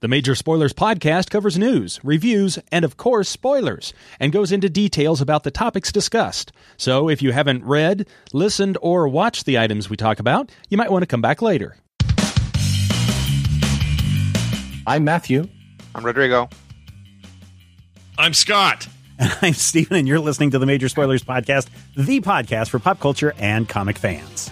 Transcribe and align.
The 0.00 0.08
Major 0.08 0.34
Spoilers 0.34 0.72
podcast 0.72 1.28
covers 1.28 1.58
news, 1.58 2.00
reviews, 2.02 2.58
and 2.72 2.86
of 2.86 2.96
course, 2.96 3.28
spoilers, 3.28 3.92
and 4.18 4.32
goes 4.32 4.50
into 4.50 4.70
details 4.70 5.20
about 5.20 5.44
the 5.44 5.50
topics 5.50 5.92
discussed. 5.92 6.52
So 6.78 7.10
if 7.10 7.20
you 7.20 7.32
haven't 7.32 7.64
read, 7.64 8.08
listened, 8.32 8.78
or 8.80 9.06
watched 9.08 9.44
the 9.44 9.58
items 9.58 9.90
we 9.90 9.98
talk 9.98 10.18
about, 10.18 10.50
you 10.70 10.78
might 10.78 10.90
want 10.90 11.02
to 11.02 11.06
come 11.06 11.20
back 11.20 11.42
later. 11.42 11.76
I'm 14.86 15.04
Matthew. 15.04 15.46
I'm 15.94 16.06
Rodrigo. 16.06 16.48
I'm 18.16 18.32
Scott. 18.32 18.88
And 19.18 19.36
I'm 19.42 19.52
Stephen, 19.52 19.98
and 19.98 20.08
you're 20.08 20.18
listening 20.18 20.52
to 20.52 20.58
the 20.58 20.64
Major 20.64 20.88
Spoilers 20.88 21.22
Podcast, 21.22 21.68
the 21.94 22.22
podcast 22.22 22.70
for 22.70 22.78
pop 22.78 23.00
culture 23.00 23.34
and 23.38 23.68
comic 23.68 23.98
fans. 23.98 24.50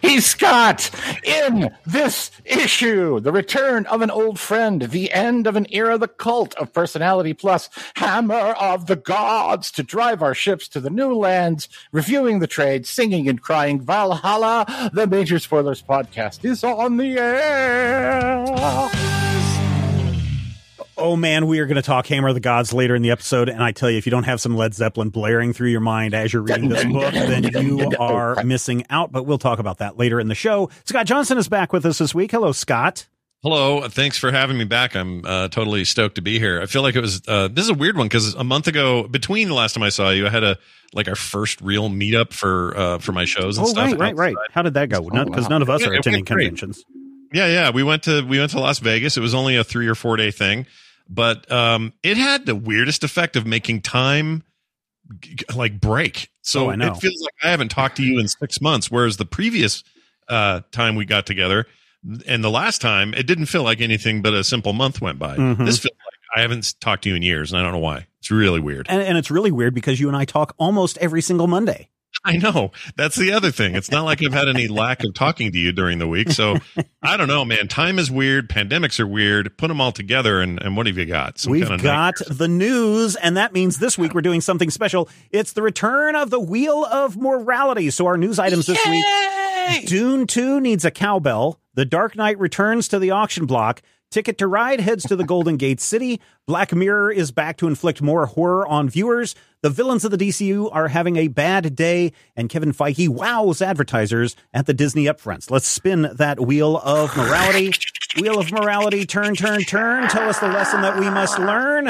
He's 0.00 0.26
Scott 0.26 0.90
in 1.24 1.74
this 1.86 2.30
issue. 2.44 3.20
The 3.20 3.32
return 3.32 3.86
of 3.86 4.02
an 4.02 4.10
old 4.10 4.38
friend, 4.38 4.82
the 4.82 5.12
end 5.12 5.46
of 5.46 5.56
an 5.56 5.66
era, 5.70 5.98
the 5.98 6.08
cult 6.08 6.54
of 6.54 6.72
personality 6.72 7.34
plus 7.34 7.68
hammer 7.96 8.34
of 8.34 8.86
the 8.86 8.96
gods 8.96 9.70
to 9.72 9.82
drive 9.82 10.22
our 10.22 10.34
ships 10.34 10.68
to 10.68 10.80
the 10.80 10.90
new 10.90 11.14
lands, 11.14 11.68
reviewing 11.92 12.38
the 12.38 12.46
trade, 12.46 12.86
singing 12.86 13.28
and 13.28 13.42
crying 13.42 13.80
Valhalla. 13.80 14.90
The 14.92 15.06
Major 15.06 15.38
Spoilers 15.38 15.82
Podcast 15.82 16.44
is 16.44 16.64
on 16.64 16.96
the 16.96 17.18
air. 17.18 18.46
Oh 20.98 21.14
man, 21.14 21.46
we 21.46 21.60
are 21.60 21.66
going 21.66 21.76
to 21.76 21.82
talk 21.82 22.08
Hammer 22.08 22.26
of 22.26 22.34
the 22.34 22.40
Gods 22.40 22.72
later 22.72 22.96
in 22.96 23.02
the 23.02 23.12
episode, 23.12 23.48
and 23.48 23.62
I 23.62 23.70
tell 23.70 23.88
you, 23.88 23.98
if 23.98 24.06
you 24.06 24.10
don't 24.10 24.24
have 24.24 24.40
some 24.40 24.56
Led 24.56 24.74
Zeppelin 24.74 25.10
blaring 25.10 25.52
through 25.52 25.68
your 25.68 25.80
mind 25.80 26.12
as 26.12 26.32
you're 26.32 26.42
reading 26.42 26.68
this 26.70 26.84
book, 26.92 27.14
then 27.14 27.44
you 27.44 27.92
are 28.00 28.42
missing 28.42 28.84
out. 28.90 29.12
But 29.12 29.22
we'll 29.22 29.38
talk 29.38 29.60
about 29.60 29.78
that 29.78 29.96
later 29.96 30.18
in 30.18 30.26
the 30.26 30.34
show. 30.34 30.70
Scott 30.86 31.06
Johnson 31.06 31.38
is 31.38 31.48
back 31.48 31.72
with 31.72 31.86
us 31.86 31.98
this 31.98 32.16
week. 32.16 32.32
Hello, 32.32 32.50
Scott. 32.50 33.06
Hello, 33.44 33.88
thanks 33.88 34.18
for 34.18 34.32
having 34.32 34.58
me 34.58 34.64
back. 34.64 34.96
I'm 34.96 35.24
uh, 35.24 35.46
totally 35.46 35.84
stoked 35.84 36.16
to 36.16 36.22
be 36.22 36.40
here. 36.40 36.60
I 36.60 36.66
feel 36.66 36.82
like 36.82 36.96
it 36.96 37.00
was 37.00 37.22
uh, 37.28 37.46
this 37.46 37.62
is 37.62 37.70
a 37.70 37.74
weird 37.74 37.96
one 37.96 38.06
because 38.06 38.34
a 38.34 38.42
month 38.42 38.66
ago, 38.66 39.06
between 39.06 39.46
the 39.46 39.54
last 39.54 39.74
time 39.74 39.84
I 39.84 39.90
saw 39.90 40.10
you, 40.10 40.26
I 40.26 40.30
had 40.30 40.42
a 40.42 40.58
like 40.92 41.06
our 41.06 41.14
first 41.14 41.60
real 41.60 41.90
meetup 41.90 42.32
for 42.32 42.76
uh, 42.76 42.98
for 42.98 43.12
my 43.12 43.24
shows 43.24 43.56
and 43.56 43.68
oh, 43.68 43.70
stuff. 43.70 43.92
right, 43.92 43.98
right, 43.98 44.16
right. 44.16 44.36
How 44.50 44.62
did 44.62 44.74
that 44.74 44.88
go? 44.88 45.02
Because 45.02 45.44
wow. 45.44 45.48
none 45.48 45.62
of 45.62 45.70
us 45.70 45.82
Yeah, 45.82 45.90
are 45.90 45.94
attending 45.94 46.24
conventions. 46.24 46.82
Yeah, 47.32 47.46
yeah. 47.46 47.70
We 47.70 47.84
went 47.84 48.02
to 48.04 48.22
we 48.26 48.40
went 48.40 48.50
to 48.52 48.60
Las 48.60 48.80
Vegas. 48.80 49.16
It 49.16 49.20
was 49.20 49.34
only 49.34 49.54
a 49.54 49.62
three 49.62 49.86
or 49.86 49.94
four 49.94 50.16
day 50.16 50.32
thing, 50.32 50.66
but 51.08 51.50
um, 51.50 51.92
it 52.02 52.16
had 52.16 52.46
the 52.46 52.54
weirdest 52.54 53.04
effect 53.04 53.36
of 53.36 53.46
making 53.46 53.80
time 53.82 54.42
like 55.54 55.80
break. 55.80 56.30
So 56.42 56.66
Oh, 56.66 56.70
I 56.70 56.76
know. 56.76 56.88
it 56.92 56.96
feels 56.98 57.20
like 57.22 57.34
I 57.42 57.50
haven't 57.50 57.70
talked 57.70 57.96
to 57.96 58.02
you 58.02 58.18
in 58.18 58.28
six 58.28 58.60
months, 58.60 58.90
whereas 58.90 59.16
the 59.16 59.24
previous 59.24 59.82
uh, 60.28 60.60
time 60.72 60.94
we 60.96 61.04
got 61.04 61.24
together 61.26 61.66
and 62.26 62.44
the 62.44 62.50
last 62.50 62.80
time 62.80 63.14
it 63.14 63.26
didn't 63.26 63.46
feel 63.46 63.62
like 63.62 63.80
anything 63.80 64.22
but 64.22 64.34
a 64.34 64.44
simple 64.44 64.72
month 64.72 65.00
went 65.00 65.18
by. 65.18 65.36
Mhm. 65.36 65.64
This 65.64 65.78
feels 65.78 65.96
like 65.96 66.36
I 66.36 66.40
haven't 66.42 66.74
talked 66.80 67.04
to 67.04 67.08
you 67.08 67.14
in 67.16 67.22
years, 67.22 67.50
and 67.52 67.58
I 67.58 67.62
don't 67.64 67.72
know 67.72 67.78
why. 67.78 68.06
It's 68.20 68.30
really 68.30 68.60
weird. 68.60 68.86
And, 68.90 69.00
and 69.02 69.16
it's 69.16 69.30
really 69.30 69.50
weird 69.50 69.74
because 69.74 69.98
you 69.98 70.08
and 70.08 70.16
I 70.16 70.24
talk 70.26 70.54
almost 70.58 70.98
every 70.98 71.22
single 71.22 71.46
Monday. 71.46 71.88
I 72.24 72.36
know. 72.36 72.72
That's 72.96 73.16
the 73.16 73.32
other 73.32 73.50
thing. 73.50 73.74
It's 73.74 73.90
not 73.90 74.04
like 74.04 74.22
I've 74.22 74.32
had 74.32 74.48
any 74.48 74.68
lack 74.68 75.04
of 75.04 75.14
talking 75.14 75.52
to 75.52 75.58
you 75.58 75.72
during 75.72 75.98
the 75.98 76.08
week. 76.08 76.30
So 76.30 76.56
I 77.02 77.16
don't 77.16 77.28
know, 77.28 77.44
man. 77.44 77.68
Time 77.68 77.98
is 77.98 78.10
weird. 78.10 78.48
Pandemics 78.48 78.98
are 78.98 79.06
weird. 79.06 79.56
Put 79.56 79.68
them 79.68 79.80
all 79.80 79.92
together, 79.92 80.40
and, 80.40 80.60
and 80.62 80.76
what 80.76 80.86
have 80.86 80.98
you 80.98 81.06
got? 81.06 81.38
Some 81.38 81.52
We've 81.52 81.66
kind 81.66 81.80
of 81.80 81.82
got 81.82 82.14
the 82.28 82.48
news, 82.48 83.16
and 83.16 83.36
that 83.36 83.52
means 83.52 83.78
this 83.78 83.96
week 83.96 84.14
we're 84.14 84.22
doing 84.22 84.40
something 84.40 84.70
special. 84.70 85.08
It's 85.30 85.52
the 85.52 85.62
return 85.62 86.16
of 86.16 86.30
the 86.30 86.40
Wheel 86.40 86.84
of 86.84 87.16
Morality. 87.16 87.90
So, 87.90 88.06
our 88.06 88.16
news 88.16 88.38
items 88.38 88.66
this 88.66 88.84
week 88.86 89.04
Dune 89.86 90.26
2 90.26 90.60
needs 90.60 90.84
a 90.84 90.90
cowbell. 90.90 91.60
The 91.74 91.84
Dark 91.84 92.16
Knight 92.16 92.38
returns 92.38 92.88
to 92.88 92.98
the 92.98 93.10
auction 93.10 93.46
block. 93.46 93.82
Ticket 94.10 94.38
to 94.38 94.46
Ride 94.46 94.80
heads 94.80 95.04
to 95.04 95.16
the 95.16 95.24
Golden 95.24 95.58
Gate 95.58 95.80
City. 95.80 96.18
Black 96.46 96.72
Mirror 96.72 97.12
is 97.12 97.30
back 97.30 97.58
to 97.58 97.66
inflict 97.66 98.00
more 98.00 98.24
horror 98.24 98.66
on 98.66 98.88
viewers. 98.88 99.34
The 99.60 99.68
villains 99.68 100.02
of 100.02 100.10
the 100.10 100.16
DCU 100.16 100.70
are 100.72 100.88
having 100.88 101.16
a 101.16 101.28
bad 101.28 101.76
day, 101.76 102.12
and 102.34 102.48
Kevin 102.48 102.72
Feige 102.72 103.10
wows 103.10 103.60
advertisers 103.60 104.34
at 104.54 104.64
the 104.64 104.72
Disney 104.72 105.04
upfronts. 105.04 105.50
Let's 105.50 105.68
spin 105.68 106.08
that 106.14 106.40
wheel 106.40 106.78
of 106.78 107.14
morality. 107.18 107.72
Wheel 108.18 108.38
of 108.38 108.50
morality, 108.50 109.04
turn, 109.04 109.34
turn, 109.34 109.60
turn. 109.60 110.08
Tell 110.08 110.26
us 110.26 110.38
the 110.38 110.48
lesson 110.48 110.80
that 110.80 110.98
we 110.98 111.10
must 111.10 111.38
learn. 111.38 111.88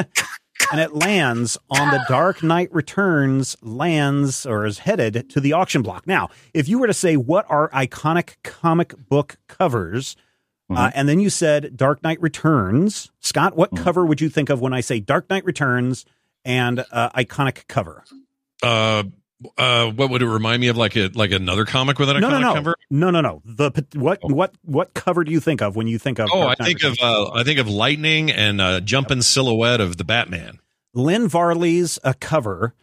And 0.73 0.81
it 0.81 0.97
lands 0.97 1.57
on 1.71 1.93
the 1.93 2.05
Dark 2.09 2.43
Knight 2.43 2.69
Returns, 2.73 3.57
lands 3.63 4.45
or 4.45 4.67
is 4.67 4.81
headed 4.81 5.31
to 5.31 5.41
the 5.41 5.53
auction 5.53 5.83
block. 5.83 6.05
Now, 6.05 6.31
if 6.53 6.69
you 6.69 6.81
were 6.81 6.89
to 6.89 6.95
say 6.95 7.17
what 7.17 7.47
are 7.49 7.71
iconic 7.71 8.35
comic 8.43 8.93
book 9.09 9.37
covers, 9.47 10.17
uh, 10.71 10.91
and 10.95 11.09
then 11.09 11.21
you 11.21 11.31
said 11.31 11.77
Dark 11.77 12.03
Knight 12.03 12.21
Returns, 12.21 13.11
Scott, 13.21 13.57
what 13.57 13.75
cover 13.77 14.05
would 14.05 14.21
you 14.21 14.29
think 14.29 14.51
of 14.51 14.61
when 14.61 14.73
I 14.73 14.81
say 14.81 15.01
Dark 15.01 15.29
Knight 15.31 15.45
Returns 15.45 16.05
and 16.45 16.85
uh, 16.93 17.11
iconic 17.11 17.67
cover? 17.69 18.05
uh, 18.63 19.05
uh, 19.57 19.87
what 19.93 20.11
would 20.11 20.21
it 20.21 20.27
remind 20.29 20.61
me 20.61 20.67
of? 20.69 20.77
Like 20.77 20.97
a 20.97 21.11
like 21.15 21.31
another 21.31 21.65
comic 21.65 21.99
with 22.01 22.11
an 22.11 22.21
No, 22.21 22.29
iconic 22.29 22.33
no, 22.33 22.41
no, 22.41 22.55
cover? 22.55 22.75
no, 22.91 23.11
no, 23.11 23.21
no. 23.21 23.43
The 23.45 23.71
what 23.95 24.19
Oh. 24.25 24.35
what 24.35 24.53
what 24.63 24.95
cover 24.95 25.23
do 25.23 25.31
you 25.31 25.39
think 25.39 25.63
of 25.63 25.77
when 25.77 25.87
you 25.87 25.97
think 25.99 26.19
of? 26.19 26.29
Oh, 26.33 26.41
I 26.41 26.45
Dark 26.47 26.59
Knight 26.59 26.67
think 26.67 26.83
of 26.83 26.91
Returns? 26.93 27.29
uh, 27.29 27.31
I 27.35 27.45
think 27.45 27.59
of 27.61 27.69
lightning 27.69 28.31
and 28.33 28.61
uh, 28.61 28.81
jumping 28.81 29.23
silhouette 29.23 29.81
of 29.81 29.97
the 29.97 30.03
Batman. 30.05 30.59
Lynn 30.93 31.29
Varley's 31.29 32.01
a 32.03 32.15
cover 32.15 32.75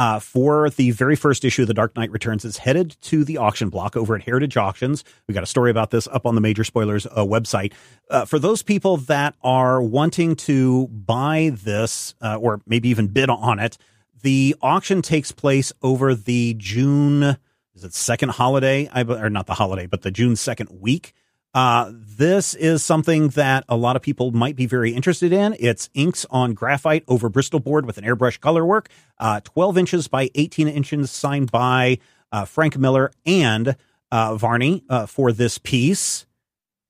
uh, 0.00 0.18
for 0.18 0.70
the 0.70 0.92
very 0.92 1.14
first 1.14 1.44
issue 1.44 1.60
of 1.60 1.68
The 1.68 1.74
Dark 1.74 1.94
Knight 1.94 2.10
Returns 2.10 2.46
is 2.46 2.56
headed 2.56 2.96
to 3.02 3.22
the 3.22 3.36
auction 3.36 3.68
block 3.68 3.98
over 3.98 4.14
at 4.14 4.22
Heritage 4.22 4.56
Auctions. 4.56 5.04
We 5.28 5.34
got 5.34 5.42
a 5.42 5.46
story 5.46 5.70
about 5.70 5.90
this 5.90 6.08
up 6.08 6.24
on 6.24 6.34
the 6.34 6.40
Major 6.40 6.64
Spoilers 6.64 7.04
uh, 7.04 7.16
website. 7.18 7.74
Uh, 8.08 8.24
for 8.24 8.38
those 8.38 8.62
people 8.62 8.96
that 8.96 9.34
are 9.44 9.82
wanting 9.82 10.36
to 10.36 10.88
buy 10.88 11.50
this 11.52 12.14
uh, 12.22 12.36
or 12.36 12.62
maybe 12.66 12.88
even 12.88 13.08
bid 13.08 13.28
on 13.28 13.58
it, 13.58 13.76
the 14.22 14.56
auction 14.62 15.02
takes 15.02 15.32
place 15.32 15.70
over 15.82 16.14
the 16.14 16.54
June 16.56 17.36
is 17.74 17.84
it 17.84 17.92
second 17.92 18.30
holiday? 18.30 18.88
I, 18.92 19.02
or 19.02 19.28
not 19.28 19.46
the 19.46 19.54
holiday, 19.54 19.86
but 19.86 20.00
the 20.00 20.10
June 20.10 20.34
second 20.36 20.70
week. 20.80 21.12
Uh, 21.52 21.90
this 21.92 22.54
is 22.54 22.82
something 22.84 23.30
that 23.30 23.64
a 23.68 23.76
lot 23.76 23.96
of 23.96 24.02
people 24.02 24.30
might 24.30 24.54
be 24.54 24.66
very 24.66 24.92
interested 24.92 25.32
in. 25.32 25.56
It's 25.58 25.90
inks 25.94 26.24
on 26.30 26.54
graphite 26.54 27.02
over 27.08 27.28
Bristol 27.28 27.58
board 27.58 27.86
with 27.86 27.98
an 27.98 28.04
airbrush 28.04 28.38
color 28.40 28.64
work, 28.64 28.88
uh, 29.18 29.40
12 29.40 29.76
inches 29.78 30.08
by 30.08 30.30
18 30.36 30.68
inches, 30.68 31.10
signed 31.10 31.50
by 31.50 31.98
uh, 32.30 32.44
Frank 32.44 32.78
Miller 32.78 33.10
and 33.26 33.74
uh, 34.12 34.36
Varley 34.36 34.84
uh, 34.88 35.06
for 35.06 35.32
this 35.32 35.58
piece. 35.58 36.24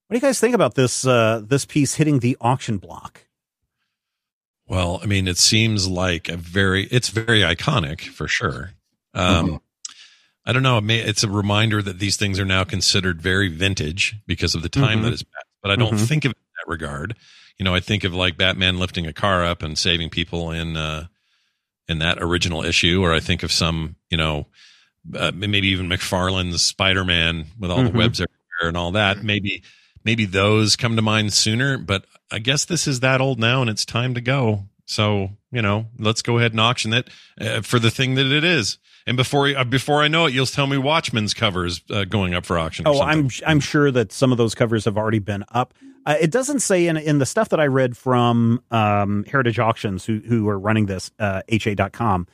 What 0.09 0.15
do 0.15 0.19
you 0.19 0.29
guys 0.29 0.41
think 0.41 0.55
about 0.55 0.75
this 0.75 1.07
uh, 1.07 1.41
this 1.45 1.65
piece 1.65 1.95
hitting 1.95 2.19
the 2.19 2.37
auction 2.41 2.79
block? 2.79 3.27
Well, 4.67 5.01
I 5.03 5.07
mean, 5.07 5.27
it 5.27 5.39
seems 5.39 5.89
like 5.89 6.29
a 6.29 6.37
very, 6.37 6.85
it's 6.87 7.09
very 7.09 7.41
iconic 7.41 8.03
for 8.03 8.29
sure. 8.29 8.73
Um, 9.15 9.49
Mhm. 9.49 9.61
I 10.51 10.53
don't 10.53 10.65
know. 10.65 10.79
It 10.79 10.83
may, 10.85 10.99
it's 10.99 11.23
a 11.23 11.29
reminder 11.31 11.81
that 11.81 12.01
these 12.01 12.17
things 12.17 12.41
are 12.41 12.45
now 12.45 12.65
considered 12.65 13.23
very 13.23 13.47
vintage 13.47 14.17
because 14.27 14.57
of 14.57 14.63
the 14.63 14.69
time 14.69 14.99
Mhm. 14.99 15.03
that 15.05 15.11
has 15.13 15.23
passed. 15.23 15.47
But 15.63 15.71
I 15.71 15.77
don't 15.77 15.95
Mhm. 15.95 16.09
think 16.09 16.25
of 16.25 16.33
it 16.33 16.39
in 16.39 16.43
that 16.59 16.69
regard. 16.73 17.15
You 17.57 17.65
know, 17.65 17.73
I 17.73 17.79
think 17.79 18.03
of 18.03 18.15
like 18.15 18.37
Batman 18.37 18.81
lifting 18.81 19.07
a 19.07 19.13
car 19.13 19.45
up 19.45 19.63
and 19.63 19.79
saving 19.79 20.11
people 20.11 20.51
in, 20.51 20.77
uh, 20.77 21.07
in 21.87 22.01
that 22.01 22.19
original 22.21 22.65
issue, 22.65 23.01
or 23.01 23.15
I 23.15 23.21
think 23.21 23.45
of 23.45 23.53
some, 23.53 23.95
you 24.11 24.17
know, 24.17 24.49
uh, 25.15 25.31
maybe 25.33 25.69
even 25.69 25.89
McFarlane's 25.89 26.63
Spider-Man 26.63 27.47
with 27.57 27.71
all 27.71 27.79
Mhm. 27.79 27.93
the 27.93 27.99
webs 27.99 28.21
everywhere 28.21 28.69
and 28.69 28.77
all 28.77 28.91
that. 28.91 29.23
Maybe, 29.23 29.63
maybe 30.05 30.25
those 30.25 30.75
come 30.75 30.97
to 30.97 31.03
mind 31.03 31.33
sooner. 31.33 31.79
But 31.79 32.07
I 32.33 32.41
guess 32.41 32.65
this 32.65 32.89
is 32.89 32.99
that 33.01 33.21
old 33.21 33.39
now, 33.39 33.61
and 33.61 33.71
it's 33.71 33.85
time 33.85 34.15
to 34.15 34.21
go. 34.21 34.69
So 34.91 35.31
you 35.53 35.63
know, 35.63 35.87
let's 35.99 36.21
go 36.21 36.39
ahead 36.39 36.51
and 36.51 36.61
auction 36.61 36.93
it 36.93 37.09
uh, 37.41 37.61
for 37.61 37.79
the 37.79 37.93
thing 37.93 38.17
that 38.17 38.27
it 38.27 38.43
is. 38.43 38.79
And 39.07 39.17
before 39.17 39.49
uh, 39.49 39.63
before 39.63 40.03
I 40.03 40.09
know 40.09 40.27
it, 40.27 40.35
you'll 40.35 40.47
tell 40.47 40.67
me 40.67 40.79
Watchmen's 40.79 41.33
covers 41.33 41.81
uh, 41.91 42.05
going 42.05 42.35
up 42.35 42.45
for 42.45 42.59
auction. 42.59 42.89
or 42.89 42.95
Oh, 42.95 43.01
I'm. 43.01 43.29
I'm 43.47 43.61
sure 43.61 43.93
that 43.93 44.11
some 44.11 44.33
of 44.33 44.39
those 44.39 44.55
covers 44.55 44.85
have 44.87 44.99
already 44.99 45.21
been 45.21 45.45
up. 45.53 45.75
Uh, 46.07 46.17
it 46.21 46.33
doesn't 46.33 46.59
say 46.59 46.89
in 46.89 46.97
in 46.97 47.19
the 47.19 47.27
stuff 47.27 47.51
that 47.51 47.61
I 47.61 47.67
read 47.67 47.97
from 47.97 48.63
um, 48.73 49.25
Heritage 49.31 49.61
Auctions, 49.61 50.05
who 50.05 50.19
who 50.27 50.49
are 50.49 50.59
running 50.59 50.87
this 50.87 51.13
uh, 51.21 51.43
ha.com. 51.51 52.27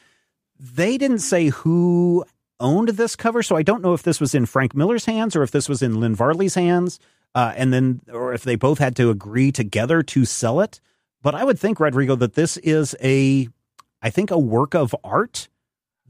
They 0.59 0.97
didn't 0.97 1.19
say 1.19 1.49
who 1.49 2.25
owned 2.59 2.89
this 2.89 3.17
cover, 3.17 3.43
so 3.43 3.57
I 3.57 3.63
don't 3.63 3.83
know 3.83 3.93
if 3.93 4.03
this 4.03 4.19
was 4.19 4.35
in 4.35 4.47
Frank 4.47 4.75
Miller's 4.75 5.05
hands 5.05 5.37
or 5.37 5.43
if 5.43 5.51
this 5.51 5.69
was 5.69 5.83
in 5.83 6.01
Lynn 6.01 6.17
Varley's 6.17 6.55
hands, 6.55 6.99
uh, 7.35 7.53
and 7.55 7.71
then 7.71 8.01
or 8.11 8.33
if 8.33 8.45
they 8.45 8.57
both 8.57 8.79
had 8.79 8.97
to 8.97 9.11
agree 9.11 9.53
together 9.53 10.03
to 10.05 10.25
sell 10.25 10.61
it. 10.61 10.81
But 11.23 11.35
I 11.35 11.45
would 11.45 11.59
think, 11.59 11.81
Rodrigo, 11.81 12.15
that 12.17 12.35
this 12.35 12.57
is 12.59 12.95
a, 13.03 13.49
I 14.03 14.11
think, 14.11 14.31
a 14.31 14.39
work 14.39 14.75
of 14.75 14.95
art 15.03 15.49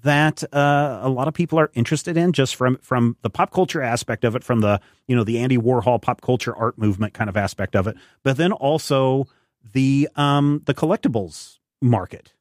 that 0.03 0.44
uh, 0.55 1.00
a 1.03 1.08
lot 1.08 1.26
of 1.26 1.35
people 1.35 1.58
are 1.58 1.70
interested 1.75 2.17
in 2.17 2.32
just 2.32 2.55
from 2.55 2.76
from 2.79 3.17
the 3.23 3.31
pop 3.31 3.50
culture 3.50 3.82
aspect 3.82 4.25
of 4.25 4.37
it 4.37 4.44
from 4.44 4.61
the 4.61 4.81
you 5.08 5.17
know 5.17 5.25
the 5.25 5.38
Andy 5.38 5.58
Warhol 5.58 6.00
pop 6.00 6.20
culture 6.20 6.55
art 6.55 6.79
movement 6.79 7.12
kind 7.12 7.29
of 7.29 7.37
aspect 7.37 7.75
of 7.75 7.87
it 7.87 7.97
but 8.23 8.37
then 8.37 8.53
also 8.53 9.26
the 9.73 10.08
um 10.17 10.62
the 10.67 10.75
collectibles 10.75 11.59
market 11.82 12.32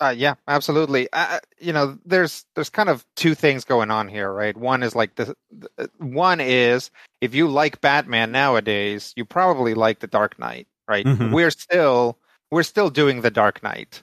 Uh, 0.00 0.14
yeah, 0.16 0.34
absolutely. 0.46 1.08
Uh, 1.12 1.40
you 1.58 1.72
know, 1.72 1.98
there's 2.06 2.44
there's 2.54 2.70
kind 2.70 2.88
of 2.88 3.04
two 3.16 3.34
things 3.34 3.64
going 3.64 3.90
on 3.90 4.06
here, 4.06 4.32
right? 4.32 4.56
One 4.56 4.84
is 4.84 4.94
like 4.94 5.16
the, 5.16 5.34
the 5.50 5.90
one 5.98 6.40
is 6.40 6.92
if 7.20 7.34
you 7.34 7.48
like 7.48 7.80
Batman 7.80 8.30
nowadays, 8.30 9.12
you 9.16 9.24
probably 9.24 9.74
like 9.74 9.98
the 9.98 10.06
Dark 10.06 10.38
Knight, 10.38 10.68
right? 10.88 11.06
Mhm. 11.06 11.32
We're 11.32 11.50
still 11.50 12.18
we're 12.50 12.62
still 12.62 12.90
doing 12.90 13.20
the 13.20 13.30
Dark 13.30 13.62
Knight 13.62 14.02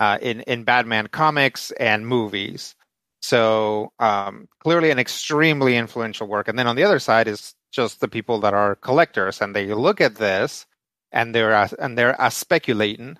uh, 0.00 0.18
in 0.20 0.40
in 0.42 0.64
Batman 0.64 1.08
comics 1.08 1.70
and 1.72 2.06
movies. 2.06 2.74
So 3.22 3.92
um, 3.98 4.48
clearly, 4.60 4.90
an 4.90 4.98
extremely 4.98 5.76
influential 5.76 6.26
work. 6.28 6.48
And 6.48 6.58
then 6.58 6.66
on 6.66 6.76
the 6.76 6.84
other 6.84 6.98
side 6.98 7.28
is 7.28 7.54
just 7.72 8.00
the 8.00 8.08
people 8.08 8.40
that 8.40 8.54
are 8.54 8.76
collectors, 8.76 9.40
and 9.40 9.54
they 9.54 9.66
look 9.74 10.00
at 10.00 10.16
this 10.16 10.66
and 11.12 11.34
they're 11.34 11.54
uh, 11.54 11.68
and 11.78 11.96
they're 11.98 12.20
uh, 12.20 12.30
speculating 12.30 13.18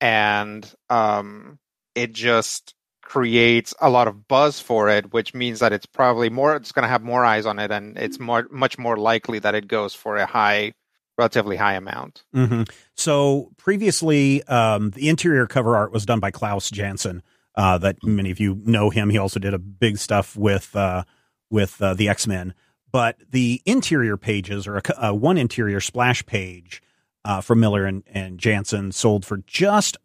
and 0.00 0.72
um, 0.90 1.58
it 1.94 2.12
just 2.12 2.74
creates 3.02 3.74
a 3.80 3.88
lot 3.90 4.08
of 4.08 4.28
buzz 4.28 4.60
for 4.60 4.88
it, 4.88 5.12
which 5.12 5.34
means 5.34 5.60
that 5.60 5.72
it's 5.72 5.86
probably 5.86 6.28
more. 6.30 6.54
It's 6.56 6.72
going 6.72 6.82
to 6.84 6.88
have 6.88 7.02
more 7.02 7.24
eyes 7.24 7.46
on 7.46 7.58
it, 7.58 7.70
and 7.70 7.96
it's 7.98 8.18
more 8.20 8.46
much 8.50 8.78
more 8.78 8.96
likely 8.96 9.38
that 9.40 9.54
it 9.54 9.68
goes 9.68 9.94
for 9.94 10.16
a 10.16 10.26
high, 10.26 10.72
relatively 11.18 11.56
high 11.56 11.74
amount. 11.74 12.22
hmm 12.32 12.62
So 12.94 13.50
previously, 13.56 14.42
um, 14.44 14.90
the 14.90 15.08
interior 15.08 15.46
cover 15.46 15.76
art 15.76 15.92
was 15.92 16.06
done 16.06 16.20
by 16.20 16.30
Klaus 16.30 16.70
Janson. 16.70 17.22
Uh, 17.54 17.76
that 17.78 17.96
many 18.04 18.30
of 18.30 18.38
you 18.38 18.60
know 18.64 18.88
him. 18.88 19.10
He 19.10 19.18
also 19.18 19.40
did 19.40 19.52
a 19.52 19.58
big 19.58 19.98
stuff 19.98 20.36
with 20.36 20.74
uh, 20.76 21.02
with 21.50 21.82
uh, 21.82 21.94
the 21.94 22.08
X 22.08 22.26
Men. 22.26 22.54
But 22.90 23.16
the 23.30 23.60
interior 23.66 24.16
pages, 24.16 24.66
or 24.66 24.76
a, 24.76 25.08
uh, 25.08 25.12
one 25.12 25.36
interior 25.36 25.80
splash 25.80 26.24
page 26.24 26.80
uh, 27.24 27.40
from 27.40 27.60
Miller 27.60 27.84
and, 27.84 28.02
and 28.06 28.38
Janson, 28.38 28.92
sold 28.92 29.26
for 29.26 29.38
just 29.38 29.96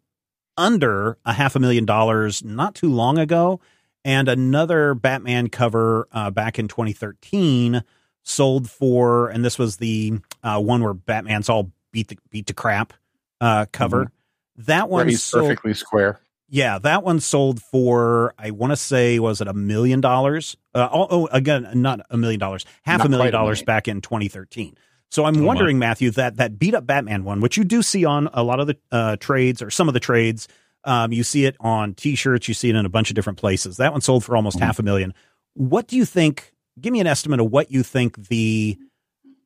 under 0.56 1.16
a 1.24 1.32
half 1.32 1.56
a 1.56 1.60
million 1.60 1.84
dollars 1.84 2.44
not 2.44 2.74
too 2.74 2.92
long 2.92 3.18
ago. 3.18 3.60
And 4.04 4.28
another 4.28 4.94
Batman 4.94 5.48
cover 5.48 6.08
uh, 6.12 6.30
back 6.30 6.58
in 6.58 6.68
2013 6.68 7.82
sold 8.22 8.70
for, 8.70 9.28
and 9.28 9.44
this 9.44 9.58
was 9.58 9.76
the 9.78 10.18
uh, 10.44 10.60
one 10.60 10.82
where 10.84 10.94
Batman's 10.94 11.48
all 11.48 11.72
beat 11.92 12.08
the 12.08 12.18
beat 12.30 12.46
to 12.46 12.54
crap 12.54 12.92
uh, 13.40 13.66
cover. 13.72 14.12
That 14.58 14.88
one 14.88 15.08
he's 15.08 15.22
sold, 15.24 15.44
perfectly 15.48 15.74
square. 15.74 16.20
yeah, 16.48 16.78
that 16.78 17.02
one 17.02 17.18
sold 17.18 17.60
for 17.60 18.34
I 18.38 18.52
want 18.52 18.70
to 18.70 18.76
say 18.76 19.18
was 19.18 19.40
it 19.40 19.48
a 19.48 19.52
million 19.54 20.00
dollars? 20.00 20.56
Uh, 20.72 20.88
oh, 20.92 21.06
oh, 21.10 21.26
again, 21.32 21.68
not 21.74 22.00
a 22.10 22.16
million 22.16 22.38
dollars, 22.38 22.64
half 22.82 22.98
Not 22.98 23.06
a 23.06 23.10
million 23.10 23.32
dollars 23.32 23.58
million. 23.58 23.66
back 23.66 23.88
in 23.88 24.00
2013. 24.00 24.76
So 25.10 25.24
I'm 25.24 25.36
Oh, 25.36 25.40
my. 25.40 25.46
wondering, 25.46 25.78
Matthew, 25.80 26.10
that 26.12 26.36
that 26.36 26.58
beat 26.58 26.74
up 26.74 26.86
Batman 26.86 27.24
one, 27.24 27.40
which 27.40 27.56
you 27.56 27.64
do 27.64 27.82
see 27.82 28.04
on 28.04 28.28
a 28.32 28.42
lot 28.44 28.60
of 28.60 28.66
the 28.68 28.76
uh, 28.92 29.16
trades 29.16 29.62
or 29.62 29.70
some 29.70 29.88
of 29.88 29.94
the 29.94 30.00
trades, 30.00 30.46
um, 30.84 31.12
you 31.12 31.22
see 31.24 31.44
it 31.46 31.56
on 31.60 31.94
T-shirts, 31.94 32.46
you 32.48 32.54
see 32.54 32.68
it 32.68 32.76
in 32.76 32.84
a 32.84 32.88
bunch 32.88 33.10
of 33.10 33.14
different 33.16 33.38
places. 33.38 33.76
That 33.78 33.92
one 33.92 34.00
sold 34.02 34.24
for 34.24 34.36
almost 34.36 34.58
Mhm. 34.58 34.62
half 34.62 34.78
a 34.78 34.82
million. 34.82 35.14
What 35.54 35.86
do 35.88 35.96
you 35.96 36.04
think? 36.04 36.52
Give 36.80 36.92
me 36.92 37.00
an 37.00 37.06
estimate 37.06 37.38
of 37.40 37.50
what 37.50 37.70
you 37.70 37.82
think 37.84 38.28
the 38.28 38.76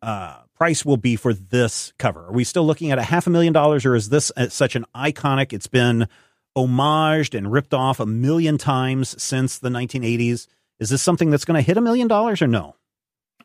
uh, 0.03 0.39
price 0.59 0.85
will 0.85 0.97
be 0.97 1.17
for 1.17 1.33
this 1.33 1.93
cover. 1.99 2.27
Are 2.27 2.33
we 2.33 2.45
still 2.45 2.67
looking 2.67 2.91
at 2.91 2.99
a 2.99 3.03
half 3.03 3.27
a 3.27 3.31
million 3.31 3.53
dollars, 3.53 3.87
or 3.87 3.95
is 3.95 4.09
this 4.09 4.33
such 4.49 4.75
an 4.77 4.85
iconic? 4.95 5.53
It's 5.53 5.69
been 5.69 6.09
homaged 6.57 7.37
and 7.37 7.53
ripped 7.53 7.73
off 7.73 8.01
a 8.01 8.07
million 8.07 8.59
times 8.59 9.21
since 9.23 9.59
the 9.59 9.69
1980s. 9.69 10.49
Is 10.81 10.91
this 10.91 11.03
something 11.03 11.31
that's 11.31 11.45
going 11.45 11.57
to 11.57 11.67
hit 11.67 11.77
a 11.77 11.81
million 11.81 12.09
dollars 12.09 12.43
or 12.43 12.49
no? 12.49 12.75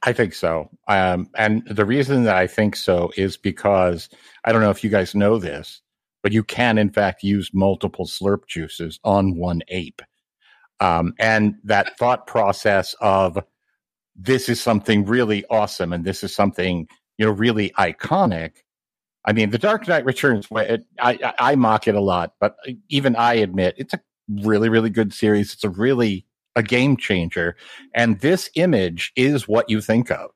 I 0.02 0.12
think 0.12 0.34
so. 0.34 0.70
Um, 0.88 1.30
and 1.36 1.66
the 1.68 1.86
reason 1.86 2.24
that 2.24 2.36
I 2.36 2.48
think 2.48 2.76
so 2.76 3.12
is 3.16 3.38
because 3.38 4.10
I 4.44 4.52
don't 4.52 4.62
know 4.62 4.72
if 4.72 4.84
you 4.84 4.90
guys 4.90 5.16
know 5.16 5.38
this, 5.38 5.82
but 6.24 6.34
you 6.34 6.44
can, 6.44 6.78
in 6.78 6.90
fact, 6.90 7.24
use 7.24 7.52
multiple 7.54 8.06
slurp 8.06 8.48
juices 8.48 9.00
on 9.04 9.38
one 9.38 9.62
ape. 9.70 10.02
Um, 10.80 11.14
and 11.20 11.56
that 11.64 11.98
thought 11.98 12.28
process 12.28 12.96
of 13.00 13.38
this 14.16 14.50
is 14.50 14.62
something 14.62 15.06
really 15.06 15.46
awesome 15.50 15.94
and 15.94 16.04
this 16.04 16.24
is 16.24 16.36
something, 16.36 16.88
you 17.24 17.30
know, 17.30 17.34
really 17.34 17.70
iconic. 17.80 18.52
I 19.24 19.32
mean, 19.32 19.52
The 19.52 19.58
Dark 19.58 19.88
Knight 19.88 20.04
Returns, 20.04 20.50
I, 20.54 20.80
I, 21.00 21.34
I 21.40 21.56
mock 21.56 21.88
it 21.88 21.96
a 21.96 22.02
lot, 22.02 22.34
but 22.42 22.58
even 22.90 23.16
I 23.16 23.36
admit 23.36 23.76
it's 23.78 23.94
a 23.94 24.02
really, 24.30 24.68
really 24.68 24.90
good 24.90 25.14
series. 25.14 25.54
It's 25.54 25.64
a 25.64 25.70
really 25.70 26.26
a 26.58 26.62
game 26.62 26.98
changer. 26.98 27.56
And 27.96 28.20
this 28.20 28.50
image 28.56 29.14
is 29.16 29.48
what 29.48 29.70
you 29.70 29.80
think 29.80 30.12
of. 30.12 30.32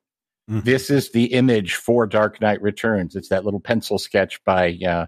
Mhm. 0.50 0.64
This 0.64 0.90
is 0.90 1.12
the 1.12 1.26
image 1.34 1.76
for 1.76 2.08
Dark 2.08 2.40
Knight 2.40 2.62
Returns. 2.62 3.18
It's 3.18 3.28
that 3.28 3.44
little 3.44 3.60
pencil 3.60 3.98
sketch 3.98 4.42
by, 4.46 4.80
uh, 4.88 5.08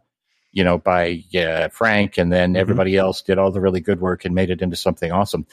you 0.52 0.64
know, 0.64 0.78
by 0.80 1.24
uh, 1.36 1.68
Frank, 1.70 2.18
and 2.18 2.32
then 2.32 2.54
Mhm. 2.54 2.58
everybody 2.58 2.98
else 2.98 3.22
did 3.22 3.38
all 3.38 3.52
the 3.52 3.62
really 3.62 3.80
good 3.82 4.02
work 4.02 4.26
and 4.26 4.34
made 4.34 4.50
it 4.50 4.62
into 4.62 4.76
something 4.76 5.12
awesome. 5.12 5.46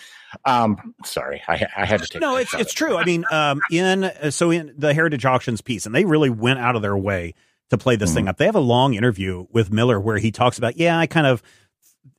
Um, 0.45 0.95
sorry, 1.05 1.43
I, 1.49 1.67
I 1.77 1.85
had 1.85 2.03
to 2.03 2.09
take. 2.09 2.23
No, 2.23 2.37
it's 2.37 2.55
it's 2.55 2.73
true. 2.73 2.97
I 2.97 3.05
mean, 3.05 3.25
um, 3.31 3.61
in 3.71 4.05
uh, 4.05 4.31
so 4.31 4.51
in 4.51 4.73
the 4.77 4.95
Heritage 4.95 5.25
Auctions 5.25 5.61
piece, 5.61 5.87
and 5.87 5.95
they 5.95 6.05
really 6.05 6.31
went 6.31 6.59
out 6.61 6.77
of 6.77 6.83
their 6.83 6.97
way 6.97 7.35
to 7.71 7.77
play 7.79 7.97
this 7.97 8.15
thing 8.15 8.29
up. 8.29 8.37
They 8.39 8.47
have 8.47 8.55
a 8.55 8.61
long 8.61 8.95
interview 8.95 9.47
with 9.51 9.73
Miller 9.73 9.99
where 10.01 10.19
he 10.19 10.31
talks 10.31 10.57
about, 10.57 10.77
yeah, 10.77 10.97
I 10.99 11.07
kind 11.09 11.27
of 11.27 11.43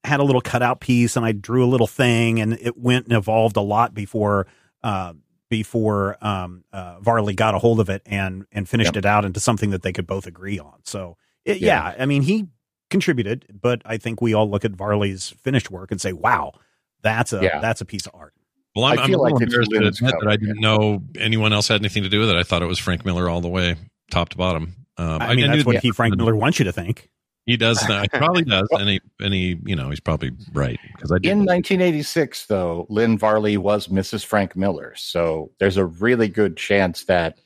had 0.03 0.19
a 0.19 0.23
little 0.23 0.41
cutout 0.41 0.81
piece 0.81 1.15
and 1.15 1.25
I 1.25 1.31
drew 1.31 1.63
a 1.63 1.69
little 1.69 1.87
thing, 1.87 2.41
and 2.41 2.53
it 2.61 2.77
went 2.77 3.05
and 3.07 3.15
evolved 3.15 3.55
a 3.57 3.61
lot 3.61 3.93
before 3.93 4.45
uh, 4.83 5.13
before 5.49 6.17
um, 6.21 6.63
uh, 6.73 6.99
Varley 6.99 7.33
got 7.33 7.55
a 7.55 7.59
hold 7.59 7.79
of 7.79 7.89
it 7.89 8.01
and 8.05 8.45
and 8.51 8.67
finished 8.67 8.95
Yep. 8.95 8.97
it 8.97 9.05
out 9.05 9.25
into 9.25 9.39
something 9.39 9.69
that 9.71 9.81
they 9.81 9.93
could 9.93 10.05
both 10.05 10.27
agree 10.27 10.59
on. 10.59 10.79
So 10.83 11.17
it, 11.45 11.57
yeah. 11.59 11.93
Yeah. 11.95 12.03
I 12.03 12.05
mean, 12.05 12.21
he 12.21 12.47
contributed, 12.89 13.45
but 13.61 13.81
I 13.85 13.97
think 13.97 14.21
we 14.21 14.33
all 14.33 14.49
look 14.49 14.65
at 14.65 14.71
Varley's 14.71 15.29
finished 15.41 15.69
work 15.71 15.91
and 15.91 15.99
say, 15.99 16.13
wow, 16.13 16.53
that's 17.01 17.33
a 17.33 17.41
Yeah. 17.41 17.59
that's 17.59 17.81
a 17.81 17.85
piece 17.85 18.05
of 18.07 18.13
art. 18.15 18.33
Well, 18.75 18.85
I'm, 18.85 18.99
I 18.99 19.03
I'm 19.03 19.11
like 19.11 19.41
embarrassed 19.41 19.71
to 19.71 19.79
Lynn's 19.79 19.97
admit 19.99 20.15
that 20.21 20.29
I 20.29 20.35
didn't 20.35 20.59
know 20.59 21.03
anyone 21.19 21.51
else 21.53 21.67
had 21.67 21.81
anything 21.81 22.03
to 22.03 22.09
do 22.09 22.19
with 22.19 22.29
it. 22.29 22.35
I 22.35 22.43
thought 22.43 22.61
it 22.61 22.67
was 22.67 22.77
Frank 22.79 23.05
Miller 23.05 23.29
all 23.29 23.41
the 23.41 23.49
way, 23.49 23.75
top 24.11 24.29
to 24.29 24.37
bottom. 24.37 24.75
Um, 24.97 25.21
I 25.21 25.29
mean, 25.35 25.37
knew 25.49 25.57
that's 25.57 25.65
what 25.65 25.73
that- 25.73 25.83
he 25.83 25.91
Frank 25.91 26.15
Miller 26.15 26.35
wants 26.35 26.59
you 26.59 26.65
to 26.65 26.71
think. 26.71 27.09
He 27.45 27.55
does. 27.55 27.81
He 28.01 28.07
probably 28.09 28.43
does, 28.43 28.67
and 28.71 28.89
he 28.89 28.99
and 29.21 29.33
he, 29.33 29.57
you 29.65 29.75
know, 29.75 29.89
he's 29.89 30.01
probably 30.01 30.31
right 30.53 30.77
because 30.93 31.11
I. 31.11 31.15
In 31.23 31.45
1986, 31.45 32.47
though, 32.47 32.85
Lynn 32.89 33.17
Varley 33.17 33.55
was 33.57 33.87
Mrs. 33.87 34.25
Frank 34.25 34.55
Miller. 34.57 34.93
So 34.97 35.51
there's 35.59 35.77
a 35.77 35.85
really 35.85 36.27
good 36.27 36.57
chance 36.57 37.05
that 37.05 37.39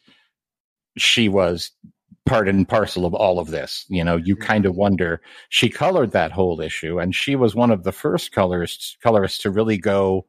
she 0.98 1.30
was 1.30 1.72
part 2.26 2.48
and 2.48 2.68
parcel 2.68 3.06
of 3.06 3.14
all 3.14 3.40
of 3.40 3.50
this. 3.50 3.86
You 3.90 4.04
know, 4.04 4.16
you 4.16 4.36
kind 4.36 4.66
of 4.66 4.76
wonder. 4.76 5.22
She 5.50 5.70
colored 5.70 6.12
that 6.12 6.32
whole 6.32 6.62
issue, 6.62 7.00
and 7.00 7.16
she 7.16 7.36
was 7.36 7.56
one 7.56 7.72
of 7.72 7.84
the 7.84 7.92
first 7.92 8.32
colorists, 8.32 8.98
colorists 9.02 9.40
to 9.40 9.52
really 9.52 9.78
go 9.78 10.26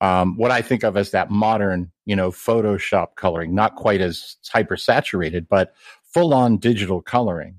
um, 0.00 0.36
what 0.36 0.50
I 0.50 0.60
think 0.62 0.82
of 0.82 0.96
as 0.96 1.10
that 1.12 1.30
modern, 1.30 1.90
you 2.04 2.16
know, 2.16 2.30
Photoshop 2.30 3.14
coloring, 3.16 3.54
not 3.54 3.76
quite 3.76 4.00
as 4.00 4.36
hyper 4.52 4.76
saturated, 4.76 5.48
but 5.48 5.74
full 6.02 6.34
on 6.34 6.58
digital 6.58 7.00
coloring. 7.00 7.56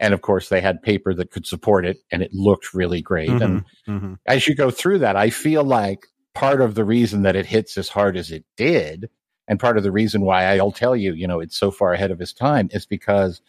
And 0.00 0.12
of 0.14 0.22
course, 0.22 0.48
they 0.48 0.60
had 0.60 0.82
paper 0.82 1.14
that 1.14 1.30
could 1.30 1.46
support 1.46 1.84
it, 1.84 1.98
and 2.10 2.22
it 2.22 2.32
looked 2.32 2.74
really 2.74 3.00
great. 3.02 3.28
Mhm, 3.28 3.42
And 3.42 3.64
mhm. 3.86 4.18
as 4.26 4.46
you 4.46 4.54
go 4.54 4.70
through 4.70 4.98
that, 5.00 5.16
I 5.16 5.30
feel 5.30 5.62
like 5.62 6.06
part 6.34 6.60
of 6.60 6.74
the 6.74 6.84
reason 6.84 7.22
that 7.22 7.36
it 7.36 7.46
hits 7.46 7.78
as 7.78 7.88
hard 7.88 8.16
as 8.16 8.30
it 8.30 8.44
did, 8.56 9.08
and 9.48 9.60
part 9.60 9.76
of 9.76 9.82
the 9.82 9.92
reason 9.92 10.22
why 10.22 10.44
I'll 10.44 10.72
tell 10.72 10.96
you, 10.96 11.12
you 11.14 11.26
know, 11.26 11.40
it's 11.40 11.56
so 11.56 11.70
far 11.70 11.92
ahead 11.92 12.10
of 12.10 12.18
his 12.18 12.32
time 12.32 12.68
is 12.72 12.86
because 12.86 13.42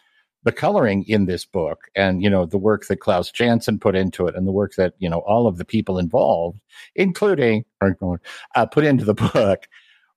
the 0.44 0.52
coloring 0.52 1.04
in 1.08 1.26
this 1.26 1.44
book 1.44 1.90
and, 1.96 2.22
you 2.22 2.30
know, 2.30 2.46
the 2.46 2.58
work 2.58 2.86
that 2.88 3.00
Klaus 3.00 3.32
Janson 3.32 3.80
put 3.80 3.96
into 3.96 4.28
it 4.28 4.36
and 4.36 4.48
the 4.48 4.52
work 4.52 4.76
that, 4.76 4.94
you 5.00 5.10
know, 5.10 5.20
all 5.20 5.48
of 5.48 5.58
the 5.58 5.66
people 5.66 5.98
involved, 5.98 6.60
including 6.96 7.66
uh, 7.82 8.66
put 8.68 8.84
into 8.84 9.06
the 9.06 9.14
book 9.34 9.68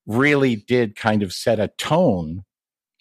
really 0.06 0.56
did 0.56 0.96
kind 0.96 1.22
of 1.22 1.32
set 1.32 1.58
a 1.58 1.68
tone 1.78 2.44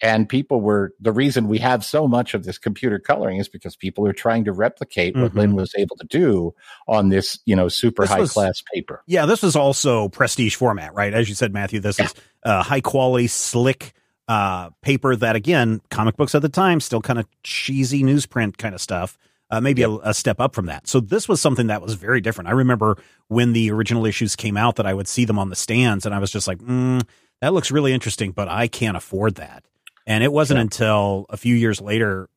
and 0.00 0.28
people 0.28 0.60
were 0.60 0.94
the 1.00 1.12
reason 1.12 1.48
we 1.48 1.58
have 1.58 1.84
so 1.84 2.06
much 2.06 2.34
of 2.34 2.44
this 2.44 2.58
computer 2.58 2.98
coloring 2.98 3.38
is 3.38 3.48
because 3.48 3.74
people 3.76 4.06
are 4.06 4.12
trying 4.12 4.44
to 4.44 4.52
replicate 4.52 5.16
what 5.16 5.32
Mhm. 5.32 5.36
Lynn 5.38 5.54
was 5.56 5.74
able 5.76 5.96
to 5.96 6.06
do 6.06 6.54
on 6.86 7.08
this, 7.08 7.38
you 7.46 7.56
know, 7.56 7.68
super 7.68 8.02
This 8.04 8.10
high 8.10 8.20
was- 8.20 8.32
class 8.32 8.62
paper. 8.72 9.02
Yeah, 9.06 9.26
this 9.26 9.42
was 9.42 9.56
also 9.56 10.08
prestige 10.08 10.54
format, 10.54 10.94
right? 10.94 11.12
As 11.12 11.28
you 11.28 11.34
said, 11.34 11.52
Matthew, 11.52 11.80
this 11.80 11.98
is 11.98 12.14
uh, 12.44 12.62
high 12.62 12.80
quality, 12.80 13.26
slick 13.26 13.92
uh, 14.28 14.68
paper 14.82 15.16
that, 15.16 15.34
again, 15.36 15.80
comic 15.90 16.16
books 16.16 16.34
at 16.34 16.42
the 16.42 16.48
time, 16.50 16.80
still 16.80 17.00
kind 17.00 17.18
of 17.18 17.26
cheesy 17.42 18.02
newsprint 18.02 18.58
kind 18.58 18.74
of 18.74 18.80
stuff. 18.80 19.16
Uh, 19.50 19.58
maybe 19.62 19.82
a, 19.82 19.88
a 19.88 20.12
step 20.12 20.38
up 20.38 20.54
from 20.54 20.66
that. 20.66 20.86
So 20.86 21.00
this 21.00 21.26
was 21.26 21.40
something 21.40 21.68
that 21.68 21.80
was 21.80 21.94
very 21.94 22.20
different. 22.20 22.48
I 22.48 22.52
remember 22.52 22.98
when 23.28 23.54
the 23.54 23.70
original 23.70 24.04
issues 24.04 24.36
came 24.36 24.58
out 24.58 24.76
that 24.76 24.84
I 24.86 24.92
would 24.92 25.08
see 25.08 25.24
them 25.24 25.38
on 25.38 25.48
the 25.48 25.56
stands, 25.56 26.04
and 26.04 26.14
I 26.14 26.18
was 26.18 26.30
just 26.30 26.46
like, 26.46 26.58
mm, 26.58 27.00
"That 27.40 27.54
looks 27.54 27.70
really 27.70 27.94
interesting," 27.94 28.32
but 28.32 28.46
I 28.48 28.68
can't 28.68 28.94
afford 28.94 29.36
that. 29.36 29.64
And 30.08 30.24
it 30.24 30.32
wasn't 30.32 30.56
Yeah. 30.58 30.62
until 30.62 31.26
a 31.28 31.36
few 31.36 31.54
years 31.54 31.80
later, 31.80 32.28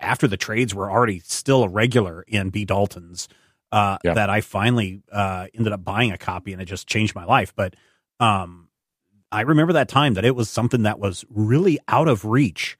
after 0.00 0.26
the 0.26 0.36
trades 0.38 0.74
were 0.74 0.90
already 0.90 1.20
still 1.20 1.62
a 1.62 1.68
regular 1.68 2.22
in 2.26 2.50
B. 2.50 2.64
Dalton's, 2.64 3.28
uh, 3.70 3.98
Yeah. 4.02 4.14
that 4.14 4.30
I 4.30 4.40
finally 4.40 5.02
uh, 5.12 5.46
ended 5.54 5.72
up 5.72 5.84
buying 5.84 6.10
a 6.10 6.18
copy, 6.18 6.52
and 6.52 6.60
it 6.60 6.64
just 6.64 6.88
changed 6.88 7.14
my 7.14 7.24
life. 7.24 7.52
But 7.54 7.76
um, 8.18 8.68
I 9.30 9.42
remember 9.42 9.74
that 9.74 9.88
time 9.88 10.14
that 10.14 10.24
it 10.24 10.34
was 10.34 10.50
something 10.50 10.82
that 10.84 10.98
was 10.98 11.24
really 11.30 11.78
out 11.86 12.08
of 12.08 12.24
reach 12.24 12.76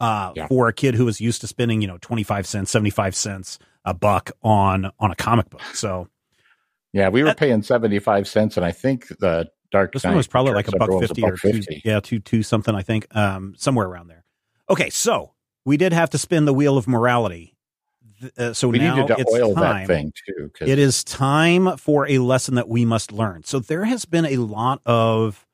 uh, 0.00 0.32
Yeah. 0.34 0.48
for 0.48 0.66
a 0.68 0.72
kid 0.72 0.96
who 0.96 1.04
was 1.04 1.20
used 1.20 1.40
to 1.42 1.46
spending, 1.46 1.80
you 1.80 1.86
know, 1.86 1.98
twenty 1.98 2.24
five 2.24 2.46
cents, 2.48 2.70
seventy 2.72 2.90
five 2.90 3.14
cents 3.14 3.58
a 3.84 3.94
buck 3.94 4.32
on 4.42 4.90
on 4.98 5.10
a 5.12 5.14
comic 5.16 5.48
book. 5.50 5.62
So 5.72 6.08
Yeah, 6.92 7.08
we 7.08 7.22
were 7.22 7.28
That- 7.30 7.38
paying 7.38 7.62
75 7.62 8.28
cents 8.28 8.56
and 8.56 8.64
I 8.66 8.70
think 8.72 9.08
the 9.18 9.50
Dark 9.74 9.92
this 9.92 10.04
Knight 10.04 10.10
one 10.10 10.16
was 10.16 10.26
probably 10.26 10.52
like 10.54 10.68
a 10.68 10.76
buck 10.76 10.88
fifty 11.00 11.22
or 11.22 11.32
buck 11.32 11.40
two, 11.40 11.62
yeah, 11.84 12.00
two 12.00 12.20
two 12.20 12.42
something. 12.42 12.74
I 12.74 12.82
think 12.82 13.06
um, 13.14 13.54
somewhere 13.58 13.86
around 13.86 14.06
there. 14.08 14.24
Okay, 14.70 14.88
so 14.88 15.32
we 15.64 15.76
did 15.76 15.92
have 15.92 16.10
to 16.10 16.18
spin 16.18 16.44
the 16.44 16.54
wheel 16.54 16.78
of 16.78 16.86
morality. 16.86 17.56
Uh, 18.38 18.52
so 18.52 18.68
We 18.68 18.78
now 18.78 18.94
needed 18.94 19.08
to 19.08 19.20
it's 19.20 19.32
oil 19.34 19.54
time. 19.54 19.86
that 19.86 19.92
thing 19.92 20.12
too. 20.26 20.50
It 20.60 20.78
is 20.78 21.04
time 21.04 21.76
for 21.76 22.08
a 22.08 22.18
lesson 22.18 22.54
that 22.54 22.68
we 22.68 22.84
must 22.84 23.12
learn. 23.12 23.42
So 23.42 23.58
there 23.58 23.84
has 23.84 24.04
been 24.06 24.24
a 24.24 24.36
lot 24.36 24.80
of, 24.86 25.44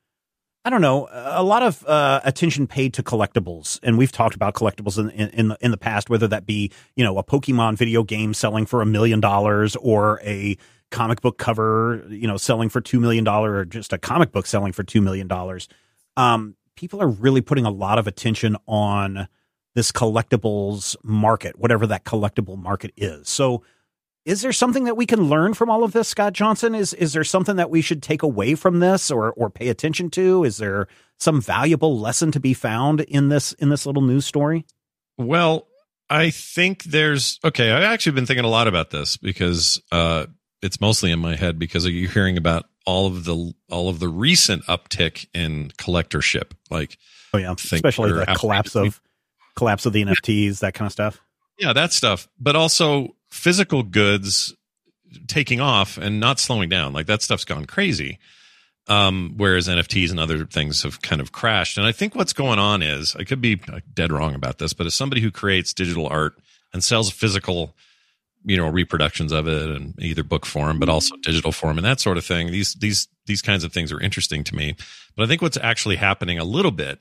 I 0.64 0.70
don't 0.70 0.82
know, 0.82 1.08
a 1.10 1.42
lot 1.42 1.62
of 1.62 1.84
uh, 1.86 2.20
attention 2.22 2.66
paid 2.66 2.92
to 2.94 3.02
collectibles, 3.02 3.80
and 3.82 3.96
we've 3.96 4.12
talked 4.12 4.34
about 4.36 4.54
collectibles 4.54 4.98
in 4.98 5.10
in 5.10 5.30
in 5.30 5.48
the, 5.48 5.58
in 5.62 5.70
the 5.70 5.78
past, 5.78 6.10
whether 6.10 6.28
that 6.28 6.44
be 6.44 6.70
you 6.94 7.02
know 7.02 7.16
a 7.18 7.24
Pokemon 7.24 7.76
video 7.78 8.04
game 8.04 8.34
selling 8.34 8.66
for 8.66 8.82
a 8.82 8.86
million 8.86 9.18
dollars 9.20 9.74
or 9.76 10.20
a 10.22 10.56
comic 10.90 11.20
book 11.20 11.38
cover, 11.38 12.04
you 12.09 12.26
know, 12.26 12.37
selling 12.37 12.68
for 12.68 12.80
two 12.80 13.00
million 13.00 13.25
dollars, 13.25 13.52
or 13.52 13.64
just 13.64 13.92
a 13.92 13.99
comic 13.99 14.32
book 14.32 14.47
selling 14.47 14.73
for 14.73 14.82
two 14.82 15.00
million 15.00 15.26
dollars. 15.28 15.68
Um, 16.16 16.56
people 16.76 17.00
are 17.00 17.09
really 17.09 17.40
putting 17.40 17.64
a 17.64 17.70
lot 17.70 17.99
of 17.99 18.06
attention 18.06 18.56
on 18.66 19.28
this 19.75 19.92
collectibles 19.92 20.97
market, 21.02 21.59
whatever 21.59 21.87
that 21.87 22.04
collectible 22.04 22.59
market 22.59 22.92
is. 22.97 23.28
So 23.28 23.62
is 24.26 24.42
there 24.42 24.52
something 24.52 24.85
that 24.85 24.97
we 24.97 25.06
can 25.06 25.28
learn 25.28 25.54
from 25.54 25.70
all 25.70 25.82
of 25.82 25.92
this, 25.92 26.09
Scott 26.09 26.35
Johnson? 26.35 26.75
Is 26.75 26.92
is 26.94 27.12
there 27.12 27.25
something 27.25 27.56
that 27.56 27.70
we 27.70 27.80
should 27.80 28.02
take 28.02 28.23
away 28.23 28.54
from 28.54 28.80
this 28.80 29.11
or 29.11 29.32
or 29.32 29.49
pay 29.49 29.68
attention 29.68 30.11
to? 30.11 30.44
Is 30.44 30.59
there 30.59 30.88
some 31.18 31.40
valuable 31.40 31.99
lesson 31.99 32.30
to 32.32 32.40
be 32.40 32.52
found 32.52 33.00
in 33.00 33.28
this 33.28 33.52
in 33.54 33.70
this 33.70 33.87
little 33.87 34.02
news 34.02 34.26
story? 34.26 34.66
Well, 35.16 35.66
I 36.11 36.30
think 36.30 36.82
there's 36.85 37.38
okay. 37.44 37.70
I've 37.70 37.85
actually 37.85 38.12
been 38.12 38.26
thinking 38.26 38.44
a 38.44 38.49
lot 38.49 38.68
about 38.68 38.90
this 38.90 39.16
because 39.16 39.80
uh, 39.90 40.26
it's 40.62 40.81
mostly 40.81 41.11
in 41.11 41.19
my 41.19 41.37
head 41.37 41.59
because 41.59 41.87
you're 41.87 42.11
hearing 42.11 42.37
about 42.37 42.67
all 42.87 43.07
of 43.07 43.25
the 43.25 43.52
all 43.69 43.88
of 43.88 44.00
the 44.00 44.09
recent 44.09 44.64
uptick 44.64 45.26
in 45.35 45.71
collectorship, 45.79 46.52
like 46.71 46.99
Oh 47.33 47.38
yeah, 47.38 47.52
especially 47.52 48.12
the 48.12 48.26
collapse 48.37 48.75
of 48.75 49.00
collapse 49.57 49.87
of 49.87 49.93
the 49.93 50.05
NFTs, 50.05 50.61
that 50.61 50.75
kind 50.75 50.87
of 50.87 50.93
stuff. 50.93 51.21
yeah, 51.59 51.73
that 51.73 51.93
stuff, 51.93 52.29
but 52.38 52.57
also 52.57 53.14
physical 53.31 53.83
goods 53.83 54.55
taking 55.26 55.61
off 55.61 55.97
and 55.99 56.21
not 56.21 56.38
slowing 56.38 56.69
down. 56.69 56.93
Like 56.93 57.07
that 57.07 57.23
stuff's 57.23 57.45
gone 57.45 57.67
crazy. 57.67 58.19
Um, 58.88 59.35
whereas 59.37 59.69
NFTs 59.69 60.11
and 60.11 60.19
other 60.19 60.45
things 60.47 60.83
have 60.83 61.00
kind 61.00 61.21
of 61.21 61.31
crashed. 61.31 61.79
And 61.79 61.87
I 61.87 61.93
think 61.93 62.17
what's 62.17 62.33
going 62.33 62.59
on 62.59 62.83
is 62.83 63.14
I 63.14 63.23
could 63.23 63.40
be 63.40 63.61
dead 63.95 64.11
wrong 64.11 64.35
about 64.35 64.59
this, 64.59 64.73
but 64.73 64.87
as 64.87 64.95
somebody 64.95 65.21
who 65.21 65.31
creates 65.31 65.73
digital 65.73 66.09
art 66.09 66.35
and 66.73 66.83
sells 66.83 67.11
physical, 67.11 67.76
you 68.44 68.56
know, 68.56 68.68
reproductions 68.68 69.32
of 69.32 69.47
it 69.47 69.70
and 69.70 69.94
either 70.00 70.23
book 70.23 70.47
form, 70.47 70.78
but 70.78 70.88
also 70.88 71.14
digital 71.16 71.52
form 71.52 71.76
and 71.78 71.85
that 71.85 72.00
sort 72.00 72.16
of 72.16 72.25
thing, 72.25 72.50
these 72.50 72.75
these 72.75 73.09
these 73.26 73.42
kinds 73.42 73.64
of 73.64 73.73
things 73.73 73.92
are 73.92 74.00
interesting 74.00 74.44
to 74.44 74.54
me. 74.54 74.75
But 75.16 75.25
I 75.25 75.26
think 75.26 75.42
what's 75.42 75.59
actually 75.59 75.97
happening 75.97 76.38
a 76.38 76.44
little 76.44 76.70
bit 76.70 77.00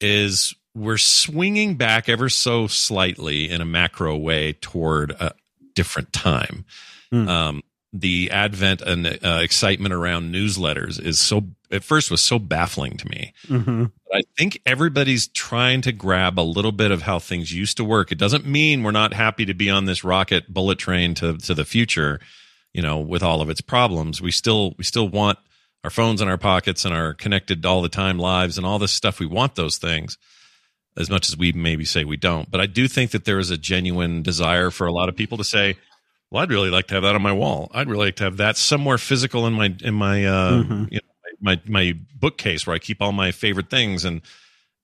is 0.00 0.54
we're 0.74 0.98
swinging 0.98 1.76
back 1.76 2.08
ever 2.08 2.28
so 2.28 2.66
slightly 2.66 3.48
in 3.48 3.60
a 3.60 3.64
macro 3.64 4.16
way 4.16 4.52
toward 4.54 5.12
a 5.12 5.34
different 5.74 6.12
time. 6.12 6.64
Hmm. 7.10 7.28
Um, 7.28 7.62
the 7.94 8.28
advent 8.32 8.82
and 8.82 9.06
uh, 9.06 9.38
excitement 9.40 9.94
around 9.94 10.34
newsletters 10.34 11.00
is 11.00 11.20
so 11.20 11.44
at 11.70 11.84
first 11.84 12.10
was 12.10 12.20
so 12.20 12.40
baffling 12.40 12.96
to 12.96 13.08
me. 13.08 13.32
Mm-hmm. 13.46 13.84
But 13.84 14.16
I 14.16 14.22
think 14.36 14.60
everybody's 14.66 15.28
trying 15.28 15.80
to 15.82 15.92
grab 15.92 16.38
a 16.38 16.42
little 16.42 16.72
bit 16.72 16.90
of 16.90 17.02
how 17.02 17.20
things 17.20 17.52
used 17.52 17.76
to 17.76 17.84
work. 17.84 18.10
It 18.10 18.18
doesn't 18.18 18.44
mean 18.44 18.82
we're 18.82 18.90
not 18.90 19.14
happy 19.14 19.44
to 19.46 19.54
be 19.54 19.70
on 19.70 19.84
this 19.84 20.02
rocket 20.02 20.52
bullet 20.52 20.78
train 20.78 21.14
to 21.14 21.38
to 21.38 21.54
the 21.54 21.64
future, 21.64 22.18
you 22.72 22.82
know, 22.82 22.98
with 22.98 23.22
all 23.22 23.40
of 23.40 23.48
its 23.48 23.60
problems. 23.60 24.20
We 24.20 24.32
still 24.32 24.74
we 24.76 24.82
still 24.82 25.08
want 25.08 25.38
our 25.84 25.90
phones 25.90 26.20
in 26.20 26.28
our 26.28 26.38
pockets 26.38 26.84
and 26.84 26.92
our 26.92 27.14
connected 27.14 27.64
all 27.64 27.80
the 27.80 27.88
time 27.88 28.18
lives 28.18 28.58
and 28.58 28.66
all 28.66 28.80
this 28.80 28.92
stuff. 28.92 29.20
We 29.20 29.26
want 29.26 29.54
those 29.54 29.78
things 29.78 30.18
as 30.96 31.10
much 31.10 31.28
as 31.28 31.36
we 31.36 31.52
maybe 31.52 31.84
say 31.84 32.04
we 32.04 32.16
don't. 32.16 32.50
But 32.50 32.60
I 32.60 32.66
do 32.66 32.88
think 32.88 33.12
that 33.12 33.24
there 33.24 33.38
is 33.38 33.50
a 33.50 33.58
genuine 33.58 34.22
desire 34.22 34.70
for 34.70 34.86
a 34.86 34.92
lot 34.92 35.08
of 35.08 35.16
people 35.16 35.38
to 35.38 35.44
say, 35.44 35.76
"Well, 36.30 36.42
I'd 36.42 36.50
really 36.50 36.70
like 36.70 36.86
to 36.88 36.94
have 36.94 37.02
that 37.02 37.14
on 37.14 37.22
my 37.22 37.32
wall. 37.32 37.70
I'd 37.74 37.88
really 37.88 38.06
like 38.06 38.16
to 38.16 38.24
have 38.24 38.36
that 38.38 38.56
somewhere 38.56 38.98
physical 38.98 39.46
in 39.46 39.52
my 39.54 39.74
in 39.82 39.94
my 39.94 40.24
uh, 40.24 40.62
Mhm. 40.62 40.88
you 40.92 40.98
know 40.98 41.30
my 41.40 41.60
my 41.66 41.96
bookcase 42.14 42.66
where 42.66 42.74
I 42.74 42.78
keep 42.78 43.00
all 43.02 43.12
my 43.12 43.30
favorite 43.32 43.70
things." 43.70 44.04
And 44.04 44.20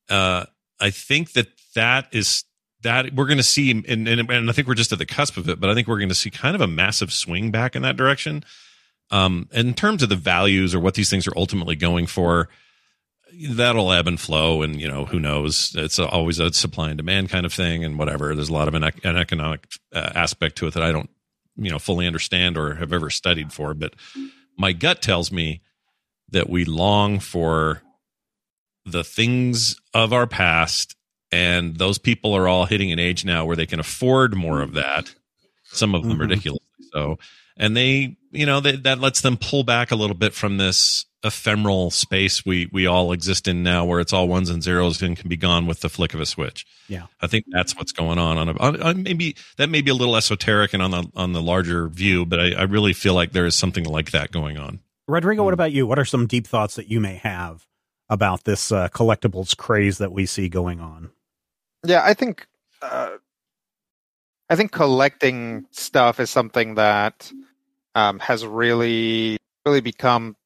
uh, 0.08 0.46
I 0.80 0.90
think 0.90 1.32
that 1.32 1.48
that 1.74 2.08
is 2.12 2.44
that 2.82 3.14
we're 3.14 3.26
going 3.26 3.36
to 3.38 3.42
see, 3.42 3.70
and, 3.70 3.86
and 3.86 4.08
and 4.08 4.48
I 4.50 4.52
think 4.52 4.66
we're 4.66 4.74
just 4.74 4.92
at 4.92 4.98
the 4.98 5.06
cusp 5.06 5.36
of 5.36 5.48
it. 5.48 5.60
But 5.60 5.70
I 5.70 5.74
think 5.74 5.86
we're 5.88 5.98
going 5.98 6.08
to 6.08 6.14
see 6.14 6.30
kind 6.30 6.54
of 6.54 6.60
a 6.60 6.66
massive 6.66 7.12
swing 7.12 7.50
back 7.50 7.76
in 7.76 7.82
that 7.82 7.96
direction. 7.96 8.44
Um, 9.10 9.48
in 9.52 9.74
terms 9.74 10.02
of 10.04 10.08
the 10.08 10.16
values 10.16 10.72
or 10.74 10.80
what 10.80 10.94
these 10.94 11.10
things 11.10 11.26
are 11.26 11.32
ultimately 11.36 11.74
going 11.74 12.06
for, 12.06 12.48
that'll 13.50 13.92
ebb 13.92 14.06
and 14.06 14.20
flow 14.20 14.62
and 14.62 14.80
you 14.80 14.88
know 14.88 15.04
who 15.04 15.18
knows 15.20 15.72
it's 15.76 15.98
always 15.98 16.38
a 16.38 16.52
supply 16.52 16.88
and 16.90 16.96
demand 16.96 17.28
kind 17.28 17.44
of 17.46 17.52
thing 17.52 17.84
and 17.84 17.98
whatever 17.98 18.34
there's 18.34 18.48
a 18.48 18.52
lot 18.52 18.66
of 18.68 18.74
an, 18.74 18.82
an 18.84 19.16
economic 19.16 19.66
uh, 19.94 20.10
aspect 20.16 20.56
to 20.56 20.66
it 20.66 20.74
that 20.74 20.82
i 20.82 20.90
don't 20.90 21.08
you 21.60 21.70
know 21.70 21.78
fully 21.78 22.06
understand 22.06 22.56
or 22.56 22.74
have 22.74 22.92
ever 22.92 23.10
studied 23.10 23.52
for 23.52 23.74
but 23.74 23.94
my 24.58 24.72
gut 24.72 25.00
tells 25.02 25.30
me 25.30 25.60
that 26.30 26.48
we 26.50 26.64
long 26.64 27.18
for 27.20 27.82
the 28.84 29.04
things 29.04 29.76
of 29.94 30.12
our 30.12 30.26
past 30.26 30.96
and 31.30 31.76
those 31.76 31.98
people 31.98 32.34
are 32.34 32.48
all 32.48 32.64
hitting 32.66 32.90
an 32.90 32.98
age 32.98 33.24
now 33.24 33.44
where 33.44 33.56
they 33.56 33.66
can 33.66 33.78
afford 33.78 34.34
more 34.34 34.60
of 34.62 34.72
that 34.72 35.14
some 35.66 35.94
of 35.94 36.02
them 36.02 36.16
Mhm. 36.16 36.20
ridiculously 36.20 36.66
so 36.92 37.18
and 37.56 37.76
they 37.76 38.16
you 38.32 38.46
know 38.46 38.60
they, 38.60 38.76
that 38.76 39.00
lets 39.00 39.20
them 39.20 39.36
pull 39.36 39.62
back 39.62 39.90
a 39.90 39.96
little 39.96 40.16
bit 40.16 40.32
from 40.32 40.56
this 40.56 41.04
ephemeral 41.22 41.90
space 41.90 42.46
we 42.46 42.68
we 42.72 42.86
all 42.86 43.12
exist 43.12 43.46
in 43.46 43.62
now 43.62 43.84
where 43.84 44.00
it's 44.00 44.12
all 44.12 44.26
ones 44.26 44.48
and 44.48 44.62
zeros 44.62 45.02
and 45.02 45.18
can 45.18 45.28
be 45.28 45.36
gone 45.36 45.66
with 45.66 45.80
the 45.80 45.88
flick 45.90 46.14
of 46.14 46.20
a 46.20 46.24
switch 46.24 46.64
Yeah. 46.88 47.06
i 47.20 47.26
think 47.26 47.44
that's 47.50 47.76
what's 47.76 47.92
going 47.92 48.18
on 48.18 48.38
on, 48.38 48.48
a, 48.48 48.56
on, 48.58 48.82
on 48.82 49.02
maybe 49.02 49.36
that 49.58 49.68
may 49.68 49.82
be 49.82 49.90
a 49.90 49.94
little 49.94 50.16
esoteric 50.16 50.72
and 50.72 50.82
on 50.82 50.90
the 50.92 51.04
on 51.14 51.32
the 51.34 51.42
larger 51.42 51.88
view 51.88 52.24
but 52.24 52.40
I, 52.40 52.52
I 52.52 52.62
really 52.62 52.94
feel 52.94 53.12
like 53.14 53.32
there 53.32 53.44
is 53.44 53.54
something 53.54 53.84
like 53.84 54.12
that 54.12 54.30
going 54.32 54.56
on 54.56 54.80
Rodrigo, 55.08 55.42
Hmm. 55.42 55.46
what 55.46 55.54
about 55.54 55.72
you? 55.72 55.86
What 55.86 55.98
are 55.98 56.04
some 56.04 56.26
deep 56.26 56.46
thoughts 56.46 56.76
that 56.76 56.88
you 56.88 57.00
may 57.00 57.16
have 57.16 57.66
about 58.08 58.44
this 58.44 58.70
uh, 58.72 58.88
collectibles 58.88 59.56
craze 59.56 59.98
that 59.98 60.12
we 60.12 60.24
see 60.24 60.48
going 60.48 60.80
on? 60.80 61.10
Yeah, 61.84 62.02
I 62.04 62.14
think 62.14 62.46
uh, 62.80 63.10
I 64.48 64.56
think 64.56 64.72
collecting 64.72 65.66
stuff 65.72 66.20
is 66.20 66.30
something 66.30 66.76
that 66.76 67.30
um, 67.94 68.18
has 68.20 68.46
really 68.46 69.36
really 69.66 69.80
become 69.80 70.36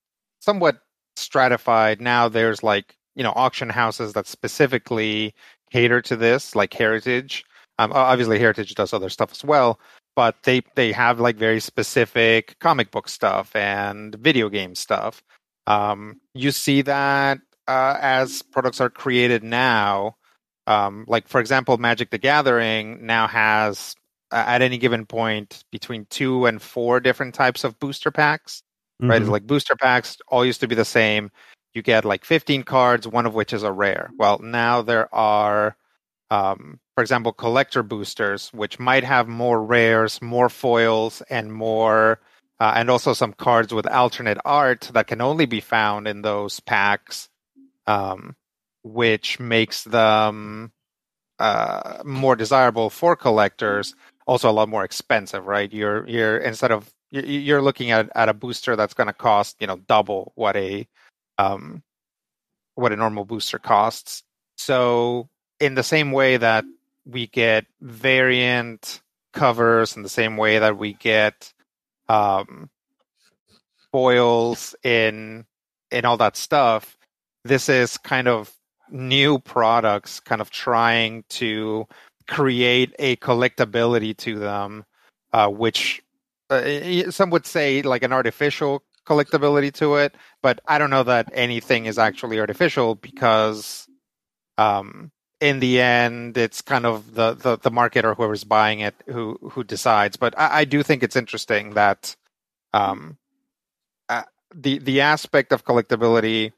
somewhat 0.45 0.79
stratified. 1.17 2.01
Now 2.01 2.29
there's 2.29 2.63
like 2.63 2.97
you 3.15 3.23
know 3.23 3.33
auction 3.35 3.71
houses 3.71 4.13
that 4.15 4.27
specifically 4.27 5.35
cater 5.71 6.01
to 6.03 6.17
this, 6.17 6.55
like 6.55 6.73
Heritage. 6.75 7.45
Um, 7.79 7.93
obviously, 7.93 8.39
Heritage 8.39 8.75
does 8.75 8.93
other 8.93 9.09
stuff 9.09 9.33
as 9.33 9.45
well, 9.45 9.81
but 10.15 10.37
they 10.45 10.63
they 10.77 10.93
have 10.93 11.21
like 11.21 11.37
very 11.37 11.61
specific 11.61 12.57
comic 12.61 12.91
book 12.91 13.09
stuff 13.09 13.55
and 13.57 14.15
video 14.17 14.49
game 14.49 14.75
stuff. 14.75 15.23
Um, 15.67 16.21
you 16.35 16.53
see 16.53 16.83
that 16.83 17.39
uh, 17.67 17.99
as 18.01 18.43
products 18.43 18.81
are 18.81 18.91
created 18.91 19.43
now. 19.43 20.17
Um, 20.67 21.05
like 21.09 21.29
for 21.29 21.41
example, 21.41 21.77
Magic 21.79 22.11
the 22.11 22.19
Gathering 22.19 23.05
now 23.05 23.27
has 23.27 23.97
at 24.33 24.63
any 24.63 24.79
given 24.79 25.07
point 25.07 25.65
between 25.71 26.07
two 26.11 26.47
and 26.47 26.61
four 26.61 27.01
different 27.01 27.35
types 27.35 27.65
of 27.65 27.79
booster 27.79 28.11
packs. 28.11 28.63
Mm-hmm. 29.03 29.11
Right, 29.11 29.21
it's 29.23 29.31
like 29.31 29.47
booster 29.47 29.77
packs 29.77 30.19
all 30.29 30.45
used 30.45 30.61
to 30.61 30.69
be 30.69 30.75
the 30.75 30.85
same. 30.85 31.31
You 31.75 31.83
get 31.83 32.05
like 32.05 32.25
15 32.25 32.63
cards, 32.63 33.09
one 33.09 33.27
of 33.27 33.35
which 33.35 33.53
is 33.53 33.63
a 33.65 33.73
rare. 33.73 34.11
Well, 34.19 34.39
now 34.39 34.83
there 34.83 35.13
are 35.15 35.77
um, 36.31 36.81
for 36.95 37.03
example, 37.03 37.33
collector 37.33 37.83
boosters, 37.83 38.51
which 38.53 38.79
might 38.79 39.05
have 39.05 39.29
more 39.29 39.63
rares, 39.65 40.23
more 40.23 40.49
foils, 40.49 41.23
and 41.31 41.53
more, 41.53 42.21
uh, 42.61 42.75
and 42.77 42.91
also 42.91 43.13
some 43.15 43.33
cards 43.33 43.75
with 43.75 43.87
alternate 43.89 44.39
art 44.45 44.91
that 44.95 45.09
can 45.09 45.21
only 45.21 45.47
be 45.47 45.61
found 45.61 46.09
in 46.09 46.23
those 46.23 46.61
packs, 46.61 47.29
um, 47.87 48.37
which 48.85 49.41
makes 49.41 49.85
them 49.85 50.73
uh, 51.41 52.03
more 52.05 52.37
desirable 52.37 52.91
for 52.91 53.17
collectors. 53.17 53.97
Also, 54.29 54.51
a 54.51 54.53
lot 54.53 54.71
more 54.71 54.85
expensive, 54.85 55.47
right? 55.49 55.73
You're 55.73 56.09
you're 56.09 56.39
instead 56.39 56.73
of 56.73 56.94
you're 57.23 57.62
looking 57.62 57.90
at 57.90 58.11
at 58.14 58.28
a 58.28 58.35
booster 58.35 58.76
that's 58.76 58.94
going 58.94 59.06
to 59.06 59.12
cost 59.12 59.56
you 59.61 59.66
know 59.66 59.76
double 59.76 60.33
what 60.35 60.56
a 60.56 60.87
um, 61.38 61.83
what 62.75 62.92
a 62.92 62.97
normal 62.97 63.25
booster 63.25 63.59
costs. 63.59 64.23
So 64.56 65.28
in 65.61 65.75
the 65.75 65.83
same 65.83 66.12
way 66.12 66.37
that 66.37 66.64
we 67.06 67.26
get 67.26 67.66
variant 67.80 69.00
covers 69.33 69.97
in 69.97 70.02
the 70.02 70.09
same 70.09 70.37
way 70.37 70.59
that 70.59 70.78
we 70.78 70.94
get 70.94 71.52
um, 72.09 72.71
foils 73.92 74.75
in 74.83 75.44
in 75.90 76.04
all 76.04 76.16
that 76.16 76.37
stuff. 76.37 76.97
This 77.44 77.68
is 77.68 77.99
kind 77.99 78.28
of 78.28 78.52
new 78.90 79.38
products, 79.38 80.21
kind 80.21 80.40
of 80.40 80.50
trying 80.50 81.25
to 81.30 81.87
create 82.28 82.94
a 82.99 83.16
collectability 83.16 84.16
to 84.18 84.38
them, 84.38 84.85
uh, 85.33 85.49
which 85.49 86.02
uh, 86.54 87.11
some 87.11 87.30
would 87.30 87.46
say 87.46 87.82
like 87.82 88.02
an 88.02 88.12
artificial 88.12 88.82
collectability 89.06 89.73
to 89.75 89.96
it. 89.96 90.14
But 90.42 90.61
I 90.66 90.78
don't 90.78 90.90
know 90.90 91.04
that 91.04 91.30
anything 91.32 91.87
is 91.87 91.99
actually 91.99 92.40
artificial 92.40 92.94
because 92.94 93.87
um, 94.58 95.11
in 95.40 95.61
the 95.61 95.80
end, 95.80 96.37
it's 96.37 96.62
kind 96.62 96.87
of 96.87 97.14
the, 97.14 97.34
the, 97.34 97.58
the 97.58 97.70
market 97.70 98.04
or 98.04 98.14
whoever's 98.14 98.44
buying 98.44 98.80
it 98.80 98.94
who 99.06 99.38
who 99.52 99.64
decides. 99.64 100.16
But 100.16 100.38
I, 100.38 100.61
I 100.61 100.64
do 100.64 100.82
think 100.82 101.02
it's 101.02 101.16
interesting 101.16 101.75
that 101.75 102.16
um, 102.73 103.18
uh, 104.08 104.23
the 104.54 104.78
the 104.78 105.00
aspect 105.00 105.52
of 105.52 105.64
collectability 105.64 106.52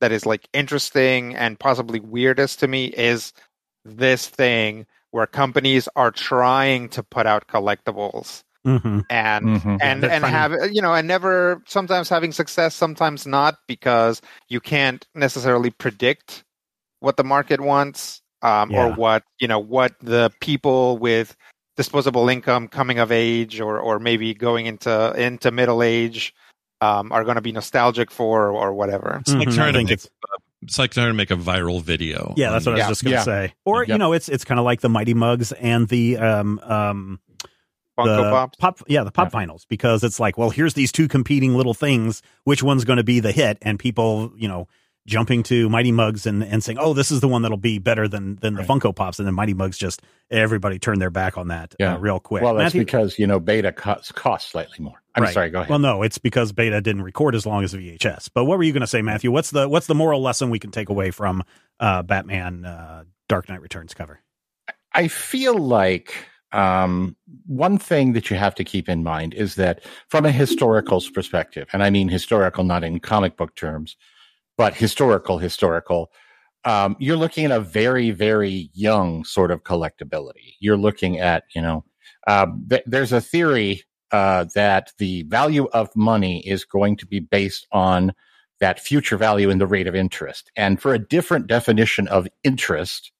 that 0.00 0.12
is 0.12 0.26
like 0.26 0.48
interesting 0.52 1.36
and 1.36 1.58
possibly 1.58 2.00
weirdest 2.00 2.60
to 2.60 2.68
me 2.68 2.86
is 2.86 3.32
this 3.84 4.28
thing 4.28 4.86
where 5.12 5.26
companies 5.26 5.88
are 5.94 6.10
trying 6.10 6.88
to 6.88 7.02
put 7.02 7.26
out 7.26 7.46
collectibles 7.46 8.42
mm-hmm. 8.66 9.00
and 9.10 9.46
mm-hmm. 9.46 9.76
and 9.80 10.04
and 10.04 10.24
have 10.24 10.52
you 10.72 10.82
know 10.82 10.94
and 10.94 11.08
never 11.08 11.62
sometimes 11.66 12.08
having 12.08 12.32
success 12.32 12.74
sometimes 12.74 13.26
not 13.26 13.56
because 13.66 14.20
you 14.48 14.60
can't 14.60 15.06
necessarily 15.14 15.70
predict 15.70 16.44
what 17.00 17.16
the 17.16 17.24
market 17.24 17.60
wants 17.60 18.22
um, 18.42 18.70
yeah. 18.70 18.86
or 18.86 18.92
what 18.92 19.24
you 19.40 19.48
know 19.48 19.58
what 19.58 19.94
the 20.00 20.30
people 20.40 20.98
with 20.98 21.36
disposable 21.76 22.28
income 22.28 22.68
coming 22.68 22.98
of 22.98 23.10
age 23.10 23.60
or 23.60 23.78
or 23.78 23.98
maybe 23.98 24.34
going 24.34 24.66
into 24.66 25.12
into 25.20 25.50
middle 25.50 25.82
age 25.82 26.34
um, 26.82 27.12
are 27.12 27.22
going 27.22 27.36
to 27.36 27.40
be 27.40 27.52
nostalgic 27.52 28.10
for 28.10 28.48
or, 28.48 28.52
or 28.52 28.74
whatever. 28.74 29.18
It's 29.20 29.32
like 29.32 29.48
mm-hmm. 29.48 29.56
trying 29.56 29.72
to 29.74 29.78
make, 29.78 29.90
it's, 29.92 30.10
it's 30.62 30.78
like 30.80 30.90
trying 30.90 31.08
to 31.08 31.14
make 31.14 31.30
a 31.30 31.36
viral 31.36 31.80
video. 31.80 32.34
Yeah, 32.36 32.50
that's 32.50 32.66
what 32.66 32.76
yeah. 32.76 32.86
I 32.86 32.88
was 32.88 32.98
just 32.98 33.04
going 33.04 33.12
to 33.12 33.18
yeah. 33.18 33.46
say. 33.46 33.54
Or 33.64 33.82
yep. 33.82 33.88
you 33.88 33.98
know, 33.98 34.12
it's 34.12 34.28
it's 34.28 34.44
kind 34.44 34.58
of 34.58 34.64
like 34.64 34.80
the 34.80 34.88
Mighty 34.88 35.14
Mugs 35.14 35.52
and 35.52 35.88
the 35.88 36.18
um 36.18 36.58
um 36.64 37.20
Funko 37.98 38.30
Pops? 38.30 38.56
Pop, 38.56 38.82
yeah, 38.88 39.04
the 39.04 39.10
pop 39.10 39.26
yeah. 39.26 39.30
finals 39.30 39.66
because 39.66 40.02
it's 40.02 40.18
like, 40.18 40.38
well, 40.38 40.50
here's 40.50 40.74
these 40.74 40.92
two 40.92 41.08
competing 41.08 41.54
little 41.54 41.74
things. 41.74 42.22
Which 42.44 42.62
one's 42.62 42.84
going 42.84 42.96
to 42.96 43.04
be 43.04 43.20
the 43.20 43.32
hit? 43.32 43.58
And 43.62 43.78
people, 43.78 44.32
you 44.36 44.48
know, 44.48 44.68
jumping 45.06 45.42
to 45.42 45.68
Mighty 45.68 45.92
Mugs 45.92 46.26
and, 46.26 46.42
and 46.42 46.62
saying, 46.62 46.78
"Oh, 46.78 46.94
this 46.94 47.10
is 47.10 47.20
the 47.20 47.28
one 47.28 47.42
that'll 47.42 47.56
be 47.56 47.78
better 47.78 48.08
than 48.08 48.36
than 48.36 48.54
the 48.54 48.62
Funko 48.62 48.94
Pops," 48.94 49.18
and 49.18 49.26
then 49.26 49.34
Mighty 49.34 49.54
Mugs 49.54 49.76
just 49.76 50.02
everybody 50.30 50.78
turned 50.78 51.00
their 51.00 51.10
back 51.10 51.36
on 51.36 51.48
that 51.48 51.72
uh, 51.74 51.76
yeah. 51.80 51.94
uh, 51.94 51.98
real 51.98 52.20
quick. 52.20 52.42
Well, 52.42 52.54
that's 52.54 52.74
Matthew, 52.74 52.82
because 52.82 53.18
you 53.18 53.26
know 53.26 53.40
Beta 53.40 53.72
costs 53.72 54.12
cost 54.12 54.50
slightly 54.50 54.78
more. 54.78 55.02
I'm 55.14 55.24
right. 55.24 55.34
sorry, 55.34 55.50
go 55.50 55.58
ahead. 55.60 55.70
Well, 55.70 55.78
no, 55.78 56.02
it's 56.02 56.18
because 56.18 56.52
Beta 56.52 56.80
didn't 56.80 57.02
record 57.02 57.34
as 57.34 57.44
long 57.44 57.64
as 57.64 57.74
VHS. 57.74 58.30
But 58.32 58.44
what 58.44 58.58
were 58.58 58.64
you 58.64 58.72
going 58.72 58.82
to 58.82 58.86
say, 58.86 59.02
Matthew? 59.02 59.30
What's 59.30 59.50
the 59.50 59.68
what's 59.68 59.86
the 59.86 59.94
moral 59.94 60.22
lesson 60.22 60.50
we 60.50 60.58
can 60.58 60.70
take 60.70 60.88
away 60.88 61.10
from 61.10 61.42
uh, 61.80 62.02
Batman 62.02 62.64
uh, 62.64 63.04
Dark 63.28 63.48
Knight 63.48 63.60
Returns 63.60 63.94
cover? 63.94 64.20
I 64.94 65.08
feel 65.08 65.56
like 65.56 66.14
um, 66.52 67.16
one 67.46 67.78
thing 67.78 68.12
that 68.12 68.30
you 68.30 68.36
have 68.36 68.54
to 68.56 68.64
keep 68.64 68.88
in 68.88 69.02
mind 69.02 69.34
is 69.34 69.54
that 69.56 69.84
from 70.08 70.26
a 70.26 70.32
historical 70.32 71.02
perspective, 71.14 71.68
and 71.72 71.82
I 71.82 71.90
mean 71.90 72.08
historical 72.08 72.64
not 72.64 72.84
in 72.84 73.00
comic 73.00 73.36
book 73.36 73.54
terms, 73.54 73.96
but 74.56 74.74
historical, 74.74 75.38
historical. 75.38 76.12
Um, 76.64 76.96
you're 77.00 77.16
looking 77.16 77.44
at 77.44 77.50
a 77.50 77.60
very, 77.60 78.10
very 78.10 78.70
young 78.72 79.24
sort 79.24 79.50
of 79.50 79.64
collectability. 79.64 80.54
You're 80.60 80.76
looking 80.76 81.18
at, 81.18 81.44
you 81.54 81.62
know, 81.62 81.84
uh, 82.26 82.46
th- 82.70 82.84
there's 82.86 83.12
a 83.12 83.20
theory 83.20 83.82
uh, 84.12 84.44
that 84.54 84.92
the 84.98 85.22
value 85.24 85.68
of 85.72 85.94
money 85.96 86.46
is 86.46 86.64
going 86.64 86.96
to 86.98 87.06
be 87.06 87.18
based 87.18 87.66
on 87.72 88.12
that 88.60 88.78
future 88.78 89.16
value 89.16 89.50
in 89.50 89.58
the 89.58 89.66
rate 89.66 89.86
of 89.86 89.94
interest. 89.94 90.52
And 90.54 90.80
for 90.80 90.94
a 90.94 90.98
different 90.98 91.46
definition 91.46 92.06
of 92.08 92.28
interest, 92.44 93.11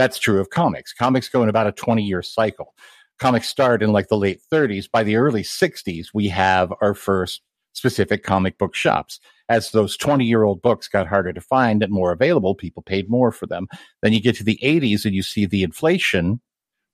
that's 0.00 0.18
true 0.18 0.40
of 0.40 0.48
comics. 0.48 0.94
Comics 0.94 1.28
go 1.28 1.42
in 1.42 1.50
about 1.50 1.66
a 1.66 1.72
20 1.72 2.02
year 2.02 2.22
cycle. 2.22 2.74
Comics 3.18 3.48
start 3.48 3.82
in 3.82 3.92
like 3.92 4.08
the 4.08 4.16
late 4.16 4.40
30s. 4.50 4.90
By 4.90 5.02
the 5.02 5.16
early 5.16 5.42
60s, 5.42 6.06
we 6.14 6.28
have 6.28 6.72
our 6.80 6.94
first 6.94 7.42
specific 7.74 8.24
comic 8.24 8.56
book 8.56 8.74
shops 8.74 9.20
as 9.50 9.72
those 9.72 9.98
20 9.98 10.24
year 10.24 10.42
old 10.42 10.62
books 10.62 10.88
got 10.88 11.06
harder 11.06 11.34
to 11.34 11.40
find 11.42 11.82
and 11.82 11.92
more 11.92 12.12
available, 12.12 12.54
people 12.54 12.82
paid 12.82 13.10
more 13.10 13.30
for 13.30 13.46
them. 13.46 13.66
Then 14.02 14.14
you 14.14 14.22
get 14.22 14.36
to 14.36 14.44
the 14.44 14.58
80s 14.62 15.04
and 15.04 15.14
you 15.14 15.22
see 15.22 15.44
the 15.44 15.62
inflation 15.62 16.40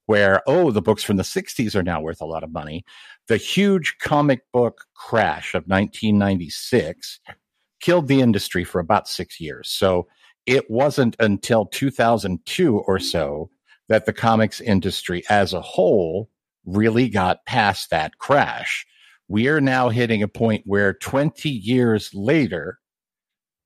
where, 0.06 0.42
oh, 0.48 0.72
the 0.72 0.82
books 0.82 1.04
from 1.04 1.16
the 1.16 1.22
60s 1.22 1.76
are 1.76 1.84
now 1.84 2.00
worth 2.00 2.20
a 2.20 2.26
lot 2.26 2.42
of 2.42 2.52
money. 2.52 2.84
The 3.28 3.36
huge 3.36 3.96
comic 4.00 4.40
book 4.52 4.84
crash 4.94 5.54
of 5.54 5.62
1996 5.68 7.20
killed 7.80 8.08
the 8.08 8.20
industry 8.20 8.64
for 8.64 8.80
about 8.80 9.06
six 9.06 9.40
years. 9.40 9.68
So 9.68 10.08
it 10.46 10.70
wasn't 10.70 11.16
until 11.18 11.66
2002 11.66 12.78
or 12.78 12.98
so 12.98 13.50
that 13.88 14.06
the 14.06 14.12
comics 14.12 14.60
industry 14.60 15.22
as 15.28 15.52
a 15.52 15.60
whole 15.60 16.28
really 16.64 17.08
got 17.08 17.44
past 17.46 17.90
that 17.90 18.18
crash. 18.18 18.86
We 19.28 19.48
are 19.48 19.60
now 19.60 19.88
hitting 19.88 20.22
a 20.22 20.28
point 20.28 20.62
where 20.66 20.94
20 20.94 21.48
years 21.48 22.12
later, 22.14 22.78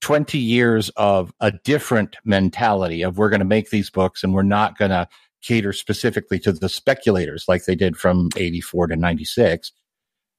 20 0.01 0.38
years 0.38 0.88
of 0.90 1.33
a 1.40 1.53
different 1.64 2.16
mentality 2.25 3.03
of 3.03 3.19
we're 3.19 3.29
going 3.29 3.40
to 3.40 3.47
make 3.47 3.71
these 3.71 3.90
books 3.90 4.25
and 4.25 4.33
we're 4.33 4.43
not 4.43 4.79
going 4.79 4.90
to 4.90 5.07
cater 5.43 5.73
specifically 5.73 6.38
to 6.38 6.53
the 6.53 6.69
speculators 6.69 7.47
like 7.49 7.64
they 7.64 7.75
did 7.75 7.97
from 7.97 8.29
84 8.37 8.88
to 8.88 8.97
96 8.97 9.73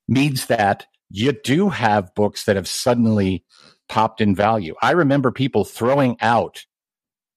means 0.07 0.45
that 0.47 0.85
you 1.09 1.31
do 1.43 1.69
have 1.69 2.13
books 2.15 2.45
that 2.45 2.55
have 2.55 2.67
suddenly 2.67 3.43
popped 3.91 4.21
in 4.21 4.33
value. 4.33 4.73
I 4.81 4.91
remember 4.91 5.31
people 5.31 5.65
throwing 5.65 6.15
out 6.21 6.65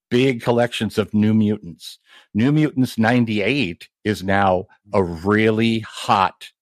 big 0.08 0.40
collections 0.40 0.98
of 0.98 1.12
New 1.12 1.34
Mutants. 1.34 1.98
New 2.32 2.52
Mutants 2.52 2.96
98 2.96 3.88
is 4.04 4.22
now 4.22 4.66
a 4.92 5.02
really 5.02 5.80
hot 5.80 6.52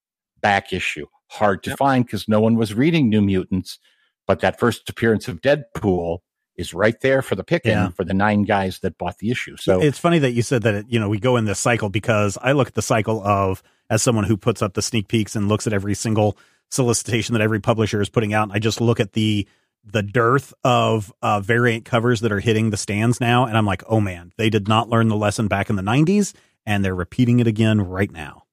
back 0.41 0.73
issue. 0.73 1.07
Hard 1.29 1.63
to 1.65 1.71
yep. 1.71 1.79
find 1.79 2.07
because 2.07 2.27
no 2.27 2.41
one 2.41 2.57
was 2.57 2.73
reading 2.73 3.11
New 3.11 3.21
Mutants, 3.21 3.79
but 4.27 4.41
that 4.41 4.59
first 4.59 4.89
appearance 4.89 5.29
of 5.29 5.43
Deadpool 5.43 6.21
is 6.57 6.73
right 6.73 6.99
there 7.03 7.21
for 7.21 7.35
the 7.35 7.45
picking 7.45 7.73
yeah. 7.73 7.91
for 7.91 8.05
the 8.05 8.15
nine 8.15 8.45
guys 8.45 8.79
that 8.79 8.97
bought 8.97 9.19
the 9.19 9.31
issue. 9.31 9.59
So 9.59 9.83
it's 9.83 9.99
funny 9.99 10.21
that 10.21 10.33
you 10.33 10.41
said 10.41 10.63
that 10.63 10.75
it, 10.75 10.87
you 10.89 10.99
know 10.99 11.11
we 11.11 11.19
go 11.19 11.37
in 11.37 11.45
this 11.45 11.59
cycle 11.59 11.91
because 11.91 12.39
I 12.41 12.53
look 12.53 12.69
at 12.69 12.75
the 12.75 12.83
cycle 12.83 13.23
of 13.27 13.63
as 13.91 14.03
someone 14.03 14.25
who 14.25 14.39
puts 14.39 14.63
up 14.63 14.73
the 14.73 14.83
sneak 14.83 15.09
peeks 15.09 15.37
and 15.37 15.49
looks 15.49 15.67
at 15.67 15.75
every 15.75 15.95
single 15.95 16.39
solicitation 16.71 17.35
that 17.35 17.43
every 17.43 17.61
publisher 17.61 18.01
is 18.01 18.09
putting 18.09 18.33
out, 18.33 18.45
and 18.45 18.53
I 18.53 18.59
just 18.59 18.81
look 18.81 19.01
at 19.01 19.13
the 19.13 19.47
the 19.85 20.03
dearth 20.03 20.55
of 20.64 21.12
uh, 21.23 21.40
variant 21.40 21.85
covers 21.85 22.21
that 22.21 22.33
are 22.33 22.40
hitting 22.40 22.71
the 22.71 22.77
stands 22.77 23.21
now, 23.21 23.47
and 23.47 23.57
I'm 23.57 23.66
like, 23.66 23.83
oh 23.88 24.01
man, 24.01 24.33
they 24.37 24.49
did 24.51 24.68
not 24.68 24.88
learn 24.88 25.09
the 25.09 25.16
lesson 25.16 25.49
back 25.49 25.68
in 25.71 25.77
the 25.77 25.83
'90s, 25.83 26.35
and 26.66 26.85
they're 26.85 26.95
repeating 26.95 27.40
it 27.40 27.47
again 27.47 27.81
right 27.81 28.11
now. 28.11 28.45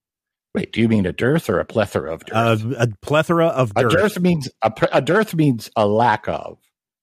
Wait, 0.55 0.71
do 0.71 0.81
you 0.81 0.87
mean 0.89 1.05
a 1.05 1.13
dearth 1.13 1.47
or 1.49 1.59
a 1.59 1.65
plethora 1.65 2.11
of 2.11 2.25
dearth? 2.25 2.65
Uh, 2.65 2.75
a 2.79 2.87
plethora 3.03 3.47
of 3.47 3.71
a 3.75 3.83
dearth. 3.83 3.91
dearth 3.93 4.19
means 4.19 4.49
a, 4.63 4.73
a 4.91 5.01
dearth 5.01 5.35
means 5.35 5.69
a 5.75 5.87
lack 5.87 6.27
of. 6.27 6.57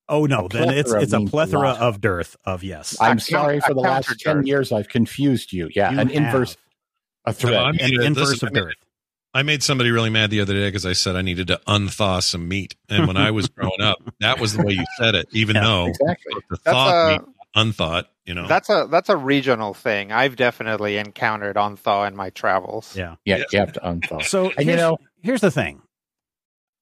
Oh 0.09 0.25
no, 0.25 0.47
then 0.49 0.69
it's 0.69 0.91
it's 0.91 1.13
a 1.13 1.21
plethora 1.21 1.59
lot. 1.69 1.79
of 1.79 2.01
dearth 2.01 2.35
of 2.45 2.63
yes. 2.63 2.97
I'm 2.99 3.11
count- 3.11 3.21
sorry 3.21 3.59
for 3.61 3.73
the 3.73 3.79
last 3.81 4.07
counter 4.07 4.39
ten 4.41 4.45
years 4.47 4.71
I've 4.71 4.89
confused 4.89 5.53
you. 5.53 5.69
Yeah, 5.73 5.91
You 5.91 5.99
an 5.99 6.09
inverse, 6.09 6.55
a 7.25 7.33
thread. 7.33 7.53
No, 7.53 7.59
I'm- 7.63 7.77
An 7.79 8.01
inverse 8.03 8.29
listen, 8.31 8.47
of 8.49 8.51
I 8.51 8.55
mean, 8.59 8.63
dearth. 8.65 8.75
I 9.33 9.43
made 9.43 9.61
somebody 9.61 9.91
really 9.91 10.09
mad 10.09 10.29
the 10.31 10.41
other 10.41 10.53
day 10.53 10.67
because 10.67 10.85
I 10.85 10.93
said 10.93 11.15
I 11.15 11.21
needed 11.21 11.47
to 11.47 11.59
unthaw 11.67 12.23
some 12.23 12.47
meat, 12.47 12.75
and 12.89 13.07
when 13.07 13.17
I 13.17 13.31
was 13.31 13.47
growing 13.49 13.81
up, 13.81 13.97
that 14.19 14.39
was 14.39 14.53
the 14.53 14.63
way 14.63 14.73
you 14.73 14.85
said 14.97 15.15
it, 15.15 15.27
even 15.31 15.55
Yeah, 15.55 15.63
though 15.63 15.85
exactly. 15.87 16.33
the 16.49 16.57
That's 16.63 16.73
thought 16.75 17.21
a 17.21 17.25
unthought. 17.59 18.07
You 18.25 18.33
know, 18.33 18.47
that's 18.47 18.69
a 18.69 18.87
that's 18.89 19.09
a 19.09 19.15
regional 19.17 19.73
thing. 19.73 20.11
I've 20.11 20.35
definitely 20.35 20.97
encountered 20.97 21.55
on 21.57 21.75
thaw 21.77 22.05
in 22.05 22.15
my 22.15 22.29
travels. 22.31 22.95
Yeah. 22.95 23.15
Yeah, 23.25 23.37
Yeah. 23.37 23.43
you 23.53 23.59
have 23.59 23.73
to 23.73 23.79
unthaw. 23.81 24.23
So 24.23 24.51
And 24.57 24.67
you 24.67 24.75
know- 24.75 24.97
here's 25.21 25.41
the 25.41 25.51
thing. 25.51 25.81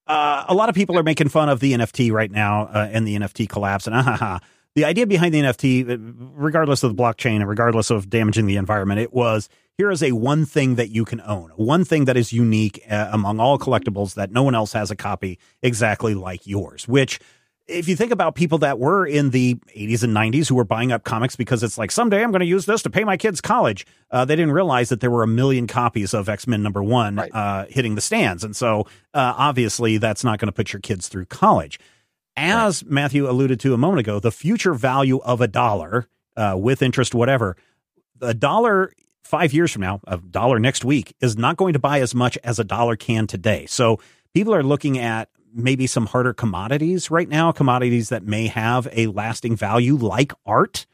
Uh, 0.07 0.45
a 0.47 0.53
lot 0.53 0.69
of 0.69 0.75
people 0.75 0.97
are 0.99 1.03
making 1.03 1.29
fun 1.29 1.49
of 1.49 1.59
the 1.59 1.73
NFT 1.73 2.11
right 2.11 2.29
now 2.31 2.63
uh, 2.67 2.87
and 2.91 3.07
the 3.07 3.15
NFT 3.15 3.49
collapse. 3.49 3.87
And 3.87 3.95
ah, 3.95 4.03
ha, 4.03 4.15
ha. 4.15 4.39
the 4.75 4.85
idea 4.85 5.07
behind 5.07 5.33
the 5.33 5.39
NFT, 5.41 5.89
uh, 5.89 5.97
regardless 6.35 6.83
of 6.83 6.95
the 6.95 7.01
blockchain 7.01 7.37
and 7.37 7.49
regardless 7.49 7.89
of 7.89 8.07
damaging 8.09 8.45
the 8.45 8.57
environment, 8.57 8.99
it 8.99 9.13
was 9.13 9.49
here 9.77 9.91
is 9.91 10.01
a 10.01 10.13
one 10.13 10.45
thing 10.45 10.75
that 10.75 10.89
you 10.89 11.05
can 11.05 11.21
own, 11.21 11.51
one 11.55 11.83
thing 11.85 12.05
that 12.05 12.17
is 12.17 12.31
unique 12.31 12.81
uh, 12.89 13.09
among 13.11 13.39
all 13.39 13.57
collectibles 13.59 14.13
that 14.15 14.31
no 14.31 14.43
one 14.43 14.55
else 14.55 14.73
has 14.73 14.91
a 14.91 14.95
copy 14.95 15.37
exactly 15.61 16.13
like 16.15 16.47
yours. 16.47 16.87
Which, 16.87 17.19
if 17.67 17.87
you 17.89 17.95
think 17.95 18.11
about 18.11 18.35
people 18.35 18.59
that 18.59 18.77
were 18.77 19.07
in 19.07 19.31
the 19.31 19.55
80s 19.75 20.03
and 20.03 20.15
90s 20.15 20.47
who 20.47 20.55
were 20.55 20.63
buying 20.63 20.91
up 20.91 21.03
comics 21.03 21.35
because 21.35 21.63
it's 21.63 21.77
like 21.79 21.91
someday 21.91 22.23
I'm 22.23 22.31
going 22.31 22.41
to 22.41 22.45
use 22.45 22.67
this 22.67 22.83
to 22.83 22.91
pay 22.91 23.03
my 23.03 23.17
kids 23.17 23.41
college, 23.41 23.87
uh, 24.11 24.23
they 24.23 24.35
didn't 24.35 24.51
realize 24.51 24.89
that 24.89 25.01
there 25.01 25.09
were 25.09 25.23
a 25.23 25.27
million 25.27 25.65
copies 25.65 26.13
of 26.13 26.29
X 26.29 26.45
Men 26.47 26.61
number 26.61 26.83
one 26.83 27.15
Right. 27.15 27.31
uh, 27.33 27.65
hitting 27.67 27.95
the 27.95 28.01
stands, 28.01 28.43
and 28.43 28.55
so 28.55 28.81
uh, 29.13 29.33
obviously 29.35 29.97
that's 29.97 30.23
not 30.23 30.39
going 30.39 30.47
to 30.47 30.51
put 30.53 30.73
your 30.73 30.79
kids 30.79 31.07
through 31.07 31.25
college. 31.25 31.79
As 32.37 32.83
Matthew 32.85 33.29
alluded 33.29 33.59
to 33.61 33.73
a 33.73 33.77
moment 33.77 34.01
ago, 34.01 34.19
the 34.19 34.31
future 34.31 34.73
value 34.73 35.19
of 35.19 35.41
a 35.41 35.47
dollar 35.47 36.07
uh, 36.37 36.55
with 36.57 36.81
interest, 36.81 37.15
whatever, 37.15 37.55
a 38.21 38.33
dollar 38.33 38.91
five 39.25 39.53
years 39.53 39.71
from 39.71 39.81
now, 39.81 39.99
a 40.07 40.17
dollar 40.17 40.59
next 40.59 40.85
week, 40.85 41.15
is 41.19 41.35
not 41.35 41.57
going 41.57 41.73
to 41.73 41.79
buy 41.79 41.99
as 41.99 42.13
much 42.13 42.37
as 42.43 42.59
a 42.59 42.63
dollar 42.63 42.95
can 42.95 43.25
today. 43.25 43.65
So 43.65 43.99
people 44.35 44.53
are 44.53 44.61
looking 44.63 44.99
at 44.99 45.29
maybe 45.51 45.87
some 45.87 46.05
harder 46.05 46.33
commodities 46.33 47.09
right 47.09 47.27
now, 47.27 47.51
commodities 47.51 48.09
that 48.09 48.23
may 48.23 48.47
have 48.47 48.87
a 48.91 49.07
lasting 49.07 49.55
value 49.55 49.95
like 49.95 50.31
art. 50.45 50.85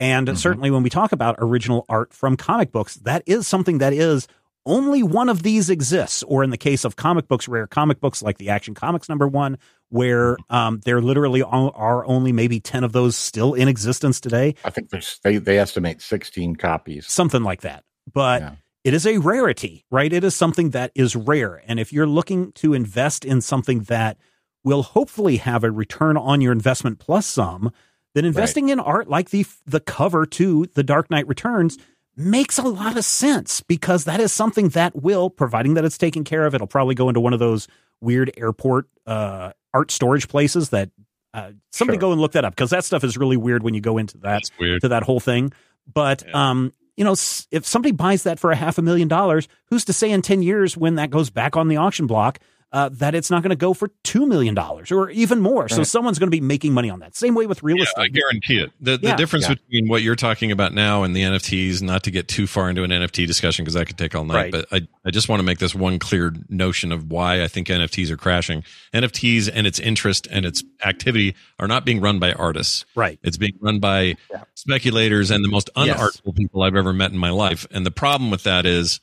And 0.00 0.28
Mhm. 0.28 0.36
certainly 0.38 0.70
when 0.70 0.82
we 0.82 0.88
talk 0.88 1.12
about 1.12 1.36
original 1.38 1.84
art 1.88 2.14
from 2.14 2.36
comic 2.36 2.72
books, 2.72 2.94
that 2.96 3.22
is 3.26 3.46
something 3.46 3.78
that 3.78 3.92
is 3.92 4.26
only 4.66 5.02
one 5.02 5.28
of 5.28 5.42
these 5.42 5.68
exists. 5.70 6.22
Or 6.24 6.42
in 6.44 6.50
the 6.50 6.56
case 6.56 6.84
of 6.84 6.96
comic 6.96 7.28
books, 7.28 7.46
rare 7.48 7.66
comic 7.66 8.00
books 8.00 8.22
like 8.22 8.38
the 8.38 8.48
Action 8.50 8.74
Comics 8.74 9.08
number 9.08 9.28
one, 9.28 9.58
where 9.90 10.36
um, 10.50 10.80
there 10.84 11.00
literally 11.00 11.42
are 11.42 12.04
only 12.06 12.32
maybe 12.32 12.60
10 12.60 12.84
of 12.84 12.92
those 12.92 13.16
still 13.16 13.54
in 13.54 13.68
existence 13.68 14.20
today, 14.20 14.54
I 14.64 14.70
think 14.70 14.90
there's 14.90 15.20
they 15.22 15.38
they 15.38 15.58
estimate 15.58 16.00
16 16.02 16.56
copies. 16.56 17.06
something 17.06 17.42
like 17.42 17.60
that. 17.62 17.84
But 18.12 18.42
Yeah. 18.42 18.54
it 18.84 18.94
is 18.94 19.06
a 19.06 19.18
rarity, 19.18 19.84
right? 19.90 20.12
It 20.12 20.24
is 20.24 20.34
something 20.34 20.70
that 20.70 20.90
is 20.94 21.14
rare. 21.14 21.62
And 21.66 21.78
if 21.78 21.92
you're 21.92 22.06
looking 22.06 22.52
to 22.52 22.74
invest 22.74 23.24
in 23.24 23.40
something 23.40 23.80
that 23.84 24.18
will 24.64 24.82
hopefully 24.82 25.36
have 25.36 25.62
a 25.62 25.70
return 25.70 26.16
on 26.16 26.40
your 26.40 26.52
investment 26.52 26.98
plus 26.98 27.26
some, 27.26 27.70
then 28.14 28.24
investing 28.24 28.68
in 28.70 28.80
art 28.80 29.08
like 29.08 29.30
the 29.30 29.44
the 29.66 29.80
cover 29.80 30.24
to 30.26 30.66
The 30.74 30.82
Dark 30.82 31.10
Knight 31.10 31.26
Returns 31.28 31.76
makes 32.16 32.58
a 32.58 32.62
lot 32.62 32.96
of 32.96 33.04
sense 33.04 33.60
because 33.62 34.04
that 34.04 34.20
is 34.20 34.32
something 34.32 34.68
that 34.70 34.94
will, 35.00 35.30
providing 35.30 35.74
that 35.74 35.84
it's 35.84 35.98
taken 35.98 36.24
care 36.24 36.46
of, 36.46 36.54
it'll 36.54 36.66
probably 36.66 36.94
go 36.94 37.08
into 37.08 37.20
one 37.20 37.32
of 37.32 37.38
those 37.38 37.66
weird 38.00 38.30
airport 38.36 38.86
uh, 39.06 39.52
art 39.72 39.90
storage 39.90 40.28
places 40.28 40.70
that 40.70 40.90
uh, 41.32 41.50
somebody 41.72 41.96
Sure. 41.96 42.00
go 42.00 42.12
and 42.12 42.20
look 42.20 42.32
that 42.32 42.44
up 42.44 42.52
because 42.54 42.70
that 42.70 42.84
stuff 42.84 43.02
is 43.04 43.16
really 43.16 43.36
weird 43.36 43.62
when 43.62 43.74
you 43.74 43.80
go 43.80 43.98
into 43.98 44.18
that 44.18 44.42
to 44.80 44.88
that 44.88 45.02
whole 45.02 45.20
thing. 45.20 45.52
But 45.92 46.22
Yeah. 46.26 46.50
um, 46.50 46.72
you 46.96 47.02
know, 47.04 47.12
if 47.50 47.66
somebody 47.66 47.90
buys 47.90 48.22
that 48.22 48.38
for 48.38 48.52
a 48.52 48.56
half 48.56 48.78
a 48.78 48.82
million 48.82 49.08
dollars, 49.08 49.48
who's 49.66 49.84
to 49.86 49.92
say 49.92 50.10
in 50.12 50.22
ten 50.22 50.42
years 50.42 50.76
when 50.76 50.94
that 50.94 51.10
goes 51.10 51.28
back 51.30 51.56
on 51.56 51.66
the 51.66 51.76
auction 51.78 52.06
block 52.06 52.38
uh, 52.74 52.90
that 52.92 53.14
it's 53.14 53.30
not 53.30 53.42
going 53.42 53.50
to 53.50 53.56
go 53.56 53.72
for 53.72 53.88
two 54.02 54.26
million 54.26 54.54
dollars 54.54 54.90
or 54.92 55.08
even 55.10 55.40
more? 55.40 55.68
So 55.68 55.82
someone's 55.84 56.18
going 56.18 56.26
to 56.26 56.36
be 56.36 56.40
making 56.40 56.74
money 56.74 56.90
on 56.90 56.98
that. 56.98 57.14
Same 57.16 57.34
way 57.34 57.46
with 57.46 57.62
real 57.62 57.76
Yeah, 57.78 57.84
estate. 57.84 58.02
I 58.02 58.08
guarantee 58.08 58.58
it. 58.58 58.72
The, 58.80 58.98
the 58.98 59.06
Yeah. 59.08 59.16
difference 59.16 59.48
Yeah. 59.48 59.54
between 59.54 59.88
what 59.88 60.02
you're 60.02 60.16
talking 60.16 60.50
about 60.50 60.74
now 60.74 61.04
and 61.04 61.14
the 61.16 61.22
NFTs, 61.22 61.80
not 61.82 62.02
to 62.04 62.10
get 62.10 62.28
too 62.28 62.46
far 62.46 62.68
into 62.68 62.82
an 62.82 62.90
NFT 62.90 63.26
discussion 63.26 63.64
because 63.64 63.74
that 63.74 63.86
could 63.86 63.96
take 63.96 64.14
all 64.14 64.24
night, 64.24 64.34
Right. 64.34 64.52
but 64.52 64.66
I, 64.72 64.80
I 65.06 65.10
just 65.12 65.28
want 65.28 65.38
to 65.40 65.44
make 65.44 65.58
this 65.58 65.74
one 65.74 65.98
clear 65.98 66.34
notion 66.48 66.90
of 66.92 67.10
why 67.10 67.42
I 67.42 67.48
think 67.48 67.68
NFTs 67.68 68.10
are 68.10 68.16
crashing. 68.16 68.64
NFTs 68.92 69.48
and 69.54 69.66
its 69.66 69.78
interest 69.78 70.26
and 70.30 70.44
its 70.44 70.62
activity 70.84 71.36
are 71.60 71.68
not 71.68 71.84
being 71.84 72.00
run 72.00 72.18
by 72.18 72.32
artists. 72.32 72.84
Right. 72.96 73.18
It's 73.22 73.36
being 73.36 73.54
run 73.60 73.78
by 73.78 74.16
Yeah. 74.32 74.42
speculators 74.54 75.30
and 75.30 75.44
the 75.44 75.48
most 75.48 75.70
Yes. 75.76 75.96
unartful 75.96 76.34
people 76.34 76.62
I've 76.62 76.74
ever 76.76 76.92
met 76.92 77.12
in 77.12 77.18
my 77.18 77.30
life. 77.30 77.66
And 77.70 77.86
the 77.86 77.90
problem 77.92 78.30
with 78.32 78.42
that 78.42 78.66
is 78.66 78.98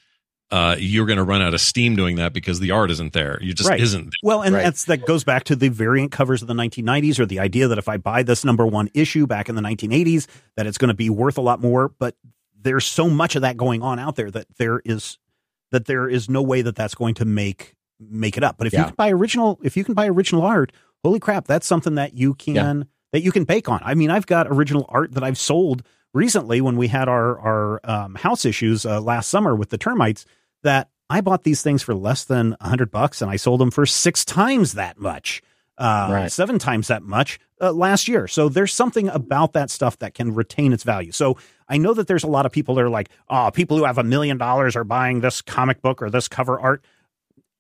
uh, 0.51 0.75
you're 0.77 1.05
going 1.05 1.17
to 1.17 1.23
run 1.23 1.41
out 1.41 1.53
of 1.53 1.61
steam 1.61 1.95
doing 1.95 2.17
that 2.17 2.33
because 2.33 2.59
the 2.59 2.71
art 2.71 2.91
isn't 2.91 3.13
there. 3.13 3.39
You 3.41 3.53
just 3.53 3.69
Right. 3.69 3.79
isn't. 3.79 4.03
there. 4.05 4.11
Well, 4.23 4.41
and 4.41 4.53
Right. 4.53 4.63
that's 4.63 4.85
that 4.85 5.05
goes 5.05 5.23
back 5.23 5.45
to 5.45 5.55
the 5.55 5.69
variant 5.69 6.11
covers 6.11 6.41
of 6.41 6.47
the 6.47 6.53
1990s, 6.53 7.19
or 7.19 7.25
the 7.25 7.39
idea 7.39 7.67
that 7.67 7.77
if 7.77 7.87
I 7.87 7.97
buy 7.97 8.23
this 8.23 8.43
number 8.43 8.65
one 8.65 8.89
issue 8.93 9.25
back 9.27 9.47
in 9.49 9.55
the 9.55 9.61
1980s, 9.61 10.27
that 10.57 10.67
it's 10.67 10.77
going 10.77 10.89
to 10.89 10.93
be 10.93 11.09
worth 11.09 11.37
a 11.37 11.41
lot 11.41 11.61
more. 11.61 11.89
But 11.99 12.15
there's 12.61 12.85
so 12.85 13.09
much 13.09 13.35
of 13.35 13.41
that 13.43 13.57
going 13.57 13.81
on 13.81 13.97
out 13.97 14.15
there 14.15 14.29
that 14.31 14.45
there 14.57 14.81
is 14.85 15.17
that 15.71 15.85
there 15.85 16.09
is 16.09 16.29
no 16.29 16.41
way 16.41 16.61
that 16.61 16.75
that's 16.75 16.95
going 16.95 17.13
to 17.15 17.25
make 17.25 17.75
make 17.99 18.35
it 18.35 18.43
up. 18.43 18.57
But 18.57 18.67
if 18.67 18.73
you 18.73 18.83
can 18.83 18.95
buy 18.95 19.09
original, 19.11 19.59
if 19.63 19.77
you 19.77 19.83
can 19.83 19.93
buy 19.93 20.07
original 20.07 20.41
art, 20.43 20.71
holy 21.03 21.19
crap, 21.19 21.47
that's 21.47 21.65
something 21.67 21.95
that 21.95 22.13
you 22.13 22.33
can 22.33 22.87
that 23.13 23.21
you 23.21 23.31
can 23.31 23.43
bake 23.45 23.69
on. 23.69 23.79
I 23.83 23.93
mean, 23.93 24.09
I've 24.09 24.25
got 24.25 24.47
original 24.47 24.85
art 24.89 25.13
that 25.13 25.23
I've 25.23 25.37
sold 25.37 25.83
recently 26.13 26.59
when 26.61 26.75
we 26.77 26.87
had 26.87 27.07
our 27.07 27.39
our 27.39 27.79
um, 27.83 28.15
house 28.15 28.43
issues 28.43 28.85
uh, 28.85 28.99
last 28.99 29.29
summer 29.29 29.55
with 29.55 29.69
the 29.69 29.77
termites. 29.77 30.25
That 30.63 30.89
I 31.09 31.21
bought 31.21 31.43
these 31.43 31.61
things 31.61 31.81
for 31.81 31.93
less 31.95 32.23
than 32.23 32.55
a 32.59 32.69
hundred 32.69 32.91
bucks, 32.91 33.21
and 33.21 33.29
I 33.31 33.35
sold 33.35 33.59
them 33.61 33.71
for 33.71 33.85
six 33.85 34.23
times 34.23 34.73
that 34.73 34.99
much, 34.99 35.41
uh, 35.77 36.07
Right. 36.11 36.31
seven 36.31 36.59
times 36.59 36.87
that 36.87 37.03
much 37.03 37.39
uh, 37.59 37.71
last 37.71 38.07
year. 38.07 38.27
So 38.27 38.47
there's 38.49 38.73
something 38.73 39.07
about 39.09 39.53
that 39.53 39.69
stuff 39.69 39.97
that 39.99 40.13
can 40.13 40.33
retain 40.33 40.71
its 40.73 40.83
value. 40.83 41.11
So 41.11 41.37
I 41.67 41.77
know 41.77 41.93
that 41.93 42.07
there's 42.07 42.23
a 42.23 42.27
lot 42.27 42.45
of 42.45 42.51
people 42.51 42.75
that 42.75 42.81
are 42.83 42.89
like, 42.89 43.09
oh, 43.29 43.51
people 43.53 43.77
who 43.77 43.83
have 43.85 43.97
a 43.97 44.03
million 44.03 44.37
dollars 44.37 44.75
are 44.75 44.83
buying 44.83 45.21
this 45.21 45.41
comic 45.41 45.81
book 45.81 46.01
or 46.01 46.09
this 46.09 46.27
cover 46.27 46.59
art. 46.59 46.83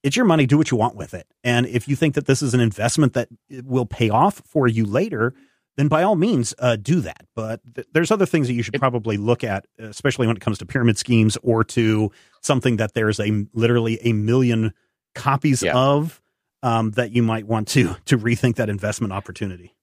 It's 0.03 0.15
your 0.15 0.25
money. 0.25 0.45
Do 0.47 0.57
what 0.57 0.71
you 0.71 0.77
want 0.77 0.95
with 0.95 1.13
it. 1.13 1.27
And 1.43 1.65
if 1.67 1.87
you 1.87 1.95
think 1.95 2.15
that 2.15 2.25
this 2.25 2.41
is 2.41 2.53
an 2.53 2.59
investment 2.59 3.13
that 3.13 3.27
will 3.63 3.85
pay 3.85 4.09
off 4.09 4.41
for 4.45 4.67
you 4.67 4.85
later, 4.85 5.33
then 5.77 5.87
by 5.87 6.01
all 6.03 6.15
means 6.15 6.53
uh, 6.59 6.75
do 6.75 7.01
that. 7.01 7.25
But 7.35 7.61
th- 7.75 7.87
there's 7.93 8.09
other 8.11 8.25
things 8.25 8.47
that 8.47 8.53
you 8.53 8.63
should 8.63 8.73
probably 8.79 9.17
look 9.17 9.43
at, 9.43 9.65
especially 9.77 10.25
when 10.27 10.35
it 10.35 10.41
comes 10.41 10.57
to 10.57 10.65
pyramid 10.65 10.97
schemes 10.97 11.37
or 11.43 11.63
to 11.65 12.11
something 12.41 12.77
that 12.77 12.93
there's 12.93 13.19
a 13.19 13.45
literally 13.53 13.99
a 14.03 14.13
million 14.13 14.73
copies 15.15 15.61
Yeah. 15.63 15.75
of 15.75 16.21
um, 16.63 16.91
that 16.91 17.11
you 17.11 17.23
might 17.23 17.47
want 17.47 17.67
to 17.69 17.95
to 18.05 18.17
rethink 18.17 18.55
that 18.57 18.69
investment 18.69 19.13
opportunity. 19.13 19.75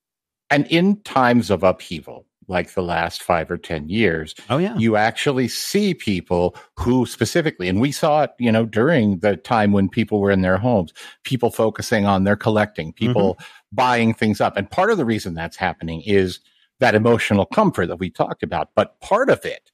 And 0.51 0.67
in 0.69 1.01
times 1.03 1.51
of 1.51 1.63
upheaval, 1.63 2.25
like 2.51 2.73
the 2.73 2.83
last 2.83 3.23
five 3.23 3.51
or 3.51 3.59
10 3.59 3.91
years, 3.91 4.35
Oh 4.49 4.57
yeah, 4.57 4.75
you 4.79 4.97
actually 4.97 5.49
see 5.49 5.93
people 5.93 6.57
who 6.79 7.05
specifically, 7.05 7.69
and 7.69 7.79
we 7.81 7.93
saw 7.93 8.23
it, 8.23 8.31
you 8.39 8.51
know, 8.51 8.65
during 8.65 9.19
the 9.19 9.37
time 9.37 9.73
when 9.73 9.89
people 9.91 10.21
were 10.21 10.31
in 10.31 10.41
their 10.41 10.57
homes, 10.57 10.95
people 11.25 11.51
focusing 11.51 12.07
on 12.07 12.25
their 12.25 12.37
collecting, 12.37 12.93
people 12.95 13.35
Mm-hmm. 13.35 13.45
buying 13.77 14.15
things 14.15 14.41
up. 14.41 14.57
And 14.57 14.71
part 14.71 14.91
of 14.91 14.97
the 14.97 15.05
reason 15.05 15.35
that's 15.35 15.57
happening 15.59 16.01
is 16.07 16.41
that 16.81 16.95
emotional 16.95 17.45
comfort 17.45 17.89
that 17.89 17.99
we 17.99 18.09
talked 18.09 18.43
about. 18.43 18.71
But 18.75 18.99
part 19.01 19.29
of 19.29 19.45
it 19.45 19.71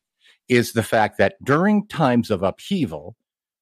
is 0.49 0.73
the 0.73 0.83
fact 0.83 1.19
that 1.19 1.37
during 1.45 1.87
times 1.87 2.31
of 2.31 2.43
upheaval, 2.43 3.17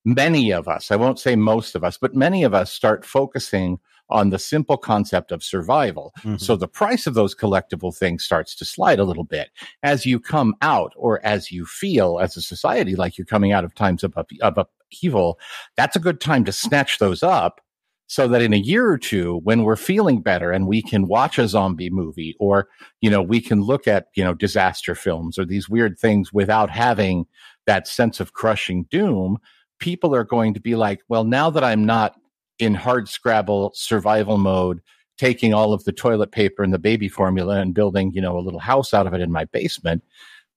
many 0.05 0.51
of 0.51 0.69
us, 0.69 0.91
I 0.91 0.97
won't 0.97 1.19
say 1.19 1.37
most 1.37 1.75
of 1.75 1.85
us, 1.85 1.97
but 1.97 2.15
many 2.15 2.43
of 2.43 2.55
us 2.55 2.73
start 2.73 3.05
focusing 3.05 3.79
on 4.11 4.31
the 4.31 4.39
simple 4.39 4.77
concept 4.77 5.33
of 5.33 5.43
survival. 5.43 6.13
Mhm. 6.23 6.41
So 6.41 6.55
the 6.55 6.69
price 6.69 7.07
of 7.07 7.15
those 7.15 7.35
collectible 7.35 7.97
things 7.97 8.25
starts 8.25 8.55
to 8.57 8.65
slide 8.65 8.99
a 8.99 9.05
little 9.05 9.25
bit 9.25 9.51
as 9.83 10.05
you 10.05 10.21
come 10.21 10.55
out 10.61 10.93
or 10.97 11.25
as 11.25 11.51
you 11.51 11.65
feel 11.65 12.19
as 12.19 12.37
a 12.37 12.43
society 12.43 12.95
like 12.95 13.17
you're 13.17 13.25
coming 13.25 13.53
out 13.53 13.65
of 13.65 13.75
times 13.75 14.05
of, 14.05 14.17
up, 14.19 14.31
of 14.43 14.59
upheaval. 14.59 15.39
That's 15.77 15.97
a 15.97 16.01
good 16.01 16.21
time 16.21 16.45
to 16.45 16.53
snatch 16.53 16.99
those 16.99 17.23
up 17.23 17.61
so 18.13 18.29
that 18.29 18.43
in 18.43 18.53
a 18.53 18.59
year 18.59 18.91
or 18.91 18.99
two, 18.99 19.41
when 19.43 19.63
we're 19.63 19.75
feeling 19.75 20.21
better 20.21 20.53
and 20.53 20.67
we 20.67 20.83
can 20.83 21.09
watch 21.09 21.39
a 21.39 21.49
zombie 21.49 21.89
movie 21.89 22.37
or, 22.39 22.69
you 23.01 23.09
know, 23.09 23.23
we 23.23 23.41
can 23.41 23.63
look 23.63 23.89
at, 23.89 24.09
you 24.15 24.23
know, 24.23 24.35
disaster 24.35 24.95
films 24.95 25.39
or 25.39 25.47
these 25.47 25.67
weird 25.67 25.99
things 25.99 26.31
without 26.31 26.69
having 26.69 27.25
that 27.65 27.89
sense 27.89 28.21
of 28.21 28.35
crushing 28.35 28.85
doom, 28.91 29.39
people 29.79 30.15
are 30.15 30.25
going 30.25 30.53
to 30.53 30.61
be 30.61 30.75
like, 30.75 31.01
well, 31.09 31.25
now 31.25 31.49
that 31.49 31.65
I'm 31.65 31.87
not 31.87 32.15
in 32.59 32.75
hard 32.75 33.09
scrabble 33.09 33.73
survival 33.75 34.37
mode, 34.37 34.83
taking 35.17 35.55
all 35.55 35.73
of 35.73 35.83
the 35.85 35.93
toilet 35.93 36.33
paper 36.33 36.63
and 36.63 36.75
the 36.75 36.79
baby 36.79 37.09
formula 37.09 37.61
and 37.61 37.73
building, 37.73 38.13
you 38.13 38.21
know, 38.21 38.37
a 38.37 38.41
little 38.41 38.61
house 38.61 38.93
out 38.93 39.07
of 39.07 39.15
it 39.15 39.23
in 39.23 39.33
my 39.33 39.47
basement. 39.47 40.05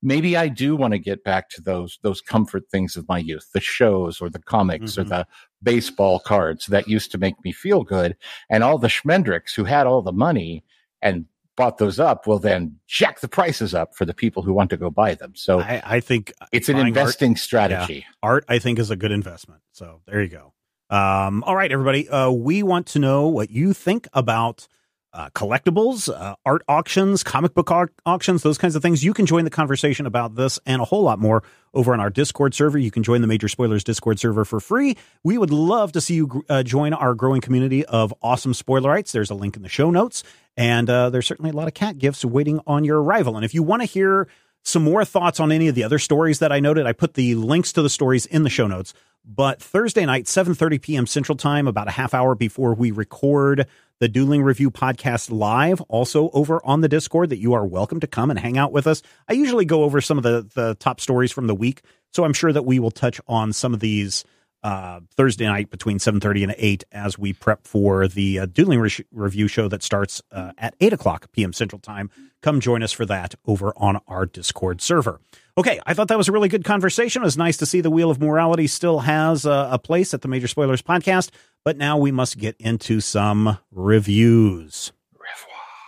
Maybe 0.01 0.37
I 0.37 0.47
do 0.47 0.75
want 0.75 0.93
to 0.93 0.99
get 0.99 1.23
back 1.23 1.49
to 1.51 1.61
those 1.61 1.99
those 2.03 2.21
comfort 2.21 2.63
things 2.71 2.95
of 2.95 3.07
my 3.07 3.17
youth, 3.17 3.47
the 3.53 3.59
shows 3.61 4.21
or 4.21 4.29
the 4.29 4.39
comics 4.39 4.97
or 4.97 5.03
Mhm. 5.03 5.09
the 5.09 5.27
baseball 5.63 6.19
cards 6.19 6.67
that 6.67 6.87
used 6.87 7.11
to 7.11 7.17
make 7.17 7.35
me 7.43 7.51
feel 7.51 7.83
good. 7.83 8.15
And 8.49 8.63
all 8.63 8.77
the 8.77 8.87
schmendricks 8.87 9.55
who 9.55 9.63
had 9.63 9.87
all 9.87 10.01
the 10.01 10.11
money 10.13 10.63
and 11.01 11.25
bought 11.57 11.77
those 11.77 11.99
up 11.99 12.27
will 12.27 12.37
then 12.39 12.75
jack 12.87 13.21
the 13.21 13.27
prices 13.29 13.73
up 13.73 13.95
for 13.95 14.03
the 14.05 14.13
people 14.13 14.43
who 14.43 14.53
want 14.53 14.69
to 14.69 14.77
go 14.77 14.89
buy 14.89 15.15
them. 15.15 15.31
So 15.35 15.61
I, 15.61 15.81
I 15.85 15.99
think 16.01 16.33
it's 16.51 16.67
an 16.67 16.73
buying 16.75 16.85
art- 16.87 16.97
investing 16.97 17.35
strategy. 17.37 18.05
art 18.21 18.43
i 18.49 18.59
think 18.59 18.77
is 18.77 18.91
a 18.91 18.95
good 18.97 19.11
investment 19.13 19.61
so 19.71 20.01
there 20.05 20.21
you 20.21 20.27
go 20.27 20.53
um, 20.89 21.43
all 21.45 21.55
right 21.55 21.71
everybody 21.71 22.07
uh, 22.09 22.29
we 22.29 22.61
want 22.61 22.85
to 22.87 22.99
know 22.99 23.27
what 23.27 23.49
you 23.49 23.71
think 23.73 24.07
about 24.13 24.67
uh, 25.15 25.29
collectibles 25.29 26.13
uh, 26.13 26.35
art 26.45 26.61
auctions 26.67 27.23
comic 27.23 27.53
book 27.53 27.71
au- 27.71 27.87
auctions 28.05 28.43
those 28.43 28.57
kinds 28.57 28.75
of 28.75 28.81
things 28.81 29.03
you 29.03 29.13
can 29.13 29.25
join 29.25 29.45
the 29.45 29.49
conversation 29.49 30.05
about 30.05 30.35
this 30.35 30.59
and 30.65 30.81
a 30.81 30.85
whole 30.85 31.03
lot 31.03 31.17
more 31.17 31.41
over 31.73 31.93
on 31.93 32.01
our 32.01 32.09
discord 32.09 32.53
server 32.53 32.77
you 32.77 32.91
can 32.91 33.01
join 33.01 33.21
the 33.21 33.27
major 33.27 33.47
spoilers 33.47 33.83
discord 33.83 34.19
server 34.19 34.43
for 34.43 34.59
free 34.59 34.97
we 35.23 35.37
would 35.37 35.51
love 35.51 35.93
to 35.93 36.01
see 36.01 36.15
you 36.15 36.43
uh, 36.49 36.61
join 36.63 36.93
our 36.93 37.13
growing 37.13 37.39
community 37.39 37.85
of 37.85 38.13
awesome 38.21 38.51
spoilerites 38.51 39.11
there's 39.11 39.31
a 39.31 39.35
link 39.35 39.55
in 39.55 39.63
the 39.63 39.69
show 39.69 39.89
notes 39.89 40.21
and 40.57 40.89
uh, 40.89 41.09
there's 41.09 41.25
certainly 41.25 41.51
a 41.51 41.53
lot 41.53 41.67
of 41.67 41.73
cat 41.73 41.97
gifts 41.97 42.25
waiting 42.25 42.59
on 42.67 42.83
your 42.83 43.01
arrival 43.01 43.37
and 43.37 43.45
if 43.45 43.53
you 43.53 43.63
want 43.63 43.81
to 43.81 43.85
hear 43.85 44.27
some 44.67 44.83
more 44.83 45.05
thoughts 45.05 45.39
on 45.39 45.51
any 45.51 45.67
of 45.67 45.75
the 45.75 45.83
other 45.83 45.99
stories 45.99 46.39
that 46.39 46.51
I 46.51 46.59
noted. 46.59 46.87
I 46.87 46.91
put 46.91 47.13
the 47.13 47.35
links 47.35 47.71
to 47.73 47.83
the 47.83 47.89
stories 47.89 48.25
in 48.25 48.41
the 48.41 48.49
show 48.49 48.65
notes. 48.65 48.95
But 49.23 49.61
Thursday 49.61 50.05
night, 50.05 50.25
7:30 50.25 50.81
p.m. 50.81 51.07
Central 51.07 51.35
Time, 51.35 51.67
about 51.67 51.87
a 51.87 51.91
half 51.91 52.13
hour 52.13 52.35
before 52.35 52.73
we 52.73 52.91
record 52.91 53.67
the 53.99 54.07
Dueling 54.07 54.43
Review 54.43 54.69
podcast 54.71 55.31
live, 55.31 55.81
also 55.81 56.29
over 56.31 56.63
on 56.65 56.81
the 56.81 56.89
Discord 56.89 57.29
that 57.29 57.39
you 57.39 57.53
are 57.53 57.65
welcome 57.65 57.99
to 58.01 58.07
come 58.07 58.29
and 58.29 58.39
hang 58.39 58.57
out 58.57 58.71
with 58.71 58.87
us. 58.87 59.01
I 59.29 59.33
usually 59.33 59.65
go 59.65 59.83
over 59.83 60.01
some 60.01 60.17
of 60.17 60.23
the 60.23 60.47
the 60.53 60.75
top 60.75 60.99
stories 60.99 61.31
from 61.31 61.47
the 61.47 61.55
week, 61.55 61.81
so 62.11 62.23
I'm 62.23 62.33
sure 62.33 62.51
that 62.51 62.65
we 62.65 62.79
will 62.79 62.91
touch 62.91 63.21
on 63.27 63.53
some 63.53 63.73
of 63.73 63.79
these 63.79 64.25
uh, 64.63 64.99
Thursday 65.15 65.45
night 65.45 65.69
between 65.69 65.99
7:30 65.99 66.43
and 66.43 66.55
8 66.57 66.83
as 66.91 67.17
we 67.17 67.33
prep 67.33 67.65
for 67.67 68.07
the 68.07 68.39
uh, 68.39 68.45
Dueling 68.47 68.79
Re- 68.79 69.05
Review 69.11 69.47
show 69.47 69.67
that 69.67 69.83
starts 69.83 70.21
uh, 70.31 70.51
at 70.57 70.75
8 70.81 70.93
o'clock 70.93 71.31
p.m. 71.31 71.53
Central 71.53 71.79
Time. 71.79 72.09
Come 72.41 72.59
join 72.59 72.83
us 72.83 72.91
for 72.91 73.05
that 73.05 73.35
over 73.45 73.73
on 73.77 74.01
our 74.07 74.25
Discord 74.25 74.81
server. 74.81 75.21
Okay, 75.57 75.79
I 75.85 75.93
thought 75.93 76.09
that 76.09 76.17
was 76.17 76.27
a 76.27 76.33
really 76.33 76.49
good 76.49 76.65
conversation. 76.65 77.21
It 77.21 77.25
was 77.25 77.37
nice 77.37 77.55
to 77.57 77.65
see 77.65 77.79
the 77.79 77.89
Wheel 77.89 78.11
of 78.11 78.19
Morality 78.19 78.67
still 78.67 78.99
has 78.99 79.45
a, 79.45 79.69
a 79.71 79.79
place 79.79 80.13
at 80.13 80.21
the 80.21 80.27
Major 80.27 80.49
Spoilers 80.49 80.81
podcast, 80.81 81.29
but 81.63 81.77
now 81.77 81.97
we 81.97 82.11
must 82.11 82.37
get 82.37 82.57
into 82.59 82.99
some 82.99 83.57
reviews. 83.71 84.91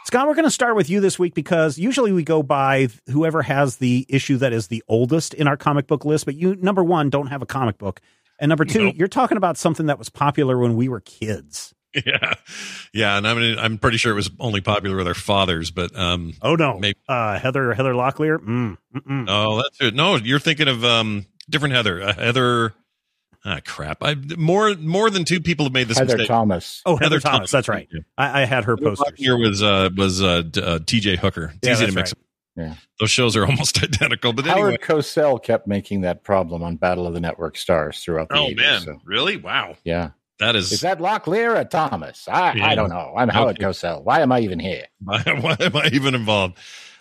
Scott, 0.05 0.25
we're 0.25 0.35
going 0.35 0.45
to 0.45 0.51
start 0.51 0.77
with 0.77 0.89
you 0.89 1.01
this 1.01 1.19
week 1.19 1.33
because 1.33 1.77
usually 1.77 2.13
we 2.13 2.23
go 2.23 2.41
by 2.41 2.87
whoever 3.09 3.41
has 3.41 3.75
the 3.75 4.05
issue 4.07 4.37
that 4.37 4.53
is 4.53 4.67
the 4.67 4.81
oldest 4.87 5.33
in 5.33 5.49
our 5.49 5.57
comic 5.57 5.85
book 5.85 6.05
list, 6.05 6.23
but 6.23 6.35
you, 6.35 6.55
number 6.55 6.81
one, 6.81 7.09
don't 7.09 7.27
have 7.27 7.41
a 7.41 7.45
comic 7.45 7.77
book. 7.77 7.99
And 8.39 8.47
number 8.47 8.63
two, 8.63 8.85
Nope. 8.85 8.95
you're 8.97 9.09
talking 9.09 9.35
about 9.35 9.57
something 9.57 9.87
that 9.87 9.99
was 9.99 10.07
popular 10.07 10.57
when 10.57 10.77
we 10.77 10.87
were 10.87 11.01
kids. 11.01 11.73
Yeah, 12.05 12.33
yeah, 12.93 13.17
and 13.17 13.27
I 13.27 13.33
mean, 13.33 13.57
I'm 13.57 13.77
pretty 13.79 13.97
sure 13.97 14.11
it 14.11 14.15
was 14.15 14.29
only 14.39 14.61
popular 14.61 14.95
with 14.97 15.07
our 15.07 15.13
fathers, 15.15 15.71
but 15.71 15.95
um, 15.97 16.33
Oh 16.41 16.55
no, 16.55 16.77
Maybe- 16.79 16.99
uh, 17.09 17.39
Heather 17.39 17.73
Heather 17.73 17.93
Locklear. 17.93 18.37
Mm, 18.37 18.77
mm-mm. 18.95 19.25
oh, 19.27 19.57
that's 19.57 19.81
it. 19.81 19.95
No, 19.95 20.15
you're 20.17 20.39
thinking 20.39 20.67
of 20.67 20.83
um, 20.85 21.25
different 21.49 21.73
Heather. 21.73 22.01
Uh, 22.03 22.13
Heather. 22.13 22.73
Ah, 23.45 23.59
crap. 23.65 23.99
I 24.03 24.15
more 24.37 24.75
more 24.75 25.09
than 25.09 25.23
two 25.23 25.39
people 25.39 25.65
have 25.65 25.73
made 25.73 25.87
this 25.87 25.97
Heather 25.97 26.13
mistake. 26.17 26.27
Thomas. 26.27 26.81
Oh, 26.85 26.97
Heather, 26.97 27.03
Heather 27.15 27.19
Thomas. 27.21 27.37
Thomas. 27.37 27.51
That's 27.51 27.67
right. 27.69 27.87
Yeah. 27.91 28.01
I, 28.17 28.41
I 28.41 28.45
had 28.45 28.65
her 28.65 28.75
posters. 28.77 29.13
Here 29.15 29.37
was 29.37 29.63
uh 29.63 29.89
was 29.95 30.21
uh, 30.21 30.41
d- 30.41 30.61
uh 30.61 30.79
T.J. 30.85 31.15
Hooker. 31.15 31.53
It's 31.55 31.67
Yeah, 31.67 31.71
easy 31.73 31.85
to 31.87 31.91
mix. 31.93 32.13
right. 32.57 32.65
Yeah. 32.67 32.73
Those 32.99 33.11
shows 33.11 33.35
are 33.37 33.45
almost 33.49 33.81
identical, 33.81 34.33
but 34.33 34.45
Howard 34.45 34.73
anyway. 34.73 34.77
Cosell 34.83 35.41
kept 35.41 35.65
making 35.67 36.01
that 36.01 36.23
problem 36.23 36.61
on 36.61 36.75
Battle 36.75 37.07
of 37.07 37.13
the 37.13 37.19
Network 37.21 37.55
Stars 37.57 38.03
throughout 38.03 38.27
the 38.29 38.35
Oh 38.35 38.47
80s, 38.49 38.57
man, 38.57 38.81
so, 38.81 39.01
really? 39.05 39.37
Wow, 39.37 39.77
yeah. 39.85 40.09
That 40.39 40.55
is. 40.55 40.71
Is 40.71 40.81
that 40.81 40.99
Locklear 40.99 41.59
or 41.59 41.63
Thomas? 41.65 42.27
I, 42.27 42.53
Yeah. 42.53 42.67
I 42.67 42.75
don't 42.75 42.89
know. 42.89 43.13
I'm 43.17 43.29
Howard 43.29 43.57
Okay. 43.57 43.65
Cosell. 43.65 44.03
Why 44.03 44.21
am 44.21 44.31
I 44.31 44.41
even 44.41 44.59
here? 44.59 44.85
why 45.03 45.23
am 45.25 45.75
I 45.75 45.89
even 45.93 46.13
involved? 46.15 46.57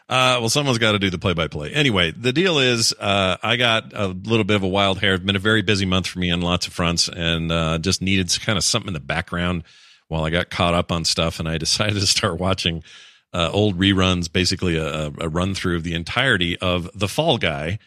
Uh, 0.08 0.38
well, 0.38 0.48
someone's 0.48 0.78
got 0.78 0.92
to 0.92 1.00
do 1.00 1.10
the 1.10 1.18
play-by-play. 1.18 1.72
Anyway, 1.72 2.12
the 2.12 2.32
deal 2.32 2.60
is, 2.60 2.94
uh, 3.00 3.36
I 3.42 3.56
got 3.56 3.92
a 3.92 4.06
little 4.06 4.44
bit 4.44 4.54
of 4.54 4.62
a 4.62 4.68
wild 4.68 5.00
hair. 5.00 5.14
It's 5.14 5.24
been 5.24 5.34
a 5.34 5.40
very 5.40 5.62
busy 5.62 5.84
month 5.84 6.06
for 6.06 6.20
me 6.20 6.30
on 6.30 6.40
lots 6.40 6.68
of 6.68 6.72
fronts, 6.72 7.08
and 7.08 7.50
uh, 7.50 7.78
just 7.78 8.00
needed 8.00 8.30
kind 8.40 8.56
of 8.56 8.62
something 8.62 8.86
in 8.86 8.94
the 8.94 9.00
background 9.00 9.64
while 10.06 10.22
I 10.24 10.30
got 10.30 10.48
caught 10.48 10.74
up 10.74 10.92
on 10.92 11.04
stuff. 11.04 11.40
And 11.40 11.48
I 11.48 11.58
decided 11.66 11.94
to 11.98 12.06
start 12.06 12.38
watching 12.38 12.84
uh, 13.32 13.50
old 13.52 13.78
reruns, 13.80 14.32
basically 14.32 14.76
a, 14.76 15.08
a 15.18 15.28
run 15.28 15.54
through 15.56 15.76
of 15.76 15.82
the 15.82 15.94
entirety 15.94 16.56
of 16.58 16.88
The 16.94 17.08
Fall 17.08 17.36
Guy, 17.36 17.80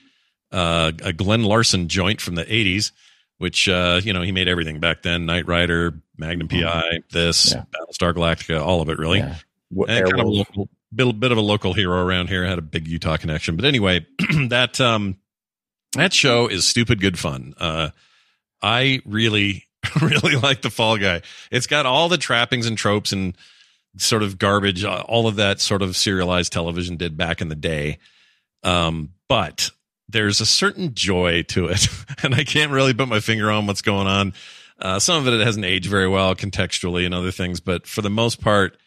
uh, 0.51 0.91
a 1.01 1.13
Glen 1.13 1.43
Larson 1.43 1.87
joint 1.87 2.19
from 2.19 2.35
the 2.35 2.43
'80s. 2.45 2.91
Which 3.39 3.67
uh, 3.67 3.99
you 4.03 4.13
know 4.13 4.21
he 4.21 4.31
made 4.31 4.47
everything 4.47 4.79
back 4.79 5.01
then: 5.01 5.25
Knight 5.25 5.47
Rider, 5.47 5.99
Magnum 6.17 6.47
PI, 6.49 6.99
this, 7.11 7.53
Yeah. 7.53 7.63
Battlestar 7.73 8.13
Galactica, 8.13 8.61
all 8.61 8.81
of 8.81 8.89
it, 8.89 8.97
really 8.99 9.19
Yeah. 9.19 9.35
W- 9.73 9.85
and 9.87 10.05
kind 10.05 10.19
of 10.19 10.27
a 10.27 10.29
local, 10.29 10.69
bit, 10.93 11.19
bit 11.19 11.31
of 11.31 11.37
a 11.37 11.41
local 11.41 11.73
hero 11.73 12.03
around 12.05 12.27
here. 12.27 12.45
Had 12.45 12.59
a 12.59 12.61
big 12.61 12.87
Utah 12.87 13.17
connection, 13.17 13.55
but 13.55 13.63
anyway, 13.65 14.05
that 14.49 14.79
um, 14.81 15.17
that 15.93 16.13
show 16.13 16.47
is 16.47 16.65
stupid 16.65 16.99
good 16.99 17.17
fun. 17.17 17.53
Uh, 17.57 17.89
I 18.61 19.01
really, 19.05 19.65
really 20.01 20.35
like 20.35 20.61
the 20.61 20.69
Fall 20.69 20.97
Guy. 20.97 21.21
It's 21.49 21.65
got 21.67 21.85
all 21.85 22.09
the 22.09 22.17
trappings 22.17 22.65
and 22.67 22.77
tropes 22.77 23.13
and 23.13 23.37
sort 23.97 24.21
of 24.21 24.37
garbage, 24.37 24.83
uh, 24.83 25.03
all 25.07 25.27
of 25.27 25.37
that 25.37 25.61
sort 25.61 25.81
of 25.81 25.95
serialized 25.95 26.51
television 26.51 26.97
did 26.97 27.15
back 27.15 27.39
in 27.41 27.47
the 27.47 27.55
day. 27.55 27.99
Um, 28.63 29.11
but 29.29 29.69
there's 30.09 30.41
a 30.41 30.45
certain 30.45 30.93
joy 30.93 31.43
to 31.43 31.67
it, 31.67 31.87
and 32.23 32.33
I 32.35 32.43
can't 32.43 32.71
really 32.71 32.93
put 32.93 33.07
my 33.07 33.19
finger 33.19 33.49
on 33.51 33.67
what's 33.67 33.81
going 33.81 34.07
on. 34.07 34.33
Uh, 34.79 34.97
some 34.99 35.17
of 35.21 35.27
it, 35.33 35.39
it 35.39 35.45
hasn't 35.45 35.65
aged 35.65 35.89
very 35.89 36.07
well 36.07 36.35
contextually 36.35 37.05
and 37.05 37.13
other 37.13 37.31
things, 37.31 37.59
but 37.59 37.85
for 37.85 38.01
the 38.01 38.09
most 38.09 38.41
part, 38.41 38.77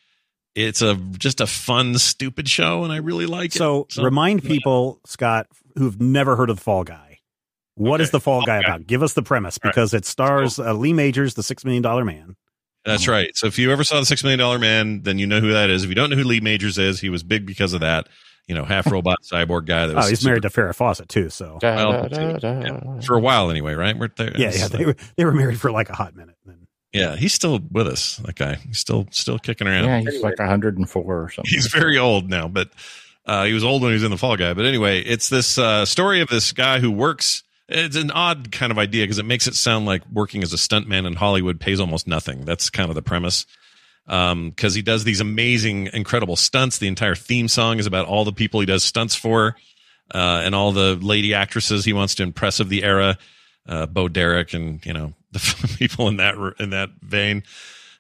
it's 0.55 0.83
a 0.83 0.97
just 1.19 1.41
a 1.41 1.47
fun, 1.47 1.97
stupid 1.99 2.49
show, 2.49 2.85
and 2.85 2.93
I 2.93 2.97
really 2.97 3.27
like 3.27 3.53
So, 3.53 3.83
it. 3.83 3.93
So 3.93 4.03
remind 4.03 4.43
people, 4.43 5.01
Scott, 5.07 5.47
who've 5.79 6.01
never 6.01 6.37
heard 6.37 6.51
of 6.51 6.57
the 6.57 6.63
Fall 6.63 6.85
Guy. 6.85 7.19
What 7.77 8.01
is 8.03 8.09
Okay. 8.09 8.13
the 8.13 8.21
Fall 8.21 8.43
Guy 8.45 8.59
about? 8.59 8.87
Give 8.87 9.03
us 9.03 9.15
the 9.15 9.23
premise 9.23 9.59
All 9.63 9.69
right. 9.69 9.75
because 9.75 9.95
it 9.95 10.05
stars 10.05 10.59
uh, 10.59 10.75
Lee 10.75 10.93
Majors, 10.93 11.35
the 11.35 11.43
Six 11.43 11.65
Million 11.65 11.83
Dollar 11.83 12.05
Man. 12.05 12.37
That's 12.85 13.07
right. 13.09 13.35
So 13.37 13.47
if 13.47 13.59
you 13.59 13.71
ever 13.71 13.85
saw 13.85 14.01
the 14.01 14.05
Six 14.07 14.23
Million 14.25 14.41
Dollar 14.41 14.59
Man, 14.59 15.03
then 15.03 15.19
you 15.19 15.27
know 15.27 15.41
who 15.41 15.53
that 15.53 15.71
is. 15.71 15.85
If 15.85 15.89
you 15.89 15.95
don't 15.95 16.11
know 16.11 16.17
who 16.17 16.25
Lee 16.25 16.41
Majors 16.41 16.77
is, 16.79 17.01
he 17.01 17.09
was 17.09 17.23
big 17.23 17.47
because 17.47 17.73
of 17.73 17.81
that. 17.81 18.09
You 18.49 18.55
know, 18.55 18.65
half 18.65 18.91
robot 18.91 19.19
cyborg 19.23 19.67
guy. 19.67 19.87
That 19.87 19.95
Oh, 19.95 19.97
was 19.99 20.09
he's 20.09 20.19
super- 20.21 20.31
married 20.31 20.43
to 20.43 20.49
Farrah 20.51 20.75
Fawcett 20.75 21.09
too. 21.09 21.31
So 21.31 21.59
Da, 21.61 21.77
Well, 21.77 22.09
da, 22.09 22.19
da, 22.19 22.39
da. 22.39 22.61
yeah, 22.61 23.01
for 23.01 23.17
a 23.17 23.21
while 23.21 23.51
anyway, 23.51 23.75
right? 23.75 23.97
We're 23.97 24.09
there. 24.17 24.33
yeah, 24.37 24.51
yeah, 24.55 24.69
they 24.69 24.85
were 24.87 24.97
they 25.17 25.25
were 25.25 25.33
married 25.33 25.61
for 25.61 25.71
like 25.71 25.89
a 25.91 25.95
hot 25.95 26.17
minute. 26.17 26.37
Then 26.45 26.67
yeah, 26.93 27.17
he's 27.17 27.33
still 27.33 27.61
with 27.71 27.87
us. 27.87 28.17
That 28.19 28.35
guy, 28.35 28.57
he's 28.57 28.79
still 28.79 29.07
still 29.11 29.39
kicking 29.39 29.67
around. 29.67 29.85
Yeah, 29.85 30.01
he's 30.01 30.23
like 30.23 30.39
104 30.39 31.03
or 31.23 31.31
something. 31.31 31.51
he's 31.51 31.69
very 31.69 31.99
old 31.99 32.29
now, 32.29 32.49
but 32.49 32.69
uh, 33.25 33.45
he 33.45 33.53
was 33.53 33.63
old 33.65 33.81
when 33.83 33.91
he 33.93 33.95
was 33.95 34.03
in 34.05 34.11
the 34.11 34.19
Fall 34.19 34.37
Guy. 34.37 34.53
But 34.55 34.65
anyway, 34.67 35.01
it's 35.01 35.29
this 35.29 35.57
uh, 35.57 35.85
story 35.87 36.21
of 36.21 36.29
this 36.29 36.53
guy 36.53 36.81
who 36.81 36.91
works. 36.91 37.45
It's 37.69 37.97
an 37.97 38.11
odd 38.11 38.51
kind 38.53 38.71
of 38.73 38.77
idea 38.79 39.05
because 39.05 39.19
it 39.19 39.25
makes 39.25 39.47
it 39.47 39.55
sound 39.55 39.87
like 39.87 40.03
working 40.13 40.43
as 40.43 40.53
a 40.53 40.57
stuntman 40.57 41.07
in 41.07 41.15
Hollywood 41.15 41.59
pays 41.61 41.81
almost 41.81 42.07
nothing. 42.09 42.45
That's 42.45 42.69
kind 42.69 42.91
of 42.91 42.97
the 42.97 43.03
premise. 43.03 43.47
Because 44.07 44.75
he 44.75 44.83
does 44.83 45.05
these 45.05 45.21
amazing, 45.21 45.89
incredible 45.93 46.37
stunts. 46.37 46.79
The 46.79 46.89
entire 46.89 47.15
theme 47.15 47.49
song 47.49 47.79
is 47.79 47.87
about 47.87 48.07
all 48.07 48.25
the 48.25 48.33
people 48.33 48.61
he 48.61 48.67
does 48.67 48.83
stunts 48.83 49.15
for, 49.15 49.57
uh, 50.13 50.43
and 50.45 50.55
all 50.55 50.73
the 50.73 50.97
lady 50.97 51.35
actresses 51.35 51.85
he 51.85 51.93
wants 51.93 52.17
to 52.17 52.23
impress 52.23 52.61
of 52.61 52.69
the 52.69 52.83
era. 52.83 53.17
Uh, 53.67 53.87
Bo 53.87 54.09
Derek 54.09 54.55
and 54.55 54.85
you 54.85 54.93
know 54.93 55.13
the 55.33 55.77
people 55.79 56.09
in 56.09 56.17
that 56.17 56.35
in 56.59 56.71
that 56.71 56.91
vein. 57.01 57.45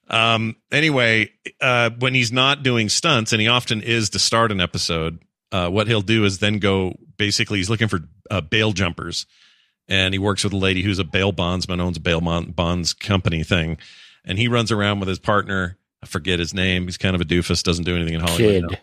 Um, 0.08 0.56
anyway, 0.70 1.30
uh, 1.60 1.90
when 1.98 2.14
he's 2.14 2.32
not 2.32 2.62
doing 2.62 2.88
stunts, 2.88 3.32
and 3.32 3.40
he 3.40 3.48
often 3.48 3.80
is 3.80 4.10
to 4.10 4.18
start 4.18 4.52
an 4.52 4.60
episode, 4.60 5.20
uh, 5.52 5.68
what 5.68 5.86
he'll 5.86 6.02
do 6.02 6.24
is 6.24 6.38
then 6.38 6.58
go 6.58 6.96
basically, 7.16 7.58
he's 7.58 7.70
looking 7.70 7.88
for 7.88 8.00
uh, 8.30 8.40
bail 8.40 8.72
jumpers. 8.72 9.26
And 9.88 10.14
he 10.14 10.18
works 10.18 10.44
with 10.44 10.52
a 10.52 10.58
lady 10.58 10.82
who's 10.82 10.98
a 10.98 11.04
bail 11.04 11.32
bondsman, 11.32 11.80
owns 11.80 11.96
a 11.96 12.00
bail 12.00 12.20
bonds 12.20 12.92
company 12.94 13.42
thing. 13.42 13.78
And 14.24 14.38
he 14.38 14.48
runs 14.48 14.72
around 14.72 15.00
with 15.00 15.08
his 15.08 15.18
partner. 15.18 15.76
I 16.02 16.06
forget 16.06 16.38
his 16.38 16.52
name. 16.52 16.84
He's 16.84 16.98
kind 16.98 17.14
of 17.14 17.20
a 17.20 17.24
doofus, 17.24 17.62
doesn't 17.62 17.84
do 17.84 17.94
anything 17.96 18.14
in 18.14 18.20
Hollywood. 18.20 18.70
Kid. 18.70 18.78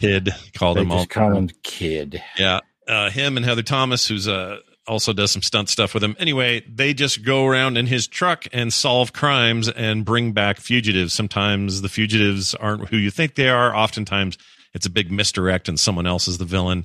Kid. 0.00 0.34
Called 0.54 0.76
They 0.76 0.82
him 0.82 0.92
all 0.92 1.06
call 1.06 1.32
him 1.34 1.50
Kid. 1.62 2.22
yeah. 2.38 2.60
Uh, 2.88 3.08
him 3.10 3.36
and 3.36 3.46
Heather 3.46 3.62
Thomas, 3.62 4.08
who's 4.08 4.26
uh, 4.26 4.58
also 4.86 5.12
does 5.12 5.30
some 5.30 5.42
stunt 5.42 5.68
stuff 5.68 5.94
with 5.94 6.02
him. 6.02 6.16
Anyway, 6.18 6.64
they 6.68 6.92
just 6.92 7.24
go 7.24 7.46
around 7.46 7.76
in 7.78 7.86
his 7.86 8.08
truck 8.08 8.46
and 8.52 8.72
solve 8.72 9.12
crimes 9.12 9.68
and 9.68 10.04
bring 10.04 10.32
back 10.32 10.58
fugitives. 10.58 11.12
Sometimes 11.12 11.82
the 11.82 11.88
fugitives 11.88 12.54
aren't 12.54 12.88
who 12.88 12.96
you 12.96 13.10
think 13.10 13.36
they 13.36 13.48
are. 13.48 13.74
Oftentimes 13.74 14.36
it's 14.74 14.86
a 14.86 14.90
big 14.90 15.12
misdirect 15.12 15.68
and 15.68 15.78
someone 15.78 16.06
else 16.06 16.26
is 16.26 16.38
the 16.38 16.44
villain. 16.44 16.84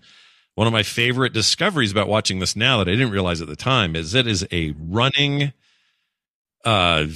One 0.55 0.67
of 0.67 0.73
my 0.73 0.83
favorite 0.83 1.33
discoveries 1.33 1.91
about 1.91 2.07
watching 2.07 2.39
this 2.39 2.55
now 2.55 2.77
that 2.77 2.87
I 2.87 2.91
didn't 2.91 3.11
realize 3.11 3.41
at 3.41 3.47
the 3.47 3.55
time 3.55 3.95
is 3.95 4.13
it 4.13 4.27
is 4.27 4.45
a 4.51 4.73
running, 4.77 5.51
uh, 6.63 7.07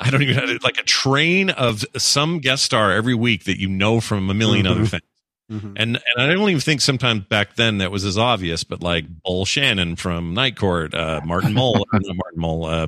I 0.00 0.10
don't 0.10 0.22
even 0.22 0.36
know, 0.36 0.58
like 0.62 0.78
a 0.78 0.82
train 0.84 1.50
of 1.50 1.84
some 1.96 2.38
guest 2.38 2.64
star 2.64 2.92
every 2.92 3.14
week 3.14 3.44
that 3.44 3.58
you 3.58 3.68
know 3.68 4.00
from 4.00 4.30
a 4.30 4.34
1000000 4.34 4.64
Mhm. 4.66 4.70
other 4.70 4.86
things. 4.86 5.02
Mhm. 5.50 5.72
And 5.76 5.96
and 6.14 6.22
I 6.22 6.26
don't 6.34 6.48
even 6.50 6.60
think 6.60 6.80
sometimes 6.82 7.24
back 7.24 7.56
then 7.56 7.78
that 7.78 7.90
was 7.90 8.04
as 8.04 8.18
obvious, 8.18 8.64
but 8.64 8.82
like 8.82 9.06
Bull 9.24 9.44
Shannon 9.46 9.96
from 9.96 10.34
Night 10.34 10.56
Court, 10.56 10.94
uh, 10.94 11.20
Martin 11.24 11.54
Mull, 11.54 11.84
Martin 11.92 12.14
Mull, 12.36 12.64
uh, 12.66 12.86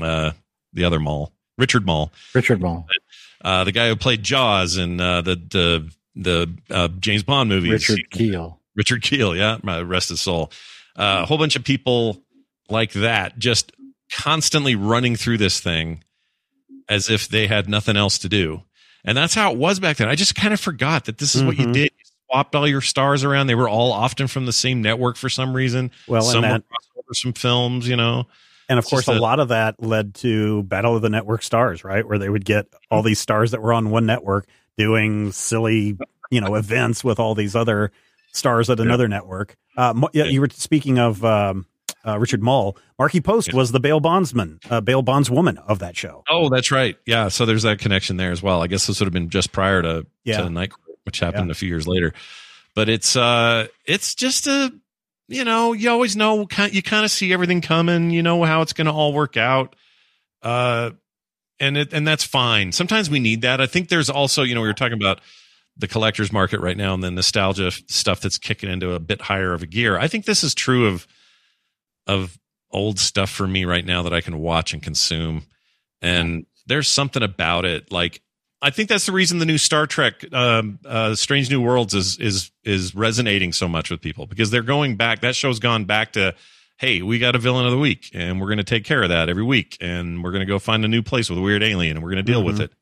uh, 0.00 0.32
the 0.74 0.84
other 0.84 1.00
Mull, 1.00 1.32
Richard 1.56 1.86
Mull, 1.86 2.12
Richard 2.34 2.60
Mull, 2.60 2.86
uh, 3.42 3.64
the 3.64 3.72
guy 3.72 3.88
who 3.88 3.96
played 3.96 4.22
Jaws 4.22 4.76
in 4.76 5.00
uh, 5.00 5.22
the 5.22 5.36
the 5.36 5.90
the 6.14 6.54
uh, 6.70 6.88
James 7.00 7.22
Bond 7.22 7.48
movies. 7.48 7.88
Richard 7.88 8.10
Kiel. 8.10 8.60
Richard 8.74 9.02
Kiel, 9.02 9.34
yeah, 9.34 9.56
my 9.62 9.80
rest 9.80 10.10
his 10.10 10.20
soul. 10.20 10.52
Uh, 10.96 11.20
a 11.22 11.26
whole 11.26 11.38
bunch 11.38 11.56
of 11.56 11.64
people 11.64 12.22
like 12.68 12.92
that, 12.92 13.38
just 13.38 13.72
constantly 14.12 14.74
running 14.74 15.16
through 15.16 15.38
this 15.38 15.60
thing 15.60 16.02
as 16.88 17.10
if 17.10 17.28
they 17.28 17.46
had 17.46 17.68
nothing 17.68 17.96
else 17.96 18.18
to 18.18 18.28
do. 18.28 18.62
And 19.04 19.16
that's 19.16 19.34
how 19.34 19.52
it 19.52 19.58
was 19.58 19.78
back 19.80 19.98
then. 19.98 20.08
I 20.08 20.14
just 20.14 20.34
kind 20.34 20.52
of 20.52 20.60
forgot 20.60 21.04
that 21.04 21.18
this 21.18 21.34
is 21.34 21.42
what 21.44 21.56
you 21.58 21.66
Mhm. 21.66 21.72
did. 21.72 21.90
You 21.96 22.04
swapped 22.30 22.54
all 22.54 22.66
your 22.66 22.80
stars 22.80 23.22
around. 23.24 23.46
They 23.46 23.54
were 23.54 23.68
all 23.68 23.92
often 23.92 24.26
from 24.26 24.46
the 24.46 24.52
same 24.52 24.82
network 24.82 25.16
for 25.16 25.28
some 25.28 25.54
reason. 25.54 25.90
Well, 26.08 26.22
some 26.22 26.42
were 26.42 26.48
that- 26.48 26.64
some 27.12 27.32
films, 27.32 27.86
you 27.86 27.94
know. 27.96 28.26
And 28.68 28.80
of 28.80 28.84
It's 28.84 28.90
course, 28.90 29.06
a 29.06 29.12
a- 29.12 29.20
lot 29.20 29.38
of 29.38 29.48
that 29.48 29.80
led 29.80 30.14
to 30.16 30.64
Battle 30.64 30.96
of 30.96 31.02
the 31.02 31.08
Network 31.08 31.44
Stars, 31.44 31.84
right? 31.84 32.04
Where 32.06 32.18
they 32.18 32.28
would 32.28 32.44
get 32.44 32.66
all 32.90 33.02
these 33.04 33.20
stars 33.20 33.52
that 33.52 33.62
were 33.62 33.72
on 33.72 33.90
one 33.90 34.06
network 34.06 34.48
doing 34.76 35.30
silly, 35.30 35.96
you 36.32 36.40
know, 36.40 36.56
events 36.56 37.04
with 37.04 37.20
all 37.20 37.36
these 37.36 37.54
other 37.54 37.92
stars 38.32 38.68
at 38.68 38.80
another 38.80 39.06
network. 39.06 39.54
Uh, 39.76 39.94
yeah, 40.12 40.24
you 40.24 40.40
were 40.40 40.48
speaking 40.52 40.98
of 40.98 41.24
um, 41.24 41.64
uh, 42.06 42.18
Richard 42.18 42.42
Moll. 42.42 42.76
Markie 42.98 43.20
Post 43.20 43.52
was 43.52 43.72
the 43.72 43.80
bail 43.80 44.00
bondsman, 44.00 44.60
uh, 44.70 44.80
bail 44.80 45.02
bondswoman 45.02 45.58
of 45.66 45.80
that 45.80 45.96
show. 45.96 46.22
Oh, 46.30 46.48
that's 46.48 46.70
right. 46.70 46.96
Yeah. 47.06 47.28
So 47.28 47.44
there's 47.46 47.62
that 47.64 47.78
connection 47.78 48.16
there 48.16 48.30
as 48.30 48.42
well. 48.42 48.62
I 48.62 48.66
guess 48.68 48.86
this 48.86 49.00
would 49.00 49.06
have 49.06 49.12
been 49.12 49.28
just 49.30 49.52
prior 49.52 49.82
to, 49.82 50.06
Yeah. 50.24 50.42
to 50.42 50.50
Night 50.50 50.70
Court, 50.70 50.98
which 51.04 51.20
happened 51.20 51.50
a 51.50 51.54
few 51.54 51.68
years 51.68 51.86
later. 51.88 52.12
But 52.74 52.88
it's 52.88 53.16
uh 53.16 53.66
it's 53.86 54.14
just 54.14 54.46
a 54.46 54.72
you 55.28 55.44
know, 55.44 55.72
you 55.72 55.90
always 55.90 56.14
know 56.14 56.46
you 56.70 56.82
kind 56.82 57.04
of 57.04 57.10
see 57.10 57.32
everything 57.32 57.60
coming, 57.60 58.10
you 58.10 58.22
know 58.22 58.44
how 58.44 58.62
it's 58.62 58.72
going 58.72 58.86
to 58.86 58.92
all 58.92 59.12
work 59.12 59.36
out. 59.36 59.74
Uh 60.42 60.90
and 61.58 61.76
it 61.78 61.92
and 61.92 62.06
that's 62.06 62.22
fine. 62.24 62.70
Sometimes 62.72 63.08
we 63.10 63.18
need 63.18 63.40
that. 63.42 63.60
I 63.60 63.66
think 63.66 63.88
there's 63.88 64.10
also, 64.10 64.42
you 64.42 64.54
know, 64.54 64.60
we 64.60 64.68
were 64.68 64.74
talking 64.74 64.98
about 64.98 65.20
the 65.76 65.88
collector's 65.88 66.32
market 66.32 66.60
right 66.60 66.76
now 66.76 66.94
and 66.94 67.02
the 67.02 67.10
nostalgia 67.10 67.70
stuff 67.88 68.20
that's 68.20 68.38
kicking 68.38 68.70
into 68.70 68.92
a 68.92 69.00
bit 69.00 69.20
higher 69.22 69.52
of 69.52 69.62
a 69.62 69.66
gear. 69.66 69.98
I 69.98 70.08
think 70.08 70.24
this 70.24 70.44
is 70.44 70.54
true 70.54 70.86
of 70.86 71.06
of 72.06 72.38
old 72.70 72.98
stuff 72.98 73.30
for 73.30 73.46
me 73.46 73.64
right 73.64 73.84
now 73.84 74.02
that 74.02 74.12
I 74.12 74.20
can 74.20 74.38
watch 74.38 74.72
and 74.72 74.82
consume. 74.82 75.44
And 76.02 76.46
there's 76.66 76.88
something 76.88 77.22
about 77.22 77.64
it. 77.64 77.90
Like 77.92 78.20
I 78.62 78.70
think 78.70 78.88
that's 78.88 79.06
the 79.06 79.12
reason 79.12 79.38
the 79.38 79.46
new 79.46 79.58
Star 79.58 79.86
Trek, 79.86 80.24
um, 80.32 80.78
uh, 80.84 81.14
Strange 81.14 81.50
New 81.50 81.60
Worlds, 81.60 81.94
is 81.94 82.18
is 82.18 82.50
is 82.64 82.94
resonating 82.94 83.52
so 83.52 83.68
much 83.68 83.90
with 83.90 84.00
people 84.00 84.26
because 84.26 84.50
they're 84.50 84.62
going 84.62 84.96
back. 84.96 85.20
That 85.20 85.36
show's 85.36 85.58
gone 85.58 85.84
back 85.84 86.12
to, 86.12 86.34
hey, 86.78 87.02
we 87.02 87.18
got 87.18 87.34
a 87.36 87.38
villain 87.38 87.66
of 87.66 87.70
the 87.72 87.78
week, 87.78 88.10
and 88.14 88.40
we're 88.40 88.48
going 88.48 88.58
to 88.58 88.64
take 88.64 88.84
care 88.84 89.02
of 89.02 89.10
that 89.10 89.28
every 89.28 89.42
week, 89.44 89.76
and 89.80 90.24
we're 90.24 90.32
going 90.32 90.40
to 90.40 90.46
go 90.46 90.58
find 90.58 90.84
a 90.84 90.88
new 90.88 91.02
place 91.02 91.28
with 91.30 91.38
a 91.38 91.42
weird 91.42 91.62
alien, 91.62 91.96
and 91.96 92.04
we're 92.04 92.10
going 92.10 92.24
to 92.24 92.32
deal 92.32 92.42
with 92.42 92.58
Mhm. 92.58 92.64
it. 92.64 92.72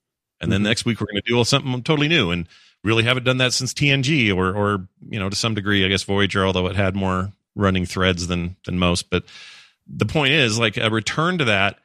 And 0.40 0.50
then 0.52 0.62
next 0.62 0.84
week 0.84 1.00
we're 1.00 1.06
going 1.06 1.22
to 1.22 1.28
deal 1.28 1.38
with 1.38 1.48
something 1.48 1.82
totally 1.82 2.08
new, 2.08 2.30
and 2.30 2.48
really 2.82 3.02
haven't 3.04 3.24
done 3.24 3.38
that 3.38 3.52
since 3.52 3.72
TNG, 3.74 4.30
or 4.34 4.54
or 4.54 4.88
you 5.08 5.18
know 5.18 5.28
to 5.28 5.36
some 5.36 5.54
degree, 5.54 5.84
I 5.84 5.88
guess 5.88 6.02
Voyager, 6.04 6.46
although 6.46 6.66
it 6.68 6.76
had 6.76 6.94
more 6.94 7.32
running 7.54 7.86
threads 7.86 8.26
than 8.26 8.56
than 8.64 8.78
most. 8.78 9.10
But 9.10 9.24
the 9.86 10.06
point 10.06 10.32
is, 10.32 10.58
like 10.58 10.76
a 10.76 10.90
return 10.90 11.38
to 11.38 11.44
that 11.46 11.78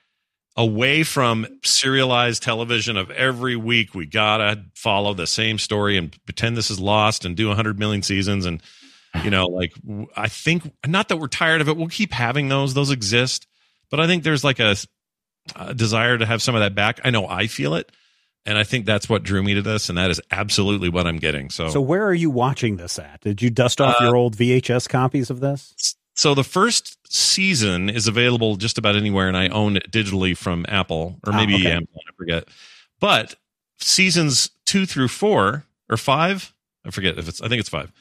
away 0.60 1.03
from 1.03 1.47
serialized 1.63 2.43
television 2.43 2.97
of 2.97 3.10
every 3.12 3.55
week 3.55 3.95
we 3.95 4.05
gotta 4.05 4.65
follow 4.75 5.13
the 5.13 5.27
same 5.27 5.58
story 5.58 5.95
and 5.95 6.17
pretend 6.25 6.58
this 6.58 6.69
is 6.69 6.79
lost 6.79 7.23
and 7.23 7.38
do 7.38 7.47
100 7.47 7.79
million 7.79 8.01
seasons 8.01 8.45
and 8.45 8.62
you 9.23 9.29
know 9.29 9.45
like 9.45 9.71
i 10.17 10.27
think 10.27 10.69
not 10.86 11.08
that 11.08 11.17
we're 11.17 11.27
tired 11.27 11.62
of 11.62 11.69
it 11.69 11.77
we'll 11.77 11.88
keep 11.88 12.12
having 12.12 12.49
those 12.49 12.73
those 12.73 12.91
exist 12.91 13.47
but 13.89 14.01
i 14.01 14.08
think 14.08 14.23
there's 14.23 14.43
like 14.43 14.60
a, 14.60 14.75
a 15.55 15.73
desire 15.73 16.17
to 16.17 16.25
have 16.25 16.41
some 16.41 16.55
of 16.55 16.62
that 16.62 16.75
back 16.75 16.99
i 17.05 17.10
know 17.10 17.25
i 17.27 17.47
feel 17.47 17.75
it 17.75 17.89
and 18.45 18.58
i 18.58 18.63
think 18.63 18.86
that's 18.86 19.08
what 19.10 19.23
drew 19.23 19.43
me 19.43 19.54
to 19.54 19.62
this 19.62 19.89
and 19.89 19.97
that 19.97 20.10
is 20.12 20.21
absolutely 20.32 20.89
what 20.89 21.06
i'm 21.08 21.17
getting 21.17 21.49
so 21.49 21.69
So 21.69 21.82
where 21.82 22.06
are 22.06 22.13
you 22.13 22.30
watching 22.30 22.78
this 22.78 22.97
at? 22.99 23.21
Did 23.21 23.41
you 23.41 23.49
dust 23.49 23.80
off 23.82 23.95
Uh, 23.99 24.06
your 24.06 24.15
old 24.15 24.36
VHS 24.38 24.88
copies 24.89 25.30
of 25.30 25.39
this? 25.39 25.95
so 26.15 26.34
the 26.34 26.43
first 26.43 26.97
season 27.12 27.89
is 27.89 28.08
available 28.08 28.56
just 28.58 28.78
about 28.78 28.95
anywhere 28.95 29.28
and 29.28 29.38
i 29.38 29.47
own 29.49 29.78
it 29.78 29.89
digitally 29.91 30.36
from 30.36 30.65
apple 30.67 31.17
or 31.25 31.34
Ah, 31.34 31.38
maybe 31.38 31.56
okay. 31.56 31.71
amazon 31.71 32.02
i 32.08 32.12
forget 32.17 32.47
but 32.99 33.36
seasons 33.80 34.49
two 34.65 34.86
through 34.86 35.08
four 35.08 35.65
or 35.89 35.97
five 35.97 36.54
i 36.86 36.91
forget 36.91 37.17
if 37.17 37.28
it's 37.28 37.41
i 37.41 37.47
think 37.47 37.60
it's 37.60 37.69
five 37.69 37.91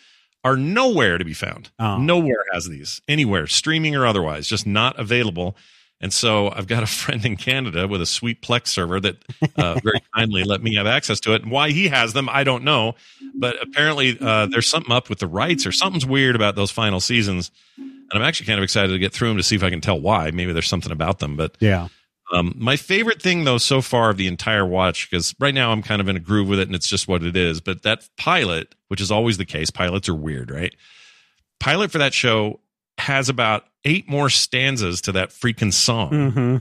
are 0.44 0.56
nowhere 0.56 1.18
to 1.18 1.24
be 1.24 1.34
found 1.34 1.70
Oh. 1.78 1.98
nowhere 1.98 2.44
has 2.52 2.68
these 2.68 3.00
anywhere 3.08 3.46
streaming 3.46 3.94
or 3.96 4.06
otherwise 4.06 4.46
just 4.46 4.66
not 4.66 4.98
available 4.98 5.56
and 6.00 6.12
so 6.12 6.50
I've 6.50 6.66
got 6.66 6.82
a 6.82 6.86
friend 7.02 7.24
in 7.24 7.36
Canada 7.36 7.88
with 7.88 8.00
a 8.00 8.06
sweet 8.06 8.42
Plex 8.42 8.68
server 8.68 9.00
that 9.00 9.16
uh, 9.56 9.78
very 9.82 10.00
kindly 10.14 10.44
let 10.44 10.62
me 10.62 10.74
have 10.76 10.86
access 10.86 11.20
to 11.20 11.34
it. 11.34 11.42
And 11.42 11.50
why 11.50 11.70
he 11.70 11.88
has 11.88 12.12
them, 12.12 12.28
I 12.28 12.44
don't 12.44 12.64
know. 12.64 12.94
But 13.34 13.56
apparently, 13.62 14.16
uh, 14.20 14.46
there's 14.46 14.68
something 14.68 14.92
up 14.92 15.08
with 15.08 15.18
the 15.18 15.26
rights 15.26 15.66
or 15.66 15.72
something's 15.72 16.06
weird 16.06 16.34
about 16.36 16.54
those 16.56 16.70
final 16.70 17.00
seasons. 17.00 17.50
And 17.76 17.92
I'm 18.12 18.22
actually 18.22 18.46
kind 18.46 18.58
of 18.58 18.64
excited 18.64 18.92
to 18.92 18.98
get 18.98 19.12
through 19.12 19.28
them 19.28 19.36
to 19.36 19.42
see 19.42 19.54
if 19.56 19.62
I 19.62 19.70
can 19.70 19.80
tell 19.80 20.00
why. 20.00 20.30
Maybe 20.30 20.52
there's 20.52 20.68
something 20.68 20.92
about 20.92 21.18
them. 21.18 21.36
But 21.36 21.56
Yeah. 21.60 21.88
um, 22.32 22.54
my 22.56 22.76
favorite 22.76 23.20
thing, 23.20 23.44
though, 23.44 23.58
so 23.58 23.80
far 23.82 24.08
of 24.10 24.16
the 24.16 24.26
entire 24.28 24.64
watch, 24.66 25.10
because 25.10 25.34
right 25.38 25.54
now 25.54 25.72
I'm 25.72 25.82
kind 25.82 26.00
of 26.00 26.08
in 26.08 26.16
a 26.16 26.20
groove 26.20 26.48
with 26.48 26.58
it 26.58 26.68
and 26.68 26.74
it's 26.74 26.88
just 26.88 27.06
what 27.06 27.22
it 27.22 27.36
is. 27.36 27.60
But 27.60 27.82
that 27.82 28.08
pilot, 28.16 28.74
which 28.88 29.00
is 29.00 29.10
always 29.10 29.36
the 29.36 29.44
case, 29.44 29.70
pilots 29.70 30.08
are 30.08 30.14
weird, 30.14 30.50
right? 30.50 30.74
Pilot 31.60 31.90
for 31.90 31.98
that 31.98 32.14
show 32.14 32.60
has 32.98 33.28
about 33.28 33.64
eight 33.84 34.08
more 34.08 34.28
stanzas 34.28 35.00
to 35.02 35.12
that 35.12 35.30
freaking 35.30 35.72
song. 35.72 36.10
Mm-hmm. 36.10 36.56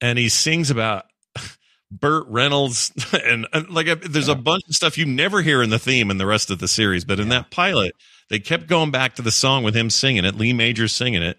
And 0.00 0.18
he 0.18 0.28
sings 0.28 0.70
about 0.70 1.06
Burt 1.90 2.26
Reynolds 2.28 2.92
and, 3.24 3.46
and 3.52 3.70
like 3.70 3.88
a, 3.88 3.96
there's 3.96 4.28
a 4.28 4.34
bunch 4.34 4.62
of 4.68 4.74
stuff 4.74 4.98
you 4.98 5.06
never 5.06 5.42
hear 5.42 5.62
in 5.62 5.70
the 5.70 5.78
theme 5.78 6.10
in 6.10 6.18
the 6.18 6.26
rest 6.26 6.50
of 6.50 6.58
the 6.58 6.68
series. 6.68 7.04
But 7.04 7.20
in 7.20 7.30
that 7.30 7.50
pilot, 7.50 7.94
they 8.28 8.38
kept 8.38 8.66
going 8.66 8.90
back 8.90 9.14
to 9.16 9.22
the 9.22 9.30
song 9.30 9.62
with 9.64 9.74
him 9.74 9.90
singing 9.90 10.24
it, 10.24 10.36
Lee 10.36 10.52
Major 10.52 10.88
singing 10.88 11.22
it. 11.22 11.38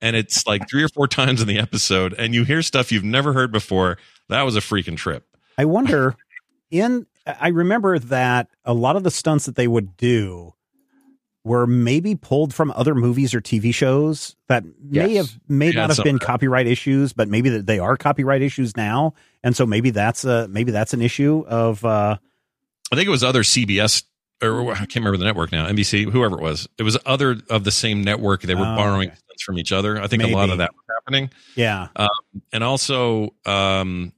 And 0.00 0.16
it's 0.16 0.46
like 0.46 0.68
three 0.68 0.82
or 0.82 0.88
four 0.88 1.06
times 1.08 1.40
in 1.40 1.48
the 1.48 1.58
episode, 1.58 2.14
and 2.18 2.34
you 2.34 2.44
hear 2.44 2.62
stuff 2.62 2.92
you've 2.92 3.04
never 3.04 3.32
heard 3.32 3.52
before. 3.52 3.98
That 4.28 4.42
was 4.42 4.56
a 4.56 4.60
freaking 4.60 4.96
trip. 4.96 5.24
I 5.56 5.64
wonder 5.64 6.16
in 6.70 7.06
I 7.26 7.48
remember 7.48 7.98
that 7.98 8.48
a 8.64 8.74
lot 8.74 8.96
of 8.96 9.02
the 9.02 9.10
stunts 9.10 9.46
that 9.46 9.56
they 9.56 9.68
would 9.68 9.96
do 9.96 10.54
were 11.44 11.66
maybe 11.66 12.14
pulled 12.14 12.54
from 12.54 12.72
other 12.74 12.94
movies 12.94 13.34
or 13.34 13.40
TV 13.40 13.72
shows 13.72 14.34
that 14.48 14.64
may 14.82 15.14
have 15.14 15.38
may 15.46 15.66
Yeah, 15.70 15.86
not 15.86 15.96
have 15.96 16.04
been 16.04 16.18
copyright 16.18 16.66
issues, 16.66 17.12
but 17.12 17.28
maybe 17.28 17.50
that 17.50 17.66
they 17.66 17.78
are 17.78 17.96
copyright 17.98 18.40
issues 18.42 18.76
now, 18.76 19.12
and 19.42 19.54
so 19.54 19.66
maybe 19.66 19.90
that's 19.90 20.24
a 20.24 20.48
maybe 20.48 20.72
that's 20.72 20.94
an 20.94 21.02
issue 21.02 21.44
of 21.46 21.84
uh 21.84 22.16
I 22.92 22.96
think 22.96 23.06
it 23.06 23.10
was 23.10 23.22
other 23.24 23.42
CBS 23.42 24.04
or 24.42 24.72
I 24.72 24.76
can't 24.76 24.96
remember 24.96 25.16
the 25.18 25.24
network 25.24 25.52
now, 25.52 25.66
NBC, 25.66 26.10
whoever 26.10 26.36
it 26.36 26.42
was. 26.42 26.68
It 26.78 26.82
was 26.82 26.98
other 27.06 27.36
of 27.50 27.64
the 27.64 27.70
same 27.70 28.02
network. 28.02 28.42
They 28.42 28.54
were 28.54 28.62
Oh, 28.66 28.76
borrowing 28.76 29.08
okay. 29.10 29.18
from 29.44 29.58
each 29.58 29.72
other. 29.72 30.00
I 30.00 30.06
think 30.06 30.22
a 30.22 30.26
lot 30.28 30.50
of 30.50 30.58
that 30.58 30.72
was 30.74 30.84
happening. 30.96 31.30
yeah 31.56 31.88
and 32.52 32.64
also 32.64 33.34
um 33.46 34.12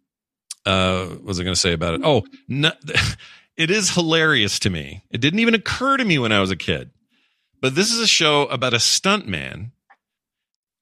uh 0.64 1.06
what 1.06 1.24
was 1.24 1.40
i 1.40 1.42
going 1.42 1.54
to 1.54 1.60
say 1.60 1.72
about 1.72 1.94
it 1.94 2.00
oh 2.04 2.24
no, 2.48 2.70
it 3.56 3.70
is 3.70 3.90
hilarious 3.90 4.58
to 4.60 4.70
me 4.70 5.02
it 5.10 5.20
didn't 5.20 5.40
even 5.40 5.54
occur 5.54 5.96
to 5.96 6.04
me 6.04 6.18
when 6.18 6.30
i 6.32 6.40
was 6.40 6.50
a 6.50 6.56
kid 6.56 6.90
but 7.60 7.74
this 7.74 7.92
is 7.92 8.00
a 8.00 8.06
show 8.06 8.46
about 8.46 8.74
a 8.74 8.80
stunt 8.80 9.26
man 9.26 9.72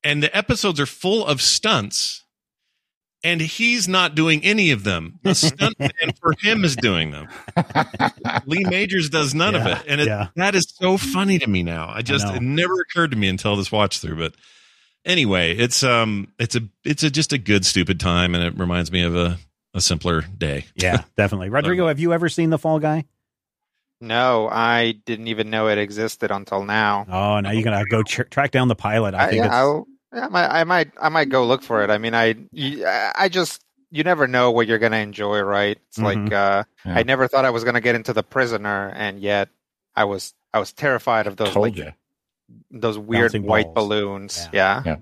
and 0.04 0.22
the 0.22 0.36
episodes 0.36 0.78
are 0.78 0.86
full 0.86 1.26
of 1.26 1.40
stunts 1.40 2.24
and 3.24 3.40
he's 3.40 3.88
not 3.88 4.14
doing 4.14 4.44
any 4.44 4.70
of 4.70 4.84
them. 4.84 5.18
The 5.22 5.34
stunt 5.34 5.78
man 5.80 6.12
for 6.20 6.34
him 6.38 6.62
is 6.62 6.76
doing 6.76 7.10
them. 7.10 7.28
Lee 8.44 8.64
majors 8.64 9.08
does 9.08 9.34
none 9.34 9.54
of 9.54 9.66
it 9.66 9.78
and 9.88 10.00
it, 10.00 10.06
yeah. 10.06 10.28
that 10.36 10.54
is 10.54 10.66
so 10.68 10.98
funny 10.98 11.38
to 11.38 11.48
me 11.48 11.62
now. 11.62 11.88
I 11.88 12.02
just 12.02 12.26
know. 12.26 12.34
it 12.34 12.42
never 12.42 12.80
occurred 12.80 13.10
to 13.12 13.16
me 13.16 13.28
until 13.28 13.56
this 13.56 13.72
watch 13.72 13.98
through 13.98 14.18
but 14.18 14.34
anyway 15.04 15.56
it's 15.56 15.82
um 15.82 16.28
it's 16.38 16.54
a 16.54 16.60
it's 16.84 17.02
a 17.02 17.10
just 17.10 17.32
a 17.32 17.38
good 17.38 17.64
stupid 17.64 17.98
time 17.98 18.34
and 18.34 18.44
it 18.44 18.58
reminds 18.58 18.92
me 18.92 19.02
of 19.02 19.16
a 19.16 19.38
a 19.76 19.80
simpler 19.80 20.20
day. 20.20 20.66
Yeah 20.76 21.02
definitely. 21.16 21.48
Rodrigo 21.50 21.88
have 21.88 21.98
you 21.98 22.12
ever 22.12 22.28
seen 22.28 22.50
the 22.50 22.58
Fall 22.58 22.78
Guy 22.78 23.04
No, 24.06 24.48
I 24.48 24.92
didn't 25.06 25.28
even 25.28 25.50
know 25.50 25.68
it 25.68 25.78
existed 25.78 26.30
until 26.30 26.64
now. 26.64 27.06
oh 27.08 27.40
now 27.40 27.50
you're 27.50 27.62
gonna 27.64 27.84
go 27.86 28.02
ch- 28.02 28.28
track 28.30 28.50
down 28.50 28.68
the 28.68 28.74
pilot 28.76 29.14
I 29.14 29.24
I, 29.24 29.30
think 29.30 29.38
yeah, 29.40 29.46
it's 29.46 29.54
I'll, 29.54 29.86
yeah, 30.14 30.26
I 30.26 30.28
might, 30.28 30.48
I 30.48 30.64
might, 30.64 30.90
I 31.00 31.08
might 31.08 31.28
go 31.28 31.44
look 31.46 31.62
for 31.62 31.82
it. 31.82 31.90
I 31.90 31.98
mean, 31.98 32.14
I, 32.14 32.36
you- 32.52 32.86
I 32.86 33.28
just, 33.28 33.62
you 33.90 34.04
never 34.04 34.26
know 34.26 34.50
what 34.50 34.66
you're 34.66 34.78
gonna 34.78 34.98
enjoy, 34.98 35.40
right? 35.40 35.78
It's 35.88 35.98
Mhm. 35.98 36.02
like, 36.24 36.32
uh, 36.32 36.64
Yeah. 36.84 36.94
I 36.98 37.02
never 37.02 37.26
thought 37.28 37.44
I 37.44 37.50
was 37.50 37.64
gonna 37.64 37.80
get 37.80 37.94
into 37.94 38.12
the 38.12 38.22
prisoner, 38.22 38.92
and 38.94 39.18
yet 39.20 39.48
I 39.96 40.04
was, 40.04 40.34
I 40.52 40.58
was 40.58 40.72
terrified 40.72 41.26
of 41.26 41.36
those, 41.36 41.50
Told 41.50 41.66
like, 41.66 41.76
you. 41.76 41.92
those 42.70 42.98
weird 42.98 43.32
Bouncing 43.32 43.42
white 43.46 43.74
balls. 43.74 43.74
balloons. 43.88 44.48
Yeah. 44.52 44.82
Yeah. 44.84 44.96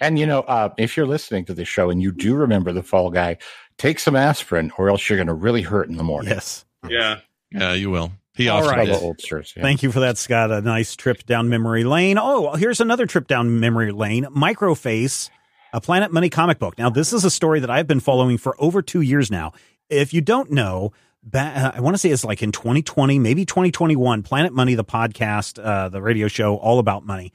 And 0.00 0.18
you 0.18 0.26
know, 0.26 0.40
uh, 0.40 0.70
if 0.78 0.96
you're 0.96 1.06
listening 1.06 1.44
to 1.46 1.54
this 1.54 1.68
show 1.68 1.90
and 1.90 2.02
you 2.02 2.12
do 2.12 2.34
remember 2.34 2.72
the 2.72 2.82
Fall 2.82 3.10
Guy, 3.10 3.38
take 3.78 3.98
some 3.98 4.16
aspirin, 4.16 4.72
or 4.78 4.88
else 4.90 5.08
you're 5.08 5.16
going 5.16 5.26
to 5.28 5.34
really 5.34 5.62
hurt 5.62 5.88
in 5.88 5.96
the 5.96 6.02
morning. 6.04 6.30
yes 6.30 6.64
yeah 6.88 7.18
yeah 7.54 7.72
you 7.72 7.90
will 7.90 8.12
He 8.34 8.48
All 8.48 8.62
often 8.62 8.78
right. 8.78 8.86
did. 8.86 8.96
Bubba 8.96 9.56
Yeah. 9.56 9.62
Thank 9.62 9.82
you 9.82 9.92
for 9.92 10.00
that, 10.00 10.16
Scott. 10.16 10.50
A 10.50 10.60
nice 10.62 10.96
trip 10.96 11.26
down 11.26 11.48
memory 11.48 11.84
lane. 11.84 12.18
Oh, 12.18 12.54
here's 12.54 12.80
another 12.80 13.04
trip 13.06 13.28
down 13.28 13.60
memory 13.60 13.92
lane. 13.92 14.24
Microface, 14.24 15.28
a 15.72 15.80
Planet 15.80 16.12
Money 16.12 16.30
comic 16.30 16.58
book. 16.58 16.78
Now, 16.78 16.88
this 16.88 17.12
is 17.12 17.24
a 17.24 17.30
story 17.30 17.60
that 17.60 17.70
I've 17.70 17.86
been 17.86 18.00
following 18.00 18.38
for 18.38 18.56
over 18.58 18.80
two 18.80 19.02
years 19.02 19.30
now. 19.30 19.52
If 19.90 20.14
you 20.14 20.22
don't 20.22 20.50
know, 20.50 20.92
I 21.34 21.80
want 21.80 21.94
to 21.94 21.98
say 21.98 22.08
it's 22.10 22.24
like 22.24 22.42
in 22.42 22.52
2020, 22.52 23.18
maybe 23.18 23.44
2021, 23.44 24.22
Planet 24.22 24.52
Money, 24.52 24.74
the 24.74 24.84
podcast, 24.84 25.62
uh, 25.62 25.88
the 25.88 26.02
radio 26.02 26.26
show 26.28 26.56
all 26.56 26.78
about 26.78 27.04
money. 27.04 27.32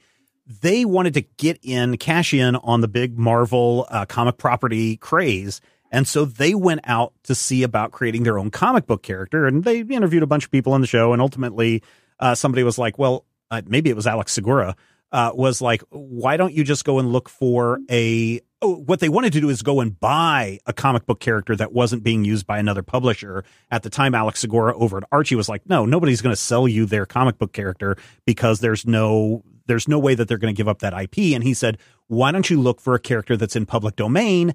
They 0.60 0.84
wanted 0.84 1.14
to 1.14 1.22
get 1.22 1.58
in, 1.62 1.96
cash 1.98 2.34
in 2.34 2.56
on 2.56 2.80
the 2.80 2.88
big 2.88 3.18
Marvel 3.18 3.86
uh, 3.90 4.04
comic 4.06 4.36
property 4.38 4.96
craze. 4.96 5.60
And 5.90 6.06
so 6.06 6.24
they 6.24 6.54
went 6.54 6.80
out 6.84 7.12
to 7.24 7.34
see 7.34 7.62
about 7.62 7.92
creating 7.92 8.22
their 8.24 8.38
own 8.38 8.50
comic 8.50 8.86
book 8.86 9.02
character. 9.02 9.46
And 9.46 9.64
they 9.64 9.80
interviewed 9.80 10.22
a 10.22 10.26
bunch 10.26 10.44
of 10.44 10.50
people 10.50 10.72
on 10.72 10.80
the 10.80 10.86
show. 10.86 11.12
And 11.12 11.22
ultimately, 11.22 11.82
uh, 12.20 12.34
somebody 12.34 12.62
was 12.62 12.78
like, 12.78 12.98
well, 12.98 13.24
uh, 13.50 13.62
maybe 13.66 13.90
it 13.90 13.96
was 13.96 14.06
Alex 14.06 14.32
Segura, 14.32 14.76
uh, 15.12 15.30
was 15.34 15.62
like, 15.62 15.82
why 15.90 16.36
don't 16.36 16.52
you 16.52 16.64
just 16.64 16.84
go 16.84 16.98
and 16.98 17.12
look 17.12 17.28
for 17.28 17.80
a. 17.90 18.40
Oh, 18.60 18.74
what 18.74 18.98
they 18.98 19.08
wanted 19.08 19.32
to 19.34 19.40
do 19.40 19.50
is 19.50 19.62
go 19.62 19.78
and 19.78 19.98
buy 20.00 20.58
a 20.66 20.72
comic 20.72 21.06
book 21.06 21.20
character 21.20 21.54
that 21.54 21.72
wasn't 21.72 22.02
being 22.02 22.24
used 22.24 22.44
by 22.44 22.58
another 22.58 22.82
publisher. 22.82 23.44
At 23.70 23.84
the 23.84 23.90
time, 23.90 24.16
Alex 24.16 24.40
Segura 24.40 24.76
over 24.76 24.98
at 24.98 25.04
Archie 25.12 25.36
was 25.36 25.48
like, 25.48 25.68
no, 25.68 25.86
nobody's 25.86 26.20
going 26.20 26.34
to 26.34 26.40
sell 26.40 26.66
you 26.66 26.84
their 26.84 27.06
comic 27.06 27.38
book 27.38 27.52
character 27.52 27.96
because 28.26 28.60
there's 28.60 28.86
no. 28.86 29.44
There's 29.66 29.86
no 29.86 29.98
way 29.98 30.14
that 30.14 30.28
they're 30.28 30.38
going 30.38 30.54
to 30.54 30.56
give 30.56 30.66
up 30.66 30.78
that 30.78 30.98
IP. 30.98 31.34
And 31.34 31.44
he 31.44 31.52
said, 31.52 31.76
why 32.06 32.32
don't 32.32 32.48
you 32.48 32.58
look 32.58 32.80
for 32.80 32.94
a 32.94 32.98
character 32.98 33.36
that's 33.36 33.54
in 33.54 33.66
public 33.66 33.96
domain 33.96 34.54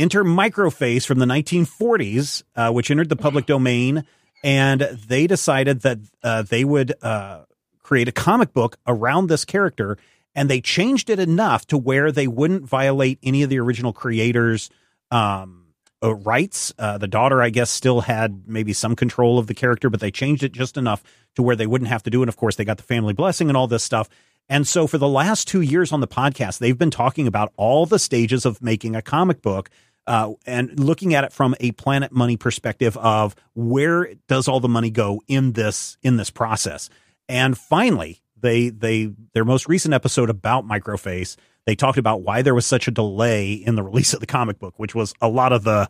enter 0.00 0.24
Microface 0.24 1.06
from 1.06 1.18
the 1.18 1.26
1940s, 1.26 2.42
uh, 2.56 2.72
which 2.72 2.90
entered 2.90 3.10
the 3.10 3.16
public 3.16 3.46
domain, 3.46 4.04
and 4.42 4.80
they 4.80 5.26
decided 5.26 5.82
that 5.82 5.98
uh, 6.22 6.42
they 6.42 6.64
would 6.64 6.94
uh, 7.02 7.44
create 7.82 8.08
a 8.08 8.12
comic 8.12 8.52
book 8.52 8.78
around 8.86 9.28
this 9.28 9.44
character, 9.44 9.98
and 10.34 10.48
they 10.48 10.60
changed 10.60 11.10
it 11.10 11.18
enough 11.18 11.66
to 11.66 11.76
where 11.76 12.10
they 12.10 12.26
wouldn't 12.26 12.64
violate 12.64 13.18
any 13.22 13.42
of 13.42 13.50
the 13.50 13.60
original 13.60 13.92
creators' 13.92 14.70
um, 15.10 15.66
uh, 16.02 16.14
rights. 16.14 16.72
Uh, 16.78 16.96
the 16.96 17.08
daughter, 17.08 17.42
I 17.42 17.50
guess, 17.50 17.70
still 17.70 18.00
had 18.00 18.44
maybe 18.46 18.72
some 18.72 18.96
control 18.96 19.38
of 19.38 19.48
the 19.48 19.54
character, 19.54 19.90
but 19.90 20.00
they 20.00 20.10
changed 20.10 20.42
it 20.42 20.52
just 20.52 20.78
enough 20.78 21.02
to 21.34 21.42
where 21.42 21.56
they 21.56 21.66
wouldn't 21.66 21.90
have 21.90 22.02
to 22.04 22.10
do 22.10 22.20
it. 22.20 22.24
And 22.24 22.28
of 22.30 22.36
course, 22.36 22.56
they 22.56 22.64
got 22.64 22.78
the 22.78 22.84
family 22.84 23.12
blessing 23.12 23.48
and 23.48 23.56
all 23.56 23.66
this 23.66 23.84
stuff. 23.84 24.08
And 24.48 24.66
so 24.66 24.88
for 24.88 24.98
the 24.98 25.08
last 25.08 25.46
two 25.46 25.60
years 25.60 25.92
on 25.92 26.00
the 26.00 26.08
podcast, 26.08 26.58
they've 26.58 26.76
been 26.76 26.90
talking 26.90 27.28
about 27.28 27.52
all 27.56 27.86
the 27.86 28.00
stages 28.00 28.44
of 28.44 28.60
making 28.60 28.96
a 28.96 29.02
comic 29.02 29.42
book 29.42 29.70
uh, 30.10 30.34
and 30.44 30.80
looking 30.80 31.14
at 31.14 31.22
it 31.22 31.32
from 31.32 31.54
a 31.60 31.70
planet 31.70 32.10
money 32.10 32.36
perspective 32.36 32.96
of 32.96 33.36
where 33.54 34.12
does 34.26 34.48
all 34.48 34.58
the 34.58 34.68
money 34.68 34.90
go 34.90 35.22
in 35.28 35.52
this 35.52 35.96
in 36.02 36.16
this 36.16 36.30
process. 36.30 36.90
And 37.28 37.56
finally, 37.56 38.20
they 38.36 38.70
they 38.70 39.12
their 39.34 39.44
most 39.44 39.68
recent 39.68 39.94
episode 39.94 40.28
about 40.28 40.66
Microface, 40.66 41.36
they 41.64 41.76
talked 41.76 41.96
about 41.96 42.22
why 42.22 42.42
there 42.42 42.56
was 42.56 42.66
such 42.66 42.88
a 42.88 42.90
delay 42.90 43.52
in 43.52 43.76
the 43.76 43.82
release 43.84 44.12
of 44.12 44.18
the 44.18 44.26
comic 44.26 44.58
book, 44.58 44.74
which 44.78 44.96
was 44.96 45.14
a 45.20 45.28
lot 45.28 45.52
of 45.52 45.62
the 45.62 45.88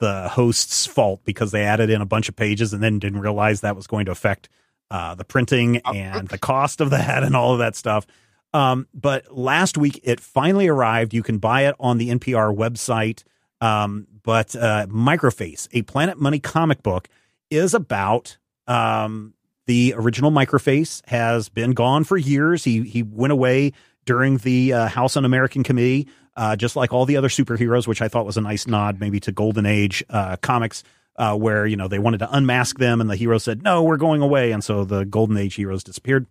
the 0.00 0.28
host's 0.28 0.84
fault 0.84 1.22
because 1.24 1.50
they 1.50 1.62
added 1.62 1.88
in 1.88 2.02
a 2.02 2.06
bunch 2.06 2.28
of 2.28 2.36
pages 2.36 2.74
and 2.74 2.82
then 2.82 2.98
didn't 2.98 3.20
realize 3.20 3.62
that 3.62 3.74
was 3.74 3.86
going 3.86 4.04
to 4.04 4.12
affect 4.12 4.50
uh, 4.90 5.14
the 5.14 5.24
printing 5.24 5.78
and 5.78 6.28
the 6.28 6.36
cost 6.36 6.82
of 6.82 6.90
that 6.90 7.22
and 7.22 7.34
all 7.34 7.54
of 7.54 7.60
that 7.60 7.74
stuff. 7.74 8.06
Um, 8.52 8.86
but 8.92 9.34
last 9.34 9.78
week 9.78 9.98
it 10.02 10.20
finally 10.20 10.68
arrived. 10.68 11.14
You 11.14 11.22
can 11.22 11.38
buy 11.38 11.68
it 11.68 11.74
on 11.80 11.96
the 11.96 12.10
NPR 12.10 12.54
website. 12.54 13.24
Um, 13.60 14.06
but 14.22 14.54
uh, 14.54 14.86
Microface, 14.88 15.68
a 15.72 15.82
Planet 15.82 16.18
Money 16.20 16.38
comic 16.38 16.82
book, 16.82 17.08
is 17.50 17.74
about 17.74 18.36
um, 18.66 19.34
the 19.66 19.94
original 19.96 20.30
Microface 20.30 21.06
has 21.08 21.48
been 21.48 21.72
gone 21.72 22.04
for 22.04 22.16
years. 22.16 22.64
He 22.64 22.82
he 22.82 23.02
went 23.02 23.32
away 23.32 23.72
during 24.04 24.38
the 24.38 24.72
uh, 24.72 24.88
House 24.88 25.16
Un-American 25.16 25.62
Committee, 25.62 26.08
uh, 26.36 26.56
just 26.56 26.76
like 26.76 26.92
all 26.92 27.04
the 27.04 27.16
other 27.16 27.28
superheroes, 27.28 27.86
which 27.86 28.02
I 28.02 28.08
thought 28.08 28.26
was 28.26 28.36
a 28.36 28.40
nice 28.40 28.66
nod, 28.66 29.00
maybe 29.00 29.20
to 29.20 29.32
Golden 29.32 29.66
Age 29.66 30.04
uh, 30.08 30.36
comics, 30.36 30.84
uh, 31.16 31.36
where 31.36 31.66
you 31.66 31.76
know 31.76 31.88
they 31.88 31.98
wanted 31.98 32.18
to 32.18 32.34
unmask 32.34 32.78
them, 32.78 33.00
and 33.00 33.08
the 33.10 33.16
hero 33.16 33.38
said, 33.38 33.62
"No, 33.62 33.82
we're 33.82 33.96
going 33.96 34.22
away," 34.22 34.52
and 34.52 34.62
so 34.62 34.84
the 34.84 35.04
Golden 35.04 35.36
Age 35.36 35.54
heroes 35.54 35.82
disappeared. 35.82 36.26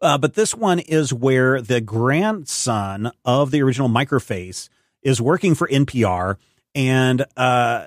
Uh, 0.00 0.16
but 0.16 0.34
this 0.34 0.54
one 0.54 0.78
is 0.78 1.12
where 1.12 1.60
the 1.60 1.80
grandson 1.80 3.10
of 3.24 3.50
the 3.50 3.62
original 3.62 3.88
Microface 3.88 4.68
is 5.02 5.20
working 5.20 5.54
for 5.54 5.68
NPR, 5.68 6.36
and 6.74 7.24
uh, 7.36 7.86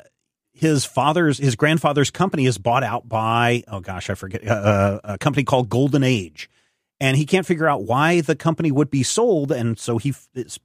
his 0.53 0.85
father's 0.85 1.37
his 1.37 1.55
grandfather's 1.55 2.11
company 2.11 2.45
is 2.45 2.57
bought 2.57 2.83
out 2.83 3.07
by 3.07 3.63
oh 3.67 3.79
gosh 3.79 4.09
I 4.09 4.15
forget 4.15 4.47
uh, 4.47 4.99
a 5.03 5.17
company 5.17 5.43
called 5.43 5.69
Golden 5.69 6.03
Age, 6.03 6.49
and 6.99 7.17
he 7.17 7.25
can't 7.25 7.45
figure 7.45 7.67
out 7.67 7.83
why 7.83 8.21
the 8.21 8.35
company 8.35 8.71
would 8.71 8.89
be 8.89 9.03
sold, 9.03 9.51
and 9.51 9.77
so 9.79 9.97
he 9.97 10.09
f- 10.09 10.59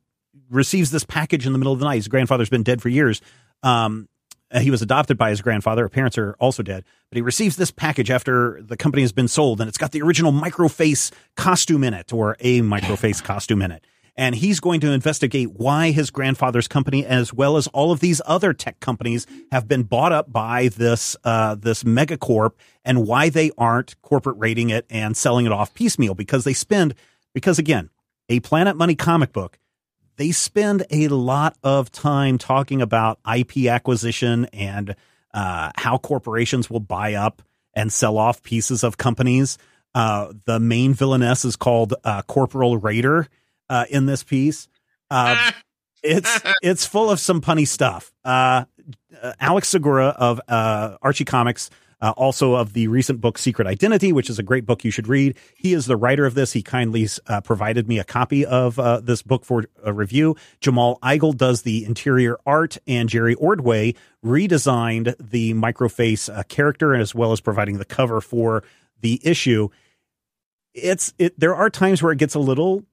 receives 0.51 0.90
this 0.90 1.05
package 1.05 1.47
in 1.47 1.53
the 1.53 1.59
middle 1.59 1.72
of 1.72 1.78
the 1.78 1.84
night. 1.84 1.97
His 1.97 2.09
grandfather's 2.09 2.51
been 2.51 2.62
dead 2.62 2.82
for 2.82 2.88
years. 2.88 3.20
Um, 3.62 4.09
uh, 4.53 4.61
he 4.61 4.70
was 4.70 4.80
adopted 4.80 5.18
by 5.18 5.30
his 5.30 5.40
grandfather. 5.42 5.82
Her 5.82 5.88
parents 5.88 6.16
are 6.18 6.36
also 6.38 6.62
dead, 6.62 6.84
but 7.11 7.16
he 7.16 7.22
receives 7.22 7.57
this 7.57 7.70
package 7.70 8.11
after 8.11 8.61
the 8.62 8.76
company 8.76 9.03
has 9.03 9.12
been 9.12 9.28
sold, 9.28 9.61
and 9.61 9.68
it's 9.68 9.78
got 9.78 9.92
the 9.92 10.03
original 10.03 10.32
Microface 10.32 11.11
costume 11.36 11.82
in 11.82 11.94
it, 11.94 12.12
or 12.12 12.36
a 12.40 12.61
Microface 12.61 13.22
costume 13.22 13.62
in 13.62 13.72
it. 13.72 13.84
And 14.19 14.35
he's 14.35 14.61
going 14.61 14.81
to 14.81 14.93
investigate 14.93 15.53
why 15.53 15.91
his 15.91 16.11
grandfather's 16.11 16.69
company, 16.69 17.05
as 17.05 17.35
well 17.35 17.59
as 17.59 17.67
all 17.69 17.93
of 17.93 18.01
these 18.01 18.23
other 18.25 18.55
tech 18.55 18.81
companies, 18.81 19.27
have 19.53 19.69
been 19.69 19.83
bought 19.83 20.12
up 20.12 20.33
by 20.33 20.69
this 20.69 21.17
uh, 21.23 21.55
this 21.55 21.85
megacorp, 21.85 22.53
and 22.85 23.07
why 23.07 23.29
they 23.29 23.51
aren't 23.59 24.01
corporate 24.01 24.39
rating 24.39 24.71
it 24.71 24.87
and 24.89 25.17
selling 25.17 25.45
it 25.45 25.53
off 25.53 25.75
piecemeal. 25.75 26.14
Because 26.14 26.45
they 26.45 26.55
spend, 26.55 26.95
because 27.35 27.59
again, 27.59 27.91
a 28.31 28.41
Planet 28.41 28.77
Money 28.77 28.95
comic 28.95 29.33
book 29.33 29.59
they 30.17 30.33
spend 30.33 30.85
a 30.91 31.09
lot 31.09 31.57
of 31.62 31.93
time 31.93 32.39
talking 32.39 32.83
about 32.83 33.19
IP 33.31 33.67
acquisition 33.67 34.47
and 34.47 34.97
uh, 35.33 35.71
how 35.77 35.99
corporations 35.99 36.71
will 36.71 36.81
buy 36.81 37.14
up 37.14 37.43
and 37.75 37.93
sell 37.93 38.17
off 38.19 38.43
pieces 38.43 38.83
of 38.83 38.97
companies. 38.97 39.59
Uh, 39.95 40.33
the 40.47 40.59
main 40.59 40.95
villainess 40.95 41.45
is 41.45 41.57
called 41.57 41.95
uh, 42.05 42.23
Corporal 42.23 42.79
Raider 42.79 43.29
uh, 43.69 43.85
in 43.91 44.07
this 44.07 44.23
piece. 44.23 44.69
Uh, 45.11 45.53
it's 46.03 46.41
it's 46.62 46.87
full 46.87 47.11
of 47.11 47.21
some 47.21 47.41
punny 47.41 47.67
stuff. 47.67 48.12
Uh, 48.25 48.64
Alex 49.41 49.69
Segura 49.69 50.09
of 50.09 50.41
Archie 50.49 51.25
Comics 51.25 51.71
uh, 52.01 52.12
also 52.17 52.55
of 52.55 52.73
the 52.73 52.89
recent 52.89 53.21
book 53.21 53.39
Secret 53.39 53.67
Identity, 53.67 54.12
which 54.12 54.29
is 54.29 54.39
a 54.39 54.43
great 54.43 54.67
book 54.67 54.85
you 54.85 54.91
should 54.91 55.09
read. 55.09 55.37
He 55.57 55.73
is 55.73 55.87
the 55.87 55.97
writer 55.97 56.27
of 56.27 56.35
this. 56.35 56.53
He 56.53 56.62
kindly 56.62 57.09
uh, 57.27 57.41
provided 57.41 57.89
me 57.89 57.99
a 57.99 58.05
copy 58.05 58.45
of 58.45 58.79
uh, 58.79 59.01
this 59.01 59.23
book 59.23 59.45
for 59.45 59.64
a 59.83 59.93
review. 59.93 60.37
Jamal 60.61 60.99
Igle 61.03 61.37
does 61.37 61.62
the 61.62 61.85
interior 61.85 62.39
art, 62.45 62.77
and 62.87 63.09
Jerry 63.09 63.35
Ordway 63.35 63.95
redesigned 64.25 65.14
the 65.19 65.55
Microface 65.55 66.35
uh, 66.35 66.43
character 66.45 66.95
as 66.95 67.14
well 67.14 67.33
as 67.33 67.41
providing 67.41 67.79
the 67.79 67.85
cover 67.85 68.21
for 68.21 68.62
the 69.01 69.21
issue. 69.25 69.69
It's 70.75 71.14
it. 71.19 71.39
There 71.39 71.55
are 71.55 71.71
times 71.71 72.03
where 72.03 72.12
it 72.12 72.19
gets 72.19 72.35
a 72.35 72.41
little 72.41 72.85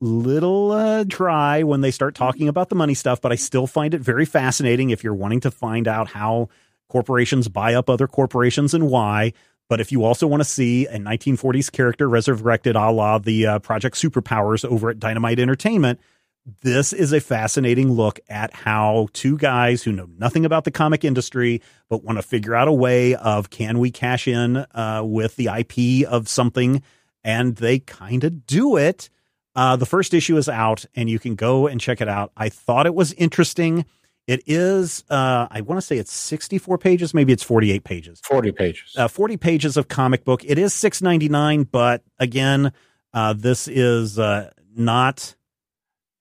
little 0.00 0.72
uh, 0.72 1.04
dry 1.04 1.62
when 1.62 1.80
they 1.80 1.90
start 1.90 2.14
talking 2.14 2.48
about 2.48 2.68
the 2.68 2.74
money 2.74 2.94
stuff, 2.94 3.20
but 3.20 3.32
I 3.32 3.36
still 3.36 3.66
find 3.66 3.94
it 3.94 4.00
very 4.00 4.24
fascinating 4.24 4.90
if 4.90 5.04
you're 5.04 5.14
wanting 5.14 5.40
to 5.40 5.50
find 5.50 5.86
out 5.86 6.08
how 6.08 6.48
corporations 6.88 7.48
buy 7.48 7.74
up 7.74 7.88
other 7.88 8.06
corporations 8.06 8.74
and 8.74 8.88
why. 8.88 9.32
But 9.68 9.80
if 9.80 9.90
you 9.90 10.04
also 10.04 10.26
want 10.26 10.42
to 10.42 10.48
see 10.48 10.86
a 10.86 10.98
1940s 10.98 11.72
character 11.72 12.08
resurrected 12.08 12.76
a 12.76 12.90
la 12.90 13.18
the 13.18 13.46
uh, 13.46 13.58
Project 13.60 13.96
Superpowers 13.96 14.64
over 14.64 14.90
at 14.90 14.98
Dynamite 14.98 15.38
Entertainment, 15.38 16.00
this 16.60 16.92
is 16.92 17.12
a 17.12 17.20
fascinating 17.20 17.92
look 17.92 18.18
at 18.28 18.52
how 18.52 19.08
two 19.12 19.38
guys 19.38 19.82
who 19.82 19.92
know 19.92 20.08
nothing 20.18 20.44
about 20.44 20.64
the 20.64 20.72
comic 20.72 21.04
industry 21.04 21.62
but 21.88 22.02
want 22.02 22.18
to 22.18 22.22
figure 22.22 22.54
out 22.54 22.66
a 22.66 22.72
way 22.72 23.14
of 23.14 23.48
can 23.48 23.78
we 23.78 23.90
cash 23.90 24.26
in 24.26 24.56
uh, 24.56 25.02
with 25.04 25.36
the 25.36 25.46
IP 25.46 26.06
of 26.08 26.28
something, 26.28 26.82
and 27.22 27.56
they 27.56 27.78
kind 27.78 28.24
of 28.24 28.44
do 28.44 28.76
it. 28.76 29.08
Uh, 29.54 29.76
the 29.76 29.86
first 29.86 30.14
issue 30.14 30.36
is 30.36 30.48
out, 30.48 30.84
and 30.94 31.10
you 31.10 31.18
can 31.18 31.34
go 31.34 31.66
and 31.66 31.80
check 31.80 32.00
it 32.00 32.08
out. 32.08 32.32
I 32.36 32.48
thought 32.48 32.86
it 32.86 32.94
was 32.94 33.12
interesting. 33.14 33.84
It 34.26 34.42
is, 34.46 35.04
uh, 35.10 35.48
I 35.50 35.60
want 35.62 35.78
to 35.78 35.86
say 35.86 35.98
it's 35.98 36.12
64 36.12 36.78
pages, 36.78 37.12
maybe 37.12 37.32
it's 37.32 37.42
48 37.42 37.84
pages. 37.84 38.20
40 38.24 38.52
pages. 38.52 38.94
Uh, 38.96 39.08
40 39.08 39.36
pages 39.36 39.76
of 39.76 39.88
comic 39.88 40.24
book. 40.24 40.44
It 40.44 40.58
is 40.58 40.72
6.99, 40.72 41.68
but 41.70 42.02
again, 42.18 42.72
uh, 43.12 43.34
this 43.34 43.68
is 43.68 44.18
uh, 44.18 44.50
not 44.74 45.34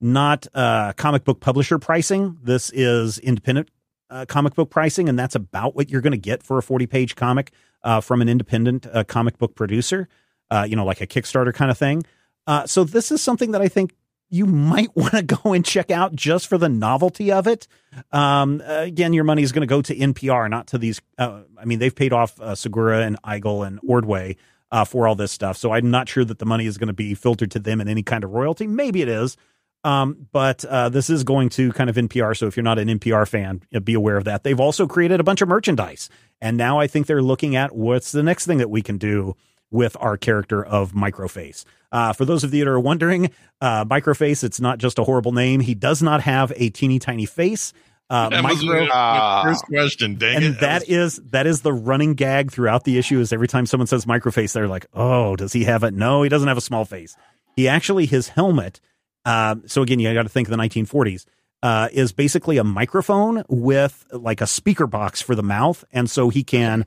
not 0.04 0.48
uh, 0.56 0.94
comic 0.94 1.24
book 1.24 1.40
publisher 1.40 1.78
pricing. 1.78 2.38
This 2.42 2.72
is 2.74 3.20
independent 3.20 3.70
uh, 4.10 4.26
comic 4.28 4.56
book 4.56 4.70
pricing, 4.70 5.08
and 5.08 5.18
that's 5.18 5.36
about 5.36 5.76
what 5.76 5.90
you're 5.90 6.02
going 6.02 6.12
to 6.12 6.18
get 6.18 6.44
for 6.44 6.58
a 6.58 6.64
40 6.64 6.88
page 6.88 7.16
comic 7.16 7.52
uh, 7.84 8.02
from 8.02 8.22
an 8.22 8.28
independent 8.28 8.88
uh, 8.92 9.04
comic 9.04 9.38
book 9.38 9.56
producer, 9.56 10.08
uh, 10.50 10.66
you 10.68 10.76
know, 10.76 10.86
like 10.86 11.02
a 11.02 11.08
Kickstarter 11.08 11.54
kind 11.54 11.72
of 11.72 11.78
thing. 11.78 12.04
Uh, 12.48 12.66
so 12.66 12.84
this 12.84 13.12
is 13.12 13.22
something 13.22 13.52
that 13.52 13.62
I 13.62 13.68
think 13.68 13.94
you 14.32 14.46
might 14.46 14.90
want 14.96 15.12
to 15.12 15.22
go 15.22 15.54
and 15.54 15.64
check 15.64 15.92
out 15.92 16.16
just 16.16 16.48
for 16.48 16.58
the 16.58 16.70
novelty 16.70 17.32
of 17.32 17.46
it. 17.46 17.68
Um, 18.12 18.64
again, 18.66 19.14
your 19.14 19.26
money 19.26 19.44
is 19.44 19.52
going 19.52 19.62
to 19.62 19.68
go 19.68 19.82
to 19.84 19.96
NPR, 19.96 20.50
not 20.50 20.68
to 20.68 20.80
these. 20.80 21.02
Uh, 21.20 21.42
I 21.60 21.66
mean, 21.66 21.78
they've 21.78 21.96
paid 21.96 22.14
off 22.14 22.40
uh, 22.42 22.56
Segura 22.56 23.02
and 23.02 23.22
Igle 23.22 23.68
and 23.68 23.80
Ordway 23.86 24.38
uh, 24.72 24.86
for 24.86 25.08
all 25.08 25.16
this 25.16 25.32
stuff, 25.32 25.58
so 25.58 25.72
I'm 25.74 25.92
not 25.92 26.08
sure 26.08 26.24
that 26.24 26.40
the 26.40 26.46
money 26.46 26.66
is 26.66 26.78
going 26.78 26.88
to 26.88 26.94
be 26.94 27.14
filtered 27.14 27.52
to 27.52 27.60
them 27.60 27.82
in 27.82 27.90
any 27.90 28.04
kind 28.04 28.24
of 28.24 28.32
royalty. 28.32 28.68
Maybe 28.68 29.02
it 29.02 29.10
is, 29.10 29.36
um, 29.84 30.28
but 30.32 30.64
uh, 30.64 30.88
this 30.88 31.10
is 31.10 31.26
going 31.26 31.50
to 31.50 31.74
kind 31.74 31.90
of 31.90 31.98
NPR. 31.98 32.38
So 32.38 32.48
if 32.48 32.56
you're 32.56 32.64
not 32.64 32.80
an 32.80 32.88
NPR 32.88 33.28
fan, 33.28 33.62
be 33.84 33.94
aware 33.94 34.16
of 34.16 34.24
that. 34.24 34.44
They've 34.44 34.60
also 34.60 34.88
created 34.88 35.20
a 35.20 35.26
bunch 35.26 35.42
of 35.42 35.50
merchandise, 35.50 36.10
and 36.40 36.56
now 36.56 36.80
I 36.80 36.88
think 36.88 37.08
they're 37.08 37.22
looking 37.22 37.58
at 37.58 37.76
what's 37.76 38.14
the 38.14 38.24
next 38.24 38.46
thing 38.46 38.60
that 38.60 38.70
we 38.70 38.82
can 38.82 38.98
do 38.98 39.36
with 39.72 39.98
our 40.00 40.18
character 40.18 40.64
of 40.64 40.92
Microface. 40.94 41.64
Uh, 41.92 42.14
for 42.14 42.26
those 42.26 42.44
of 42.44 42.54
you 42.54 42.64
that 42.64 42.70
are 42.72 42.80
wondering, 42.80 43.32
uh, 43.60 43.84
Microface, 43.86 44.44
it's 44.44 44.62
not 44.62 44.78
just 44.78 45.00
a 45.00 45.04
horrible 45.04 45.32
name. 45.32 45.60
He 45.60 45.74
does 45.74 46.02
not 46.02 46.22
have 46.22 46.54
a 46.56 46.70
teeny 46.70 47.00
tiny 47.00 47.26
face. 47.26 47.74
Uh, 48.10 48.28
That 48.30 48.44
was 48.44 48.64
micro, 48.64 48.86
my 48.88 49.42
first 49.46 49.66
question. 49.66 50.16
Dang 50.16 50.36
and 50.36 50.46
it. 50.46 50.60
that 50.60 50.90
is 50.90 51.16
that 51.32 51.48
is 51.48 51.62
the 51.62 51.72
running 51.72 52.14
gag 52.14 52.52
throughout 52.52 52.84
the 52.84 52.98
issue. 52.98 53.20
Is 53.22 53.32
every 53.32 53.48
time 53.48 53.66
someone 53.66 53.88
says 53.88 54.06
microface, 54.06 54.52
they're 54.52 54.68
like, 54.68 54.86
"Oh, 54.94 55.38
does 55.38 55.54
he 55.54 55.64
have 55.64 55.84
it?" 55.84 55.94
No, 55.94 56.22
he 56.22 56.28
doesn't 56.28 56.48
have 56.50 56.58
a 56.58 56.62
small 56.62 56.84
face. 56.84 57.16
He 57.56 57.70
actually 57.70 58.06
his 58.06 58.28
helmet. 58.28 58.82
Um, 59.24 59.64
so 59.66 59.82
again, 59.82 60.00
you 60.00 60.14
got 60.14 60.24
to 60.24 60.30
think 60.30 60.50
of 60.50 60.52
the 60.52 60.58
1940s. 60.58 61.26
Uh, 61.64 61.88
is 61.94 62.12
basically 62.12 62.58
a 62.58 62.64
microphone 62.66 63.44
with 63.48 64.06
like 64.12 64.42
a 64.42 64.48
speaker 64.48 64.88
box 64.88 65.22
for 65.22 65.36
the 65.36 65.44
mouth, 65.44 65.86
and 65.94 66.10
so 66.10 66.28
he 66.30 66.44
can 66.44 66.86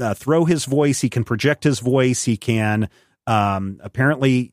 uh, 0.00 0.14
throw 0.14 0.44
his 0.44 0.64
voice. 0.64 1.00
He 1.00 1.08
can 1.08 1.24
project 1.24 1.64
his 1.64 1.80
voice. 1.80 2.24
He 2.24 2.36
can 2.36 2.88
um, 3.26 3.78
apparently 3.82 4.52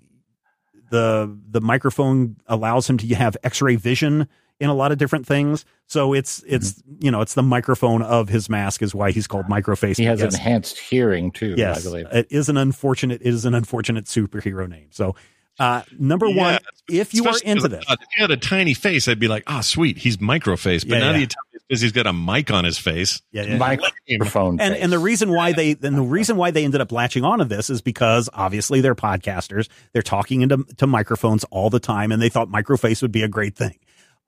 the 0.89 1.37
the 1.49 1.61
microphone 1.61 2.37
allows 2.47 2.89
him 2.89 2.97
to 2.99 3.07
have 3.15 3.35
X-ray 3.43 3.75
vision 3.75 4.27
in 4.59 4.69
a 4.69 4.73
lot 4.73 4.91
of 4.91 4.97
different 4.97 5.25
things. 5.27 5.65
So 5.87 6.13
it's 6.13 6.43
it's 6.47 6.81
you 6.99 7.11
know 7.11 7.21
it's 7.21 7.33
the 7.33 7.43
microphone 7.43 8.01
of 8.01 8.29
his 8.29 8.49
mask 8.49 8.81
is 8.81 8.93
why 8.93 9.11
he's 9.11 9.27
called 9.27 9.47
Microface. 9.47 9.97
He 9.97 10.03
has 10.05 10.19
Yes. 10.21 10.33
enhanced 10.35 10.77
hearing 10.79 11.31
too. 11.31 11.53
I 11.53 11.59
Yes, 11.59 11.83
believe. 11.83 12.05
it 12.11 12.27
is 12.29 12.49
an 12.49 12.57
unfortunate. 12.57 13.21
It 13.21 13.33
is 13.33 13.45
an 13.45 13.53
unfortunate 13.55 14.05
superhero 14.05 14.69
name. 14.69 14.87
So, 14.91 15.15
uh, 15.59 15.81
number 15.97 16.27
Yeah, 16.27 16.41
one, 16.53 16.59
if 16.89 17.13
you 17.13 17.25
are 17.27 17.33
into 17.43 17.67
this, 17.67 17.83
If 17.89 17.99
he 18.15 18.21
had 18.21 18.31
a 18.31 18.37
tiny 18.37 18.73
face, 18.73 19.07
I'd 19.07 19.19
be 19.19 19.27
like, 19.27 19.43
"Ah, 19.47 19.61
sweet, 19.61 19.97
he's 19.97 20.17
microface." 20.17 20.87
But 20.87 20.95
Yeah, 20.95 20.99
now 20.99 21.05
yeah. 21.07 21.11
that 21.13 21.19
you 21.19 21.27
tell 21.27 21.43
me 21.53 21.54
because 21.67 21.81
he's 21.81 21.91
got 21.91 22.07
a 22.07 22.13
mic 22.13 22.51
on 22.51 22.63
his 22.63 22.77
face, 22.77 23.21
yeah, 23.31 23.43
yeah. 23.43 23.57
Microphone. 23.57 24.59
and 24.59 24.73
face. 24.73 24.83
and 24.83 24.91
the 24.91 24.99
reason 24.99 25.29
why 25.29 25.53
they 25.53 25.71
and 25.71 25.97
the 25.97 26.01
reason 26.01 26.37
why 26.37 26.51
they 26.51 26.63
ended 26.63 26.81
up 26.81 26.91
latching 26.91 27.23
onto 27.23 27.45
this 27.45 27.69
is 27.69 27.81
because 27.81 28.29
obviously 28.33 28.81
they're 28.81 28.95
podcasters. 28.95 29.67
They're 29.93 30.01
talking 30.01 30.41
into 30.41 30.63
to 30.77 30.87
microphones 30.87 31.43
all 31.45 31.69
the 31.69 31.79
time, 31.79 32.11
and 32.11 32.21
they 32.21 32.29
thought 32.29 32.49
microface 32.49 33.01
would 33.01 33.11
be 33.11 33.23
a 33.23 33.27
great 33.27 33.55
thing. 33.55 33.77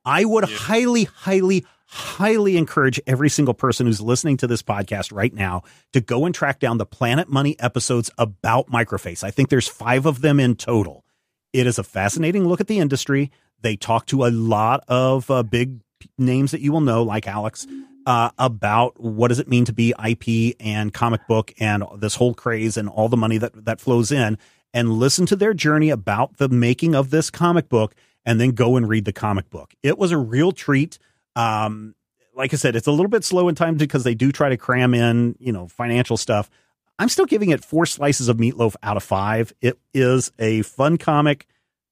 I 0.05 0.23
would 0.23 0.45
highly, 0.45 1.03
highly, 1.03 1.65
highly 1.85 2.55
encourage 2.55 2.99
every 3.05 3.29
single 3.29 3.53
person 3.53 3.87
who's 3.87 3.99
listening 3.99 4.37
to 4.37 4.47
this 4.47 4.63
podcast 4.63 5.11
right 5.11 5.33
now 5.33 5.63
to 5.91 5.99
go 5.99 6.25
and 6.25 6.33
track 6.33 6.59
down 6.59 6.77
the 6.77 6.85
Planet 6.85 7.29
Money 7.29 7.59
episodes 7.59 8.09
about 8.17 8.69
microface. 8.69 9.23
I 9.23 9.31
think 9.31 9.49
there's 9.49 9.67
five 9.67 10.05
of 10.05 10.21
them 10.21 10.39
in 10.39 10.55
total. 10.55 11.03
It 11.51 11.67
is 11.67 11.77
a 11.77 11.83
fascinating 11.83 12.47
look 12.47 12.61
at 12.61 12.67
the 12.67 12.79
industry. 12.79 13.31
They 13.61 13.75
talk 13.75 14.05
to 14.07 14.25
a 14.25 14.31
lot 14.31 14.83
of 14.87 15.29
uh, 15.29 15.43
big 15.43 15.79
p- 15.79 15.83
names 16.17 16.51
that 16.51 16.61
you 16.61 16.71
will 16.71 16.81
know, 16.81 17.03
like 17.03 17.27
Alex, 17.27 17.67
uh, 18.05 18.31
about 18.37 18.99
what 18.99 19.27
does 19.27 19.39
it 19.39 19.47
mean 19.47 19.65
to 19.65 19.73
be 19.73 19.93
IP 20.03 20.55
and 20.59 20.93
comic 20.93 21.27
book 21.27 21.53
and 21.59 21.83
this 21.97 22.15
whole 22.15 22.33
craze 22.33 22.77
and 22.77 22.87
all 22.87 23.09
the 23.09 23.17
money 23.17 23.37
that 23.37 23.65
that 23.65 23.81
flows 23.81 24.11
in, 24.11 24.37
and 24.73 24.93
listen 24.93 25.25
to 25.25 25.35
their 25.35 25.53
journey 25.53 25.89
about 25.89 26.37
the 26.37 26.49
making 26.49 26.95
of 26.95 27.09
this 27.09 27.29
comic 27.29 27.69
book, 27.69 27.95
and 28.25 28.39
then 28.39 28.51
go 28.51 28.75
and 28.75 28.87
read 28.87 29.05
the 29.05 29.13
comic 29.13 29.49
book. 29.49 29.73
It 29.83 29.97
was 29.97 30.11
a 30.11 30.17
real 30.17 30.51
treat. 30.51 30.99
Um, 31.35 31.95
like 32.35 32.53
I 32.53 32.57
said, 32.57 32.75
it's 32.75 32.87
a 32.87 32.91
little 32.91 33.09
bit 33.09 33.23
slow 33.23 33.49
in 33.49 33.55
time 33.55 33.75
because 33.75 34.03
they 34.03 34.15
do 34.15 34.31
try 34.31 34.49
to 34.49 34.57
cram 34.57 34.93
in, 34.93 35.35
you 35.39 35.51
know, 35.51 35.67
financial 35.67 36.17
stuff. 36.17 36.49
I'm 36.99 37.09
still 37.09 37.25
giving 37.25 37.49
it 37.49 37.63
four 37.63 37.85
slices 37.85 38.27
of 38.27 38.37
meatloaf 38.37 38.75
out 38.83 38.97
of 38.97 39.03
five. 39.03 39.53
It 39.61 39.77
is 39.93 40.31
a 40.39 40.61
fun 40.61 40.97
comic 40.97 41.47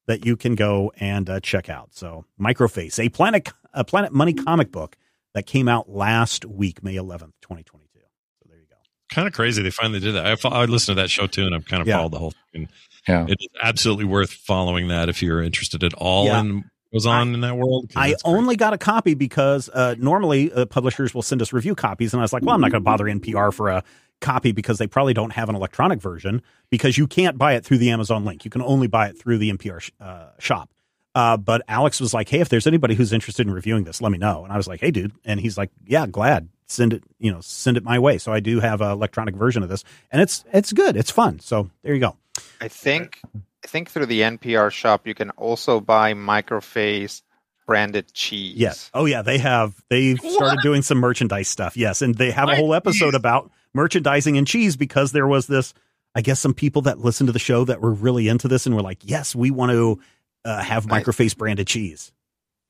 that 0.08 0.26
you 0.26 0.36
can 0.38 0.56
go 0.56 0.92
and 1.00 1.30
uh, 1.30 1.40
check 1.40 1.70
out. 1.70 1.90
So, 1.94 2.26
Microface, 2.40 3.00
a 3.04 3.10
Planet 3.10 3.52
a 3.74 3.84
Planet 3.84 4.14
Money 4.14 4.34
comic 4.34 4.72
book 4.72 4.96
that 5.34 5.46
came 5.46 5.68
out 5.68 5.90
last 5.90 6.46
week, 6.46 6.84
May 6.84 6.96
11th, 6.96 7.34
2022. 7.42 7.90
So 8.00 8.48
there 8.50 8.58
you 8.60 8.66
go. 8.70 8.76
kind 9.10 9.28
of 9.28 9.34
crazy 9.34 9.62
they 9.64 9.70
finally 9.72 10.00
did 10.00 10.14
that. 10.16 10.26
I, 10.26 10.36
fo- 10.36 10.50
I 10.50 10.66
listened 10.66 10.96
to 10.98 11.02
that 11.02 11.10
show 11.10 11.28
too, 11.28 11.46
and 11.46 11.54
I've 11.56 11.66
kind 11.66 11.82
of 11.82 11.88
Yeah. 11.88 11.98
followed 11.98 12.12
the 12.14 12.20
whole 12.20 12.34
thing. 12.54 12.70
Yeah. 13.08 13.26
It's 13.28 13.46
absolutely 13.62 14.06
worth 14.06 14.32
following 14.32 14.88
that 14.88 15.10
if 15.10 15.22
you're 15.22 15.42
interested 15.44 15.84
at 15.84 15.94
all 15.96 16.26
Yeah. 16.28 16.40
in 16.40 16.56
what 16.56 16.64
goes 16.94 17.06
on 17.06 17.34
in 17.34 17.42
that 17.42 17.58
world. 17.58 17.92
I 17.96 18.10
it's 18.10 18.24
great. 18.24 18.32
only 18.34 18.56
got 18.56 18.74
a 18.74 18.78
copy 18.78 19.14
because 19.14 19.70
uh, 19.74 19.96
normally 20.00 20.52
uh, 20.54 20.66
publishers 20.66 21.14
will 21.14 21.22
send 21.22 21.42
us 21.42 21.52
review 21.52 21.76
copies, 21.76 22.14
and 22.14 22.22
I 22.22 22.24
was 22.24 22.32
like, 22.32 22.44
well, 22.44 22.56
I'm 22.56 22.62
not 22.62 22.72
going 22.72 22.82
to 22.82 22.86
bother 22.86 23.04
NPR 23.06 23.54
for 23.54 23.70
a 23.70 23.84
copy 24.22 24.52
because 24.52 24.78
they 24.78 24.88
probably 24.88 25.14
don't 25.14 25.32
have 25.32 25.50
an 25.50 25.56
electronic 25.56 26.02
version 26.02 26.42
because 26.70 26.98
you 26.98 27.08
can't 27.08 27.38
buy 27.38 27.54
it 27.54 27.66
through 27.66 27.78
the 27.78 27.90
Amazon 27.90 28.26
link. 28.26 28.46
You 28.46 28.52
can 28.52 28.62
only 28.62 28.88
buy 28.88 29.08
it 29.08 29.20
through 29.20 29.38
the 29.38 29.52
NPR 29.52 29.82
sh- 29.82 29.92
uh, 30.00 30.30
shop. 30.40 30.70
Uh, 31.14 31.38
but 31.38 31.62
Alex 31.68 32.02
was 32.02 32.14
like, 32.14 32.28
hey, 32.28 32.42
if 32.42 32.50
there's 32.50 32.68
anybody 32.68 32.94
who's 32.94 33.14
interested 33.14 33.48
in 33.48 33.54
reviewing 33.54 33.86
this, 33.86 34.02
let 34.02 34.12
me 34.12 34.18
know. 34.18 34.44
And 34.44 34.52
I 34.52 34.58
was 34.58 34.68
like, 34.68 34.82
hey, 34.82 34.92
dude. 34.92 35.14
And 35.24 35.40
he's 35.40 35.58
like, 35.58 35.72
yeah, 35.86 36.08
glad. 36.08 36.50
Send 36.68 36.94
it, 36.94 37.04
you 37.20 37.32
know, 37.32 37.40
send 37.42 37.78
it 37.78 37.84
my 37.84 38.00
way. 38.00 38.18
So 38.18 38.34
I 38.34 38.40
do 38.42 38.60
have 38.60 38.82
an 38.82 38.92
electronic 38.92 39.36
version 39.36 39.64
of 39.64 39.70
this, 39.70 39.84
and 40.12 40.20
it's 40.20 40.44
it's 40.52 40.74
good. 40.74 40.98
It's 40.98 41.12
fun. 41.12 41.40
So 41.40 41.70
there 41.84 41.94
you 41.94 42.00
go. 42.00 42.18
I 42.60 42.70
think 42.70 43.22
I 43.64 43.68
think 43.68 43.92
through 43.92 44.08
the 44.08 44.22
NPR 44.22 44.72
shop 44.72 45.06
you 45.06 45.14
can 45.14 45.30
also 45.32 45.80
buy 45.80 46.16
Microface 46.16 47.22
branded 47.66 48.12
cheese. 48.14 48.56
Yes. 48.58 48.90
Oh 48.94 49.06
yeah, 49.06 49.22
they 49.22 49.38
have 49.38 49.76
they've 49.90 50.20
started 50.20 50.60
doing 50.64 50.82
some 50.82 50.98
merchandise 50.98 51.48
stuff. 51.48 51.78
Yes, 51.78 52.02
and 52.02 52.16
they 52.16 52.32
have 52.32 52.50
a 52.50 52.56
whole 52.56 52.74
episode 52.74 53.16
about 53.16 53.52
merchandising 53.76 54.38
and 54.38 54.48
cheese 54.48 54.76
because 54.78 55.12
there 55.12 55.28
was 55.28 55.48
this 55.48 55.74
I 56.16 56.22
guess 56.22 56.40
some 56.40 56.54
people 56.54 56.84
that 56.84 57.00
listened 57.00 57.28
to 57.28 57.34
the 57.34 57.40
show 57.40 57.66
that 57.66 57.82
were 57.82 57.92
really 57.92 58.30
into 58.30 58.48
this 58.48 58.66
and 58.66 58.74
were 58.74 58.82
like, 58.82 59.00
"Yes, 59.02 59.36
we 59.36 59.52
want 59.52 59.74
to 59.74 60.00
uh, 60.46 60.64
have 60.64 60.86
microface 60.86 61.36
branded 61.38 61.68
cheese." 61.68 62.12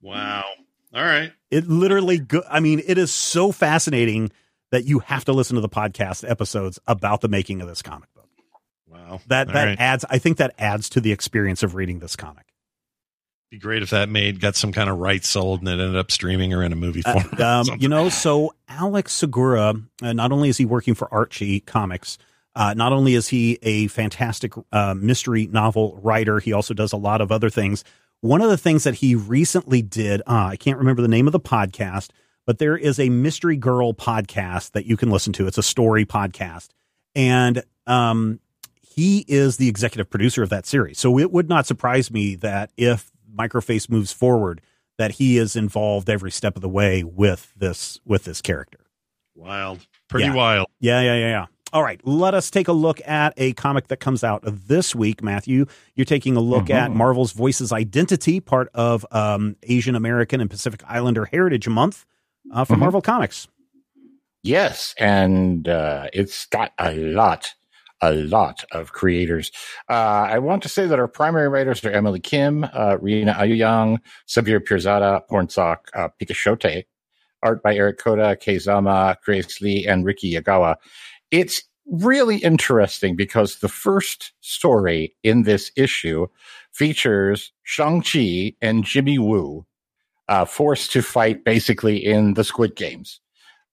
wow. 0.02 0.44
All 0.94 1.04
right. 1.04 1.34
It 1.52 1.68
literally 1.68 2.20
go- 2.20 2.44
I 2.50 2.62
mean, 2.62 2.82
it 2.88 2.98
is 2.98 3.14
so 3.14 3.52
fascinating 3.52 4.32
that 4.72 4.86
you 4.86 5.00
have 5.00 5.26
to 5.26 5.34
listen 5.34 5.56
to 5.56 5.62
the 5.62 5.68
podcast 5.70 6.30
episodes 6.30 6.80
about 6.88 7.20
the 7.20 7.28
making 7.28 7.62
of 7.62 7.68
this 7.68 7.82
comic 7.82 8.14
book. 8.14 8.30
Wow. 8.88 9.20
That 9.28 9.48
All 9.48 9.54
that 9.54 9.66
right. 9.66 9.80
adds 9.80 10.06
I 10.10 10.20
think 10.20 10.38
that 10.38 10.56
adds 10.58 10.90
to 10.90 11.02
the 11.02 11.12
experience 11.12 11.64
of 11.64 11.76
reading 11.76 12.00
this 12.00 12.16
comic. 12.16 12.46
Be 13.52 13.60
great 13.60 13.84
if 13.84 13.92
that 13.92 14.10
made 14.10 14.40
got 14.40 14.56
some 14.56 14.72
kind 14.72 14.90
of 14.90 14.98
rights 14.98 15.30
sold 15.30 15.60
and 15.60 15.70
it 15.70 15.74
ended 15.74 15.96
up 15.96 16.12
streaming 16.12 16.54
or 16.54 16.64
in 16.64 16.74
a 16.74 16.76
movie 16.76 17.02
Uh, 17.06 17.20
form. 17.20 17.42
um, 17.42 17.68
you 17.80 17.88
know, 17.88 18.10
so 18.10 18.54
Alex 18.68 19.14
Segura, 19.14 19.76
uh, 20.02 20.14
not 20.14 20.32
only 20.32 20.50
is 20.50 20.58
he 20.58 20.66
working 20.66 20.96
for 20.96 21.14
Archie 21.14 21.60
Comics, 21.62 22.18
uh, 22.56 22.74
not 22.74 22.92
only 22.94 23.14
is 23.16 23.28
he 23.28 23.60
a 23.62 23.88
fantastic 23.88 24.54
uh, 24.72 24.94
mystery 24.96 25.48
novel 25.48 26.00
writer, 26.02 26.40
he 26.40 26.54
also 26.54 26.74
does 26.74 26.94
a 26.94 26.98
lot 26.98 27.22
of 27.22 27.32
other 27.32 27.50
things. 27.50 27.84
One 28.22 28.42
of 28.42 28.50
the 28.50 28.58
things 28.58 28.84
that 28.86 28.96
he 28.96 29.14
recently 29.14 29.82
did, 29.82 30.22
uh, 30.22 30.48
I 30.52 30.56
can't 30.56 30.78
remember 30.78 31.02
the 31.02 31.08
name 31.08 31.28
of 31.28 31.34
the 31.34 31.40
podcast, 31.40 32.10
but 32.46 32.58
there 32.60 32.78
is 32.78 33.00
a 33.00 33.10
Mystery 33.10 33.58
Girl 33.58 33.94
podcast 33.94 34.72
that 34.72 34.86
you 34.86 34.98
can 34.98 35.10
listen 35.12 35.34
to. 35.34 35.48
It's 35.48 35.58
a 35.58 35.64
story 35.64 36.06
podcast. 36.06 36.70
And 37.14 37.64
um, 37.86 38.40
he 38.82 39.26
is 39.28 39.58
the 39.58 39.68
executive 39.68 40.10
producer 40.10 40.42
of 40.42 40.50
that 40.50 40.66
series. 40.66 40.98
So 40.98 41.20
it 41.20 41.32
would 41.32 41.50
not 41.50 41.66
surprise 41.68 42.10
me 42.10 42.36
that 42.36 42.72
if 42.78 43.12
Microface 43.38 43.90
moves 43.90 44.12
forward, 44.12 44.62
that 44.98 45.12
he 45.12 45.38
is 45.38 45.56
involved 45.56 46.10
every 46.10 46.32
step 46.32 46.56
of 46.56 46.62
the 46.62 46.70
way 46.70 47.04
with 47.04 47.54
this 47.56 48.00
with 48.06 48.24
this 48.24 48.42
character. 48.42 48.80
wild. 49.36 49.86
Pretty 50.08 50.28
Yeah. 50.28 50.34
wild. 50.34 50.68
Yeah, 50.80 51.02
yeah, 51.02 51.16
yeah, 51.16 51.28
yeah. 51.28 51.46
All 51.74 51.84
right, 51.84 52.00
let 52.08 52.34
us 52.34 52.50
take 52.50 52.70
a 52.70 52.72
look 52.72 53.06
at 53.06 53.34
a 53.36 53.52
comic 53.54 53.88
that 53.90 53.98
comes 53.98 54.24
out 54.24 54.42
this 54.46 54.96
week. 54.96 55.22
Matthew, 55.22 55.66
you're 55.96 56.06
taking 56.06 56.38
a 56.38 56.40
look 56.40 56.70
at 56.70 56.92
Marvel's 56.92 57.34
Voices 57.34 57.74
Identity, 57.74 58.40
part 58.40 58.70
of 58.74 59.06
um, 59.12 59.58
Asian 59.64 59.94
American 59.96 60.40
and 60.40 60.50
Pacific 60.50 60.82
Islander 60.88 61.26
Heritage 61.26 61.68
Month 61.68 62.06
uh, 62.54 62.64
for 62.64 62.76
Mhm. 62.76 62.80
Marvel 62.80 63.02
Comics. 63.02 63.48
Yes, 64.44 64.94
and 65.00 65.68
uh, 65.68 66.08
it's 66.14 66.46
got 66.46 66.72
a 66.80 66.94
lot, 66.96 67.54
a 68.02 68.14
lot 68.14 68.64
of 68.72 68.92
creators. 68.92 69.52
Uh, 69.90 70.28
I 70.30 70.40
want 70.40 70.64
to 70.64 70.70
say 70.70 70.86
that 70.88 71.00
our 71.00 71.08
primary 71.08 71.48
writers 71.48 71.84
are 71.84 71.92
Emily 71.92 72.20
Kim, 72.20 72.66
uh, 72.74 72.98
Rina 73.00 73.34
Ayuyang, 73.34 74.00
Sabir 74.28 74.60
Pirzada, 74.60 75.22
Pornsak, 75.30 75.78
uh, 75.94 76.82
art 77.44 77.62
by 77.62 77.76
Eric 77.76 78.00
Koda, 78.00 78.36
Kei 78.36 78.58
Zama, 78.58 79.18
Grace 79.24 79.62
Lee, 79.62 79.86
and 79.88 80.06
Ricky 80.06 80.34
Yagawa. 80.34 80.76
It's 81.32 81.64
really 81.88 82.38
interesting 82.38 83.16
because 83.16 83.60
the 83.60 83.70
first 83.70 84.34
story 84.42 85.16
in 85.24 85.44
this 85.44 85.72
issue 85.76 86.28
features 86.74 87.52
Shang-Chi 87.64 88.56
and 88.62 88.84
Jimmy 88.84 89.20
Woo 89.20 89.66
uh, 90.28 90.46
forced 90.46 90.92
to 90.94 91.02
fight 91.02 91.44
basically 91.44 92.04
in 92.04 92.34
the 92.34 92.44
Squid 92.44 92.76
Games. 92.76 93.22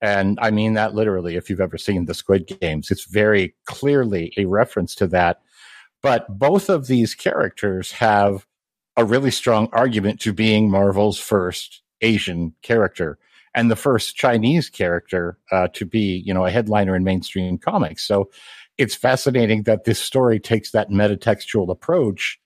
And 0.03 0.38
I 0.42 0.50
mean 0.50 0.74
that 0.74 0.94
literally. 0.94 1.36
If 1.36 1.48
you've 1.48 1.61
ever 1.61 1.78
seen 1.78 2.05
the 2.05 2.14
Squid 2.14 2.59
Games, 2.61 2.90
it's 2.90 3.05
very 3.05 3.55
clearly 3.66 4.34
a 4.36 4.44
reference 4.46 4.96
to 4.96 5.07
that. 5.07 5.40
But 6.03 6.38
both 6.38 6.68
of 6.68 6.88
these 6.88 7.14
characters 7.14 7.92
have 7.92 8.44
a 8.96 9.05
really 9.05 9.30
strong 9.30 9.68
argument 9.72 10.20
to 10.20 10.32
being 10.32 10.68
Marvel's 10.68 11.18
first 11.18 11.82
Asian 12.00 12.53
character 12.62 13.16
and 13.55 13.70
the 13.70 13.76
first 13.76 14.16
Chinese 14.16 14.68
character 14.68 15.38
uh, 15.53 15.68
to 15.74 15.86
be, 15.86 16.22
you 16.26 16.34
know, 16.34 16.44
a 16.44 16.50
headliner 16.50 16.96
in 16.96 17.05
mainstream 17.05 17.57
comics. 17.57 18.07
So 18.07 18.28
it's 18.78 18.96
fascinating 18.96 19.62
that 19.64 19.84
this 19.84 20.00
story 20.00 20.40
takes 20.40 20.72
that 20.72 20.90
metatextual 20.90 21.70
approach 21.70 22.40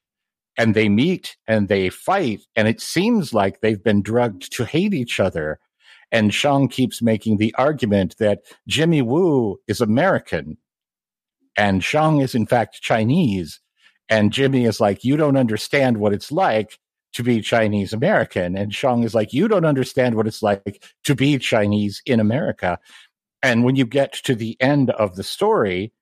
and 0.58 0.74
they 0.74 0.90
meet 0.90 1.36
and 1.46 1.68
they 1.68 1.88
fight 1.88 2.40
and 2.54 2.68
it 2.68 2.80
seems 2.80 3.32
like 3.32 3.60
they've 3.60 3.82
been 3.82 4.02
drugged 4.02 4.52
to 4.52 4.64
hate 4.64 4.94
each 4.94 5.20
other 5.20 5.58
and 6.12 6.32
Shang 6.32 6.68
keeps 6.68 7.02
making 7.02 7.36
the 7.36 7.54
argument 7.56 8.16
that 8.18 8.40
Jimmy 8.68 9.02
Woo 9.02 9.58
is 9.66 9.80
American 9.80 10.56
and 11.56 11.82
Shang 11.82 12.20
is 12.20 12.34
in 12.34 12.46
fact 12.46 12.80
Chinese. 12.82 13.60
And 14.08 14.32
Jimmy 14.32 14.66
is 14.66 14.80
like 14.80 15.04
you 15.04 15.16
don't 15.16 15.36
understand 15.36 15.96
what 15.98 16.12
it's 16.12 16.30
like 16.30 16.78
to 17.14 17.24
be 17.24 17.40
Chinese 17.40 17.92
American. 17.92 18.56
And 18.56 18.72
Shang 18.72 19.02
is 19.02 19.14
like 19.14 19.32
you 19.32 19.48
don't 19.48 19.64
understand 19.64 20.14
what 20.14 20.26
it's 20.26 20.42
like 20.42 20.84
to 21.04 21.14
be 21.14 21.38
Chinese 21.38 22.02
in 22.06 22.20
America. 22.20 22.78
And 23.42 23.64
when 23.64 23.74
you 23.74 23.84
get 23.84 24.12
to 24.24 24.34
the 24.34 24.56
end 24.60 24.90
of 24.90 25.16
the 25.16 25.24
story 25.24 25.92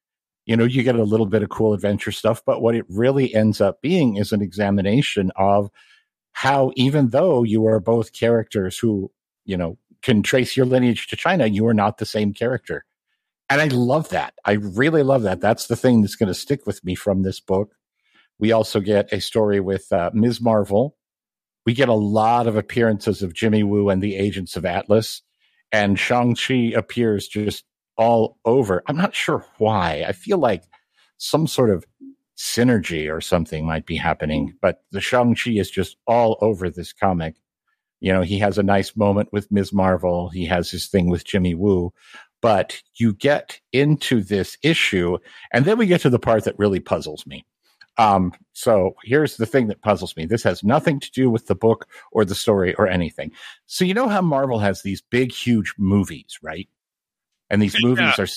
you 0.46 0.56
know, 0.56 0.64
you 0.64 0.82
get 0.82 0.96
a 0.96 1.04
little 1.04 1.26
bit 1.26 1.42
of 1.42 1.48
cool 1.48 1.72
adventure 1.72 2.12
stuff, 2.12 2.42
but 2.44 2.60
what 2.60 2.74
it 2.74 2.84
really 2.88 3.34
ends 3.34 3.60
up 3.60 3.80
being 3.80 4.16
is 4.16 4.32
an 4.32 4.42
examination 4.42 5.30
of 5.36 5.70
how, 6.32 6.72
even 6.76 7.10
though 7.10 7.42
you 7.42 7.66
are 7.66 7.80
both 7.80 8.12
characters 8.12 8.78
who, 8.78 9.10
you 9.46 9.56
know, 9.56 9.78
can 10.04 10.22
trace 10.22 10.56
your 10.56 10.66
lineage 10.66 11.06
to 11.08 11.16
China, 11.16 11.46
you 11.46 11.66
are 11.66 11.74
not 11.74 11.96
the 11.96 12.06
same 12.06 12.34
character. 12.34 12.84
And 13.48 13.60
I 13.60 13.68
love 13.68 14.10
that. 14.10 14.34
I 14.44 14.52
really 14.52 15.02
love 15.02 15.22
that. 15.22 15.40
That's 15.40 15.66
the 15.66 15.76
thing 15.76 16.02
that's 16.02 16.16
going 16.16 16.28
to 16.28 16.34
stick 16.34 16.66
with 16.66 16.84
me 16.84 16.94
from 16.94 17.22
this 17.22 17.40
book. 17.40 17.74
We 18.38 18.52
also 18.52 18.80
get 18.80 19.12
a 19.12 19.20
story 19.20 19.60
with 19.60 19.90
uh, 19.92 20.10
Ms. 20.12 20.40
Marvel. 20.40 20.96
We 21.64 21.72
get 21.72 21.88
a 21.88 21.94
lot 21.94 22.46
of 22.46 22.56
appearances 22.56 23.22
of 23.22 23.32
Jimmy 23.32 23.62
Woo 23.62 23.88
and 23.88 24.02
the 24.02 24.16
agents 24.16 24.56
of 24.56 24.66
Atlas. 24.66 25.22
And 25.72 25.98
Shang-Chi 25.98 26.72
appears 26.76 27.26
just 27.26 27.64
all 27.96 28.38
over. 28.44 28.82
I'm 28.86 28.96
not 28.96 29.14
sure 29.14 29.46
why. 29.58 30.04
I 30.06 30.12
feel 30.12 30.38
like 30.38 30.64
some 31.16 31.46
sort 31.46 31.70
of 31.70 31.84
synergy 32.36 33.10
or 33.10 33.20
something 33.20 33.64
might 33.66 33.86
be 33.86 33.96
happening, 33.96 34.54
but 34.60 34.82
the 34.90 35.00
Shang-Chi 35.00 35.52
is 35.52 35.70
just 35.70 35.96
all 36.06 36.36
over 36.40 36.68
this 36.68 36.92
comic. 36.92 37.36
You 38.04 38.12
know, 38.12 38.20
he 38.20 38.38
has 38.40 38.58
a 38.58 38.62
nice 38.62 38.94
moment 38.96 39.30
with 39.32 39.50
Ms. 39.50 39.72
Marvel. 39.72 40.28
He 40.28 40.44
has 40.44 40.70
his 40.70 40.88
thing 40.88 41.08
with 41.08 41.24
Jimmy 41.24 41.54
Woo, 41.54 41.90
but 42.42 42.82
you 42.96 43.14
get 43.14 43.58
into 43.72 44.22
this 44.22 44.58
issue 44.62 45.16
and 45.54 45.64
then 45.64 45.78
we 45.78 45.86
get 45.86 46.02
to 46.02 46.10
the 46.10 46.18
part 46.18 46.44
that 46.44 46.58
really 46.58 46.80
puzzles 46.80 47.26
me. 47.26 47.46
Um, 47.96 48.34
so 48.52 48.94
here's 49.04 49.38
the 49.38 49.46
thing 49.46 49.68
that 49.68 49.80
puzzles 49.80 50.14
me. 50.18 50.26
This 50.26 50.42
has 50.42 50.62
nothing 50.62 51.00
to 51.00 51.10
do 51.12 51.30
with 51.30 51.46
the 51.46 51.54
book 51.54 51.88
or 52.12 52.26
the 52.26 52.34
story 52.34 52.74
or 52.74 52.86
anything. 52.88 53.32
So 53.64 53.86
you 53.86 53.94
know 53.94 54.08
how 54.10 54.20
Marvel 54.20 54.58
has 54.58 54.82
these 54.82 55.00
big, 55.00 55.32
huge 55.32 55.72
movies, 55.78 56.38
right? 56.42 56.68
And 57.48 57.62
these 57.62 57.72
Yeah. 57.74 57.86
movies 57.86 58.18
are, 58.18 58.28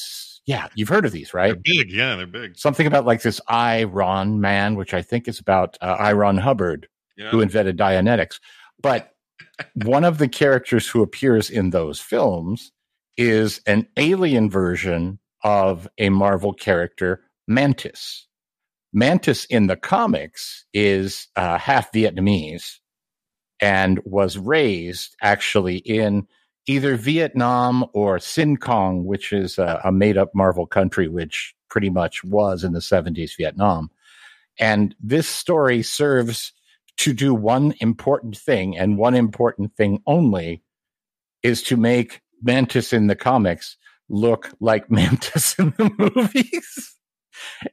yeah, 0.46 0.70
you've 0.76 0.88
heard 0.88 1.06
of 1.06 1.12
these, 1.12 1.34
right? 1.34 1.48
They're 1.66 1.84
big. 1.84 1.92
Yeah, 1.92 2.16
they're 2.16 2.26
big. 2.26 2.58
Something 2.58 2.88
about 2.88 3.06
like 3.06 3.22
this 3.22 3.42
Iron 3.50 4.40
Man, 4.40 4.76
which 4.76 4.94
I 4.94 5.02
think 5.02 5.28
is 5.28 5.40
about 5.40 5.78
uh, 5.82 5.98
L. 6.00 6.14
Ron 6.14 6.38
Hubbard, 6.38 6.88
Yeah. 7.18 7.32
who 7.32 7.42
invented 7.42 7.78
Dianetics. 7.78 8.40
But 8.82 9.14
one 9.74 10.04
of 10.04 10.18
the 10.18 10.28
characters 10.28 10.88
who 10.88 11.02
appears 11.02 11.50
in 11.50 11.70
those 11.70 12.00
films 12.00 12.72
is 13.18 13.62
an 13.66 13.88
alien 13.98 14.50
version 14.50 15.20
of 15.44 15.88
a 15.98 16.10
Marvel 16.10 16.54
character, 16.54 17.22
Mantis. 17.48 18.28
Mantis 18.94 19.46
in 19.46 19.68
the 19.68 19.76
comics 19.76 20.66
is 20.74 21.28
uh, 21.36 21.58
half 21.58 21.92
Vietnamese 21.92 22.78
and 23.60 24.00
was 24.06 24.38
raised 24.38 25.16
actually 25.22 25.78
in 25.78 26.28
either 26.68 26.96
Vietnam 26.96 27.86
or 27.94 28.20
Sin-Cong, 28.20 29.06
which 29.06 29.32
is 29.32 29.58
a, 29.58 29.82
a 29.84 29.92
made 29.92 30.18
up 30.18 30.32
Marvel 30.36 30.66
country, 30.66 31.08
which 31.08 31.56
pretty 31.70 31.90
much 31.90 32.24
was 32.24 32.64
in 32.64 32.74
the 32.74 32.80
70s 32.80 33.36
Vietnam. 33.38 33.90
And 34.60 34.96
this 35.00 35.28
story 35.28 35.84
serves 35.84 36.54
to 36.98 37.14
do 37.14 37.34
one 37.34 37.74
important 37.80 38.38
thing, 38.38 38.78
and 38.78 38.98
one 38.98 39.16
important 39.16 39.76
thing 39.76 40.02
only 40.06 40.64
is 41.44 41.64
to 41.64 41.78
make 41.78 42.22
Mantis 42.42 42.94
in 42.94 43.08
the 43.08 43.16
comics 43.16 43.78
look 44.10 44.52
like 44.60 44.90
Mantis 44.92 45.58
in 45.60 45.74
the 45.78 45.92
movies. 45.98 46.96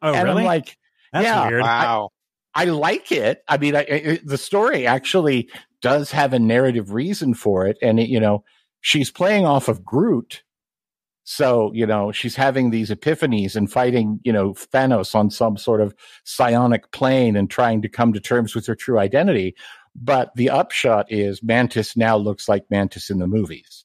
Oh, 0.02 0.12
and 0.12 0.28
really? 0.28 0.42
I'm 0.42 0.46
like, 0.46 0.76
That's 1.12 1.24
yeah, 1.24 1.48
weird. 1.48 1.62
Wow. 1.62 2.10
I 2.54 2.66
like 2.66 3.10
it. 3.10 3.42
I 3.48 3.58
mean, 3.58 3.74
I, 3.74 3.80
I, 3.80 4.20
the 4.24 4.38
story 4.38 4.86
actually 4.86 5.50
does 5.80 6.12
have 6.12 6.32
a 6.32 6.38
narrative 6.38 6.92
reason 6.92 7.34
for 7.34 7.66
it, 7.66 7.76
and 7.82 7.98
it, 7.98 8.08
you 8.08 8.20
know, 8.20 8.44
she's 8.80 9.10
playing 9.10 9.44
off 9.44 9.68
of 9.68 9.84
Groot, 9.84 10.42
so 11.24 11.72
you 11.74 11.86
know 11.86 12.12
she's 12.12 12.36
having 12.36 12.70
these 12.70 12.90
epiphanies 12.90 13.56
and 13.56 13.72
fighting, 13.72 14.20
you 14.22 14.32
know, 14.32 14.52
Thanos 14.52 15.14
on 15.14 15.30
some 15.30 15.56
sort 15.56 15.80
of 15.80 15.94
psionic 16.24 16.92
plane 16.92 17.36
and 17.36 17.50
trying 17.50 17.82
to 17.82 17.88
come 17.88 18.12
to 18.12 18.20
terms 18.20 18.54
with 18.54 18.66
her 18.66 18.74
true 18.74 18.98
identity. 18.98 19.54
But 19.96 20.34
the 20.34 20.50
upshot 20.50 21.06
is 21.10 21.42
Mantis 21.42 21.96
now 21.96 22.16
looks 22.16 22.48
like 22.48 22.64
Mantis 22.70 23.10
in 23.10 23.18
the 23.18 23.26
movies. 23.26 23.84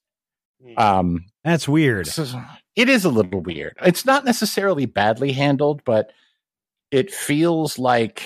Um, 0.76 1.26
That's 1.44 1.68
weird. 1.68 2.08
so 2.08 2.26
it 2.76 2.90
is 2.90 3.06
a 3.06 3.10
little 3.10 3.42
weird. 3.42 3.78
It's 3.84 4.06
not 4.06 4.26
necessarily 4.26 4.86
badly 4.86 5.32
handled, 5.32 5.82
but 5.86 6.12
it 6.92 7.12
feels 7.12 7.80
like 7.80 8.24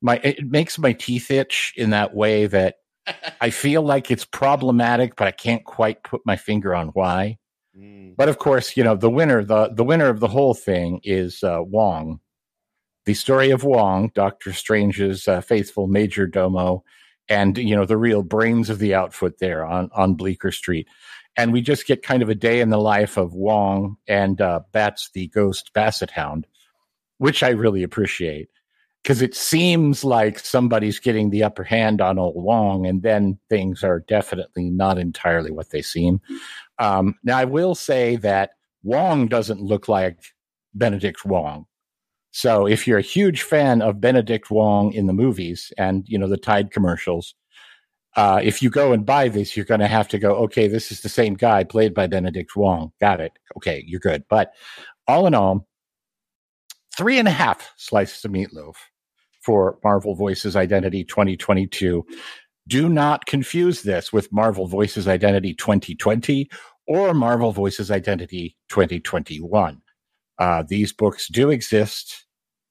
my 0.00 0.20
it 0.22 0.46
makes 0.46 0.78
my 0.78 0.92
teeth 0.92 1.30
itch 1.30 1.72
in 1.76 1.90
that 1.90 2.14
way 2.14 2.46
that 2.46 2.76
I 3.40 3.50
feel 3.50 3.82
like 3.82 4.10
it's 4.10 4.24
problematic, 4.24 5.16
but 5.16 5.26
I 5.26 5.32
can't 5.32 5.64
quite 5.64 6.04
put 6.04 6.20
my 6.24 6.36
finger 6.36 6.74
on 6.74 6.88
why. 6.88 7.38
But 8.16 8.28
of 8.28 8.38
course, 8.38 8.76
you 8.76 8.84
know 8.84 8.96
the 8.96 9.10
winner 9.10 9.44
the 9.44 9.68
the 9.68 9.84
winner 9.84 10.08
of 10.08 10.20
the 10.20 10.28
whole 10.28 10.54
thing 10.54 11.00
is 11.04 11.42
uh, 11.44 11.60
Wong, 11.62 12.20
the 13.04 13.14
story 13.14 13.50
of 13.50 13.64
Wong, 13.64 14.10
Doctor 14.14 14.52
Strange's 14.52 15.28
uh, 15.28 15.40
faithful 15.40 15.86
major 15.86 16.26
domo, 16.26 16.82
and 17.28 17.56
you 17.56 17.76
know 17.76 17.84
the 17.84 17.96
real 17.96 18.22
brains 18.22 18.70
of 18.70 18.80
the 18.80 18.94
outfit 18.94 19.38
there 19.38 19.64
on 19.64 19.90
on 19.94 20.14
Bleecker 20.14 20.52
Street. 20.52 20.88
And 21.36 21.52
we 21.52 21.60
just 21.62 21.86
get 21.86 22.02
kind 22.02 22.22
of 22.22 22.28
a 22.28 22.34
day 22.34 22.60
in 22.60 22.70
the 22.70 22.80
life 22.80 23.16
of 23.16 23.32
Wong 23.32 23.96
and 24.08 24.40
uh, 24.40 24.60
Bats 24.72 25.10
the 25.14 25.28
ghost 25.28 25.70
basset 25.72 26.10
hound, 26.10 26.48
which 27.18 27.44
I 27.44 27.50
really 27.50 27.84
appreciate 27.84 28.48
because 29.02 29.22
it 29.22 29.34
seems 29.34 30.04
like 30.04 30.38
somebody's 30.38 30.98
getting 30.98 31.30
the 31.30 31.42
upper 31.42 31.64
hand 31.64 32.00
on 32.00 32.18
old 32.18 32.42
Wong, 32.42 32.84
and 32.86 33.02
then 33.02 33.38
things 33.48 33.82
are 33.82 34.00
definitely 34.00 34.70
not 34.70 34.98
entirely 34.98 35.50
what 35.50 35.70
they 35.70 35.82
seem. 35.82 36.20
Um, 36.78 37.16
now, 37.24 37.38
I 37.38 37.44
will 37.44 37.74
say 37.74 38.16
that 38.16 38.50
Wong 38.82 39.26
doesn't 39.26 39.60
look 39.60 39.88
like 39.88 40.18
Benedict 40.74 41.24
Wong. 41.24 41.66
So 42.30 42.66
if 42.66 42.86
you're 42.86 42.98
a 42.98 43.02
huge 43.02 43.42
fan 43.42 43.82
of 43.82 44.00
Benedict 44.00 44.50
Wong 44.50 44.92
in 44.92 45.06
the 45.06 45.12
movies 45.12 45.72
and 45.78 46.04
you 46.06 46.18
know 46.18 46.28
the 46.28 46.36
Tide 46.36 46.70
commercials, 46.70 47.34
uh, 48.16 48.40
if 48.42 48.62
you 48.62 48.70
go 48.70 48.92
and 48.92 49.06
buy 49.06 49.28
this, 49.28 49.56
you're 49.56 49.66
going 49.66 49.80
to 49.80 49.86
have 49.88 50.08
to 50.08 50.18
go, 50.18 50.34
okay, 50.34 50.68
this 50.68 50.90
is 50.90 51.00
the 51.00 51.08
same 51.08 51.34
guy 51.34 51.64
played 51.64 51.94
by 51.94 52.06
Benedict 52.06 52.56
Wong. 52.56 52.92
Got 53.00 53.20
it. 53.20 53.32
Okay, 53.56 53.84
you're 53.86 54.00
good. 54.00 54.24
But 54.28 54.52
all 55.06 55.26
in 55.26 55.34
all, 55.34 55.66
three 56.96 57.18
and 57.18 57.28
a 57.28 57.32
half 57.32 57.72
slices 57.76 58.24
of 58.24 58.32
meatloaf 58.32 58.74
for 59.42 59.78
Marvel 59.84 60.14
Voices 60.14 60.56
Identity 60.56 61.04
2022. 61.04 62.04
Do 62.68 62.88
not 62.88 63.26
confuse 63.26 63.82
this 63.82 64.12
with 64.12 64.30
Marvel 64.32 64.66
Voices 64.66 65.08
Identity 65.08 65.54
2020 65.54 66.48
or 66.86 67.14
Marvel 67.14 67.50
Voices 67.52 67.90
Identity 67.90 68.56
2021. 68.68 69.80
Uh, 70.38 70.62
these 70.68 70.92
books 70.92 71.28
do 71.28 71.50
exist. 71.50 72.26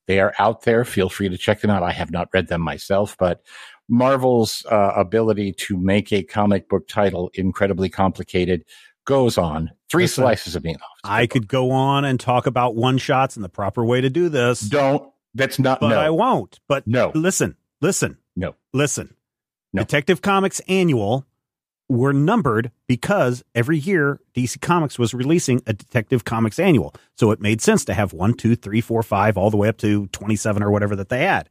They 0.08 0.20
are 0.20 0.34
out 0.40 0.62
there. 0.62 0.86
Feel 0.86 1.10
free 1.10 1.30
to 1.30 1.38
check 1.38 1.60
them 1.62 1.72
out. 1.72 1.84
I 1.84 1.92
have 1.92 2.12
not 2.12 2.30
read 2.34 2.48
them 2.48 2.62
myself, 2.62 3.18
but 3.18 3.42
Marvel's 3.90 4.66
uh, 4.72 4.94
ability 4.96 5.52
to 5.54 5.78
make 5.78 6.14
a 6.14 6.24
comic 6.24 6.70
book 6.70 6.88
title 6.88 7.30
incredibly 7.34 7.90
complicated 7.90 8.64
goes 9.06 9.38
on. 9.38 9.72
Three 9.90 10.04
Listen, 10.04 10.24
slices 10.24 10.56
of 10.56 10.64
meat 10.64 10.78
I 11.04 11.28
could 11.28 11.48
go 11.48 11.72
on 11.72 12.06
and 12.06 12.20
talk 12.20 12.46
about 12.46 12.76
one 12.76 12.98
shots 12.98 13.36
and 13.36 13.44
the 13.44 13.50
proper 13.50 13.84
way 13.86 14.02
to 14.02 14.10
do 14.10 14.30
this, 14.30 14.62
don't. 14.62 15.12
That's 15.34 15.60
not 15.60 15.80
but 15.80 15.90
no. 15.90 16.00
I 16.00 16.10
won't. 16.10 16.60
But 16.68 16.86
No. 16.88 17.12
listen, 17.16 17.56
listen, 17.82 18.18
No. 18.36 18.56
listen. 18.74 19.14
No. 19.74 19.82
Detective 19.82 20.22
Comics 20.22 20.60
Annual 20.68 21.26
were 21.90 22.14
numbered 22.14 22.72
because 22.88 23.44
every 23.56 23.78
year 23.78 24.20
DC 24.36 24.60
Comics 24.62 25.00
was 25.00 25.14
releasing 25.14 25.62
a 25.66 25.74
Detective 25.74 26.26
Comics 26.26 26.60
Annual. 26.60 26.94
So 27.16 27.32
it 27.32 27.42
made 27.42 27.62
sense 27.62 27.86
to 27.86 27.94
have 27.94 28.14
one, 28.14 28.34
two, 28.34 28.56
three, 28.56 28.82
four, 28.82 29.04
five, 29.04 29.38
all 29.38 29.50
the 29.50 29.58
way 29.58 29.70
up 29.70 29.78
to 29.78 30.08
27 30.08 30.62
or 30.64 30.72
whatever 30.72 30.96
that 30.96 31.10
they 31.10 31.24
had. 31.24 31.50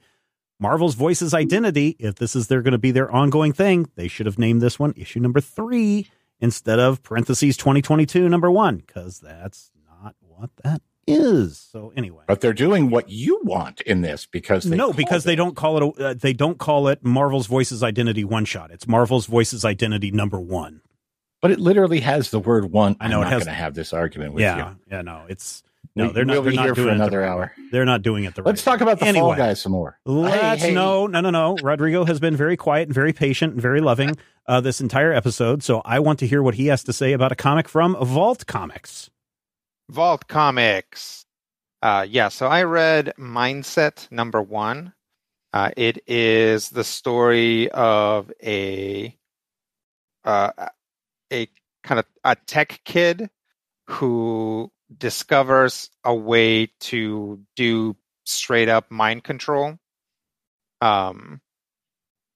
Marvel's 0.58 0.94
Voices 0.94 1.34
Identity, 1.34 1.96
if 1.98 2.14
this 2.14 2.34
is 2.34 2.48
they're 2.48 2.62
going 2.62 2.72
to 2.72 2.78
be 2.78 2.90
their 2.90 3.10
ongoing 3.10 3.52
thing, 3.52 3.88
they 3.94 4.08
should 4.08 4.26
have 4.26 4.38
named 4.38 4.62
this 4.62 4.78
one 4.78 4.94
issue 4.96 5.20
number 5.20 5.40
three 5.40 6.08
instead 6.40 6.78
of 6.78 7.02
parentheses 7.02 7.56
2022 7.56 8.28
number 8.28 8.50
one, 8.50 8.76
because 8.76 9.20
that's 9.20 9.70
not 10.02 10.14
what 10.20 10.50
that 10.64 10.80
is. 11.06 11.58
So 11.58 11.92
anyway, 11.96 12.24
But 12.26 12.40
they're 12.40 12.52
doing 12.52 12.90
what 12.90 13.08
you 13.08 13.40
want 13.44 13.80
in 13.82 14.00
this 14.00 14.26
because 14.26 14.64
they 14.64 14.76
no, 14.76 14.86
called 14.86 14.96
because 14.96 15.24
they 15.24 15.36
don't 15.36 15.54
call 15.56 15.76
it. 15.76 15.82
A, 16.00 16.04
uh, 16.08 16.14
they 16.14 16.32
don't 16.32 16.58
call 16.58 16.88
it 16.88 17.04
Marvel's 17.04 17.46
Voices 17.46 17.82
Identity 17.82 18.24
One 18.24 18.44
Shot. 18.44 18.70
It's 18.70 18.86
Marvel's 18.86 19.26
Voices 19.26 19.64
Identity 19.64 20.10
Number 20.10 20.40
One. 20.40 20.80
But 21.42 21.50
it 21.50 21.60
literally 21.60 22.00
has 22.00 22.30
the 22.30 22.40
word 22.40 22.72
"one." 22.72 22.96
I 23.00 23.08
know, 23.08 23.16
I'm 23.16 23.22
it 23.22 23.24
not 23.24 23.32
has- 23.34 23.44
going 23.44 23.54
to 23.54 23.62
have 23.62 23.74
this 23.74 23.92
argument 23.92 24.32
with 24.34 24.42
yeah, 24.42 24.56
you. 24.56 24.62
yeah, 24.62 24.74
yeah, 24.96 25.02
no, 25.02 25.24
it's 25.28 25.62
no, 25.94 26.10
they're 26.10 26.24
not. 26.24 26.32
we'll 26.34 26.42
they're 26.42 26.50
be 26.50 26.56
not 26.56 26.64
here 26.66 26.74
for 26.74 26.80
doing 26.82 26.94
it 26.94 26.98
the 26.98 27.02
another 27.04 27.24
hour. 27.24 27.52
They're 27.70 27.84
not 27.84 28.02
doing 28.02 28.24
it 28.24 28.34
the 28.34 28.42
right. 28.42 28.48
Let's 28.48 28.64
talk 28.64 28.80
about 28.80 28.98
the 28.98 29.06
Anyway. 29.06 29.20
Fall 29.22 29.36
Guys 29.36 29.60
some 29.60 29.72
more. 29.72 29.98
Let's 30.04 30.62
Hey, 30.62 30.68
hey. 30.68 30.74
no, 30.74 31.06
no, 31.06 31.20
no, 31.20 31.30
no. 31.30 31.56
Rodrigo 31.62 32.04
has 32.04 32.18
been 32.20 32.36
very 32.36 32.56
quiet 32.56 32.88
and 32.88 32.94
very 32.94 33.12
patient 33.12 33.52
and 33.52 33.62
very 33.62 33.80
loving 33.80 34.16
uh, 34.46 34.60
this 34.60 34.80
entire 34.80 35.12
episode. 35.12 35.62
So 35.62 35.82
I 35.84 36.00
want 36.00 36.18
to 36.20 36.26
hear 36.26 36.42
what 36.42 36.54
he 36.56 36.66
has 36.66 36.82
to 36.84 36.92
say 36.92 37.12
about 37.12 37.32
a 37.32 37.36
comic 37.36 37.68
from 37.68 37.96
Vault 38.04 38.46
Comics. 38.46 39.10
Vault 39.90 40.26
Comics. 40.28 41.26
Uh, 41.82 42.06
yeah, 42.08 42.28
so 42.28 42.46
I 42.46 42.64
read 42.64 43.12
Mindset 43.18 44.10
number 44.10 44.42
one. 44.42 44.92
Uh, 45.52 45.70
it 45.76 46.02
is 46.06 46.70
the 46.70 46.84
story 46.84 47.70
of 47.70 48.30
a 48.42 49.16
uh, 50.24 50.50
a 51.32 51.48
kind 51.82 52.00
of 52.00 52.06
a 52.24 52.36
tech 52.46 52.80
kid 52.84 53.30
who 53.86 54.70
discovers 54.96 55.90
a 56.04 56.14
way 56.14 56.66
to 56.80 57.40
do 57.54 57.96
straight 58.24 58.68
up 58.68 58.90
mind 58.90 59.24
control. 59.24 59.78
Um, 60.80 61.40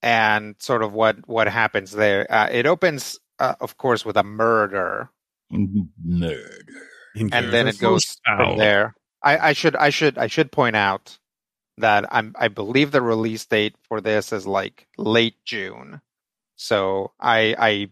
and 0.03 0.55
sort 0.61 0.83
of 0.83 0.93
what 0.93 1.29
what 1.29 1.49
happens 1.49 1.93
there. 1.93 2.31
Uh, 2.33 2.49
it 2.51 2.67
opens, 2.67 3.19
uh, 3.39 3.55
of 3.61 3.77
course, 3.77 4.05
with 4.05 4.17
a 4.17 4.23
murder 4.23 5.11
Murder. 6.05 6.90
In 7.15 7.33
and 7.33 7.53
then 7.53 7.69
it 7.69 7.79
goes 7.79 8.19
Ow. 8.29 8.37
from 8.37 8.59
there. 8.59 8.95
I, 9.23 9.51
I 9.51 9.53
should 9.53 9.77
I 9.77 9.91
should 9.91 10.19
I 10.19 10.27
should 10.29 10.53
point 10.53 10.77
out 10.77 11.19
that 11.79 12.07
I'm 12.11 12.35
I 12.39 12.49
believe 12.49 12.91
the 12.91 13.03
release 13.03 13.45
date 13.47 13.75
for 13.89 14.01
this 14.01 14.33
is 14.33 14.47
like 14.47 14.87
late 14.97 15.37
June. 15.45 16.01
So 16.57 17.13
I 17.21 17.55
I 17.59 17.91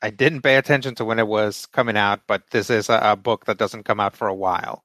I 0.00 0.10
didn't 0.10 0.42
pay 0.42 0.56
attention 0.56 0.94
to 0.96 1.04
when 1.04 1.18
it 1.18 1.26
was 1.26 1.66
coming 1.66 1.96
out, 1.96 2.20
but 2.26 2.44
this 2.50 2.70
is 2.70 2.88
a, 2.88 3.00
a 3.02 3.16
book 3.16 3.46
that 3.46 3.58
doesn't 3.58 3.84
come 3.84 4.00
out 4.00 4.16
for 4.16 4.28
a 4.28 4.34
while. 4.34 4.84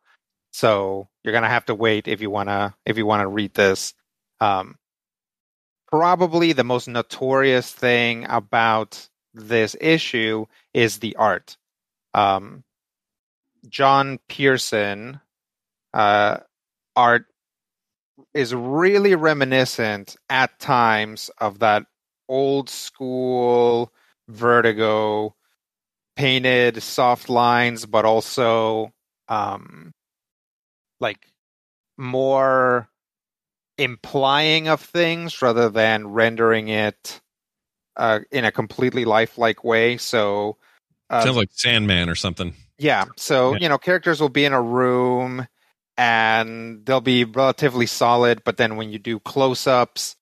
So 0.51 1.07
you're 1.23 1.33
gonna 1.33 1.49
have 1.49 1.65
to 1.65 1.75
wait 1.75 2.07
if 2.07 2.21
you 2.21 2.29
wanna 2.29 2.75
if 2.85 2.97
you 2.97 3.05
wanna 3.05 3.27
read 3.27 3.53
this. 3.53 3.93
Um, 4.39 4.75
probably 5.87 6.53
the 6.53 6.63
most 6.63 6.87
notorious 6.87 7.71
thing 7.71 8.25
about 8.27 9.07
this 9.33 9.75
issue 9.79 10.45
is 10.73 10.99
the 10.99 11.15
art. 11.15 11.57
Um, 12.13 12.63
John 13.67 14.19
Pearson 14.27 15.19
uh, 15.93 16.37
art 16.95 17.25
is 18.33 18.53
really 18.53 19.15
reminiscent 19.15 20.15
at 20.29 20.59
times 20.59 21.29
of 21.39 21.59
that 21.59 21.85
old 22.29 22.69
school 22.69 23.91
Vertigo 24.27 25.35
painted 26.15 26.81
soft 26.81 27.29
lines, 27.29 27.85
but 27.85 28.05
also 28.05 28.93
um, 29.27 29.91
like 30.99 31.27
more 31.97 32.89
implying 33.77 34.67
of 34.67 34.81
things 34.81 35.41
rather 35.41 35.69
than 35.69 36.07
rendering 36.07 36.69
it 36.69 37.21
uh, 37.97 38.19
in 38.31 38.45
a 38.45 38.51
completely 38.51 39.05
lifelike 39.05 39.63
way. 39.63 39.97
So 39.97 40.57
uh, 41.09 41.23
Sounds 41.23 41.37
like 41.37 41.49
Sandman 41.51 42.09
or 42.09 42.15
something. 42.15 42.53
Yeah. 42.77 43.05
So, 43.17 43.53
Yeah. 43.53 43.59
you 43.61 43.69
know, 43.69 43.77
characters 43.77 44.19
will 44.19 44.29
be 44.29 44.45
in 44.45 44.53
a 44.53 44.61
room 44.61 45.47
and 45.97 46.85
they'll 46.85 47.01
be 47.01 47.23
relatively 47.23 47.85
solid, 47.85 48.43
but 48.43 48.57
then 48.57 48.77
when 48.77 48.91
you 48.91 48.99
do 48.99 49.19
close 49.19 49.67
ups, 49.67 50.15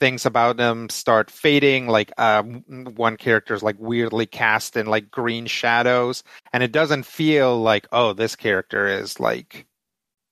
things 0.00 0.26
about 0.26 0.56
them 0.56 0.88
start 0.88 1.30
fading. 1.30 1.86
Like 1.86 2.12
uh, 2.18 2.42
one 2.42 3.16
character 3.16 3.54
is 3.54 3.62
like 3.62 3.76
weirdly 3.78 4.26
cast 4.26 4.76
in 4.76 4.86
like 4.86 5.12
green 5.12 5.46
shadows, 5.46 6.24
and 6.52 6.62
it 6.64 6.72
doesn't 6.72 7.04
feel 7.06 7.60
like, 7.60 7.86
oh, 7.92 8.12
this 8.12 8.34
character 8.34 8.88
is 8.88 9.20
like, 9.20 9.66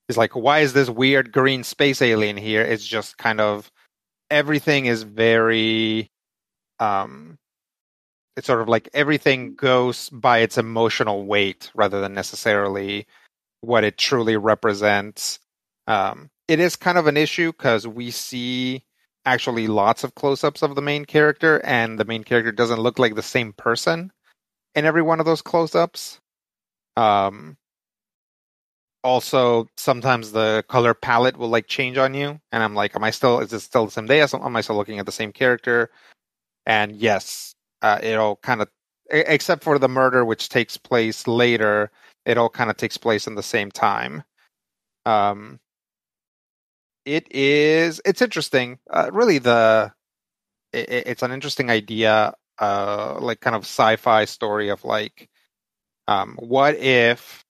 is 0.09 0.17
like, 0.17 0.35
why 0.35 0.59
is 0.61 0.73
this 0.73 0.91
weird 0.91 1.31
green 1.31 1.63
space 1.63 2.03
alien 2.03 2.37
here? 2.37 2.63
It's 2.63 2.85
just 2.85 3.17
kind 3.17 3.41
of 3.41 3.71
everything 4.29 4.87
is 4.87 5.05
very, 5.05 6.11
um, 6.81 7.39
it's 8.37 8.47
sort 8.47 8.61
of 8.61 8.69
like 8.69 8.89
everything 8.95 9.55
goes 9.55 10.09
by 10.11 10.39
its 10.39 10.59
emotional 10.59 11.27
weight 11.27 11.71
rather 11.75 12.01
than 12.01 12.15
necessarily 12.15 13.07
what 13.61 13.85
it 13.85 13.99
truly 13.99 14.37
represents. 14.37 15.39
Um, 15.87 16.31
it 16.49 16.61
is 16.61 16.77
kind 16.77 16.99
of 16.99 17.07
an 17.07 17.17
issue 17.17 17.53
because 17.53 17.87
we 17.87 18.11
see 18.11 18.85
actually 19.27 19.67
lots 19.67 20.05
of 20.05 20.15
close-ups 20.15 20.63
of 20.63 20.75
the 20.75 20.83
main 20.83 21.05
character, 21.05 21.61
and 21.65 21.99
the 21.99 22.05
main 22.05 22.25
character 22.25 22.53
doesn't 22.53 22.81
look 22.81 22.99
like 22.99 23.15
the 23.15 23.23
same 23.23 23.53
person 23.53 24.11
in 24.75 24.85
every 24.85 25.03
one 25.03 25.21
of 25.21 25.27
those 25.27 25.43
close-ups. 25.43 26.21
Um, 26.97 27.57
also, 29.05 29.67
sometimes 29.77 30.33
the 30.33 30.65
color 30.69 30.95
palette 30.95 31.37
will 31.37 31.49
like 31.49 31.67
change 31.67 31.99
on 31.99 32.15
you, 32.15 32.41
and 32.53 32.63
I'm 32.63 32.75
like, 32.75 32.97
am 32.97 33.05
I 33.05 33.11
still? 33.11 33.41
Is 33.41 33.53
it 33.53 33.61
still 33.61 33.87
the 33.87 33.91
same 33.93 34.07
day? 34.07 34.21
Am 34.23 34.57
I 34.57 34.61
still 34.61 34.77
looking 34.77 34.99
at 34.99 35.07
the 35.07 35.13
same 35.13 35.33
character? 35.33 35.91
And 36.67 36.97
yes, 36.97 37.55
uh, 37.83 37.99
it 38.03 38.15
all 38.15 38.37
kind 38.37 38.63
of, 38.63 38.69
except 39.11 39.65
for 39.65 39.79
the 39.79 39.89
murder, 39.89 40.25
which 40.25 40.49
takes 40.49 40.77
place 40.77 41.27
later, 41.27 41.91
it 42.27 42.39
all 42.39 42.49
kind 42.49 42.71
of 42.71 42.77
takes 42.77 42.97
place 42.97 43.27
in 43.27 43.35
the 43.35 43.43
same 43.43 43.71
time. 43.71 44.23
Um, 45.07 45.59
it 47.05 47.27
is, 47.31 48.01
it's 48.05 48.23
interesting. 48.23 48.79
Uh, 48.91 49.11
really, 49.13 49.39
the 49.39 49.93
it, 50.73 50.89
it's 51.07 51.23
an 51.23 51.33
interesting 51.33 51.71
idea, 51.71 52.35
uh, 52.61 53.19
like 53.21 53.41
kind 53.41 53.57
of 53.57 53.63
sci-fi 53.63 54.25
story 54.25 54.69
of 54.69 54.85
like, 54.85 55.29
um, 56.09 56.37
what 56.39 56.77
if 56.77 57.45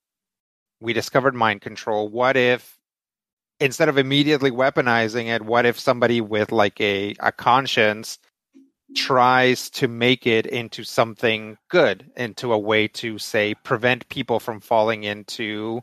we 0.80 0.92
discovered 0.92 1.34
mind 1.34 1.60
control? 1.60 2.08
What 2.08 2.36
if 2.36 2.78
instead 3.58 3.88
of 3.88 3.98
immediately 3.98 4.50
weaponizing 4.50 5.26
it, 5.26 5.42
what 5.42 5.66
if 5.66 5.78
somebody 5.78 6.20
with 6.20 6.52
like 6.52 6.80
a, 6.80 7.14
a 7.20 7.32
conscience 7.32 8.18
tries 8.94 9.70
to 9.70 9.88
make 9.88 10.26
it 10.26 10.46
into 10.46 10.84
something 10.84 11.56
good, 11.68 12.10
into 12.16 12.52
a 12.52 12.58
way 12.58 12.88
to 12.88 13.18
say 13.18 13.54
prevent 13.54 14.08
people 14.08 14.40
from 14.40 14.60
falling 14.60 15.04
into 15.04 15.82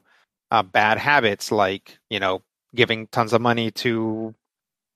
uh, 0.51 0.63
bad 0.63 0.97
habits, 0.97 1.51
like 1.51 1.99
you 2.09 2.19
know 2.19 2.41
giving 2.75 3.07
tons 3.07 3.33
of 3.33 3.41
money 3.41 3.71
to 3.71 4.35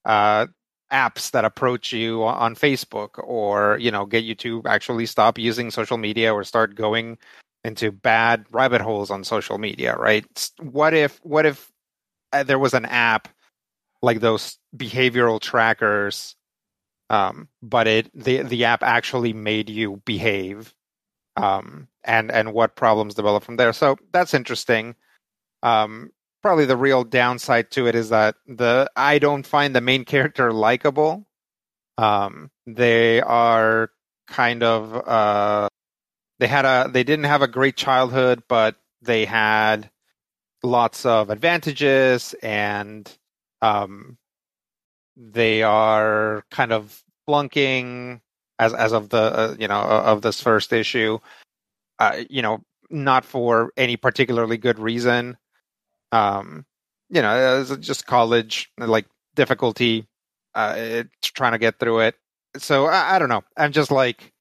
uh, 0.06 0.48
apps 0.92 1.32
that 1.32 1.46
approach 1.46 1.94
you 1.94 2.24
on 2.24 2.56
Facebook, 2.56 3.22
or 3.24 3.78
you 3.80 3.92
know 3.92 4.06
get 4.06 4.24
you 4.24 4.36
to 4.36 4.62
actually 4.66 5.06
stop 5.06 5.38
using 5.38 5.72
social 5.72 5.98
media 5.98 6.34
or 6.34 6.44
start 6.44 6.76
going 6.76 7.18
into 7.64 7.92
bad 7.92 8.46
rabbit 8.52 8.82
holes 8.82 9.12
on 9.12 9.24
social 9.24 9.58
media. 9.58 9.96
Right? 9.96 10.50
What 10.60 10.94
if 10.94 11.20
what 11.24 11.46
if 11.46 11.72
uh, 12.34 12.44
there 12.44 12.60
was 12.60 12.74
an 12.74 12.86
app 12.86 13.28
like 14.02 14.20
those 14.20 14.58
behavioral 14.76 15.40
trackers 15.40 16.36
um, 17.12 17.50
but 17.62 17.88
it 17.88 18.10
the 18.16 18.42
the 18.42 18.64
app 18.66 18.82
actually 18.84 19.34
made 19.34 19.70
you 19.70 20.02
behave, 20.06 20.74
um, 21.36 21.90
and 22.06 22.32
and 22.32 22.54
what 22.54 22.78
problems 22.78 23.16
develop 23.16 23.44
from 23.44 23.58
there. 23.58 23.74
So 23.74 23.98
that's 24.14 24.34
interesting. 24.34 24.96
Um, 25.62 26.12
probably 26.42 26.66
the 26.66 26.78
real 26.78 27.04
downside 27.04 27.70
to 27.72 27.88
it 27.88 27.96
is 27.96 28.10
that 28.10 28.36
the 28.48 28.90
I 28.96 29.20
don't 29.20 29.46
find 29.46 29.76
the 29.76 29.82
main 29.82 30.06
character 30.14 30.54
likable. 30.54 31.28
Um, 31.98 32.50
they 32.66 33.20
are 33.20 33.92
kind 34.28 34.64
of 34.64 34.96
uh, 35.06 35.68
they 36.40 36.48
had 36.48 36.64
a 36.64 36.90
they 36.90 37.04
didn't 37.04 37.26
have 37.26 37.42
a 37.42 37.48
great 37.50 37.76
childhood, 37.76 38.44
but 38.48 38.78
they 39.02 39.26
had 39.26 39.92
lots 40.64 41.06
of 41.06 41.30
advantages 41.30 42.34
and 42.42 43.12
um, 43.62 44.18
they 45.16 45.64
are 45.64 46.44
kind 46.52 46.72
of 46.72 47.04
flunking 47.26 48.22
as 48.60 48.74
as 48.74 48.94
of 48.94 49.10
the 49.10 49.18
uh, 49.18 49.56
you 49.60 49.68
know 49.68 49.82
of 49.82 50.22
this 50.22 50.42
first 50.42 50.74
issue. 50.74 51.20
Uh, 52.00 52.24
you 52.30 52.42
know 52.42 52.62
not 52.90 53.26
for 53.26 53.72
any 53.78 53.98
particularly 53.98 54.58
good 54.58 54.80
reason. 54.80 55.38
Um 56.12 56.66
you 57.10 57.22
know 57.22 57.62
it's 57.62 57.76
just 57.78 58.06
college 58.06 58.72
like 58.78 59.06
difficulty 59.36 60.08
uh 60.56 61.04
trying 61.22 61.54
to 61.54 61.58
get 61.58 61.80
through 61.80 62.00
it? 62.02 62.16
So 62.58 62.86
I, 62.86 63.16
I 63.16 63.20
don't 63.20 63.30
know. 63.30 63.44
I'm 63.58 63.72
just 63.72 63.92
like 63.92 64.32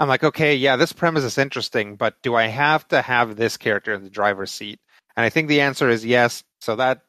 i'm 0.00 0.08
like 0.08 0.22
okay 0.22 0.54
yeah 0.54 0.76
this 0.76 0.92
premise 0.92 1.24
is 1.24 1.38
interesting 1.38 1.96
but 1.96 2.14
do 2.22 2.36
i 2.36 2.46
have 2.46 2.86
to 2.86 3.02
have 3.02 3.34
this 3.34 3.56
character 3.56 3.92
in 3.92 4.04
the 4.04 4.10
driver's 4.10 4.50
seat? 4.50 4.80
And 5.16 5.24
i 5.24 5.30
think 5.30 5.48
the 5.48 5.60
answer 5.60 5.88
is 5.88 6.04
yes. 6.06 6.44
So 6.60 6.76
that 6.76 7.02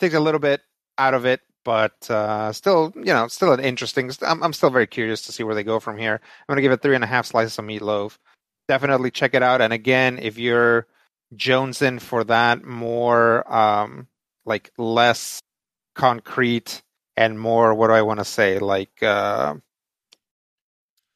takes 0.00 0.14
a 0.14 0.20
little 0.20 0.40
bit 0.40 0.60
out 0.98 1.14
of 1.14 1.24
it 1.24 1.40
but 1.64 2.10
uh, 2.10 2.52
still, 2.52 2.92
you 2.96 3.12
know, 3.12 3.28
still 3.28 3.52
an 3.52 3.60
interesting. 3.60 4.10
I'm, 4.22 4.42
I'm 4.42 4.52
still 4.52 4.70
very 4.70 4.86
curious 4.86 5.22
to 5.22 5.32
see 5.32 5.42
where 5.44 5.54
they 5.54 5.64
go 5.64 5.80
from 5.80 5.98
here. 5.98 6.14
I'm 6.14 6.52
going 6.52 6.56
to 6.56 6.62
give 6.62 6.72
it 6.72 6.82
three 6.82 6.94
and 6.94 7.04
a 7.04 7.06
half 7.08 7.26
slices 7.26 7.58
of 7.58 7.64
meatloaf. 7.64 8.18
Definitely 8.68 9.10
check 9.10 9.34
it 9.34 9.42
out. 9.42 9.60
And 9.60 9.72
again, 9.72 10.18
if 10.20 10.38
you're 10.38 10.86
jonesing 11.36 12.00
for 12.00 12.24
that 12.24 12.64
more 12.64 13.50
um, 13.52 14.06
like 14.44 14.70
less 14.76 15.40
concrete 15.94 16.82
and 17.16 17.38
more 17.38 17.74
what 17.74 17.88
do 17.88 17.92
I 17.94 18.02
want 18.02 18.20
to 18.20 18.24
say 18.24 18.58
like 18.58 19.02
uh, 19.02 19.54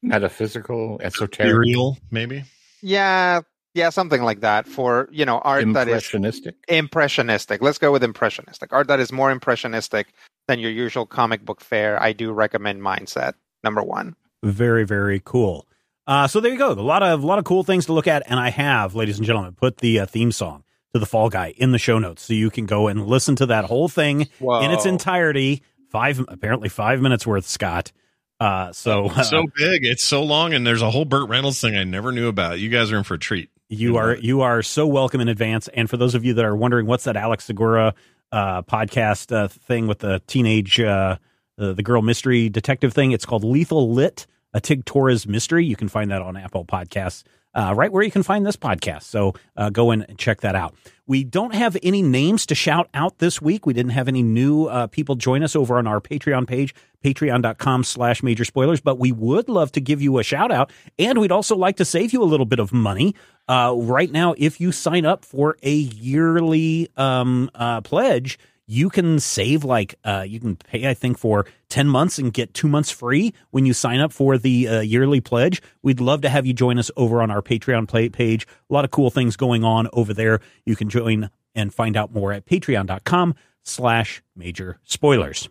Metaphysical, 0.02 1.00
esoteric, 1.02 1.40
Ethereal, 1.40 1.98
maybe. 2.10 2.44
yeah 2.82 3.40
yeah 3.76 3.90
something 3.90 4.22
like 4.22 4.40
that 4.40 4.66
for 4.66 5.08
you 5.12 5.24
know 5.24 5.38
art 5.38 5.72
that 5.74 5.88
is 5.88 5.94
impressionistic. 5.94 6.56
impressionistic. 6.68 7.62
Let's 7.62 7.78
go 7.78 7.92
with 7.92 8.02
impressionistic 8.02 8.72
art 8.72 8.88
that 8.88 9.00
is 9.00 9.12
more 9.12 9.30
impressionistic 9.30 10.08
than 10.48 10.58
your 10.58 10.70
usual 10.70 11.06
comic 11.06 11.44
book 11.44 11.60
fair. 11.60 12.02
I 12.02 12.12
do 12.12 12.32
recommend 12.32 12.80
Mindset 12.80 13.34
number 13.62 13.82
one. 13.82 14.16
Very, 14.42 14.84
very 14.84 15.20
cool. 15.24 15.66
Uh, 16.06 16.28
so 16.28 16.40
there 16.40 16.52
you 16.52 16.58
go. 16.58 16.70
A 16.70 16.74
lot 16.74 17.02
of 17.02 17.22
a 17.22 17.26
lot 17.26 17.38
of 17.38 17.44
cool 17.44 17.64
things 17.64 17.86
to 17.86 17.92
look 17.92 18.06
at, 18.06 18.22
and 18.26 18.38
I 18.38 18.50
have, 18.50 18.94
ladies 18.94 19.18
and 19.18 19.26
gentlemen, 19.26 19.54
put 19.54 19.78
the 19.78 20.00
uh, 20.00 20.06
theme 20.06 20.30
song 20.30 20.62
to 20.92 21.00
the 21.00 21.06
Fall 21.06 21.28
Guy 21.28 21.52
in 21.56 21.72
the 21.72 21.78
show 21.78 21.98
notes, 21.98 22.22
so 22.22 22.32
you 22.32 22.48
can 22.48 22.64
go 22.64 22.86
and 22.86 23.06
listen 23.06 23.34
to 23.36 23.46
that 23.46 23.64
whole 23.64 23.88
thing 23.88 24.22
in 24.40 24.70
its 24.70 24.86
entirety. 24.86 25.62
Five, 25.90 26.24
apparently 26.28 26.68
five 26.68 27.00
minutes 27.00 27.26
worth, 27.26 27.46
Scott. 27.46 27.92
Uh, 28.38 28.72
so 28.72 29.06
uh, 29.06 29.22
so 29.22 29.46
big, 29.56 29.84
it's 29.84 30.04
so 30.04 30.22
long, 30.22 30.52
and 30.54 30.66
there's 30.66 30.82
a 30.82 30.90
whole 30.90 31.04
Burt 31.04 31.28
Reynolds 31.28 31.60
thing 31.60 31.76
I 31.76 31.84
never 31.84 32.12
knew 32.12 32.28
about. 32.28 32.60
You 32.60 32.68
guys 32.68 32.92
are 32.92 32.98
in 32.98 33.04
for 33.04 33.14
a 33.14 33.18
treat. 33.18 33.50
You 33.68 33.96
are 33.96 34.16
you 34.16 34.42
are 34.42 34.62
so 34.62 34.86
welcome 34.86 35.20
in 35.20 35.28
advance. 35.28 35.68
And 35.68 35.90
for 35.90 35.96
those 35.96 36.14
of 36.14 36.24
you 36.24 36.34
that 36.34 36.44
are 36.44 36.54
wondering, 36.54 36.86
what's 36.86 37.04
that 37.04 37.16
Alex 37.16 37.46
Segura 37.46 37.94
uh, 38.30 38.62
podcast 38.62 39.34
uh, 39.34 39.48
thing 39.48 39.88
with 39.88 39.98
the 39.98 40.22
teenage 40.28 40.78
uh, 40.78 41.16
the, 41.56 41.74
the 41.74 41.82
girl 41.82 42.00
mystery 42.00 42.48
detective 42.48 42.92
thing? 42.92 43.10
It's 43.10 43.26
called 43.26 43.42
Lethal 43.42 43.92
Lit, 43.92 44.26
a 44.54 44.60
Tig 44.60 44.84
Torres 44.84 45.26
mystery. 45.26 45.64
You 45.64 45.74
can 45.74 45.88
find 45.88 46.12
that 46.12 46.22
on 46.22 46.36
Apple 46.36 46.64
Podcasts, 46.64 47.24
uh, 47.56 47.72
right 47.74 47.90
where 47.90 48.04
you 48.04 48.10
can 48.10 48.22
find 48.22 48.46
this 48.46 48.56
podcast. 48.56 49.04
So 49.04 49.34
uh, 49.56 49.70
go 49.70 49.90
and 49.90 50.06
check 50.18 50.42
that 50.42 50.54
out. 50.54 50.74
We 51.06 51.24
don't 51.24 51.54
have 51.54 51.76
any 51.82 52.02
names 52.02 52.46
to 52.46 52.54
shout 52.54 52.88
out 52.92 53.18
this 53.18 53.40
week. 53.40 53.64
We 53.64 53.72
didn't 53.72 53.92
have 53.92 54.08
any 54.08 54.22
new 54.22 54.66
uh, 54.66 54.88
people 54.88 55.14
join 55.14 55.42
us 55.42 55.56
over 55.56 55.78
on 55.78 55.86
our 55.86 56.00
Patreon 56.00 56.46
page, 56.46 56.74
patreon.com 57.02 57.84
slash 57.84 58.22
major 58.22 58.44
spoilers, 58.44 58.80
but 58.80 58.98
we 58.98 59.12
would 59.12 59.48
love 59.48 59.72
to 59.72 59.80
give 59.80 60.02
you 60.02 60.18
a 60.18 60.22
shout 60.22 60.52
out. 60.52 60.70
And 60.98 61.18
we'd 61.18 61.32
also 61.32 61.56
like 61.56 61.76
to 61.76 61.84
save 61.84 62.12
you 62.12 62.22
a 62.22 62.24
little 62.24 62.46
bit 62.46 62.58
of 62.58 62.72
money. 62.72 63.14
Uh, 63.48 63.74
right 63.76 64.10
now, 64.10 64.34
if 64.36 64.60
you 64.60 64.72
sign 64.72 65.06
up 65.06 65.24
for 65.24 65.56
a 65.62 65.72
yearly 65.72 66.90
um, 66.96 67.50
uh, 67.54 67.80
pledge, 67.80 68.38
you 68.66 68.90
can 68.90 69.20
save 69.20 69.64
like 69.64 69.94
uh, 70.04 70.24
you 70.26 70.40
can 70.40 70.56
pay, 70.56 70.88
I 70.88 70.94
think, 70.94 71.18
for 71.18 71.46
ten 71.68 71.88
months 71.88 72.18
and 72.18 72.32
get 72.32 72.52
two 72.52 72.68
months 72.68 72.90
free 72.90 73.32
when 73.50 73.64
you 73.64 73.72
sign 73.72 74.00
up 74.00 74.12
for 74.12 74.38
the 74.38 74.68
uh, 74.68 74.80
yearly 74.80 75.20
pledge. 75.20 75.62
We'd 75.82 76.00
love 76.00 76.22
to 76.22 76.28
have 76.28 76.46
you 76.46 76.52
join 76.52 76.78
us 76.78 76.90
over 76.96 77.22
on 77.22 77.30
our 77.30 77.42
Patreon 77.42 77.88
play 77.88 78.08
page. 78.08 78.46
A 78.68 78.74
lot 78.74 78.84
of 78.84 78.90
cool 78.90 79.10
things 79.10 79.36
going 79.36 79.64
on 79.64 79.88
over 79.92 80.12
there. 80.12 80.40
You 80.64 80.76
can 80.76 80.88
join 80.88 81.30
and 81.54 81.72
find 81.72 81.96
out 81.96 82.12
more 82.12 82.32
at 82.32 82.44
Patreon.com/slash 82.44 84.22
Major 84.34 84.78
Spoilers. 84.82 85.48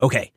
Okay. 0.00 0.32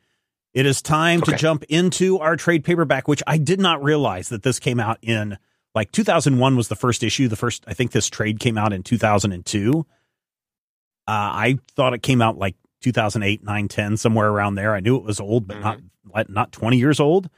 It 0.54 0.64
is 0.64 0.80
time 0.80 1.20
to 1.20 1.36
jump 1.36 1.64
into 1.68 2.18
our 2.18 2.34
trade 2.34 2.64
paperback, 2.64 3.08
which 3.08 3.22
I 3.26 3.36
did 3.36 3.60
not 3.60 3.82
realize 3.82 4.30
that 4.30 4.42
this 4.42 4.58
came 4.58 4.80
out 4.80 4.98
in 5.02 5.36
like 5.74 5.92
2001 5.92 6.56
was 6.56 6.68
the 6.68 6.76
first 6.76 7.02
issue. 7.02 7.28
The 7.28 7.36
first, 7.36 7.62
I 7.66 7.74
think 7.74 7.92
this 7.92 8.08
trade 8.08 8.40
came 8.40 8.56
out 8.56 8.72
in 8.72 8.82
2002. 8.82 9.84
Uh, 11.08 11.30
I 11.32 11.58
thought 11.74 11.94
it 11.94 12.02
came 12.02 12.20
out 12.20 12.38
like 12.38 12.56
2008, 12.80 13.44
9, 13.44 13.68
10, 13.68 13.96
somewhere 13.96 14.28
around 14.28 14.56
there. 14.56 14.74
I 14.74 14.80
knew 14.80 14.96
it 14.96 15.04
was 15.04 15.20
old, 15.20 15.46
but 15.46 15.60
not 15.60 15.78
not 16.04 16.30
not 16.30 16.52
20 16.52 16.76
years 16.78 17.00
old. 17.00 17.28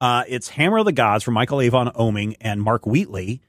Uh, 0.00 0.24
it's 0.28 0.48
Hammer 0.48 0.78
of 0.78 0.84
the 0.84 0.92
Gods 0.92 1.24
from 1.24 1.34
Michael 1.34 1.60
Avon 1.60 1.88
Oeming 1.88 2.36
and 2.40 2.62
Mark 2.62 2.86
Wheatley. 2.86 3.40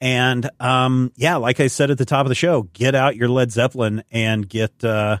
And 0.00 0.48
um, 0.60 1.12
yeah, 1.16 1.36
like 1.36 1.60
I 1.60 1.66
said 1.66 1.90
at 1.90 1.98
the 1.98 2.04
top 2.04 2.24
of 2.24 2.28
the 2.28 2.34
show, 2.34 2.62
get 2.72 2.94
out 2.94 3.16
your 3.16 3.28
Led 3.28 3.50
Zeppelin 3.50 4.04
and 4.10 4.48
get 4.48 4.84
uh, 4.84 5.18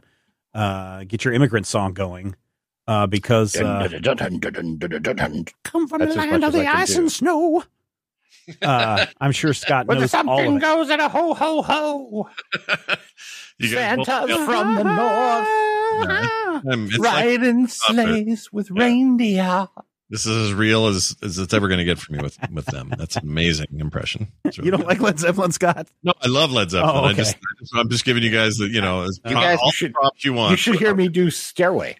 uh, 0.54 1.04
get 1.04 1.24
your 1.24 1.34
immigrant 1.34 1.66
song 1.66 1.94
going 1.94 2.36
uh, 2.86 3.06
because 3.06 3.54
uh, 3.56 3.88
come 5.64 5.88
from 5.88 6.00
the 6.00 6.06
land 6.14 6.44
of 6.44 6.52
the 6.52 6.66
ice 6.66 6.96
and 6.96 7.10
snow. 7.12 7.64
Uh, 8.62 9.06
I'm 9.20 9.32
sure 9.32 9.52
Scott 9.54 9.86
Where 9.86 9.96
the 9.96 10.02
knows 10.02 10.14
all 10.14 10.24
something 10.24 10.56
of 10.56 10.56
it. 10.56 10.60
goes 10.60 10.90
in 10.90 11.00
a 11.00 11.08
ho 11.08 11.34
ho 11.34 11.62
ho. 11.62 12.28
You 13.60 13.74
guys 13.74 13.96
both- 13.96 14.06
Santa's 14.06 14.36
from 14.44 14.74
the 14.76 14.84
north, 16.62 16.64
it's 16.88 16.98
like- 16.98 17.12
riding 17.14 17.66
sleighs 17.66 18.52
with 18.52 18.70
reindeer. 18.70 19.66
this 20.10 20.26
is 20.26 20.50
as 20.50 20.54
real 20.54 20.86
as, 20.86 21.16
as 21.22 21.38
it's 21.38 21.52
ever 21.52 21.66
going 21.66 21.78
to 21.78 21.84
get 21.84 21.98
for 21.98 22.12
me 22.12 22.20
with 22.22 22.38
with 22.52 22.66
them. 22.66 22.92
That's 22.96 23.16
an 23.16 23.24
amazing 23.24 23.80
impression. 23.80 24.30
Really 24.44 24.58
You 24.62 24.70
don't 24.70 24.80
good. 24.82 24.86
like 24.86 25.00
Led 25.00 25.18
Zeppelin, 25.18 25.50
Scott? 25.50 25.88
No, 26.04 26.12
I 26.22 26.28
love 26.28 26.52
Led 26.52 26.70
Zeppelin. 26.70 26.94
Oh, 26.96 27.00
I 27.00 27.06
okay. 27.08 27.16
just, 27.16 27.34
I 27.36 27.40
just 27.58 27.74
I'm 27.74 27.88
just 27.90 28.04
giving 28.04 28.22
you 28.22 28.30
guys 28.30 28.58
the 28.58 28.68
you 28.68 28.80
know 28.80 29.02
as 29.02 29.18
You 29.24 29.32
guys 29.34 29.58
all 29.60 29.72
should- 29.72 29.90
the 29.90 29.94
props 29.94 30.24
you 30.24 30.34
want. 30.34 30.52
You 30.52 30.56
should 30.56 30.76
hear 30.78 30.94
me 30.94 31.08
do 31.08 31.28
Stairway. 31.30 31.96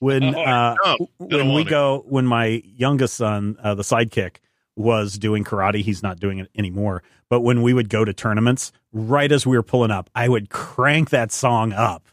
when 0.00 0.22
Oh, 0.34 0.38
uh, 0.42 0.76
no, 1.18 1.38
when 1.38 1.54
we 1.54 1.64
go 1.64 2.04
when 2.06 2.26
my 2.26 2.62
youngest 2.64 3.14
son 3.14 3.56
uh, 3.62 3.74
the 3.74 3.82
sidekick 3.84 4.36
was 4.80 5.18
doing 5.18 5.44
karate 5.44 5.82
he's 5.82 6.02
not 6.02 6.18
doing 6.18 6.38
it 6.38 6.50
anymore 6.56 7.02
but 7.28 7.40
when 7.40 7.62
we 7.62 7.72
would 7.72 7.88
go 7.88 8.04
to 8.04 8.12
tournaments 8.12 8.72
right 8.92 9.30
as 9.30 9.46
we 9.46 9.56
were 9.56 9.62
pulling 9.62 9.90
up 9.90 10.10
i 10.14 10.28
would 10.28 10.50
crank 10.50 11.10
that 11.10 11.30
song 11.30 11.72
up 11.72 12.06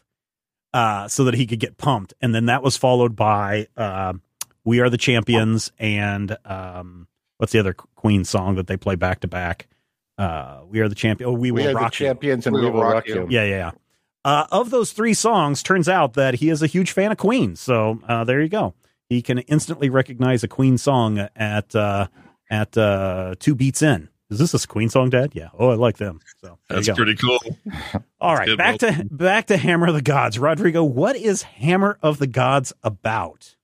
uh, 0.74 1.08
so 1.08 1.24
that 1.24 1.32
he 1.34 1.46
could 1.46 1.58
get 1.58 1.78
pumped 1.78 2.12
and 2.20 2.34
then 2.34 2.46
that 2.46 2.62
was 2.62 2.76
followed 2.76 3.16
by 3.16 3.66
uh, 3.76 4.12
we 4.64 4.80
are 4.80 4.90
the 4.90 4.98
champions 4.98 5.72
and 5.78 6.36
um, 6.44 7.08
what's 7.38 7.52
the 7.52 7.58
other 7.58 7.72
queen 7.72 8.24
song 8.24 8.56
that 8.56 8.66
they 8.66 8.76
play 8.76 8.94
back 8.94 9.20
to 9.20 9.26
back 9.28 9.66
uh, 10.18 10.62
we 10.68 10.80
are 10.80 10.88
the 10.88 10.94
champion 10.94 11.30
oh, 11.30 11.32
we, 11.32 11.50
We 11.50 11.62
will 11.62 11.70
are 11.70 11.72
the 11.72 11.74
rock 11.76 12.00
you. 12.00 12.06
champions 12.06 12.46
and 12.46 12.54
we 12.54 12.68
will 12.68 12.82
rock 12.82 13.06
you. 13.06 13.26
Yeah, 13.30 13.44
yeah, 13.44 13.56
yeah. 13.56 13.70
Uh, 14.24 14.46
of 14.50 14.70
those 14.70 14.92
three 14.92 15.14
songs, 15.14 15.62
turns 15.62 15.88
out 15.88 16.14
that 16.14 16.34
he 16.34 16.50
is 16.50 16.60
a 16.60 16.66
huge 16.66 16.90
fan 16.90 17.12
of 17.12 17.18
Queen. 17.18 17.54
So 17.54 18.00
uh, 18.08 18.24
there 18.24 18.42
you 18.42 18.48
go. 18.48 18.74
He 19.08 19.22
can 19.22 19.38
instantly 19.38 19.88
recognize 19.88 20.42
a 20.42 20.48
Queen 20.48 20.76
song 20.76 21.28
at 21.36 21.74
uh, 21.74 22.08
at 22.50 22.76
uh, 22.76 23.34
two 23.38 23.54
beats 23.54 23.82
in. 23.82 24.08
Is 24.30 24.38
this 24.38 24.52
a 24.52 24.66
Queen 24.66 24.90
song, 24.90 25.08
Dad? 25.08 25.32
Yeah. 25.34 25.48
Oh, 25.58 25.70
I 25.70 25.74
like 25.74 25.96
them. 25.96 26.20
So 26.42 26.58
That's 26.68 26.88
pretty 26.90 27.14
cool. 27.16 27.38
All 28.20 28.34
right, 28.34 28.46
good, 28.46 28.58
back 28.58 28.78
to 28.80 29.06
back 29.10 29.46
to 29.46 29.56
Hammer 29.56 29.88
of 29.88 29.94
the 29.94 30.02
Gods. 30.02 30.38
Rodrigo, 30.38 30.84
what 30.84 31.16
is 31.16 31.42
Hammer 31.42 31.98
of 32.02 32.18
the 32.18 32.26
Gods 32.26 32.74
about? 32.82 33.56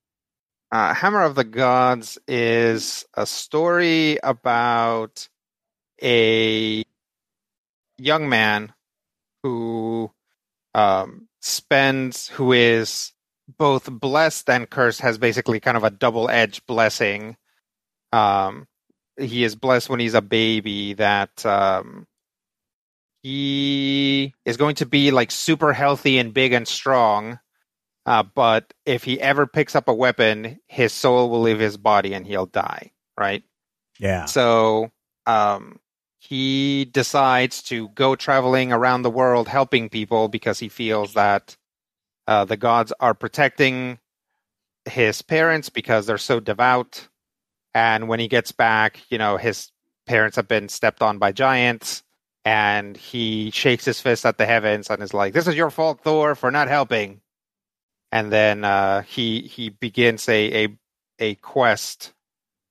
Uh, 0.73 0.95
Hammer 0.95 1.23
of 1.23 1.35
the 1.35 1.45
Gods 1.45 2.19
is 2.27 3.05
a 3.15 3.27
story 3.27 4.19
about 4.23 5.29
a 6.03 6.85
young 7.99 8.29
man 8.29 8.73
who 9.43 10.11
um, 10.75 11.29
spends, 11.41 12.29
who 12.29 12.53
is 12.53 13.13
both 13.59 13.91
blessed 13.91 14.49
and 14.49 14.69
cursed, 14.69 15.03
has 15.03 15.19
basically 15.19 15.61
kind 15.61 15.77
of 15.77 15.85
a 15.85 15.91
double 15.91 16.31
edged 16.31 16.67
blessing. 16.67 17.37
Um, 18.13 18.67
he 19.19 19.45
is 19.45 19.55
blessed 19.57 19.89
when 19.89 20.01
he's 20.01 20.15
a 20.15 20.23
baby 20.23 20.95
that 20.95 21.45
um, 21.47 22.07
he 23.23 24.35
is 24.45 24.57
going 24.57 24.77
to 24.77 24.87
be 24.87 25.11
like 25.11 25.31
super 25.31 25.73
healthy 25.73 26.19
and 26.19 26.35
big 26.35 26.53
and 26.53 26.67
strong. 26.69 27.39
Uh, 28.07 28.23
but 28.23 28.75
if 28.85 29.05
he 29.05 29.21
ever 29.21 29.47
picks 29.47 29.75
up 29.75 29.89
a 29.89 29.95
weapon, 29.95 30.61
his 30.67 30.93
soul 30.93 31.31
will 31.31 31.41
leave 31.41 31.59
his 31.59 31.77
body 31.77 32.13
and 32.13 32.27
he'll 32.27 32.47
die. 32.47 32.93
Right. 33.19 33.43
Yeah. 33.99 34.27
So 34.27 34.91
um, 35.27 35.79
he 36.19 36.85
decides 36.87 37.63
to 37.65 37.89
go 37.91 38.17
traveling 38.17 38.73
around 38.73 39.03
the 39.03 39.11
world 39.11 39.49
helping 39.49 39.89
people 39.89 40.29
because 40.29 40.59
he 40.59 40.69
feels 40.69 41.15
that 41.15 41.57
uh, 42.27 42.45
the 42.45 42.57
gods 42.57 42.93
are 43.01 43.15
protecting 43.15 43.99
his 44.85 45.23
parents 45.23 45.69
because 45.69 46.07
they're 46.07 46.19
so 46.19 46.41
devout. 46.41 47.09
And 47.75 48.09
when 48.09 48.21
he 48.21 48.29
gets 48.29 48.53
back, 48.53 49.01
you 49.11 49.19
know, 49.19 49.37
his 49.37 49.71
parents 50.07 50.37
have 50.37 50.49
been 50.49 50.69
stepped 50.69 51.03
on 51.03 51.19
by 51.19 51.33
giants. 51.33 52.03
And 52.45 52.97
he 52.97 53.51
shakes 53.51 53.87
his 53.87 54.01
fist 54.01 54.27
at 54.27 54.37
the 54.37 54.45
heavens 54.47 54.91
and 54.91 55.03
is 55.03 55.15
like, 55.15 55.33
"This 55.33 55.47
is 55.47 55.57
your 55.57 55.71
fault, 55.71 56.01
Thor, 56.03 56.35
for 56.35 56.51
not 56.51 56.69
helping." 56.69 57.23
And 58.13 58.31
then 58.31 58.65
uh, 58.65 59.03
he 59.03 59.41
he 59.43 59.71
begins 59.71 60.29
a, 60.29 60.65
a 60.65 60.69
a 61.19 61.35
quest 61.37 62.13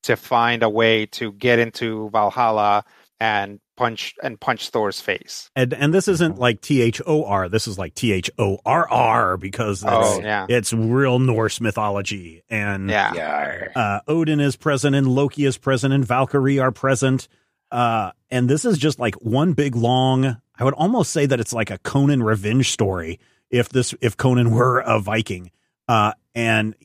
to 0.04 0.16
find 0.16 0.62
a 0.64 0.70
way 0.70 1.08
to 1.08 1.32
get 1.32 1.60
into 1.60 2.10
Valhalla 2.12 2.86
and 3.20 3.60
punch 3.78 4.14
and 4.22 4.40
punch 4.40 4.70
Thor's 4.70 5.00
face. 5.02 5.50
And 5.56 5.74
and 5.74 5.94
this 5.94 6.08
isn't 6.08 6.38
like 6.38 6.62
T 6.62 6.82
H 6.82 7.02
O 7.08 7.24
R. 7.26 7.50
This 7.50 7.68
is 7.68 7.78
like 7.80 7.94
T 7.96 8.12
H 8.12 8.30
O 8.38 8.60
R 8.66 8.88
R 8.90 9.38
because 9.38 9.84
Oh, 9.88 10.18
it's, 10.18 10.24
yeah. 10.26 10.46
it's 10.50 10.74
real 10.74 11.20
Norse 11.20 11.62
mythology. 11.62 12.44
And 12.50 12.90
Yeah. 12.90 13.14
Yeah. 13.14 13.68
uh, 13.76 14.00
Odin 14.08 14.40
is 14.40 14.56
present 14.56 14.96
and 14.96 15.08
Loki 15.08 15.46
is 15.46 15.58
present 15.58 15.94
and 15.94 16.06
Valkyrie 16.06 16.60
are 16.60 16.72
present. 16.72 17.28
Uh, 17.72 18.12
and 18.30 18.50
this 18.50 18.66
is 18.66 18.78
just 18.78 19.00
like 19.00 19.16
one 19.16 19.54
big 19.54 19.76
long. 19.76 20.38
I 20.58 20.64
would 20.64 20.76
almost 20.76 21.12
say 21.12 21.26
that 21.26 21.40
it's 21.40 21.54
like 21.54 21.72
a 21.72 21.80
Conan 21.80 22.22
revenge 22.22 22.70
story. 22.72 23.20
If 23.50 23.70
this, 23.70 23.94
if 24.02 24.18
Conan 24.18 24.52
were 24.52 24.80
a 24.80 25.00
Viking, 25.00 25.52
uh, 25.88 26.14
and 26.36 26.76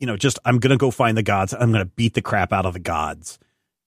you 0.00 0.06
know, 0.06 0.16
just 0.16 0.38
I'm 0.44 0.58
gonna 0.58 0.76
go 0.76 0.90
find 0.90 1.16
the 1.16 1.22
gods. 1.22 1.52
I'm 1.54 1.70
gonna 1.72 1.84
beat 1.84 2.14
the 2.14 2.22
crap 2.22 2.52
out 2.52 2.66
of 2.66 2.72
the 2.74 2.80
gods. 2.80 3.38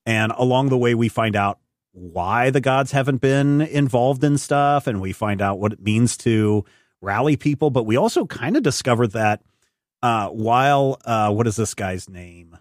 And 0.05 0.31
along 0.38 0.69
the 0.69 0.77
way, 0.77 0.95
we 0.95 1.09
find 1.09 1.35
out 1.35 1.59
why 1.97 2.51
the 2.51 2.61
gods 2.61 2.91
haven't 2.91 3.21
been 3.21 3.59
involved 3.61 4.23
in 4.23 4.37
stuff 4.37 4.85
and 4.85 5.01
we 5.01 5.11
find 5.11 5.41
out 5.41 5.59
what 5.59 5.73
it 5.73 5.81
means 5.81 6.15
to 6.17 6.63
rally 7.01 7.35
people. 7.35 7.71
But 7.71 7.83
we 7.85 7.97
also 7.97 8.25
kind 8.25 8.55
of 8.55 8.63
discovered 8.63 9.11
that 9.13 9.41
uh, 10.03 10.29
while, 10.29 10.99
uh, 11.05 11.31
what 11.31 11.47
is 11.47 11.55
this 11.55 11.73
guy's 11.73 12.07
name? 12.07 12.57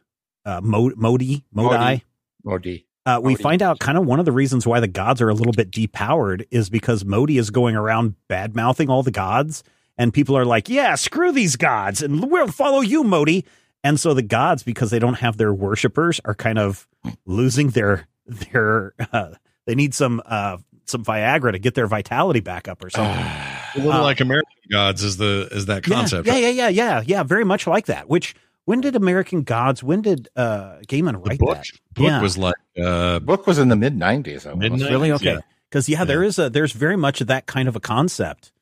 Uh, 0.47 0.61
Mo- 0.63 0.95
Modi? 0.97 1.45
Modi? 1.53 2.03
Modi. 2.45 2.87
Uh, 3.05 3.21
we 3.23 3.35
Modi. 3.35 3.43
find 3.43 3.63
out 3.63 3.79
kind 3.79 3.99
of 3.99 4.07
one 4.07 4.19
of 4.19 4.25
the 4.25 4.33
reasons 4.33 4.67
why 4.67 4.81
the 4.81 4.89
gods 4.89 5.21
are 5.21 5.29
a 5.29 5.35
little 5.35 5.53
bit 5.53 5.71
depowered 5.71 6.47
is 6.51 6.71
because 6.71 7.05
Modi 7.05 7.37
is 7.37 7.51
going 7.51 7.77
around 7.77 8.15
bad 8.29 8.57
mouthing 8.57 8.89
all 8.89 9.03
the 9.03 9.11
gods, 9.11 9.63
and 9.99 10.15
people 10.15 10.37
are 10.37 10.45
like, 10.45 10.69
"Yeah, 10.69 10.95
screw 10.95 11.31
these 11.31 11.57
gods, 11.57 12.03
and 12.03 12.31
we'll 12.31 12.49
follow 12.49 12.81
you, 12.81 13.05
Modi." 13.05 13.45
And 13.85 14.01
so 14.01 14.15
the 14.15 14.23
gods, 14.23 14.63
because 14.63 14.91
they 14.91 14.99
don't 14.99 15.15
have 15.15 15.37
their 15.37 15.53
worshippers, 15.55 16.21
are 16.25 16.35
kind 16.35 16.59
of 16.59 16.89
losing 17.27 17.71
their 17.71 18.09
their. 18.27 18.95
Uh, 19.13 19.31
they 19.67 19.75
need 19.75 19.95
some 19.95 20.23
uh, 20.25 20.59
some 20.85 21.05
Viagra 21.05 21.53
to 21.53 21.59
get 21.59 21.75
their 21.75 21.87
vitality 21.87 22.41
back 22.41 22.69
up 22.69 22.85
or 22.85 22.91
something. 22.91 23.17
A 23.75 23.79
little 23.79 23.93
Uh, 23.93 24.03
like 24.03 24.21
American 24.21 24.53
Gods 24.71 25.03
is 25.03 25.17
the 25.19 25.49
is 25.51 25.67
that 25.67 25.83
concept. 25.83 26.27
Yeah, 26.27 26.37
yeah, 26.37 26.49
yeah, 26.49 26.69
yeah, 26.69 27.03
yeah. 27.05 27.23
Very 27.25 27.45
much 27.45 27.67
like 27.67 27.87
that. 27.87 28.09
Which 28.09 28.35
when 28.65 28.81
did 28.81 28.97
American 28.97 29.43
Gods? 29.43 29.83
When 29.83 30.01
did 30.01 30.29
uh, 30.35 30.77
Gaiman 30.89 31.13
The 31.13 31.19
write 31.19 31.39
book, 31.39 31.57
that? 31.59 31.67
book 31.95 32.07
Yeah. 32.07 32.23
was 32.23 32.39
like 32.39 32.55
uh, 32.83 33.19
book 33.19 33.47
was 33.47 33.59
in 33.59 33.69
the 33.69 33.77
mid 33.77 33.95
'90s. 33.95 34.47
Mid-nineties, 34.57 34.89
really 34.89 35.13
okay 35.13 35.35
yeah. 35.35 35.41
because 35.69 35.89
yeah, 35.89 36.05
there 36.05 36.23
is 36.23 36.39
a 36.39 36.49
there's 36.49 36.73
very 36.73 36.97
much 36.97 37.21
of 37.21 37.27
that 37.27 37.45
kind 37.47 37.69
of 37.69 37.77
a 37.77 37.81
concept 37.81 38.53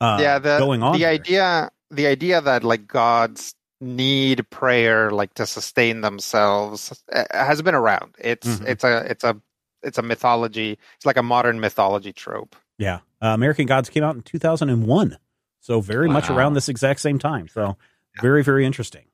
uh, 0.00 0.18
yeah, 0.20 0.38
the 0.40 0.58
going 0.58 0.82
on. 0.82 0.94
the 0.94 1.00
there. 1.00 1.10
idea 1.10 1.70
the 1.90 2.06
idea 2.08 2.40
that 2.40 2.64
like 2.64 2.86
gods 2.88 3.54
need 3.80 4.48
prayer 4.50 5.10
like 5.10 5.34
to 5.34 5.46
sustain 5.46 6.00
themselves 6.00 7.02
uh, 7.12 7.24
has 7.30 7.60
been 7.62 7.74
around. 7.74 8.14
It's 8.18 8.46
Mhm. 8.46 8.66
it's 8.68 8.84
a 8.84 8.98
it's 9.10 9.24
a 9.24 9.36
it's 9.82 9.98
a 9.98 10.02
mythology. 10.02 10.78
It's 10.96 11.06
like 11.06 11.16
a 11.18 11.22
modern 11.22 11.60
mythology 11.60 12.12
trope. 12.12 12.56
Yeah, 12.78 12.96
uh, 13.22 13.28
American 13.28 13.66
Gods 13.66 13.88
came 13.88 14.02
out 14.04 14.14
in 14.16 14.22
2001, 14.22 15.18
so 15.60 15.80
very 15.80 16.08
much 16.08 16.28
around 16.30 16.54
this 16.54 16.68
exact 16.68 17.00
same 17.00 17.18
time. 17.18 17.48
So 17.48 17.76
very 18.20 18.42
very 18.42 18.64
interesting. 18.66 19.04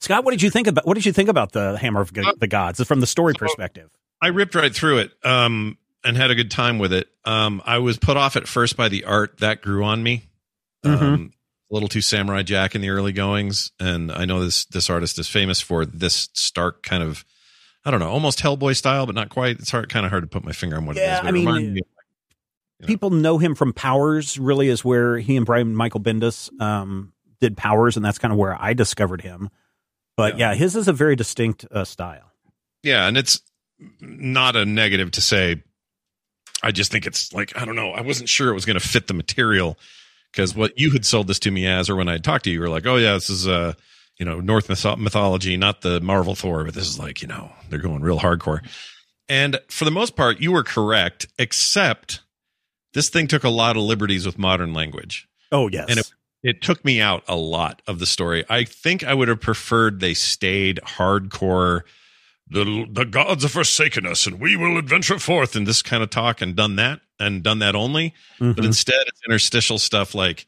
Scott, 0.00 0.24
what 0.24 0.32
did 0.32 0.42
you 0.42 0.50
think 0.50 0.66
about 0.66 0.86
what 0.86 0.94
did 0.94 1.06
you 1.06 1.12
think 1.12 1.28
about 1.28 1.52
the 1.52 1.78
Hammer 1.78 2.00
of 2.02 2.12
Uh, 2.16 2.32
the 2.38 2.46
Gods 2.46 2.82
from 2.84 3.00
the 3.00 3.06
story 3.06 3.32
so- 3.34 3.38
perspective? 3.38 3.90
I 4.20 4.28
ripped 4.28 4.54
right 4.54 4.74
through 4.74 4.98
it 4.98 5.12
um, 5.24 5.78
and 6.04 6.16
had 6.16 6.30
a 6.30 6.34
good 6.34 6.50
time 6.50 6.78
with 6.78 6.92
it. 6.92 7.08
Um, 7.24 7.62
I 7.66 7.78
was 7.78 7.98
put 7.98 8.16
off 8.16 8.36
at 8.36 8.46
first 8.46 8.76
by 8.76 8.88
the 8.88 9.04
art 9.04 9.38
that 9.38 9.62
grew 9.62 9.84
on 9.84 10.02
me. 10.02 10.24
Um, 10.84 10.98
Mhm. 10.98 11.32
A 11.70 11.74
little 11.74 11.88
too 11.88 12.00
Samurai 12.00 12.42
Jack 12.42 12.74
in 12.76 12.80
the 12.80 12.90
early 12.90 13.12
goings, 13.12 13.72
and 13.80 14.12
I 14.12 14.24
know 14.24 14.44
this 14.44 14.66
this 14.66 14.88
artist 14.88 15.18
is 15.18 15.26
famous 15.28 15.60
for 15.60 15.84
this 15.84 16.28
stark 16.32 16.82
kind 16.84 17.02
of, 17.02 17.24
I 17.84 17.90
don't 17.90 17.98
know, 17.98 18.08
almost 18.10 18.38
Hellboy 18.40 18.76
style, 18.76 19.04
but 19.06 19.14
not 19.16 19.30
quite. 19.30 19.58
It's 19.58 19.70
hard, 19.72 19.88
kind 19.88 20.06
of 20.06 20.10
hard 20.10 20.22
to 20.22 20.28
put 20.28 20.44
my 20.44 20.52
finger 20.52 20.76
on 20.76 20.86
what 20.86 20.96
it 20.96 21.00
Yeah, 21.00 21.14
is. 21.14 21.20
but 21.22 21.26
I 21.26 21.28
it 21.30 21.32
mean, 21.32 21.44
me 21.74 21.80
of, 21.80 21.86
Yeah. 22.80 22.86
People 22.86 23.10
know 23.10 23.38
him 23.38 23.54
from 23.56 23.72
Powers. 23.72 24.38
Really, 24.38 24.68
is 24.68 24.84
where 24.84 25.18
he 25.18 25.36
and 25.36 25.44
Brian 25.44 25.74
Michael 25.74 26.00
Bendis 26.00 26.50
um, 26.60 27.12
did 27.40 27.56
Powers, 27.56 27.96
and 27.96 28.04
that's 28.04 28.18
kind 28.18 28.30
of 28.32 28.38
where 28.38 28.56
I 28.60 28.72
discovered 28.72 29.22
him. 29.22 29.48
But 30.16 30.38
yeah, 30.38 30.52
Yeah. 30.52 30.56
his 30.58 30.76
is 30.76 30.86
a 30.86 30.92
very 30.92 31.16
distinct 31.16 31.66
uh, 31.72 31.84
style. 31.84 32.30
yeah, 32.84 33.08
and 33.08 33.16
it's 33.18 33.40
not 34.00 34.54
a 34.54 34.64
negative 34.64 35.10
to 35.12 35.20
say. 35.20 35.62
I 36.62 36.70
just 36.70 36.92
think 36.92 37.06
it's 37.06 37.32
like 37.32 37.60
I 37.60 37.64
don't 37.64 37.76
know. 37.76 37.90
I 37.90 38.02
wasn't 38.02 38.28
sure 38.28 38.50
it 38.50 38.54
was 38.54 38.64
going 38.66 38.78
to 38.78 38.88
fit 38.88 39.08
the 39.08 39.14
material 39.14 39.76
because 40.32 40.54
what 40.54 40.78
you 40.78 40.90
had 40.92 41.04
sold 41.04 41.26
this 41.28 41.38
to 41.40 41.50
me 41.50 41.66
as, 41.66 41.88
or 41.88 41.96
when 41.96 42.08
I 42.08 42.18
talked 42.18 42.44
to 42.44 42.50
you, 42.50 42.54
you 42.54 42.60
were 42.60 42.68
like, 42.68 42.86
"Oh 42.86 42.96
yeah, 42.96 43.14
this 43.14 43.30
is 43.30 43.46
uh, 43.46 43.74
you 44.18 44.26
know 44.26 44.40
Norse 44.40 44.68
mythology, 44.68 45.56
not 45.56 45.82
the 45.82 46.00
Marvel 46.00 46.34
Thor, 46.34 46.64
but 46.64 46.74
this 46.74 46.88
is 46.88 46.98
like 46.98 47.22
you 47.22 47.28
know 47.28 47.50
they're 47.68 47.78
going 47.78 48.02
real 48.02 48.18
hardcore." 48.18 48.66
And 49.28 49.58
for 49.68 49.84
the 49.84 49.90
most 49.90 50.14
part, 50.14 50.40
you 50.40 50.52
were 50.52 50.62
correct, 50.62 51.26
except 51.38 52.20
this 52.94 53.08
thing 53.08 53.26
took 53.26 53.44
a 53.44 53.48
lot 53.48 53.76
of 53.76 53.82
liberties 53.82 54.24
with 54.24 54.38
modern 54.38 54.72
language 54.72 55.28
Oh 55.52 55.68
yes, 55.68 55.86
and 55.88 55.98
it, 55.98 56.12
it 56.42 56.62
took 56.62 56.84
me 56.84 57.00
out 57.00 57.24
a 57.28 57.36
lot 57.36 57.82
of 57.86 57.98
the 57.98 58.06
story. 58.06 58.44
I 58.48 58.64
think 58.64 59.04
I 59.04 59.14
would 59.14 59.28
have 59.28 59.40
preferred 59.40 60.00
they 60.00 60.14
stayed 60.14 60.80
hardcore. 60.84 61.82
The 62.48 62.86
the 62.90 63.04
gods 63.04 63.42
have 63.42 63.52
forsaken 63.52 64.06
us, 64.06 64.26
and 64.26 64.38
we 64.40 64.56
will 64.56 64.78
adventure 64.78 65.18
forth 65.18 65.56
in 65.56 65.64
this 65.64 65.82
kind 65.82 66.02
of 66.02 66.10
talk, 66.10 66.40
and 66.40 66.54
done 66.54 66.76
that, 66.76 67.00
and 67.18 67.42
done 67.42 67.58
that 67.58 67.74
only. 67.74 68.14
But 68.38 68.56
Mhm. 68.56 68.64
instead, 68.66 69.02
it's 69.08 69.20
interstitial 69.26 69.78
stuff 69.80 70.14
like, 70.14 70.46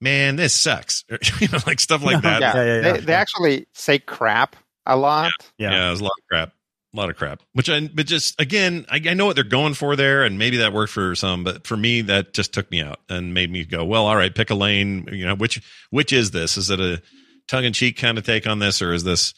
"Man, 0.00 0.36
this 0.36 0.54
sucks," 0.54 1.04
you 1.40 1.48
know, 1.48 1.58
like 1.66 1.80
stuff 1.80 2.02
like 2.02 2.22
that. 2.22 2.40
Yeah, 2.40 2.54
yeah, 2.54 2.64
yeah, 2.64 2.80
they 2.80 2.88
yeah. 2.94 3.04
they 3.04 3.12
actually 3.14 3.66
say 3.74 3.98
crap 3.98 4.56
a 4.86 4.96
lot. 4.96 5.30
yeah. 5.58 5.70
Yeah, 5.72 5.88
it 5.88 5.90
was 5.90 6.00
a 6.00 6.04
lot 6.04 6.12
of 6.18 6.24
crap. 6.30 6.52
A 6.92 6.96
lot 6.96 7.10
of 7.10 7.16
crap. 7.16 7.42
Which 7.52 7.68
I, 7.68 7.88
but 7.92 8.06
just 8.06 8.40
again, 8.40 8.86
I, 8.88 9.00
I 9.04 9.14
know 9.14 9.26
what 9.26 9.34
they're 9.34 9.44
going 9.44 9.74
for 9.74 9.96
there, 9.96 10.22
and 10.24 10.38
maybe 10.38 10.56
that 10.58 10.72
worked 10.72 10.92
for 10.92 11.14
some, 11.16 11.42
but 11.44 11.66
for 11.66 11.76
me, 11.76 12.00
that 12.02 12.32
just 12.32 12.54
took 12.54 12.70
me 12.70 12.80
out 12.80 13.00
and 13.08 13.34
made 13.34 13.50
me 13.50 13.64
go, 13.64 13.84
well, 13.84 14.06
all 14.06 14.16
right, 14.16 14.32
pick 14.34 14.48
a 14.50 14.54
lane. 14.54 15.08
You 15.12 15.26
know, 15.26 15.34
which 15.34 15.60
which 15.90 16.12
is 16.12 16.30
this? 16.30 16.56
Is 16.56 16.70
it 16.70 16.80
a 16.80 17.02
tongue 17.48 17.64
in 17.64 17.72
cheek 17.74 17.98
kind 17.98 18.16
of 18.16 18.24
take 18.24 18.46
on 18.46 18.60
this, 18.60 18.80
or 18.80 18.94
is 18.94 19.02
this 19.04 19.34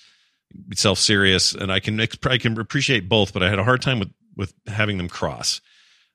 self 0.75 0.99
serious? 0.99 1.55
And 1.55 1.73
I 1.73 1.81
can 1.81 2.01
I 2.01 2.39
can 2.39 2.59
appreciate 2.59 3.09
both, 3.09 3.33
but 3.33 3.43
I 3.43 3.49
had 3.49 3.59
a 3.59 3.65
hard 3.65 3.83
time 3.83 3.99
with 3.99 4.11
with 4.37 4.55
having 4.67 4.99
them 4.99 5.09
cross. 5.09 5.61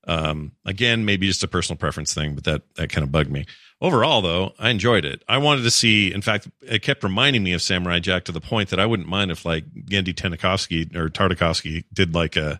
Um, 0.07 0.53
again, 0.65 1.05
maybe 1.05 1.27
just 1.27 1.43
a 1.43 1.47
personal 1.47 1.77
preference 1.77 2.13
thing, 2.13 2.33
but 2.33 2.43
that 2.45 2.61
that 2.75 2.89
kind 2.89 3.03
of 3.03 3.11
bugged 3.11 3.29
me. 3.31 3.45
Overall, 3.81 4.21
though, 4.21 4.53
I 4.59 4.69
enjoyed 4.69 5.05
it. 5.05 5.23
I 5.27 5.37
wanted 5.39 5.61
to 5.63 5.71
see. 5.71 6.11
In 6.13 6.21
fact, 6.21 6.47
it 6.61 6.81
kept 6.81 7.03
reminding 7.03 7.43
me 7.43 7.53
of 7.53 7.61
Samurai 7.61 7.99
Jack 7.99 8.25
to 8.25 8.31
the 8.31 8.41
point 8.41 8.69
that 8.69 8.79
I 8.79 8.85
wouldn't 8.85 9.09
mind 9.09 9.31
if 9.31 9.45
like 9.45 9.65
Genndy 9.85 10.13
Tartakovsky 10.13 10.95
or 10.95 11.09
Tartakovsky 11.09 11.83
did 11.93 12.13
like 12.15 12.35
a, 12.35 12.59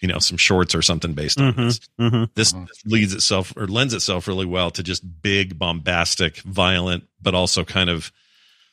you 0.00 0.08
know, 0.08 0.18
some 0.20 0.36
shorts 0.36 0.74
or 0.74 0.82
something 0.82 1.14
based 1.14 1.40
on 1.40 1.52
Mhm. 1.54 1.66
this. 1.66 1.80
hmm 1.98 2.24
This 2.34 2.54
leads 2.84 3.12
itself 3.12 3.52
or 3.56 3.66
lends 3.68 3.94
itself 3.94 4.26
really 4.28 4.46
well 4.46 4.70
to 4.72 4.82
just 4.82 5.04
big, 5.22 5.58
bombastic, 5.58 6.38
violent, 6.38 7.04
but 7.20 7.34
also 7.34 7.64
kind 7.64 7.90
of 7.90 8.12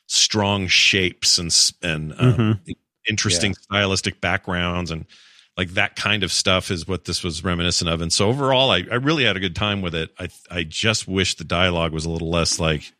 strong 0.07 0.67
shapes 0.67 1.37
and 1.37 1.55
and 1.81 2.13
um, 2.19 2.61
interesting 3.07 3.53
stylistic 3.53 4.21
backgrounds 4.21 4.91
and 4.91 5.05
like 5.57 5.69
that 5.71 5.95
kind 5.95 6.23
of 6.23 6.31
stuff 6.31 6.69
is 6.69 6.87
what 6.87 7.05
this 7.05 7.23
was 7.23 7.43
reminiscent 7.43 7.89
of. 7.89 8.01
And 8.01 8.11
so 8.11 8.27
overall, 8.27 8.71
I, 8.71 8.83
I 8.91 8.95
really 8.95 9.23
had 9.23 9.37
a 9.37 9.39
good 9.39 9.55
time 9.55 9.81
with 9.81 9.95
it. 9.95 10.11
I 10.19 10.29
I 10.51 10.63
just 10.63 11.07
wish 11.07 11.35
the 11.35 11.43
dialogue 11.43 11.93
was 11.93 12.05
a 12.05 12.09
little 12.09 12.29
less 12.29 12.59
like 12.59 12.91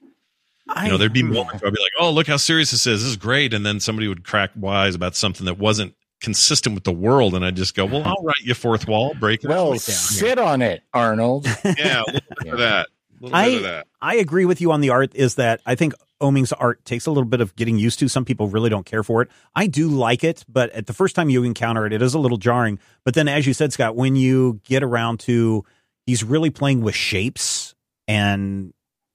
you 0.82 0.90
know 0.90 0.98
there'd 0.98 1.14
be 1.14 1.22
moments 1.22 1.62
where 1.62 1.68
I'd 1.68 1.76
be 1.76 1.82
like, 1.82 1.92
oh 2.00 2.12
look 2.12 2.28
how 2.28 2.38
serious 2.38 2.72
this 2.72 2.88
is, 2.88 3.02
this 3.04 3.10
is 3.10 3.18
great, 3.18 3.54
and 3.54 3.66
then 3.66 3.80
somebody 3.80 4.08
would 4.08 4.24
crack 4.24 4.52
wise 4.56 4.96
about 4.96 5.16
something 5.16 5.46
that 5.46 5.58
wasn't 5.58 5.94
consistent 6.22 6.74
with 6.74 6.86
the 6.86 6.92
world, 6.92 7.36
and 7.36 7.46
I'd 7.46 7.56
just 7.56 7.76
go, 7.76 7.86
well, 7.86 8.02
I'll 8.04 8.24
write 8.24 8.42
you 8.42 8.54
fourth 8.54 8.88
wall, 8.88 9.14
break 9.20 9.44
it. 9.44 9.50
Well, 9.50 9.72
down 9.72 9.80
sit 9.80 10.40
on 10.40 10.62
it, 10.62 10.82
Arnold. 10.94 11.46
yeah, 11.78 12.02
a 12.02 12.12
little 12.12 12.30
bit 12.42 12.54
of 12.54 12.60
that. 12.60 12.88
I- 13.32 13.50
bit 13.50 13.58
of 13.58 13.64
that. 13.64 13.88
I 14.02 14.16
agree 14.16 14.46
with 14.46 14.62
you 14.62 14.72
on 14.72 14.82
the 14.82 14.90
art. 14.90 15.12
Is 15.16 15.36
that 15.36 15.62
I 15.66 15.76
think 15.76 15.94
Oeming's 16.22 16.54
art 16.54 16.84
takes 16.86 17.06
a 17.06 17.12
little 17.12 17.28
bit 17.28 17.42
of 17.42 17.56
getting 17.56 17.78
used 17.78 18.00
to. 18.00 18.08
Some 18.08 18.26
people 18.26 18.48
really 18.48 18.70
don't 18.70 18.86
care 18.86 19.04
for 19.04 19.22
it. 19.22 19.30
I 19.56 19.68
do 19.68 19.88
like 19.90 20.24
it, 20.24 20.46
but 20.48 20.70
at 20.72 20.88
the 20.88 20.94
first 20.94 21.16
time 21.16 21.30
you 21.30 21.44
encounter 21.44 21.86
it, 21.86 21.94
it 21.94 22.02
is 22.02 22.14
a 22.14 22.20
little 22.20 22.38
jarring. 22.38 22.80
But 23.04 23.14
then, 23.14 23.28
as 23.28 23.46
you 23.48 23.54
said, 23.54 23.74
Scott, 23.74 23.96
when 23.96 24.16
you 24.16 24.62
get 24.64 24.84
around 24.84 25.20
to 25.22 25.66
he's 26.06 26.24
really 26.24 26.50
playing 26.50 26.82
with 26.82 26.96
shapes 26.96 27.76
and 28.08 28.74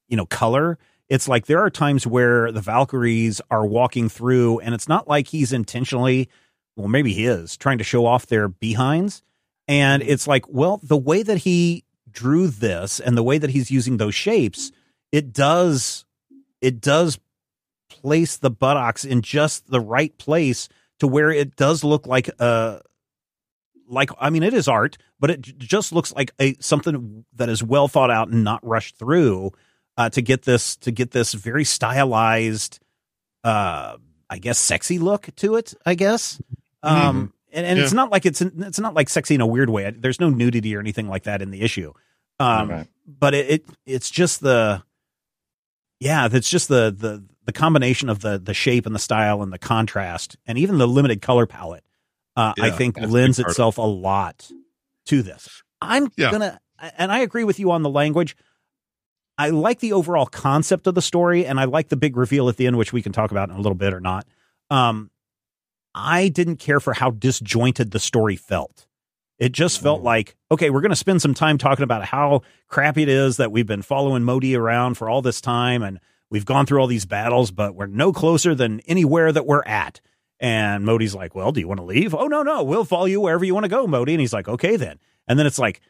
you 0.09 0.17
know 0.17 0.27
color. 0.27 0.79
It's 1.09 1.27
like 1.27 1.47
there 1.47 1.61
are 1.61 1.71
times 1.71 2.07
where 2.07 2.53
the 2.53 2.61
Valkyries 2.61 3.41
are 3.51 3.67
walking 3.67 4.09
through, 4.09 4.61
and 4.61 4.75
it's 4.75 4.89
not 4.89 5.09
like 5.09 5.27
he's 5.27 5.53
intentionally, 5.53 6.29
well, 6.77 6.87
maybe 6.87 7.13
he 7.13 7.27
is 7.27 7.57
trying 7.57 7.79
to 7.79 7.85
show 7.85 8.07
off 8.07 8.27
their 8.27 8.47
behinds. 8.47 9.23
And 9.67 10.03
it's 10.03 10.29
like, 10.29 10.49
well, 10.49 10.81
the 10.83 10.97
way 10.97 11.23
that 11.25 11.39
he 11.39 11.85
drew 12.13 12.49
this 12.49 13.01
and 13.01 13.17
the 13.17 13.23
way 13.23 13.39
that 13.39 13.51
he's 13.51 13.71
using 13.71 13.97
those 13.97 14.15
shapes, 14.15 14.73
it 15.13 15.33
does 15.33 16.05
it 16.61 16.81
does 16.81 17.19
place 17.89 18.37
the 18.37 18.51
buttocks 18.51 19.05
in 19.05 19.23
just 19.23 19.71
the 19.71 19.81
right 19.81 20.17
place 20.19 20.69
to 21.01 21.07
where 21.07 21.31
it 21.31 21.57
does 21.57 21.83
look 21.83 22.07
like 22.07 22.29
a 22.41 22.81
like 23.89 24.11
I 24.19 24.31
mean 24.31 24.43
it 24.43 24.55
is 24.55 24.69
art, 24.69 24.97
but 25.19 25.31
it 25.31 25.43
j- 25.43 25.55
just 25.59 25.93
looks 25.93 26.13
like 26.15 26.33
a 26.41 26.55
something 26.61 27.25
that 27.35 27.49
is 27.49 27.63
well 27.63 27.89
thought 27.89 28.11
out 28.11 28.29
and 28.29 28.45
not 28.45 28.65
rushed 28.67 28.97
through 28.97 29.53
uh, 29.97 30.09
to 30.11 30.23
get 30.23 30.43
this 30.43 30.77
to 30.77 30.91
get 30.91 31.11
this 31.11 31.35
very 31.35 31.65
stylized, 31.65 32.79
uh, 33.45 33.97
I 34.29 34.39
guess 34.39 34.59
sexy 34.59 34.99
look 34.99 35.29
to 35.37 35.57
it. 35.57 35.75
I 35.85 35.95
guess, 35.95 36.41
um, 36.83 37.33
and, 37.53 37.67
and 37.67 37.79
it's 37.79 37.93
not 37.93 38.11
like 38.11 38.27
it's 38.27 38.41
it's 38.41 38.79
not 38.81 38.95
like 38.95 39.09
sexy 39.09 39.35
in 39.35 39.41
a 39.41 39.47
weird 39.47 39.71
way. 39.71 39.91
There's 39.91 40.21
no 40.21 40.31
nudity 40.31 40.75
or 40.77 40.81
anything 40.81 41.09
like 41.09 41.25
that 41.25 41.43
in 41.43 41.51
the 41.51 41.63
issue, 41.63 41.93
um, 42.39 42.71
Right. 42.71 42.87
but 43.07 43.35
it, 43.35 43.51
it 43.51 43.65
it's 43.87 44.11
just 44.11 44.41
the 44.41 44.83
yeah, 45.99 46.29
it's 46.33 46.49
just 46.51 46.69
the 46.69 46.95
the 46.97 47.25
the 47.45 47.53
combination 47.53 48.09
of 48.09 48.21
the 48.21 48.39
the 48.39 48.55
shape 48.55 48.87
and 48.87 48.95
the 48.95 48.99
style 49.01 49.43
and 49.43 49.53
the 49.53 49.59
contrast 49.59 50.37
and 50.47 50.59
even 50.59 50.79
the 50.79 50.87
limited 50.89 51.21
color 51.23 51.47
palette. 51.47 51.85
Uh, 52.37 52.55
I 52.61 52.71
think 52.71 52.97
lends 52.99 53.39
part 53.39 53.47
of 53.47 53.49
it. 53.49 53.51
itself 53.51 53.79
a 53.79 53.83
lot 53.83 54.51
to 55.07 55.23
this. 55.23 55.63
I'm 55.83 56.11
Yeah. 56.17 56.31
gonna, 56.31 56.61
and 56.97 57.11
I 57.11 57.19
agree 57.21 57.45
with 57.45 57.59
you 57.59 57.71
on 57.73 57.83
the 57.83 57.91
language. 57.91 58.37
I 59.37 59.51
like 59.51 59.81
the 59.81 59.93
overall 59.95 60.27
concept 60.27 60.87
of 60.87 60.95
the 60.95 61.03
story, 61.03 61.45
and 61.47 61.59
I 61.59 61.65
like 61.65 61.89
the 61.89 61.97
big 61.97 62.17
reveal 62.17 62.49
at 62.49 62.57
the 62.57 62.67
end, 62.67 62.77
which 62.79 62.93
we 62.93 63.03
can 63.03 63.13
talk 63.13 63.31
about 63.31 63.49
in 63.49 63.55
a 63.57 63.59
little 63.59 63.75
bit 63.75 63.93
or 63.93 64.01
not. 64.01 64.27
Um, 64.71 65.11
I 65.95 66.29
didn't 66.29 66.57
care 66.57 66.81
for 66.81 66.93
how 66.93 67.11
disjointed 67.11 67.91
the 67.91 67.99
story 67.99 68.37
felt. 68.37 68.87
It 69.39 69.53
just 69.53 69.81
felt 69.81 70.03
mm. 70.03 70.05
like, 70.05 70.37
okay, 70.51 70.71
we're 70.71 70.83
going 70.83 70.91
to 70.91 70.97
spend 70.97 71.23
some 71.23 71.35
time 71.35 71.59
talking 71.59 71.83
about 71.83 72.05
how 72.05 72.43
crappy 72.69 73.03
it 73.03 73.09
is 73.09 73.39
that 73.39 73.51
we've 73.51 73.67
been 73.67 73.83
following 73.83 74.23
Modi 74.23 74.55
around 74.55 74.95
for 74.95 75.09
all 75.09 75.23
this 75.23 75.41
time 75.41 75.83
and 75.83 75.99
we've 76.31 76.45
gone 76.45 76.67
through 76.67 76.81
all 76.81 76.87
these 76.87 77.07
battles, 77.07 77.51
but 77.51 77.75
we're 77.75 77.87
no 77.87 78.13
closer 78.13 78.55
than 78.55 78.81
anywhere 78.81 79.33
that 79.33 79.47
we're 79.47 79.65
at. 79.65 80.01
And 80.39 80.85
Modi's 80.85 81.15
like, 81.15 81.35
well, 81.35 81.53
do 81.53 81.61
you 81.61 81.69
want 81.69 81.81
to 81.81 81.85
leave? 81.85 82.15
Oh, 82.15 82.27
no, 82.27 82.43
no, 82.43 82.63
we'll 82.63 82.85
follow 82.85 83.07
you 83.07 83.21
wherever 83.21 83.45
you 83.45 83.55
want 83.55 83.65
to 83.65 83.71
go, 83.71 83.87
Modi. 83.87 84.13
And 84.13 84.21
he's 84.21 84.33
like, 84.33 84.49
okay, 84.49 84.77
then. 84.77 84.99
And 85.27 85.39
then 85.39 85.47
it's 85.47 85.59
like, 85.59 85.81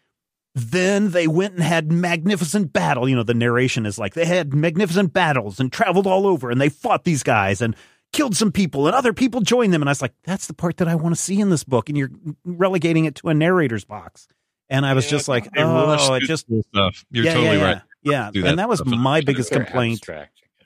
then 0.55 1.11
they 1.11 1.29
went 1.29 1.55
and 1.55 1.63
had 1.63 1.93
magnificent 1.93 2.73
battle. 2.73 3.09
You 3.09 3.17
know, 3.17 3.23
the 3.23 3.35
narration 3.35 3.87
is 3.87 3.99
like 3.99 4.15
they 4.15 4.25
had 4.25 4.55
magnificent 4.55 5.13
battles 5.13 5.61
and 5.61 5.73
traveled 5.73 6.07
all 6.07 6.27
over 6.27 6.51
and 6.51 6.61
they 6.61 6.69
fought 6.69 7.05
these 7.05 7.23
guys 7.23 7.63
and 7.63 7.77
killed 8.13 8.37
some 8.37 8.53
people 8.53 8.87
and 8.87 8.95
other 8.97 9.13
people 9.13 9.41
joined 9.41 9.73
them. 9.73 9.83
And 9.83 9.89
I 9.89 9.93
was 9.93 10.03
like, 10.03 10.15
that's 10.25 10.47
the 10.47 10.55
part 10.55 10.79
that 10.79 10.89
I 10.89 10.95
want 10.95 11.15
to 11.15 11.21
see 11.21 11.41
in 11.41 11.51
this 11.51 11.65
book. 11.65 11.89
And 11.89 11.97
you're 11.97 12.11
relegating 12.45 13.05
it 13.05 13.15
to 13.17 13.29
a 13.29 13.35
narrator's 13.35 13.85
box. 13.85 14.27
And 14.69 14.87
I 14.87 14.95
was 14.95 15.05
Yeah, 15.07 15.11
just 15.11 15.29
like, 15.29 15.49
oh, 15.57 16.15
it 16.15 16.23
just, 16.23 16.47
stuff. 16.71 17.05
You're 17.11 17.25
yeah, 17.25 17.35
totally 17.35 17.59
yeah, 17.59 17.65
right. 17.65 17.83
Yeah. 18.03 18.31
Do 18.33 18.47
And 18.47 18.59
that 18.59 18.69
was 18.69 18.79
stuff 18.79 18.87
in 18.87 18.91
the 18.93 18.97
my 18.97 19.21
biggest 19.21 19.51
complaint 19.51 20.07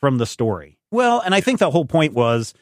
from 0.01 0.19
the 0.19 0.27
story. 0.27 0.79
Well, 0.91 1.21
and 1.21 1.35
I 1.35 1.41
think 1.41 1.59
the 1.59 1.71
whole 1.71 1.87
point 1.87 2.13
was 2.13 2.55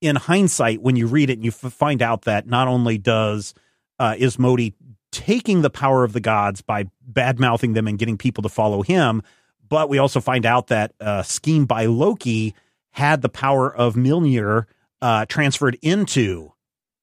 in 0.00 0.16
hindsight, 0.16 0.80
when 0.80 0.96
you 0.96 1.06
read 1.06 1.30
it 1.30 1.34
and 1.34 1.44
you 1.44 1.50
f- 1.50 1.72
find 1.72 2.02
out 2.02 2.22
that 2.22 2.46
not 2.46 2.68
only 2.68 2.98
does 2.98 3.54
uh, 3.98 4.14
is 4.16 4.38
Modi 4.38 4.74
taking 5.12 5.62
the 5.62 5.70
power 5.70 6.04
of 6.04 6.12
the 6.12 6.20
gods 6.20 6.62
by 6.62 6.84
bad 7.02 7.40
mouthing 7.40 7.72
them 7.72 7.88
and 7.88 7.98
getting 7.98 8.16
people 8.16 8.42
to 8.42 8.48
follow 8.48 8.82
him, 8.82 9.22
but 9.68 9.88
we 9.88 9.98
also 9.98 10.20
find 10.20 10.46
out 10.46 10.68
that 10.68 10.92
uh, 11.00 11.22
scheme 11.22 11.64
by 11.66 11.86
Loki 11.86 12.54
had 12.92 13.22
the 13.22 13.28
power 13.28 13.74
of 13.74 13.94
Mjolnir 13.94 14.66
uh, 15.00 15.24
transferred 15.26 15.78
into 15.82 16.52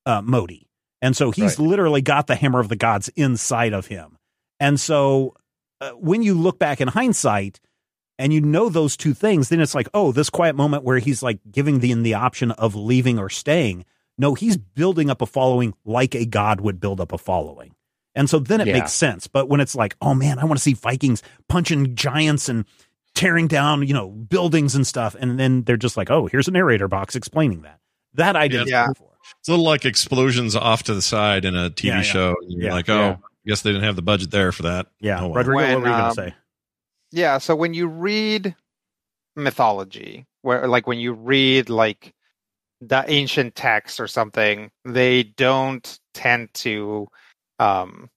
uh, 0.05 0.21
Modi. 0.21 0.67
And 1.01 1.15
so 1.15 1.31
he's 1.31 1.59
Right. 1.59 1.67
literally 1.67 2.01
got 2.01 2.27
the 2.27 2.35
hammer 2.35 2.59
of 2.59 2.69
the 2.69 2.75
gods 2.75 3.09
inside 3.09 3.73
of 3.73 3.87
him. 3.87 4.17
And 4.59 4.79
so 4.79 5.35
uh, 5.81 5.91
when 5.91 6.23
you 6.23 6.33
look 6.33 6.57
back 6.59 6.81
in 6.81 6.87
hindsight 6.87 7.59
and 8.17 8.33
you 8.33 8.41
know 8.41 8.69
those 8.69 8.97
two 8.97 9.13
things, 9.13 9.49
then 9.49 9.59
it's 9.59 9.75
like, 9.75 9.87
oh, 9.93 10.11
this 10.11 10.29
quiet 10.29 10.55
moment 10.55 10.83
where 10.83 10.97
he's 10.99 11.21
like 11.21 11.39
giving 11.51 11.79
the, 11.79 11.93
the 11.93 12.15
option 12.15 12.51
of 12.51 12.73
leaving 12.75 13.19
or 13.19 13.29
staying. 13.29 13.85
No, 14.17 14.33
he's 14.33 14.57
building 14.57 15.09
up 15.11 15.21
a 15.21 15.27
following 15.27 15.75
like 15.85 16.15
a 16.15 16.25
god 16.25 16.61
would 16.61 16.79
build 16.79 16.99
up 16.99 17.11
a 17.11 17.17
following. 17.19 17.75
And 18.15 18.27
so 18.27 18.39
then 18.39 18.59
it 18.61 18.67
Yeah. 18.67 18.73
makes 18.73 18.93
sense. 18.93 19.27
But 19.27 19.47
when 19.47 19.59
it's 19.59 19.75
like, 19.75 19.95
oh 20.01 20.15
man, 20.15 20.39
I 20.39 20.45
want 20.45 20.57
to 20.57 20.63
see 20.63 20.73
Vikings 20.73 21.21
punching 21.47 21.93
giants 21.95 22.49
and 22.49 22.65
tearing 23.17 23.47
down, 23.47 23.85
you 23.87 23.93
know, 23.93 24.09
buildings 24.09 24.75
and 24.75 24.85
stuff. 24.85 25.15
And 25.19 25.39
then 25.39 25.63
they're 25.63 25.75
just 25.75 25.97
like, 25.97 26.11
oh, 26.11 26.27
here's 26.27 26.47
a 26.47 26.51
narrator 26.51 26.87
box 26.87 27.15
explaining 27.15 27.63
that. 27.63 27.79
That 28.13 28.35
I 28.35 28.47
didn't 28.47 28.67
Yeah. 28.67 28.85
care 28.85 28.93
for. 28.95 29.09
It's 29.39 29.49
a 29.49 29.51
little 29.51 29.65
like 29.65 29.85
explosions 29.85 30.55
off 30.55 30.83
to 30.83 30.93
the 30.93 31.01
side 31.01 31.43
in 31.43 31.55
a 31.55 31.69
TV 31.69 31.85
Yeah, 31.85 31.95
yeah. 31.97 32.01
show. 32.03 32.35
You're 32.47 32.63
Yeah, 32.65 32.73
like, 32.73 32.89
oh, 32.89 32.99
yeah. 32.99 33.15
I 33.19 33.49
guess 33.49 33.61
they 33.63 33.71
didn't 33.71 33.83
have 33.83 33.95
the 33.95 34.01
budget 34.01 34.31
there 34.31 34.51
for 34.51 34.63
that. 34.63 34.87
Yeah. 35.01 35.19
Oh, 35.19 35.27
well. 35.29 35.33
Rodrigo, 35.33 35.73
what 35.73 35.81
were 35.81 35.87
you 35.87 35.93
going 35.93 36.05
um, 36.05 36.09
to 36.09 36.15
say? 36.15 36.35
Yeah, 37.11 37.37
so 37.39 37.55
when 37.55 37.73
you 37.73 37.87
read 37.87 38.55
mythology, 39.35 40.25
where 40.41 40.67
like 40.67 40.87
when 40.87 40.99
you 40.99 41.13
read 41.13 41.69
like 41.69 42.13
the 42.81 43.03
ancient 43.07 43.55
texts 43.55 43.99
or 43.99 44.07
something, 44.07 44.69
they 44.85 45.23
don't 45.23 45.99
tend 46.13 46.53
to 46.53 47.07
um 47.59 48.09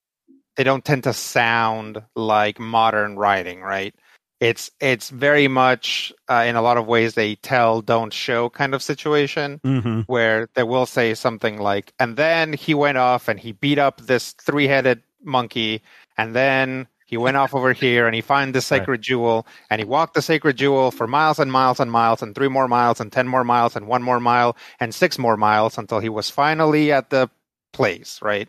they 0.56 0.64
don't 0.64 0.84
tend 0.84 1.04
to 1.04 1.12
sound 1.12 2.02
like 2.14 2.58
modern 2.60 3.16
writing, 3.16 3.62
right? 3.62 3.94
It's 4.40 4.70
it's 4.80 5.10
very 5.10 5.48
much 5.48 6.12
uh, 6.28 6.44
in 6.48 6.56
a 6.56 6.62
lot 6.62 6.78
of 6.78 6.86
ways 6.86 7.16
a 7.18 7.34
tell 7.36 7.82
don't 7.82 8.12
show 8.12 8.48
kind 8.48 8.74
of 8.74 8.82
situation 8.82 9.60
Mm-hmm. 9.64 10.00
where 10.06 10.48
they 10.54 10.62
will 10.62 10.86
say 10.86 11.12
something 11.14 11.58
like, 11.58 11.92
and 11.98 12.16
then 12.16 12.54
he 12.54 12.72
went 12.74 12.96
off 12.98 13.28
and 13.28 13.38
he 13.38 13.52
beat 13.52 13.78
up 13.78 14.00
this 14.00 14.32
three 14.32 14.66
headed 14.66 15.02
monkey, 15.22 15.82
and 16.16 16.34
then 16.34 16.88
he 17.04 17.16
went 17.18 17.36
off 17.36 17.54
over 17.54 17.72
here 17.74 18.06
and 18.06 18.14
he 18.14 18.20
found 18.22 18.54
the 18.54 18.60
sacred 18.72 19.02
jewel, 19.02 19.46
and 19.68 19.78
he 19.80 19.84
walked 19.84 20.14
the 20.14 20.22
sacred 20.22 20.56
jewel 20.56 20.90
for 20.90 21.06
miles 21.06 21.38
and 21.38 21.52
miles 21.52 21.78
and 21.80 21.92
miles, 21.92 22.22
and 22.22 22.34
three 22.34 22.48
more 22.48 22.68
miles, 22.68 22.98
and 23.00 23.12
ten 23.12 23.28
more 23.28 23.44
miles, 23.44 23.76
and 23.76 23.86
one 23.86 24.02
more 24.02 24.20
mile, 24.20 24.56
and 24.78 24.94
six 24.94 25.18
more 25.18 25.36
miles 25.36 25.76
until 25.76 25.98
he 26.00 26.08
was 26.08 26.30
finally 26.30 26.92
at 26.92 27.10
the 27.10 27.28
place, 27.74 28.18
right? 28.22 28.48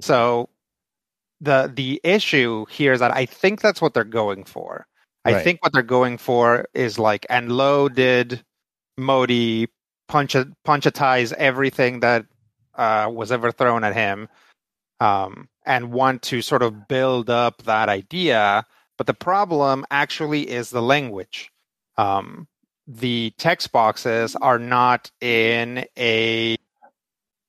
So 0.00 0.48
the 1.40 1.70
the 1.72 2.00
issue 2.02 2.66
here 2.68 2.92
is 2.92 2.98
that 3.00 3.14
I 3.14 3.24
think 3.26 3.60
that's 3.60 3.80
what 3.80 3.94
they're 3.94 4.04
going 4.04 4.42
for. 4.44 4.86
I 5.28 5.34
Right. 5.34 5.44
think 5.44 5.62
what 5.62 5.72
they're 5.74 5.82
going 5.82 6.16
for 6.18 6.66
is 6.74 6.98
like, 6.98 7.26
and 7.28 7.52
Lowe 7.52 7.88
did 7.90 8.42
Modi 8.96 9.68
punch 10.08 10.34
punchatize 10.66 11.34
everything 11.34 12.00
that 12.00 12.24
uh, 12.74 13.10
was 13.12 13.30
ever 13.30 13.52
thrown 13.52 13.84
at 13.84 13.94
him, 13.94 14.28
um, 15.00 15.48
and 15.66 15.92
want 15.92 16.22
to 16.22 16.40
sort 16.40 16.62
of 16.62 16.88
build 16.88 17.28
up 17.28 17.62
that 17.64 17.90
idea. 17.90 18.64
But 18.96 19.06
the 19.06 19.14
problem 19.14 19.84
actually 19.90 20.48
is 20.48 20.70
the 20.70 20.82
language. 20.82 21.50
Um, 21.98 22.48
the 22.86 23.34
text 23.36 23.70
boxes 23.70 24.34
are 24.36 24.58
not 24.58 25.10
in 25.20 25.84
a 25.98 26.56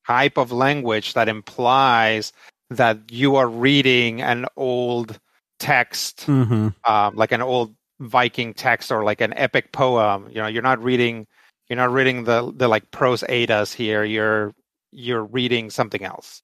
type 0.06 0.38
of 0.38 0.52
language 0.52 1.14
that 1.14 1.30
implies 1.30 2.34
that 2.72 3.00
you 3.10 3.38
are 3.38 3.48
reading 3.48 4.22
an 4.22 4.46
old 4.58 5.20
text 5.60 6.26
Mm-hmm. 6.28 6.70
um, 6.92 7.16
like 7.16 7.32
an 7.32 7.42
old 7.42 7.76
Viking 8.02 8.54
text 8.54 8.92
or 8.92 9.04
like 9.04 9.20
an 9.22 9.34
epic 9.34 9.72
poem. 9.74 10.28
You 10.30 10.42
know, 10.42 10.48
you're 10.48 10.64
not 10.64 10.82
reading 10.82 11.28
you're 11.70 11.78
not 11.78 11.92
reading 11.92 12.24
the 12.24 12.52
the 12.56 12.68
like 12.68 12.92
prose 12.92 13.24
Eddas 13.28 13.74
here. 13.74 14.04
You're 14.04 14.54
you're 14.92 15.24
reading 15.24 15.70
something 15.70 16.04
else. 16.04 16.42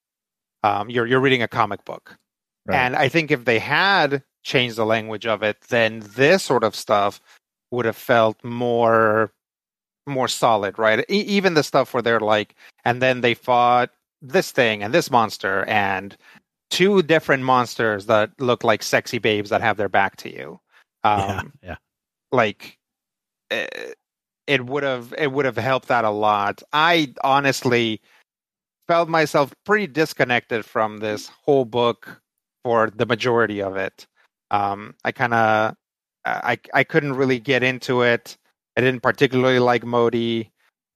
Um, 0.63 0.89
you're 0.89 1.07
you're 1.07 1.21
reading 1.21 1.41
a 1.41 1.47
comic 1.47 1.85
book. 1.85 2.17
Right. 2.65 2.77
And 2.77 2.95
I 2.95 3.09
think 3.09 3.31
if 3.31 3.45
they 3.45 3.59
had 3.59 4.23
changed 4.43 4.75
the 4.75 4.85
language 4.85 5.25
of 5.25 5.43
it, 5.43 5.61
then 5.69 6.03
this 6.15 6.43
sort 6.43 6.63
of 6.63 6.75
stuff 6.75 7.21
would 7.71 7.85
have 7.85 7.95
felt 7.97 8.43
more 8.43 9.31
more 10.07 10.27
solid, 10.27 10.77
right? 10.77 10.99
E- 11.09 11.21
even 11.21 11.53
the 11.53 11.63
stuff 11.63 11.93
where 11.93 12.03
they're 12.03 12.19
like, 12.19 12.55
and 12.83 13.01
then 13.01 13.21
they 13.21 13.33
fought 13.33 13.91
this 14.21 14.51
thing 14.51 14.83
and 14.83 14.93
this 14.93 15.09
monster 15.09 15.63
and 15.65 16.17
two 16.75 17.01
different 17.01 17.43
monsters 17.43 18.05
that 18.07 18.31
look 18.39 18.63
like 18.63 18.83
sexy 18.83 19.17
babes 19.17 19.49
that 19.49 19.61
have 19.61 19.77
their 19.77 19.89
back 19.89 20.17
to 20.17 20.33
you. 20.33 20.59
Um, 21.03 21.53
yeah. 21.61 21.69
Yeah. 21.69 21.75
like 22.31 22.77
eh, 23.51 23.67
it 24.47 24.65
would 24.65 24.83
have 24.83 25.13
it 25.17 25.31
would 25.31 25.45
have 25.45 25.57
helped 25.57 25.87
that 25.87 26.03
a 26.05 26.09
lot. 26.09 26.61
I 26.73 27.13
honestly 27.23 28.01
felt 28.87 29.09
myself 29.09 29.53
pretty 29.65 29.87
disconnected 29.87 30.65
from 30.65 30.97
this 30.97 31.29
whole 31.45 31.65
book 31.65 32.21
for 32.63 32.89
the 32.89 33.05
majority 33.05 33.61
of 33.61 33.75
it. 33.77 34.05
Um, 34.51 34.95
I 35.03 35.11
kind 35.11 35.33
of 35.33 35.75
I 36.25 36.59
I 36.73 36.83
couldn't 36.83 37.13
really 37.13 37.39
get 37.39 37.63
into 37.63 38.01
it. 38.01 38.37
I 38.77 38.81
didn't 38.81 39.01
particularly 39.01 39.59
like 39.59 39.85
Modi. 39.85 40.51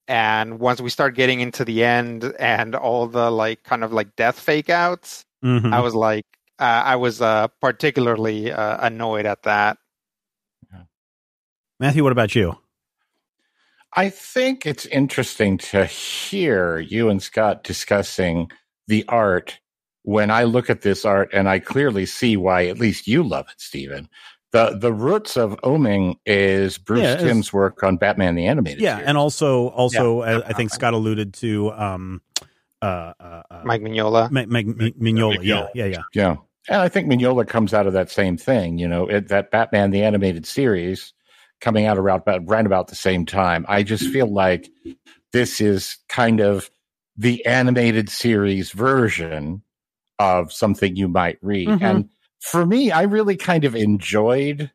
And 0.08 0.60
once 0.60 0.82
we 0.82 0.90
start 0.90 1.16
getting 1.16 1.40
into 1.40 1.64
the 1.64 1.84
end 1.84 2.34
and 2.40 2.76
all 2.76 3.08
the 3.08 3.30
like 3.32 3.64
kind 3.64 3.84
of 3.84 3.94
like 3.94 4.16
death 4.16 4.40
fake 4.40 4.70
outs, 4.70 5.24
Mhm. 5.44 5.74
I 5.74 5.80
was 5.80 5.96
like, 5.96 6.26
uh, 6.60 6.64
I 6.64 6.96
was 6.98 7.22
uh, 7.22 7.48
particularly 7.62 8.52
uh, 8.52 8.78
annoyed 8.86 9.26
at 9.26 9.44
that. 9.44 9.78
Matthew, 11.80 12.04
what 12.04 12.12
about 12.12 12.36
you? 12.36 12.58
I 13.96 14.10
think 14.10 14.66
it's 14.66 14.86
interesting 14.88 15.58
to 15.60 15.86
hear 15.86 16.78
you 16.80 17.10
and 17.10 17.22
Scott 17.24 17.64
discussing 17.64 18.52
the 18.88 19.06
art 19.08 19.60
when 20.04 20.30
I 20.30 20.44
look 20.44 20.70
at 20.70 20.82
this 20.82 21.06
art 21.06 21.30
and 21.34 21.48
I 21.50 21.60
clearly 21.60 22.06
see 22.06 22.38
why 22.38 22.66
at 22.68 22.78
least 22.80 23.08
you 23.08 23.24
love 23.24 23.46
it, 23.50 23.60
Stephen. 23.62 24.10
The 24.52 24.78
the 24.80 24.92
roots 24.92 25.38
of 25.38 25.56
Oeming 25.64 26.16
is 26.26 26.78
Bruce 26.80 27.02
Yeah, 27.02 27.14
it's- 27.14 27.24
Timm's 27.24 27.54
work 27.54 27.84
on 27.84 27.98
Batman 27.98 28.36
the 28.36 28.48
Animated 28.48 28.82
Yeah, 28.82 28.96
Series. 28.96 29.08
and 29.08 29.18
also 29.18 29.70
also 29.70 30.22
uh, 30.22 30.42
I 30.46 30.54
think 30.54 30.72
Scott 30.72 30.94
alluded 30.94 31.34
to 31.36 31.72
um 31.74 32.22
uh 32.82 33.14
uh, 33.20 33.42
uh 33.52 33.62
Mike 33.66 33.82
Mignola. 33.82 34.32
Ma- 34.32 34.46
Ma- 34.48 34.62
Mi- 34.62 34.92
Mignola. 34.94 35.44
Yeah, 35.44 35.68
yeah, 35.74 35.86
yeah. 35.86 36.02
Yeah. 36.14 36.36
And 36.68 36.82
I 36.82 36.88
think 36.90 37.08
Mignola 37.08 37.48
comes 37.48 37.74
out 37.74 37.88
of 37.88 37.94
that 37.94 38.12
same 38.12 38.38
thing, 38.38 38.78
you 38.78 38.88
know, 38.88 39.08
it, 39.08 39.28
that 39.30 39.50
Batman 39.52 39.92
the 39.92 40.04
Animated 40.04 40.46
Series 40.46 41.14
coming 41.62 41.86
out 41.86 41.98
around 41.98 42.22
about 42.22 42.48
right 42.48 42.66
about 42.66 42.88
the 42.88 42.96
same 42.96 43.26
time. 43.26 43.66
I 43.68 43.84
just 43.84 44.08
feel 44.14 44.28
like 44.28 44.70
this 45.34 45.60
is 45.60 45.98
kind 46.08 46.40
of 46.40 46.70
the 47.18 47.46
animated 47.46 48.10
series 48.10 48.72
version 48.72 49.62
of 50.20 50.54
something 50.54 50.96
you 50.96 51.08
might 51.08 51.38
read. 51.42 51.68
Mhm. 51.68 51.82
And 51.82 52.10
for 52.40 52.66
me, 52.66 52.92
I 52.92 53.02
really 53.04 53.36
kind 53.36 53.66
of 53.66 53.76
enjoyed 53.76 54.72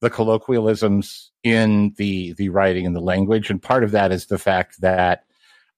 the 0.00 0.10
colloquialisms 0.10 1.30
in 1.44 1.94
the 1.98 2.32
the 2.34 2.48
writing 2.48 2.86
and 2.86 2.96
the 2.96 3.00
language. 3.00 3.48
And 3.50 3.62
part 3.62 3.84
of 3.84 3.92
that 3.92 4.12
is 4.12 4.26
the 4.26 4.38
fact 4.38 4.80
that 4.80 5.24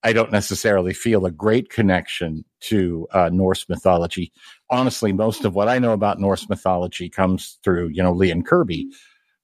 I 0.07 0.13
don't 0.13 0.31
necessarily 0.31 0.95
feel 0.95 1.27
a 1.27 1.33
great 1.33 1.69
connection 1.69 2.45
to 2.61 3.09
uh, 3.13 3.29
Norse 3.33 3.69
mythology. 3.69 4.33
Honestly, 4.71 5.13
most 5.13 5.45
of 5.45 5.57
what 5.57 5.67
I 5.67 5.81
know 5.81 5.93
about 5.93 6.21
Norse 6.21 6.49
mythology 6.49 7.09
comes 7.09 7.59
through, 7.65 7.89
you 7.89 8.05
know, 8.05 8.13
Lee 8.13 8.31
and 8.31 8.47
Kirby, 8.47 8.87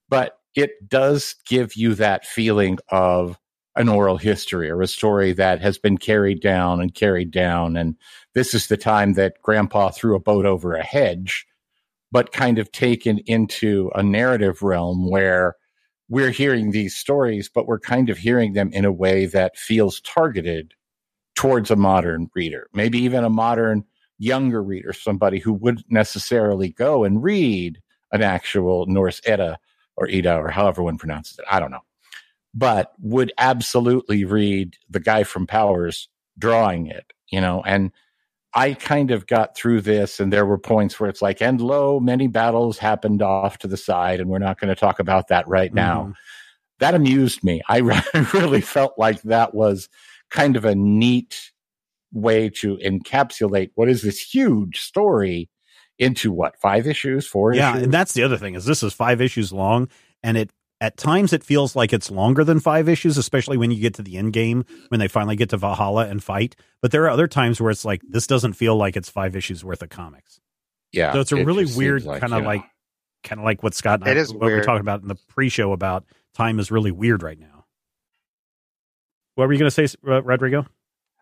but 0.08 0.38
it 0.54 0.88
does 0.88 1.34
give 1.48 1.74
you 1.74 1.96
that 1.96 2.24
feeling 2.24 2.78
of 2.90 3.40
an 3.74 3.88
oral 3.88 4.18
history 4.18 4.70
or 4.70 4.82
a 4.82 4.86
story 4.86 5.32
that 5.32 5.60
has 5.60 5.78
been 5.78 5.98
carried 5.98 6.40
down 6.40 6.80
and 6.80 6.94
carried 6.94 7.32
down. 7.32 7.76
And 7.76 7.96
this 8.36 8.54
is 8.54 8.68
the 8.68 8.76
time 8.76 9.14
that 9.14 9.42
grandpa 9.42 9.88
threw 9.90 10.14
a 10.14 10.20
boat 10.20 10.46
over 10.46 10.74
a 10.74 10.84
hedge, 10.84 11.44
but 12.12 12.30
kind 12.30 12.60
of 12.60 12.70
taken 12.70 13.18
into 13.26 13.90
a 13.96 14.02
narrative 14.04 14.62
realm 14.62 15.10
where 15.10 15.56
we're 16.12 16.30
hearing 16.30 16.70
these 16.70 16.94
stories, 16.94 17.48
but 17.48 17.66
we're 17.66 17.80
kind 17.80 18.10
of 18.10 18.18
hearing 18.18 18.52
them 18.52 18.70
in 18.72 18.84
a 18.84 18.92
way 18.92 19.26
that 19.26 19.56
feels 19.56 20.00
targeted 20.02 20.74
towards 21.34 21.70
a 21.70 21.76
modern 21.76 22.28
reader, 22.34 22.68
maybe 22.74 22.98
even 22.98 23.24
a 23.24 23.30
modern 23.30 23.84
younger 24.18 24.62
reader, 24.62 24.92
somebody 24.92 25.38
who 25.38 25.52
wouldn't 25.52 25.90
necessarily 25.90 26.68
go 26.68 27.04
and 27.04 27.22
read 27.22 27.80
an 28.12 28.22
actual 28.22 28.86
Norse 28.86 29.20
Edda 29.24 29.58
or 29.96 30.08
Ida 30.08 30.36
or 30.36 30.50
however 30.50 30.82
one 30.82 30.98
pronounces 30.98 31.38
it. 31.38 31.44
I 31.50 31.58
don't 31.58 31.70
know 31.70 31.80
but 32.54 32.92
would 33.00 33.32
absolutely 33.38 34.24
read 34.24 34.76
the 34.90 35.00
guy 35.00 35.24
from 35.24 35.46
Powers 35.46 36.08
drawing 36.38 36.86
it, 36.86 37.12
you 37.30 37.40
know, 37.40 37.62
and 37.66 37.90
I 38.54 38.74
kind 38.74 39.10
of 39.10 39.26
got 39.26 39.56
through 39.56 39.80
this 39.80 40.20
and 40.20 40.32
there 40.32 40.44
were 40.44 40.58
points 40.58 41.00
where 41.00 41.08
it's 41.08 41.22
like, 41.22 41.40
and 41.40 41.60
lo, 41.60 42.00
many 42.00 42.26
battles 42.26 42.78
happened 42.78 43.22
off 43.22 43.58
to 43.58 43.66
the 43.66 43.76
side, 43.76 44.20
and 44.20 44.28
we're 44.28 44.38
not 44.38 44.60
going 44.60 44.68
to 44.68 44.78
talk 44.78 44.98
about 44.98 45.28
that 45.28 45.48
right 45.48 45.72
now. 45.72 46.04
Mm. 46.04 46.14
That 46.80 46.94
amused 46.94 47.42
me. 47.42 47.62
I 47.68 47.78
really 48.34 48.60
felt 48.60 48.94
like 48.98 49.22
that 49.22 49.54
was 49.54 49.88
kind 50.30 50.56
of 50.56 50.64
a 50.64 50.74
neat 50.74 51.50
way 52.12 52.50
to 52.50 52.76
encapsulate 52.78 53.70
what 53.74 53.88
is 53.88 54.02
this 54.02 54.20
huge 54.20 54.80
story 54.80 55.48
into 55.98 56.32
what 56.32 56.58
five 56.60 56.86
issues, 56.86 57.26
four 57.26 57.54
yeah, 57.54 57.70
issues? 57.70 57.82
and 57.84 57.92
that's 57.92 58.12
the 58.12 58.22
other 58.22 58.36
thing 58.36 58.54
is 58.54 58.64
this 58.64 58.82
is 58.82 58.92
five 58.92 59.20
issues 59.20 59.52
long, 59.52 59.88
and 60.22 60.36
it 60.36 60.50
at 60.82 60.96
times, 60.96 61.32
it 61.32 61.44
feels 61.44 61.76
like 61.76 61.92
it's 61.92 62.10
longer 62.10 62.42
than 62.42 62.58
five 62.58 62.88
issues, 62.88 63.16
especially 63.16 63.56
when 63.56 63.70
you 63.70 63.80
get 63.80 63.94
to 63.94 64.02
the 64.02 64.18
end 64.18 64.32
game, 64.32 64.64
when 64.88 64.98
they 64.98 65.06
finally 65.06 65.36
get 65.36 65.50
to 65.50 65.56
Valhalla 65.56 66.08
and 66.08 66.22
fight. 66.22 66.56
But 66.80 66.90
there 66.90 67.04
are 67.04 67.10
other 67.10 67.28
times 67.28 67.60
where 67.60 67.70
it's 67.70 67.84
like, 67.84 68.02
this 68.06 68.26
doesn't 68.26 68.54
feel 68.54 68.76
like 68.76 68.96
it's 68.96 69.08
five 69.08 69.36
issues 69.36 69.64
worth 69.64 69.80
of 69.80 69.90
comics. 69.90 70.40
Yeah. 70.90 71.12
So 71.12 71.20
it's 71.20 71.30
a 71.30 71.36
it 71.36 71.46
really 71.46 71.66
weird 71.76 72.04
like, 72.04 72.20
kind 72.20 72.34
of 72.34 72.42
like, 72.42 72.64
kind 73.22 73.40
of 73.40 73.44
like 73.44 73.62
what 73.62 73.74
Scott 73.74 74.00
and 74.00 74.08
It 74.08 74.16
I, 74.16 74.20
is 74.20 74.34
what 74.34 74.46
we 74.46 74.52
we're 74.54 74.64
talking 74.64 74.80
about 74.80 75.02
in 75.02 75.08
the 75.08 75.14
pre-show 75.28 75.70
about 75.70 76.04
time 76.34 76.58
is 76.58 76.72
really 76.72 76.90
weird 76.90 77.22
right 77.22 77.38
now. 77.38 77.64
What 79.36 79.46
were 79.46 79.52
you 79.52 79.60
going 79.60 79.70
to 79.70 79.88
say, 79.88 79.96
uh, 80.06 80.20
Rodrigo? 80.22 80.66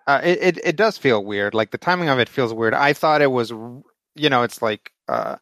Uh, 0.06 0.20
it, 0.24 0.38
it 0.42 0.58
it 0.64 0.76
does 0.76 0.96
feel 0.96 1.22
weird. 1.22 1.52
Like 1.52 1.70
the 1.70 1.78
timing 1.78 2.08
of 2.08 2.18
it 2.18 2.30
feels 2.30 2.54
weird. 2.54 2.72
I 2.72 2.94
thought 2.94 3.20
it 3.20 3.30
was, 3.30 3.50
you 3.50 4.30
know, 4.30 4.42
it's 4.42 4.62
like, 4.62 4.90
uh, 5.06 5.36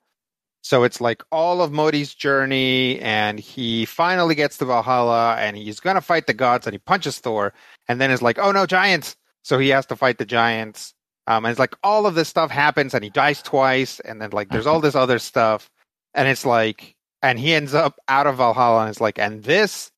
so 0.68 0.82
it's 0.82 1.00
like 1.00 1.22
all 1.32 1.62
of 1.62 1.72
Modi's 1.72 2.12
journey, 2.12 3.00
and 3.00 3.40
he 3.40 3.86
finally 3.86 4.34
gets 4.34 4.58
to 4.58 4.66
Valhalla, 4.66 5.36
and 5.36 5.56
he's 5.56 5.80
gonna 5.80 6.02
fight 6.02 6.26
the 6.26 6.34
gods, 6.34 6.66
and 6.66 6.74
he 6.74 6.78
punches 6.78 7.18
Thor, 7.20 7.54
and 7.88 7.98
then 7.98 8.10
it's 8.10 8.20
like, 8.20 8.38
oh 8.38 8.52
no, 8.52 8.66
giants! 8.66 9.16
So 9.42 9.58
he 9.58 9.70
has 9.70 9.86
to 9.86 9.96
fight 9.96 10.18
the 10.18 10.26
giants. 10.26 10.92
Um, 11.26 11.46
and 11.46 11.52
it's 11.52 11.58
like 11.58 11.74
all 11.82 12.04
of 12.04 12.14
this 12.14 12.28
stuff 12.28 12.50
happens, 12.50 12.92
and 12.92 13.02
he 13.02 13.08
dies 13.08 13.40
twice, 13.40 13.98
and 14.00 14.20
then 14.20 14.28
like 14.32 14.50
there's 14.50 14.66
all 14.66 14.78
this 14.78 14.94
other 14.94 15.18
stuff, 15.18 15.70
and 16.12 16.28
it's 16.28 16.44
like, 16.44 16.94
and 17.22 17.38
he 17.38 17.54
ends 17.54 17.72
up 17.72 17.98
out 18.06 18.26
of 18.26 18.36
Valhalla, 18.36 18.82
and 18.82 18.90
it's 18.90 19.00
like, 19.00 19.18
and 19.18 19.44
this 19.44 19.90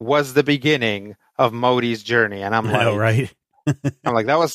was 0.00 0.34
the 0.34 0.44
beginning 0.44 1.16
of 1.38 1.54
Modi's 1.54 2.02
journey, 2.02 2.42
and 2.42 2.54
I'm 2.54 2.66
like, 2.70 2.82
know, 2.82 2.94
right? 2.94 3.32
I'm 3.66 4.12
like, 4.12 4.26
that 4.26 4.38
was 4.38 4.54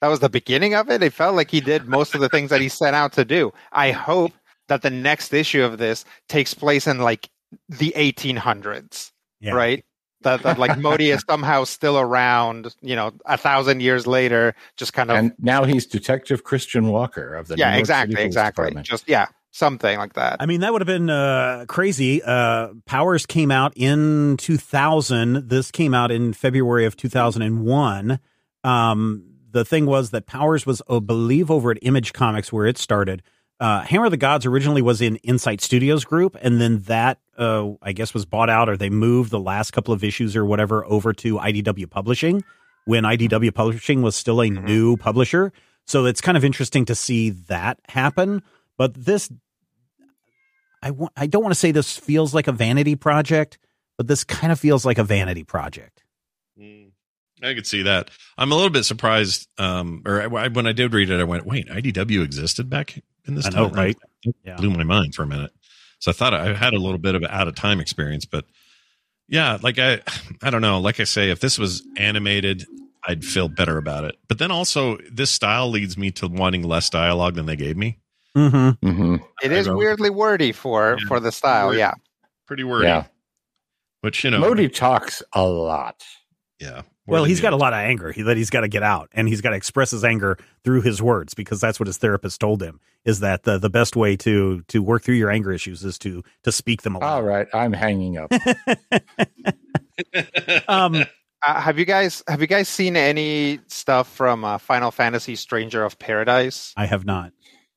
that 0.00 0.06
was 0.06 0.20
the 0.20 0.28
beginning 0.28 0.76
of 0.76 0.88
it. 0.90 1.02
It 1.02 1.12
felt 1.12 1.34
like 1.34 1.50
he 1.50 1.60
did 1.60 1.88
most 1.88 2.14
of 2.14 2.20
the 2.20 2.28
things 2.28 2.50
that 2.50 2.60
he 2.60 2.68
set 2.68 2.94
out 2.94 3.14
to 3.14 3.24
do. 3.24 3.52
I 3.72 3.90
hope 3.90 4.30
that 4.68 4.82
the 4.82 4.90
next 4.90 5.32
issue 5.32 5.62
of 5.62 5.78
this 5.78 6.04
takes 6.28 6.54
place 6.54 6.86
in 6.86 6.98
like 6.98 7.28
the 7.68 7.92
1800s, 7.96 9.12
Yeah. 9.40 9.52
right? 9.52 9.84
That, 10.22 10.42
that 10.42 10.58
like 10.58 10.78
Modi 10.78 11.10
is 11.10 11.22
somehow 11.28 11.64
still 11.64 11.98
around, 11.98 12.74
you 12.80 12.96
know, 12.96 13.12
a 13.26 13.36
thousand 13.36 13.80
years 13.80 14.06
later, 14.06 14.54
just 14.76 14.92
kind 14.92 15.10
of 15.10 15.16
And 15.16 15.32
now 15.38 15.64
he's 15.64 15.86
Detective 15.86 16.42
Christian 16.42 16.88
Walker 16.88 17.34
of 17.34 17.48
the 17.48 17.56
New 17.56 17.60
yeah, 17.60 17.70
York 17.72 17.80
exactly, 17.80 18.14
City 18.16 18.26
exactly. 18.26 18.62
Department. 18.64 18.86
Just 18.86 19.08
yeah, 19.08 19.26
something 19.52 19.98
like 19.98 20.14
that. 20.14 20.38
I 20.40 20.46
mean, 20.46 20.60
that 20.62 20.72
would 20.72 20.80
have 20.82 20.86
been 20.86 21.10
uh, 21.10 21.66
crazy. 21.68 22.22
Uh, 22.24 22.68
Powers 22.86 23.24
came 23.26 23.50
out 23.52 23.72
in 23.76 24.36
2000. 24.38 25.48
This 25.48 25.70
came 25.70 25.94
out 25.94 26.10
in 26.10 26.32
February 26.32 26.86
of 26.86 26.96
2001. 26.96 28.18
Um, 28.64 29.24
the 29.50 29.64
thing 29.64 29.86
was 29.86 30.10
that 30.10 30.26
Powers 30.26 30.66
was, 30.66 30.82
I 30.90 30.98
believe, 30.98 31.50
over 31.50 31.70
at 31.70 31.78
Image 31.82 32.12
Comics 32.12 32.52
where 32.52 32.66
it 32.66 32.78
started. 32.78 33.22
Uh, 33.58 33.80
Hammer 33.82 34.06
of 34.06 34.10
the 34.10 34.18
Gods 34.18 34.44
originally 34.44 34.82
was 34.82 35.00
in 35.00 35.16
Insight 35.16 35.60
Studios 35.62 36.04
Group, 36.04 36.36
and 36.42 36.60
then 36.60 36.80
that, 36.82 37.18
uh, 37.38 37.70
I 37.80 37.92
guess, 37.92 38.12
was 38.12 38.26
bought 38.26 38.50
out 38.50 38.68
or 38.68 38.76
they 38.76 38.90
moved 38.90 39.30
the 39.30 39.40
last 39.40 39.70
couple 39.70 39.94
of 39.94 40.04
issues 40.04 40.36
or 40.36 40.44
whatever 40.44 40.84
over 40.84 41.12
to 41.14 41.38
IDW 41.38 41.88
Publishing 41.88 42.44
when 42.84 43.04
IDW 43.04 43.54
Publishing 43.54 44.02
was 44.02 44.14
still 44.14 44.42
a 44.42 44.50
new 44.50 44.96
publisher. 44.96 45.52
So 45.86 46.04
it's 46.04 46.20
kind 46.20 46.36
of 46.36 46.44
interesting 46.44 46.84
to 46.86 46.94
see 46.94 47.30
that 47.30 47.80
happen. 47.88 48.42
But 48.76 48.92
this 48.94 49.30
I 50.82 50.90
want 50.90 51.12
I 51.16 51.26
don't 51.26 51.42
want 51.42 51.54
to 51.54 51.58
say 51.58 51.72
this 51.72 51.96
feels 51.96 52.34
like 52.34 52.48
a 52.48 52.52
vanity 52.52 52.94
project, 52.94 53.58
but 53.96 54.06
this 54.06 54.24
kind 54.24 54.52
of 54.52 54.60
feels 54.60 54.84
like 54.84 54.98
a 54.98 55.04
vanity 55.04 55.44
project. 55.44 56.04
Mm, 56.58 56.90
I 57.42 57.54
could 57.54 57.66
see 57.66 57.82
that. 57.82 58.10
I'm 58.36 58.52
a 58.52 58.54
little 58.54 58.70
bit 58.70 58.84
surprised. 58.84 59.48
Um, 59.58 60.02
or 60.04 60.22
I, 60.22 60.48
when 60.48 60.66
I 60.66 60.72
did 60.72 60.92
read 60.92 61.10
it, 61.10 61.20
I 61.20 61.24
went, 61.24 61.46
"Wait, 61.46 61.68
IDW 61.68 62.22
existed 62.22 62.68
back 62.68 63.02
in 63.26 63.34
this 63.34 63.46
I 63.46 63.50
time?" 63.50 63.62
know, 63.64 63.68
right? 63.70 63.96
It 64.22 64.34
Yeah. 64.44 64.56
blew 64.56 64.70
my 64.70 64.84
mind 64.84 65.14
for 65.14 65.22
a 65.22 65.26
minute. 65.26 65.52
So 65.98 66.10
I 66.10 66.14
thought 66.14 66.34
I 66.34 66.52
had 66.54 66.74
a 66.74 66.78
little 66.78 66.98
bit 66.98 67.14
of 67.14 67.22
an 67.22 67.30
out 67.30 67.48
of 67.48 67.54
time 67.54 67.80
experience, 67.80 68.24
but 68.24 68.44
yeah, 69.28 69.58
like 69.62 69.78
I, 69.78 70.00
I 70.42 70.50
don't 70.50 70.60
know. 70.62 70.78
Like 70.80 71.00
I 71.00 71.04
say, 71.04 71.30
if 71.30 71.40
this 71.40 71.58
was 71.58 71.82
animated, 71.96 72.64
I'd 73.08 73.24
feel 73.24 73.48
better 73.48 73.78
about 73.78 74.04
it. 74.04 74.16
But 74.28 74.38
then 74.38 74.50
also, 74.50 74.98
this 75.10 75.30
style 75.30 75.70
leads 75.70 75.96
me 75.96 76.10
to 76.12 76.28
wanting 76.28 76.62
less 76.62 76.90
dialogue 76.90 77.34
than 77.34 77.46
they 77.46 77.56
gave 77.56 77.76
me. 77.76 77.98
Mm-hmm. 78.36 78.86
hmm 78.90 79.16
it 79.42 79.50
is 79.52 79.66
I 79.66 79.70
don't- 79.70 79.78
weirdly 79.78 80.10
wordy 80.10 80.52
for 80.52 80.96
Yeah. 81.00 81.06
for 81.08 81.20
the 81.20 81.32
style. 81.32 81.68
Weird. 81.68 81.78
Yeah, 81.78 81.94
Pretty 82.46 82.64
wordy. 82.64 82.86
Yeah. 82.88 83.04
Which 84.02 84.22
you 84.24 84.30
know, 84.30 84.40
Modi 84.40 84.68
talks 84.68 85.22
a 85.32 85.42
lot. 85.44 86.04
yeah. 86.60 86.82
Well, 87.06 87.24
he's 87.24 87.40
got 87.40 87.52
a 87.52 87.56
lot 87.56 87.72
of 87.72 87.78
anger 87.78 88.12
that 88.24 88.36
he's 88.36 88.50
got 88.50 88.62
to 88.62 88.68
get 88.68 88.82
out, 88.82 89.08
and 89.12 89.28
he's 89.28 89.40
got 89.40 89.50
to 89.50 89.56
express 89.56 89.90
his 89.90 90.04
anger 90.04 90.38
through 90.64 90.82
his 90.82 91.00
words 91.00 91.34
because 91.34 91.60
that's 91.60 91.78
what 91.78 91.86
his 91.86 91.98
therapist 91.98 92.40
told 92.40 92.62
him 92.62 92.80
is 93.04 93.20
that 93.20 93.44
the, 93.44 93.58
the 93.58 93.70
best 93.70 93.94
way 93.96 94.16
to 94.16 94.62
to 94.68 94.82
work 94.82 95.02
through 95.04 95.14
your 95.14 95.30
anger 95.30 95.52
issues 95.52 95.84
is 95.84 95.98
to 96.00 96.22
to 96.42 96.50
speak 96.50 96.82
them 96.82 96.96
All 96.96 97.02
aloud. 97.02 97.24
right, 97.24 97.46
I'm 97.54 97.72
hanging 97.72 98.18
up. 98.18 98.32
Um, 100.68 101.04
uh, 101.46 101.60
have 101.60 101.78
you 101.78 101.84
guys 101.84 102.22
have 102.28 102.40
you 102.40 102.46
guys 102.46 102.68
seen 102.68 102.96
any 102.96 103.60
stuff 103.68 104.08
from 104.14 104.44
uh, 104.44 104.58
Final 104.58 104.90
Fantasy: 104.90 105.36
Stranger 105.36 105.84
of 105.84 105.98
Paradise? 105.98 106.72
I 106.76 106.86
have 106.86 107.04
not. 107.04 107.32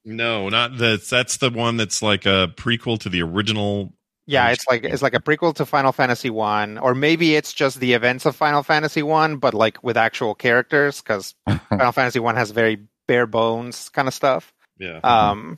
No, 0.05 0.49
not 0.49 0.77
that. 0.79 1.07
That's 1.09 1.37
the 1.37 1.49
one 1.49 1.77
that's 1.77 2.01
like 2.01 2.25
a 2.25 2.51
prequel 2.55 2.99
to 3.01 3.09
the 3.09 3.21
original. 3.21 3.93
Yeah, 4.29 4.51
it's 4.51 4.67
like 4.67 4.83
it's 4.83 5.01
like 5.01 5.15
a 5.15 5.19
prequel 5.19 5.55
to 5.55 5.65
Final 5.65 5.91
Fantasy 5.91 6.29
One, 6.29 6.77
or 6.77 6.93
maybe 6.93 7.35
it's 7.35 7.51
just 7.51 7.79
the 7.79 7.93
events 7.93 8.27
of 8.27 8.35
Final 8.35 8.61
Fantasy 8.61 9.01
One, 9.01 9.37
but 9.37 9.55
like 9.55 9.83
with 9.83 9.97
actual 9.97 10.35
characters, 10.35 11.01
because 11.01 11.33
Final 11.69 11.91
Fantasy 11.91 12.19
One 12.19 12.35
has 12.35 12.51
very 12.51 12.77
bare 13.07 13.25
bones 13.25 13.89
kind 13.89 14.07
of 14.07 14.13
stuff. 14.13 14.53
Yeah. 14.77 14.99
Um, 15.03 15.57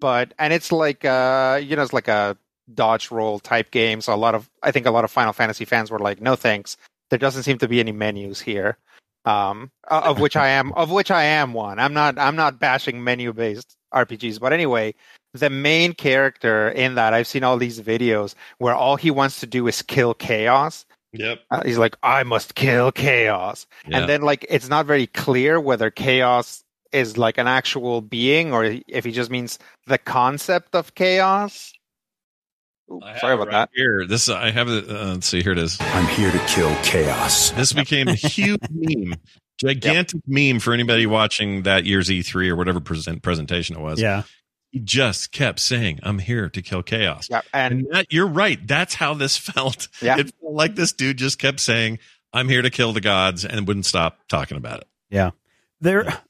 but 0.00 0.34
and 0.40 0.52
it's 0.52 0.72
like 0.72 1.04
uh, 1.04 1.60
you 1.62 1.76
know, 1.76 1.82
it's 1.82 1.92
like 1.92 2.08
a 2.08 2.36
dodge 2.74 3.12
roll 3.12 3.38
type 3.38 3.70
game. 3.70 4.00
So 4.00 4.12
a 4.12 4.16
lot 4.16 4.34
of 4.34 4.50
I 4.60 4.72
think 4.72 4.86
a 4.86 4.90
lot 4.90 5.04
of 5.04 5.12
Final 5.12 5.32
Fantasy 5.32 5.64
fans 5.64 5.88
were 5.88 6.00
like, 6.00 6.20
no 6.20 6.34
thanks. 6.34 6.76
There 7.10 7.18
doesn't 7.18 7.44
seem 7.44 7.58
to 7.58 7.68
be 7.68 7.78
any 7.78 7.92
menus 7.92 8.40
here. 8.40 8.76
Um, 9.24 9.70
of 9.84 10.18
which 10.18 10.34
I 10.34 10.48
am 10.48 10.72
of 10.72 10.90
which 10.90 11.12
I 11.12 11.22
am 11.22 11.52
one. 11.52 11.78
I'm 11.78 11.94
not 11.94 12.18
I'm 12.18 12.34
not 12.34 12.58
bashing 12.58 13.04
menu 13.04 13.32
based 13.32 13.76
RPGs, 13.94 14.40
but 14.40 14.52
anyway, 14.52 14.94
the 15.32 15.50
main 15.50 15.92
character 15.92 16.68
in 16.68 16.96
that 16.96 17.14
I've 17.14 17.26
seen 17.26 17.44
all 17.44 17.56
these 17.56 17.80
videos 17.80 18.34
where 18.58 18.74
all 18.74 18.96
he 18.96 19.10
wants 19.10 19.40
to 19.40 19.46
do 19.46 19.66
is 19.66 19.82
kill 19.82 20.14
chaos. 20.14 20.84
Yep. 21.12 21.40
Uh, 21.50 21.62
he's 21.64 21.78
like, 21.78 21.96
I 22.02 22.22
must 22.22 22.54
kill 22.54 22.92
chaos. 22.92 23.66
Yeah. 23.86 23.98
And 23.98 24.08
then 24.08 24.22
like 24.22 24.46
it's 24.48 24.68
not 24.68 24.86
very 24.86 25.06
clear 25.06 25.60
whether 25.60 25.90
chaos 25.90 26.64
is 26.92 27.16
like 27.16 27.38
an 27.38 27.46
actual 27.46 28.00
being 28.00 28.52
or 28.52 28.64
if 28.64 29.04
he 29.04 29.12
just 29.12 29.30
means 29.30 29.58
the 29.86 29.98
concept 29.98 30.74
of 30.74 30.94
chaos. 30.94 31.72
Ooh, 32.90 33.00
sorry 33.20 33.34
about 33.34 33.48
right 33.48 33.52
that. 33.52 33.70
Here, 33.72 34.04
this 34.06 34.28
I 34.28 34.50
have 34.50 34.68
it. 34.68 34.90
Uh, 34.90 35.12
let's 35.12 35.26
see. 35.26 35.42
Here 35.42 35.52
it 35.52 35.58
is. 35.58 35.78
I'm 35.80 36.06
here 36.06 36.32
to 36.32 36.38
kill 36.46 36.74
chaos. 36.82 37.50
This 37.52 37.72
became 37.72 38.08
a 38.08 38.14
huge 38.14 38.60
meme, 38.70 39.14
gigantic 39.60 40.20
meme 40.26 40.58
for 40.58 40.72
anybody 40.72 41.06
watching 41.06 41.62
that 41.62 41.84
year's 41.84 42.08
E3 42.08 42.48
or 42.48 42.56
whatever 42.56 42.80
present 42.80 43.22
presentation 43.22 43.76
it 43.76 43.80
was. 43.80 44.00
Yeah, 44.00 44.24
He 44.70 44.78
just 44.80 45.32
kept 45.32 45.58
saying, 45.60 46.00
"I'm 46.02 46.18
here 46.18 46.48
to 46.48 46.62
kill 46.62 46.82
chaos." 46.82 47.28
Yeah, 47.30 47.42
and 47.52 47.74
And 47.74 47.86
that, 47.90 48.12
you're 48.12 48.26
right. 48.28 48.64
That's 48.66 48.94
how 48.94 49.14
this 49.14 49.36
felt. 49.52 49.88
Yeah. 50.00 50.18
It 50.18 50.32
felt 50.40 50.54
like 50.54 50.74
this 50.76 50.92
dude 50.92 51.18
just 51.18 51.38
kept 51.38 51.60
saying, 51.60 51.98
"I'm 52.32 52.48
here 52.48 52.62
to 52.62 52.70
kill 52.70 52.92
the 52.92 53.00
gods," 53.00 53.44
and 53.44 53.66
wouldn't 53.66 53.86
stop 53.86 54.18
talking 54.28 54.56
about 54.56 54.80
it. 54.80 54.88
yeah. 55.10 55.30
There. 55.80 56.20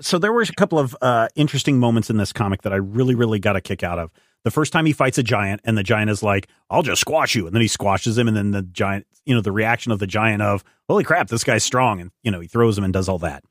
So 0.00 0.18
there 0.18 0.32
were 0.32 0.42
a 0.42 0.46
couple 0.46 0.78
of 0.80 0.96
uh, 1.00 1.28
interesting 1.36 1.78
moments 1.78 2.10
in 2.10 2.16
this 2.16 2.32
comic 2.32 2.62
that 2.62 2.72
I 2.72 2.76
really, 2.76 3.14
really 3.14 3.38
got 3.38 3.54
a 3.54 3.60
kick 3.60 3.84
out 3.84 4.00
of. 4.00 4.10
The 4.42 4.50
first 4.50 4.72
time 4.72 4.86
he 4.86 4.92
fights 4.92 5.18
a 5.18 5.22
giant, 5.22 5.60
and 5.64 5.78
the 5.78 5.84
giant 5.84 6.10
is 6.10 6.20
like, 6.22 6.48
"I'll 6.68 6.82
just 6.82 7.00
squash 7.00 7.34
you," 7.36 7.46
and 7.46 7.54
then 7.54 7.62
he 7.62 7.68
squashes 7.68 8.18
him, 8.18 8.26
and 8.26 8.36
then 8.36 8.50
the 8.50 8.62
giant, 8.62 9.06
you 9.24 9.34
know, 9.34 9.40
the 9.40 9.52
reaction 9.52 9.92
of 9.92 10.00
the 10.00 10.06
giant 10.08 10.42
of, 10.42 10.64
"Holy 10.88 11.04
crap, 11.04 11.28
this 11.28 11.44
guy's 11.44 11.62
strong," 11.62 12.00
and 12.00 12.10
you 12.24 12.32
know, 12.32 12.40
he 12.40 12.48
throws 12.48 12.76
him 12.76 12.82
and 12.82 12.92
does 12.92 13.08
all 13.08 13.18
that. 13.20 13.44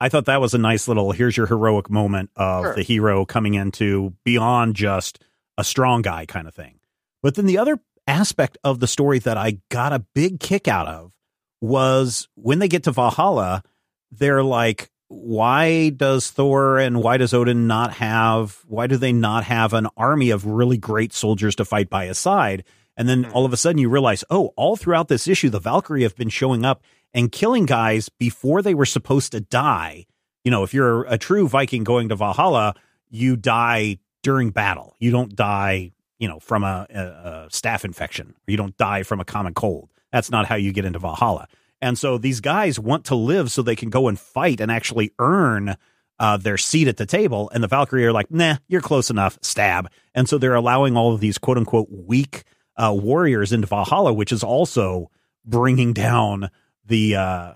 I 0.00 0.08
thought 0.08 0.26
that 0.26 0.40
was 0.40 0.54
a 0.54 0.58
nice 0.58 0.88
little 0.88 1.12
here's 1.12 1.36
your 1.36 1.46
heroic 1.46 1.90
moment 1.90 2.30
of 2.36 2.64
Sure. 2.64 2.74
the 2.74 2.82
hero 2.82 3.24
coming 3.24 3.54
into 3.54 4.14
beyond 4.24 4.76
just 4.76 5.22
a 5.56 5.64
strong 5.64 6.02
guy 6.02 6.26
kind 6.26 6.46
of 6.46 6.54
thing. 6.54 6.78
But 7.22 7.34
then 7.34 7.46
the 7.46 7.58
other 7.58 7.80
aspect 8.06 8.58
of 8.64 8.80
the 8.80 8.86
story 8.86 9.18
that 9.20 9.36
I 9.36 9.58
got 9.70 9.92
a 9.92 10.04
big 10.14 10.40
kick 10.40 10.68
out 10.68 10.86
of 10.86 11.12
was 11.60 12.28
when 12.34 12.60
they 12.60 12.68
get 12.68 12.84
to 12.84 12.92
Valhalla, 12.92 13.62
they're 14.10 14.44
like, 14.44 14.90
why 15.08 15.90
does 15.90 16.30
Thor 16.30 16.78
and 16.78 17.02
why 17.02 17.16
does 17.16 17.34
Odin 17.34 17.66
not 17.66 17.94
have, 17.94 18.62
why 18.66 18.86
do 18.86 18.96
they 18.96 19.12
not 19.12 19.44
have 19.44 19.72
an 19.72 19.88
army 19.96 20.30
of 20.30 20.46
really 20.46 20.76
great 20.76 21.12
soldiers 21.12 21.56
to 21.56 21.64
fight 21.64 21.90
by 21.90 22.06
his 22.06 22.18
side? 22.18 22.64
And 22.96 23.08
then 23.08 23.24
hmm. 23.24 23.30
all 23.32 23.44
of 23.44 23.52
a 23.52 23.56
sudden 23.56 23.78
you 23.78 23.88
realize, 23.88 24.24
oh, 24.30 24.52
all 24.56 24.76
throughout 24.76 25.08
this 25.08 25.26
issue, 25.26 25.50
the 25.50 25.60
Valkyrie 25.60 26.02
have 26.02 26.16
been 26.16 26.28
showing 26.28 26.64
up 26.64 26.82
and 27.14 27.32
killing 27.32 27.66
guys 27.66 28.08
before 28.08 28.62
they 28.62 28.74
were 28.74 28.86
supposed 28.86 29.32
to 29.32 29.40
die. 29.40 30.06
You 30.44 30.50
know, 30.50 30.62
if 30.62 30.72
you're 30.72 31.04
a 31.04 31.18
true 31.18 31.48
Viking 31.48 31.84
going 31.84 32.08
to 32.08 32.16
Valhalla, 32.16 32.74
you 33.10 33.36
die 33.36 33.98
during 34.22 34.50
battle. 34.50 34.94
You 34.98 35.10
don't 35.10 35.34
die, 35.34 35.92
you 36.18 36.28
know, 36.28 36.38
from 36.40 36.64
a, 36.64 36.86
a, 36.90 37.00
a 37.00 37.48
staph 37.50 37.84
infection, 37.84 38.28
or 38.28 38.50
you 38.50 38.56
don't 38.56 38.76
die 38.76 39.02
from 39.02 39.20
a 39.20 39.24
common 39.24 39.54
cold. 39.54 39.90
That's 40.12 40.30
not 40.30 40.46
how 40.46 40.54
you 40.56 40.72
get 40.72 40.84
into 40.84 40.98
Valhalla. 40.98 41.48
And 41.80 41.98
so 41.98 42.18
these 42.18 42.40
guys 42.40 42.78
want 42.78 43.04
to 43.06 43.14
live 43.14 43.50
so 43.50 43.62
they 43.62 43.76
can 43.76 43.90
go 43.90 44.08
and 44.08 44.18
fight 44.18 44.60
and 44.60 44.70
actually 44.70 45.12
earn 45.18 45.76
uh, 46.18 46.36
their 46.36 46.56
seat 46.56 46.88
at 46.88 46.96
the 46.96 47.06
table. 47.06 47.50
And 47.54 47.62
the 47.62 47.68
Valkyrie 47.68 48.06
are 48.06 48.12
like, 48.12 48.30
nah, 48.30 48.56
you're 48.66 48.80
close 48.80 49.10
enough, 49.10 49.38
stab. 49.42 49.88
And 50.14 50.28
so 50.28 50.38
they're 50.38 50.54
allowing 50.54 50.96
all 50.96 51.14
of 51.14 51.20
these 51.20 51.38
quote 51.38 51.56
unquote 51.56 51.88
weak 51.90 52.42
uh, 52.76 52.92
warriors 52.96 53.52
into 53.52 53.66
Valhalla, 53.66 54.12
which 54.12 54.32
is 54.32 54.42
also 54.42 55.10
bringing 55.44 55.92
down 55.92 56.50
the 56.88 57.14
uh, 57.16 57.52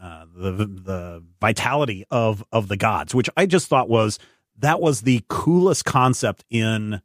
uh, 0.00 0.24
the 0.36 0.52
the 0.52 1.24
vitality 1.40 2.04
of 2.10 2.44
of 2.52 2.68
the 2.68 2.76
gods, 2.76 3.14
which 3.14 3.30
I 3.36 3.46
just 3.46 3.68
thought 3.68 3.88
was 3.88 4.18
that 4.58 4.80
was 4.80 5.00
the 5.00 5.24
coolest 5.28 5.84
concept 5.84 6.44
in 6.50 7.00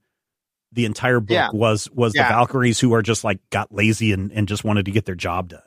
the 0.73 0.85
entire 0.85 1.19
book 1.21 1.29
Yeah. 1.33 1.49
was 1.53 1.89
was 1.91 2.13
Yeah. 2.15 2.23
the 2.27 2.33
Valkyries 2.33 2.79
who 2.79 2.93
are 2.93 3.01
just 3.01 3.23
like 3.23 3.39
got 3.51 3.73
lazy 3.73 4.11
and, 4.11 4.31
and 4.31 4.47
just 4.47 4.63
wanted 4.63 4.85
to 4.85 4.91
get 4.91 5.05
their 5.05 5.15
job 5.15 5.49
done. 5.49 5.61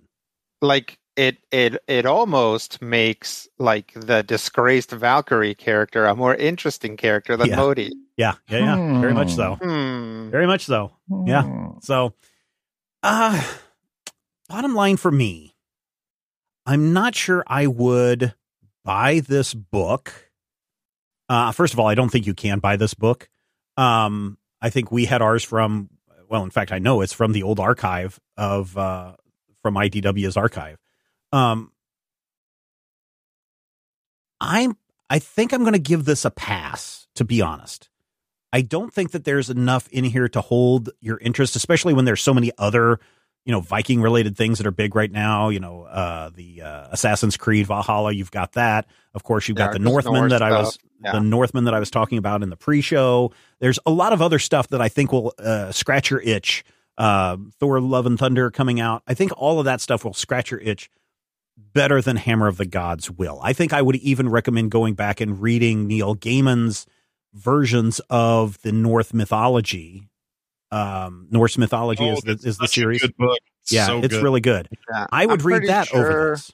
like 0.63 0.99
it 1.17 1.39
it 1.51 1.77
it 1.89 2.07
almost 2.07 2.81
makes 2.83 3.49
like 3.59 3.93
the 3.97 4.23
disgraced 4.23 4.91
Valkyrie 4.93 5.55
character 5.55 6.05
a 6.07 6.15
more 6.15 6.35
interesting 6.35 6.97
character 6.97 7.37
than 7.37 7.49
Yeah. 7.49 7.57
Modi. 7.57 7.91
Yeah, 8.17 8.35
yeah, 8.49 8.59
yeah, 8.59 9.01
very 9.01 9.15
much 9.15 9.35
so, 9.35 9.55
Hmm. 9.57 10.31
very 10.31 10.47
much 10.47 10.67
so. 10.67 10.93
Yeah. 11.27 11.71
So, 11.81 12.13
uh, 13.03 13.43
bottom 14.49 14.75
line 14.75 14.99
for 14.99 15.11
me, 15.11 15.50
I'm 16.71 16.93
not 16.93 17.17
sure 17.17 17.43
I 17.49 17.67
would 17.67 18.33
buy 18.85 19.23
this 19.27 19.55
book. 19.55 20.31
Uh, 21.29 21.51
first 21.51 21.73
of 21.75 21.81
all, 21.81 21.89
I 21.89 21.97
don't 21.97 22.11
think 22.11 22.29
you 22.29 22.35
can 22.35 22.61
buy 22.61 22.77
this 22.77 22.95
book. 22.95 23.29
Um, 23.77 24.39
I 24.63 24.71
think 24.71 24.93
we 24.93 25.05
had 25.05 25.21
ours 25.21 25.43
from, 25.43 25.91
well, 26.29 26.45
in 26.45 26.51
fact, 26.51 26.71
I 26.71 26.79
know 26.79 27.01
it's 27.01 27.13
from 27.13 27.33
the 27.33 27.43
old 27.43 27.59
archive 27.59 28.21
of, 28.37 28.79
uh, 28.79 29.15
from 29.63 29.75
IDW's 29.75 30.37
archive. 30.37 30.79
Um, 31.33 31.73
I'm, 34.41 34.77
I 35.11 35.19
think 35.19 35.53
I'm 35.53 35.63
going 35.63 35.73
to 35.73 35.81
give 35.81 36.05
this 36.05 36.25
a 36.25 36.31
pass, 36.31 37.09
to 37.17 37.25
be 37.25 37.43
honest. 37.43 37.89
I 38.53 38.63
don't 38.63 38.95
think 38.95 39.11
that 39.11 39.25
there's 39.25 39.51
enough 39.51 39.89
in 39.89 40.05
here 40.05 40.29
to 40.29 40.41
hold 40.41 40.91
your 41.01 41.19
interest, 41.19 41.57
especially 41.57 41.95
when 41.95 42.05
there's 42.05 42.23
so 42.23 42.33
many 42.33 42.53
other, 42.59 43.01
you 43.45 43.53
know, 43.53 43.61
Viking 43.61 44.01
related 44.03 44.37
things 44.37 44.59
that 44.59 44.67
are 44.67 44.73
big 44.73 44.95
right 44.95 45.11
now. 45.11 45.49
You 45.49 45.61
know, 45.61 45.83
uh, 45.85 46.31
the 46.31 46.63
uh, 46.63 46.89
Assassin's 46.91 47.37
Creed 47.37 47.67
Valhalla, 47.67 48.13
you've 48.13 48.31
got 48.31 48.53
that. 48.53 48.87
Of 49.15 49.23
course, 49.23 49.49
you've 49.49 49.57
got 49.57 49.73
the 49.73 49.79
Northmen 49.79 50.15
Northman 50.15 50.31
Norse 50.31 50.31
that 50.33 50.43
I 50.43 50.51
was. 50.53 50.79
Yeah. 51.03 51.13
the 51.13 51.21
Northmen 51.21 51.65
that 51.65 51.73
I 51.73 51.81
was 51.81 51.91
talking 51.91 52.19
about 52.19 52.43
in 52.43 52.51
the 52.51 52.57
pre-show. 52.57 53.33
There's 53.59 53.79
a 53.87 53.91
lot 53.91 54.13
of 54.13 54.21
other 54.21 54.39
stuff 54.39 54.69
that 54.69 54.83
I 54.83 54.89
think 54.89 55.13
will 55.13 55.33
uh, 55.39 55.73
scratch 55.73 56.11
your 56.11 56.21
itch. 56.21 56.63
Uh, 56.99 57.39
Thor: 57.59 57.81
Love 57.81 58.05
and 58.05 58.19
Thunder 58.19 58.51
coming 58.51 58.81
out. 58.81 59.03
I 59.07 59.15
think 59.15 59.33
all 59.37 59.59
of 59.59 59.65
that 59.65 59.81
stuff 59.81 60.05
will 60.05 60.13
scratch 60.13 60.51
your 60.51 60.61
itch 60.61 60.91
better 61.57 62.03
than 62.03 62.17
Hammer 62.17 62.47
of 62.47 62.59
the 62.59 62.67
Gods 62.67 63.11
will. 63.11 63.41
I 63.43 63.53
think 63.53 63.73
I 63.73 63.83
would 63.83 63.97
even 63.97 64.29
recommend 64.29 64.71
going 64.71 64.95
back 64.95 65.21
and 65.21 65.41
reading 65.41 65.87
Neil 65.87 66.15
Gaiman's 66.15 66.87
versions 67.33 68.01
of 68.11 68.61
the 68.63 68.73
North 68.73 69.15
mythology. 69.15 70.10
Um, 70.73 71.27
Norse 71.31 71.59
mythology 71.59 72.09
Oh, 72.09 72.13
is 72.15 72.21
the, 72.23 72.39
is 72.49 72.59
the 72.59 72.69
series. 72.69 73.01
good 73.03 73.17
book. 73.17 73.39
Yeah, 73.71 73.87
So 73.87 73.99
it's 73.99 74.09
good. 74.15 74.23
really 74.23 74.41
good. 74.41 74.69
Yeah. 74.91 75.07
I 75.13 75.27
would 75.27 75.41
I'm 75.41 75.47
read 75.47 75.53
pretty 75.55 75.67
that 75.69 75.93
over 75.95 76.33
this. 76.35 76.53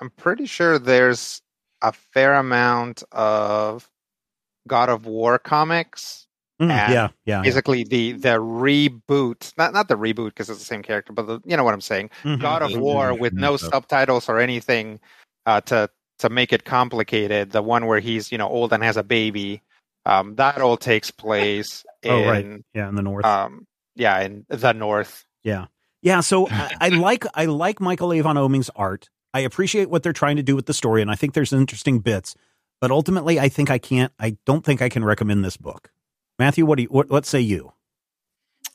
I'm 0.00 0.10
pretty 0.10 0.46
sure 0.46 0.78
there's 0.78 1.40
a 1.82 1.92
fair 1.92 2.34
amount 2.34 3.02
of 3.12 3.88
God 4.66 4.88
of 4.88 5.06
War 5.06 5.38
comics. 5.38 6.26
Mm, 6.60 6.70
and 6.70 6.70
yeah, 6.70 6.90
yeah, 6.92 7.08
yeah. 7.26 7.42
Basically, 7.42 7.82
the 7.84 8.12
the 8.12 8.36
reboot, 8.40 9.52
not 9.58 9.72
not 9.72 9.88
the 9.88 9.96
reboot 9.96 10.26
because 10.26 10.48
it's 10.48 10.60
the 10.60 10.64
same 10.64 10.82
character, 10.82 11.12
but 11.12 11.26
the, 11.26 11.40
you 11.44 11.56
know 11.56 11.64
what 11.64 11.74
I'm 11.74 11.80
saying. 11.80 12.10
Mhm. 12.22 12.40
God 12.40 12.62
of. 12.62 12.76
War 12.80 13.12
with 13.14 13.32
no 13.32 13.56
subtitles 13.56 14.28
or 14.28 14.38
anything 14.38 15.00
uh, 15.46 15.60
to 15.62 15.90
to 16.20 16.28
make 16.30 16.52
it 16.52 16.64
complicated. 16.64 17.50
The 17.50 17.60
one 17.62 17.86
where 17.86 17.98
he's 17.98 18.30
you 18.30 18.38
know 18.38 18.48
old 18.48 18.72
and 18.72 18.82
has 18.84 18.96
a 18.96 19.02
baby. 19.02 19.62
Um, 20.06 20.34
that 20.36 20.60
all 20.60 20.76
takes 20.76 21.10
place 21.10 21.84
in 22.02 22.10
Oh, 22.12 22.24
right. 22.26 22.60
Yeah, 22.74 22.88
in 22.88 22.94
the 22.94 23.02
north. 23.02 23.24
um, 23.24 23.66
yeah 23.94 24.20
in 24.20 24.44
the 24.48 24.72
north. 24.72 25.24
Yeah. 25.42 25.66
Yeah. 26.02 26.20
So 26.20 26.48
I, 26.48 26.74
I 26.80 26.88
like 26.90 27.24
I 27.34 27.46
like 27.46 27.80
Michael 27.80 28.12
Avon 28.12 28.36
Oeming's 28.36 28.70
art. 28.76 29.08
I 29.32 29.40
appreciate 29.40 29.90
what 29.90 30.02
they're 30.02 30.12
trying 30.12 30.36
to 30.36 30.42
do 30.42 30.54
with 30.54 30.66
the 30.66 30.74
story, 30.74 31.02
and 31.02 31.10
I 31.10 31.14
think 31.16 31.34
there's 31.34 31.52
interesting 31.52 31.98
bits. 32.00 32.34
But 32.80 32.90
ultimately, 32.90 33.40
I 33.40 33.48
think 33.48 33.70
I 33.70 33.78
can't. 33.78 34.12
I 34.18 34.36
don't 34.44 34.64
think 34.64 34.82
I 34.82 34.88
can 34.88 35.04
recommend 35.04 35.44
this 35.44 35.56
book. 35.56 35.90
Matthew, 36.38 36.66
what 36.66 36.76
do 36.76 36.82
you 36.82 36.88
what, 36.88 37.08
what 37.08 37.24
say 37.24 37.40
you? 37.40 37.72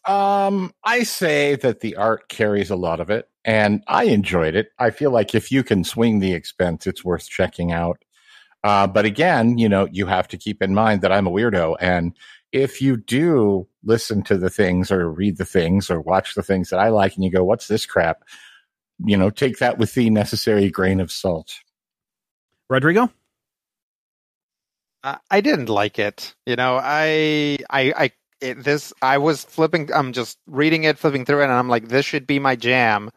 Um, 0.05 0.73
I 0.83 1.03
say 1.03 1.55
that 1.57 1.81
the 1.81 1.95
art 1.95 2.29
carries 2.29 2.69
a 2.69 2.75
lot 2.75 2.99
of 2.99 3.09
it, 3.09 3.29
and 3.45 3.83
I 3.87 4.05
enjoyed 4.05 4.55
it. 4.55 4.69
I 4.79 4.89
feel 4.89 5.11
like 5.11 5.35
if 5.35 5.51
you 5.51 5.63
can 5.63 5.83
swing 5.83 6.19
the 6.19 6.33
expense, 6.33 6.87
it's 6.87 7.05
worth 7.05 7.29
checking 7.29 7.71
out. 7.71 8.03
Uh, 8.63 8.87
but 8.87 9.05
again, 9.05 9.57
you 9.57 9.69
know, 9.69 9.87
you 9.91 10.05
have 10.05 10.27
to 10.27 10.37
keep 10.37 10.61
in 10.61 10.73
mind 10.73 11.01
that 11.01 11.11
I'm 11.11 11.27
a 11.27 11.31
weirdo, 11.31 11.77
and 11.79 12.13
if 12.51 12.81
you 12.81 12.97
do 12.97 13.67
listen 13.83 14.21
to 14.23 14.37
the 14.37 14.49
things 14.49 14.91
or 14.91 15.09
read 15.09 15.37
the 15.37 15.45
things 15.45 15.89
or 15.89 16.01
watch 16.01 16.35
the 16.35 16.43
things 16.43 16.69
that 16.69 16.79
I 16.79 16.89
like, 16.89 17.15
and 17.15 17.23
you 17.23 17.31
go, 17.31 17.43
"What's 17.43 17.67
this 17.67 17.85
crap?" 17.85 18.23
You 19.05 19.17
know, 19.17 19.29
take 19.29 19.59
that 19.59 19.77
with 19.77 19.93
the 19.93 20.09
necessary 20.09 20.69
grain 20.69 20.99
of 20.99 21.11
salt. 21.11 21.53
Rodrigo? 22.69 23.11
I 25.03 25.17
I 25.31 25.41
didn't 25.41 25.69
like 25.69 25.99
it. 25.99 26.35
You 26.45 26.55
know, 26.55 26.79
I 26.81 27.57
I 27.69 27.93
I 27.95 28.11
it, 28.41 28.63
this 28.63 28.93
I 29.01 29.17
was 29.17 29.43
flipping. 29.43 29.89
I'm 29.93 30.13
just 30.13 30.37
reading 30.47 30.83
it, 30.83 30.97
flipping 30.97 31.25
through 31.25 31.41
it, 31.41 31.45
and 31.45 31.53
I'm 31.53 31.69
like, 31.69 31.87
this 31.89 32.05
should 32.05 32.27
be 32.27 32.39
my 32.39 32.55
jam, 32.55 33.09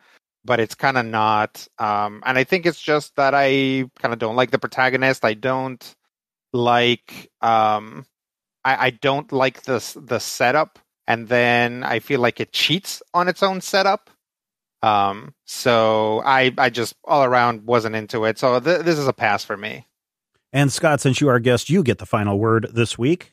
but 0.44 0.60
it's 0.60 0.74
kind 0.74 0.98
of 0.98 1.06
not. 1.06 1.66
Um, 1.78 2.23
and 2.24 2.39
I 2.39 2.44
think 2.44 2.66
it's 2.66 2.81
just 2.81 3.16
that 3.16 3.35
I 3.35 3.85
kind 3.98 4.12
of 4.12 4.19
don't 4.19 4.36
like 4.36 4.51
the 4.51 4.59
protagonist. 4.59 5.24
I 5.24 5.35
don't 5.35 5.94
like. 6.52 7.31
Um, 7.40 8.06
I 8.64 8.86
I 8.86 8.90
don't 8.90 9.31
like 9.32 9.62
the 9.62 10.01
the 10.05 10.19
setup, 10.19 10.78
and 11.06 11.28
then 11.28 11.85
I 11.85 12.01
feel 12.01 12.20
like 12.20 12.40
it 12.40 12.52
cheats 12.52 13.02
on 13.14 13.28
its 13.28 13.43
own 13.43 13.60
setup. 13.60 14.10
Um, 14.82 15.35
so 15.44 16.23
I 16.24 16.52
I 16.59 16.70
just 16.70 16.94
all 17.05 17.24
around 17.24 17.64
wasn't 17.64 17.97
into 17.97 18.24
it. 18.24 18.39
So 18.39 18.59
th- 18.59 18.82
this 18.82 18.98
is 18.98 19.06
a 19.06 19.12
pass 19.12 19.44
for 19.44 19.56
me. 19.56 19.86
And 20.52 20.70
Scott, 20.70 21.01
since 21.01 21.20
you 21.20 21.28
are 21.28 21.40
guest, 21.40 21.70
you 21.70 21.82
get 21.82 21.98
the 21.98 22.06
final 22.06 22.39
word 22.39 22.69
this 22.74 22.98
week. 22.98 23.32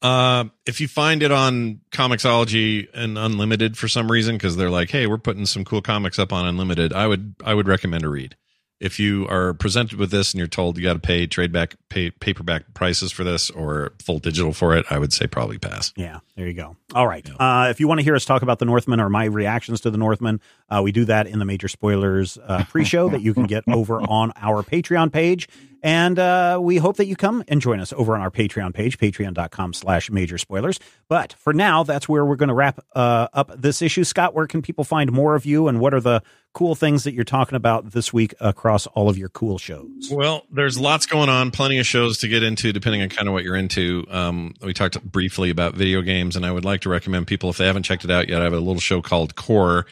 Uh, 0.00 0.44
if 0.64 0.80
you 0.80 0.86
find 0.86 1.22
it 1.22 1.32
on 1.32 1.80
Comixology 1.90 2.86
and 2.94 3.18
Unlimited 3.18 3.76
for 3.76 3.88
some 3.88 4.10
reason, 4.10 4.36
because 4.36 4.56
they're 4.56 4.70
like, 4.70 4.90
"Hey, 4.90 5.06
we're 5.06 5.18
putting 5.18 5.46
some 5.46 5.64
cool 5.64 5.82
comics 5.82 6.18
up 6.18 6.32
on 6.32 6.46
Unlimited," 6.46 6.92
I 6.92 7.06
would 7.06 7.34
I 7.44 7.54
would 7.54 7.66
recommend 7.66 8.04
a 8.04 8.08
read. 8.08 8.36
If 8.80 9.00
you 9.00 9.26
are 9.28 9.54
presented 9.54 9.98
with 9.98 10.12
this 10.12 10.32
and 10.32 10.38
you're 10.38 10.46
told 10.46 10.76
you 10.76 10.84
got 10.84 10.92
to 10.92 11.00
pay 11.00 11.26
trade 11.26 11.50
back 11.50 11.74
pay 11.88 12.12
paperback 12.12 12.74
prices 12.74 13.10
for 13.10 13.24
this 13.24 13.50
or 13.50 13.92
full 14.00 14.20
digital 14.20 14.52
for 14.52 14.76
it, 14.76 14.86
I 14.88 15.00
would 15.00 15.12
say 15.12 15.26
probably 15.26 15.58
pass. 15.58 15.92
Yeah, 15.96 16.20
there 16.36 16.46
you 16.46 16.52
go. 16.54 16.76
All 16.94 17.08
right. 17.08 17.28
Uh, 17.40 17.66
if 17.70 17.80
you 17.80 17.88
want 17.88 17.98
to 17.98 18.04
hear 18.04 18.14
us 18.14 18.24
talk 18.24 18.42
about 18.42 18.60
the 18.60 18.66
Northman 18.66 19.00
or 19.00 19.08
my 19.08 19.24
reactions 19.24 19.80
to 19.80 19.90
the 19.90 19.98
Northman, 19.98 20.40
uh, 20.70 20.80
we 20.84 20.92
do 20.92 21.04
that 21.06 21.26
in 21.26 21.40
the 21.40 21.44
major 21.44 21.66
spoilers 21.66 22.38
uh, 22.46 22.62
pre-show 22.68 23.08
that 23.08 23.20
you 23.20 23.34
can 23.34 23.46
get 23.46 23.64
over 23.66 24.00
on 24.00 24.32
our 24.36 24.62
Patreon 24.62 25.12
page. 25.12 25.48
And 25.82 26.18
uh, 26.18 26.58
we 26.60 26.78
hope 26.78 26.96
that 26.96 27.06
you 27.06 27.16
come 27.16 27.44
and 27.46 27.60
join 27.60 27.80
us 27.80 27.92
over 27.92 28.14
on 28.14 28.20
our 28.20 28.30
Patreon 28.30 28.74
page, 28.74 28.98
patreon.com 28.98 29.72
slash 29.72 30.10
major 30.10 30.38
spoilers. 30.38 30.80
But 31.08 31.34
for 31.34 31.52
now, 31.52 31.82
that's 31.84 32.08
where 32.08 32.24
we're 32.24 32.36
going 32.36 32.48
to 32.48 32.54
wrap 32.54 32.80
uh, 32.94 33.28
up 33.32 33.52
this 33.56 33.80
issue. 33.82 34.04
Scott, 34.04 34.34
where 34.34 34.46
can 34.46 34.62
people 34.62 34.84
find 34.84 35.12
more 35.12 35.34
of 35.34 35.46
you 35.46 35.68
and 35.68 35.80
what 35.80 35.94
are 35.94 36.00
the 36.00 36.22
cool 36.52 36.74
things 36.74 37.04
that 37.04 37.14
you're 37.14 37.24
talking 37.24 37.54
about 37.54 37.92
this 37.92 38.12
week 38.12 38.34
across 38.40 38.86
all 38.88 39.08
of 39.08 39.16
your 39.16 39.28
cool 39.28 39.58
shows? 39.58 40.08
Well, 40.10 40.44
there's 40.50 40.78
lots 40.78 41.06
going 41.06 41.28
on, 41.28 41.52
plenty 41.52 41.78
of 41.78 41.86
shows 41.86 42.18
to 42.18 42.28
get 42.28 42.42
into, 42.42 42.72
depending 42.72 43.02
on 43.02 43.08
kind 43.10 43.28
of 43.28 43.34
what 43.34 43.44
you're 43.44 43.54
into. 43.54 44.04
Um, 44.10 44.54
we 44.62 44.74
talked 44.74 45.00
briefly 45.02 45.50
about 45.50 45.74
video 45.74 46.02
games, 46.02 46.34
and 46.34 46.44
I 46.44 46.50
would 46.50 46.64
like 46.64 46.80
to 46.80 46.88
recommend 46.88 47.28
people, 47.28 47.50
if 47.50 47.58
they 47.58 47.66
haven't 47.66 47.84
checked 47.84 48.04
it 48.04 48.10
out 48.10 48.28
yet, 48.28 48.40
I 48.40 48.44
have 48.44 48.52
a 48.52 48.58
little 48.58 48.80
show 48.80 49.00
called 49.00 49.36
Core 49.36 49.86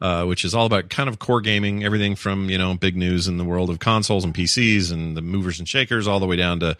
uh, 0.00 0.24
which 0.24 0.44
is 0.44 0.54
all 0.54 0.66
about 0.66 0.88
kind 0.88 1.08
of 1.08 1.18
core 1.18 1.40
gaming, 1.40 1.84
everything 1.84 2.16
from 2.16 2.48
you 2.48 2.58
know 2.58 2.74
big 2.74 2.96
news 2.96 3.28
in 3.28 3.36
the 3.36 3.44
world 3.44 3.70
of 3.70 3.78
consoles 3.78 4.24
and 4.24 4.34
PCs 4.34 4.92
and 4.92 5.16
the 5.16 5.22
movers 5.22 5.58
and 5.58 5.68
shakers, 5.68 6.08
all 6.08 6.20
the 6.20 6.26
way 6.26 6.36
down 6.36 6.60
to 6.60 6.76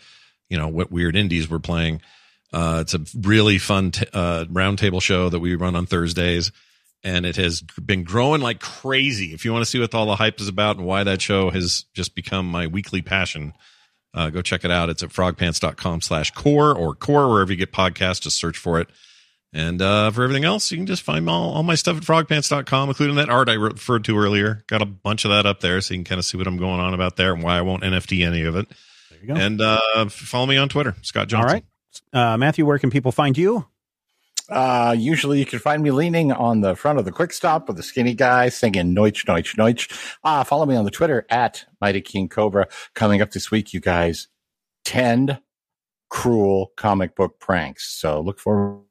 you 0.49 0.57
know 0.59 0.69
what 0.69 0.91
weird 0.91 1.17
indies 1.17 1.49
we're 1.49 1.59
playing. 1.59 2.01
Uh, 2.53 2.79
it's 2.81 2.95
a 2.95 3.01
really 3.21 3.59
fun 3.59 3.93
t- 3.93 4.07
uh, 4.13 4.45
roundtable 4.47 5.01
show 5.01 5.29
that 5.29 5.39
we 5.39 5.55
run 5.55 5.77
on 5.77 5.87
Thursdays, 5.87 6.51
and 7.05 7.25
it 7.25 7.37
has 7.37 7.63
been 7.63 8.05
growing 8.05 8.41
like 8.41 8.61
crazy. 8.61 9.33
If 9.33 9.45
you 9.45 9.53
want 9.53 9.63
to 9.65 9.71
see 9.71 9.79
what 9.79 9.95
all 9.95 10.07
the 10.07 10.17
hype 10.17 10.41
is 10.41 10.49
about 10.49 10.77
and 10.77 10.87
why 10.87 11.05
that 11.05 11.23
show 11.23 11.51
has 11.51 11.85
just 11.95 12.15
become 12.15 12.47
my 12.51 12.67
weekly 12.67 13.03
passion, 13.03 13.53
uh, 14.15 14.31
go 14.31 14.43
check 14.43 14.65
it 14.65 14.71
out. 14.71 14.89
It's 14.89 15.03
at 15.03 15.11
frogpants.com 15.11 16.01
slash 16.01 16.33
core 16.33 16.75
or 16.75 16.95
core, 16.95 17.29
wherever 17.29 17.53
you 17.53 17.59
get 17.59 17.73
podcasts, 17.73 18.21
just 18.21 18.37
search 18.37 18.59
for 18.59 18.81
it. 18.81 18.89
And 19.53 19.83
uh, 19.83 20.13
for 20.13 20.23
everything 20.23 20.45
else, 20.45 20.71
you 20.71 20.77
can 20.77 20.87
just 20.87 21.03
find 21.03 21.29
all, 21.29 21.53
all 21.53 21.63
my 21.65 21.75
stuff 21.75 21.97
at 21.97 22.03
frogpants.com, 22.05 22.89
including 22.89 23.17
that 23.17 23.29
art 23.29 23.49
I 23.49 23.55
referred 23.55 24.05
to 24.05 24.17
earlier. 24.17 24.63
Got 24.69 24.81
a 24.81 24.87
bunch 24.87 25.25
of 25.25 25.31
that 25.33 25.45
up 25.45 25.61
there 25.61 25.81
so 25.81 25.95
you 25.95 25.99
can 25.99 26.05
kind 26.05 26.19
of 26.21 26.25
see 26.25 26.39
what 26.39 26.47
I'm 26.47 26.57
going 26.57 26.79
on 26.79 26.95
about 26.95 27.17
there 27.17 27.33
and 27.33 27.43
why 27.43 27.59
I 27.59 27.63
won't 27.63 27.83
NFT 27.83 28.25
any 28.25 28.45
of 28.45 28.55
it. 28.55 28.69
There 29.11 29.19
you 29.21 29.27
go. 29.27 29.35
And 29.35 29.61
uh, 29.61 30.09
follow 30.09 30.47
me 30.47 30.57
on 30.57 30.69
Twitter, 30.69 30.95
Scott 31.03 31.29
Johnson. 31.29 31.49
All 31.49 31.53
right. 31.53 31.65
Uh, 32.13 32.37
Matthew, 32.37 32.65
where 32.65 32.79
can 32.79 32.91
people 32.91 33.11
find 33.11 33.37
you? 33.37 33.67
Uh, 34.49 34.95
usually 34.99 35.39
you 35.39 35.47
can 35.47 35.59
find 35.59 35.83
me 35.83 35.91
leaning 35.91 36.33
on 36.33 36.61
the 36.61 36.75
front 36.75 36.99
of 36.99 37.05
the 37.05 37.13
quick 37.13 37.33
stop 37.33 37.69
with 37.69 37.79
a 37.79 37.83
skinny 37.83 38.15
guy 38.15 38.49
singing 38.49 38.95
Noich, 38.95 39.25
Noich, 39.27 39.57
Noich. 39.57 40.17
Uh, 40.25 40.45
follow 40.45 40.67
me 40.67 40.77
on 40.77 40.85
the 40.85 40.91
Twitter 40.91 41.25
at 41.29 41.65
Mighty 41.81 42.01
King 42.01 42.29
Cobra. 42.29 42.67
Coming 42.95 43.21
up 43.21 43.31
this 43.31 43.51
week, 43.51 43.73
you 43.73 43.81
guys, 43.81 44.29
10 44.85 45.41
cruel 46.09 46.73
comic 46.77 47.15
book 47.15 47.39
pranks. 47.39 47.89
So 47.93 48.21
look 48.21 48.41
forward 48.41 48.83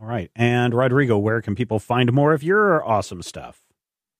all 0.00 0.06
right. 0.06 0.30
And 0.36 0.74
Rodrigo, 0.74 1.18
where 1.18 1.40
can 1.40 1.54
people 1.54 1.78
find 1.78 2.12
more 2.12 2.32
of 2.32 2.42
your 2.42 2.86
awesome 2.86 3.22
stuff? 3.22 3.62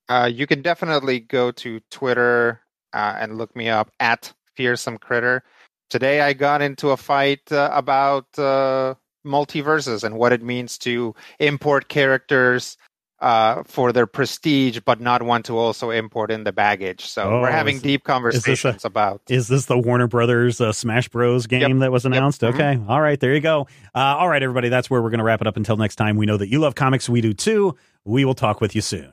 Uh, 0.08 0.30
you 0.32 0.46
can 0.46 0.62
definitely 0.62 1.20
go 1.20 1.50
to 1.50 1.80
Twitter 1.90 2.60
uh, 2.92 3.16
and 3.18 3.38
look 3.38 3.54
me 3.56 3.68
up 3.68 3.90
at 3.98 4.32
Fearsome 4.56 4.98
Critter. 4.98 5.42
Today 5.90 6.20
I 6.20 6.32
got 6.32 6.62
into 6.62 6.90
a 6.90 6.96
fight 6.96 7.40
uh, 7.50 7.70
about 7.72 8.26
uh, 8.38 8.94
multiverses 9.26 10.04
and 10.04 10.16
what 10.16 10.32
it 10.32 10.42
means 10.42 10.78
to 10.78 11.14
import 11.38 11.88
characters 11.88 12.76
uh, 13.20 13.62
for 13.64 13.92
their 13.92 14.06
prestige, 14.06 14.78
but 14.84 15.00
not 15.00 15.22
want 15.22 15.46
to 15.46 15.56
also 15.56 15.90
import 15.90 16.30
in 16.30 16.44
the 16.44 16.52
baggage. 16.52 17.06
So 17.06 17.22
Oh, 17.22 17.40
we're 17.40 17.50
having 17.50 17.76
is- 17.76 17.82
deep 17.82 18.04
conversations 18.04 18.84
about. 18.84 19.22
Is 19.28 19.48
this 19.48 19.64
the 19.66 19.78
Warner 19.78 20.06
Brothers 20.06 20.60
uh, 20.60 20.72
Smash 20.72 21.08
Bros 21.08 21.46
game 21.46 21.62
Yep. 21.62 21.78
that 21.80 21.92
was 21.92 22.04
announced? 22.04 22.42
Mhm. 22.42 22.54
Okay. 22.54 22.78
All 22.88 23.00
right. 23.00 23.18
There 23.18 23.32
you 23.34 23.40
go. 23.40 23.66
Uh, 23.94 23.98
all 23.98 24.28
right, 24.28 24.42
everybody. 24.42 24.68
That's 24.68 24.90
where 24.90 25.00
we're 25.02 25.10
going 25.10 25.18
to 25.18 25.24
wrap 25.24 25.40
it 25.40 25.46
up. 25.46 25.56
Until 25.56 25.76
next 25.76 25.96
time, 25.96 26.16
we 26.16 26.26
know 26.26 26.36
that 26.36 26.48
you 26.48 26.58
love 26.58 26.74
comics. 26.74 27.08
We 27.08 27.20
do 27.22 27.32
too. 27.32 27.74
We 28.04 28.24
will 28.24 28.34
talk 28.34 28.60
with 28.60 28.74
you 28.74 28.80
soon. 28.82 29.12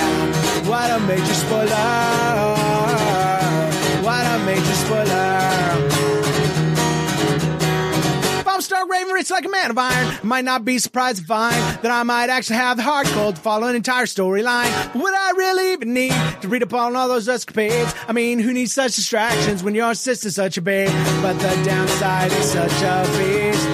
What 1.11 1.19
a 1.19 1.23
major 1.23 1.33
spoiler. 1.33 1.75
What 4.01 4.25
a 4.25 4.39
major 4.45 4.75
spoiler. 4.75 5.39
If 8.39 8.47
I'm 8.47 8.61
Stark 8.61 8.87
Raven, 8.89 9.17
it's 9.17 9.29
like 9.29 9.43
a 9.43 9.49
man 9.49 9.71
of 9.71 9.77
iron. 9.77 10.15
Might 10.23 10.45
not 10.45 10.63
be 10.63 10.77
surprised 10.77 11.17
to 11.19 11.25
find 11.25 11.55
that 11.81 11.91
I 11.91 12.03
might 12.03 12.29
actually 12.29 12.55
have 12.57 12.77
the 12.77 12.83
hard 12.83 13.07
code 13.07 13.35
to 13.35 13.41
follow 13.41 13.67
an 13.67 13.75
entire 13.75 14.05
storyline. 14.05 14.71
Would 14.95 15.13
I 15.13 15.31
really 15.35 15.73
even 15.73 15.93
need 15.93 16.13
to 16.41 16.47
read 16.47 16.63
up 16.63 16.73
on 16.73 16.95
all 16.95 17.09
those 17.09 17.27
escapades? 17.27 17.93
I 18.07 18.13
mean, 18.13 18.39
who 18.39 18.53
needs 18.53 18.71
such 18.71 18.95
distractions 18.95 19.63
when 19.63 19.75
your 19.75 19.93
sister's 19.95 20.35
such 20.35 20.55
a 20.55 20.61
babe? 20.61 20.91
But 21.21 21.33
the 21.39 21.61
downside 21.65 22.31
is 22.31 22.51
such 22.51 22.81
a 22.83 23.03
beast. 23.17 23.67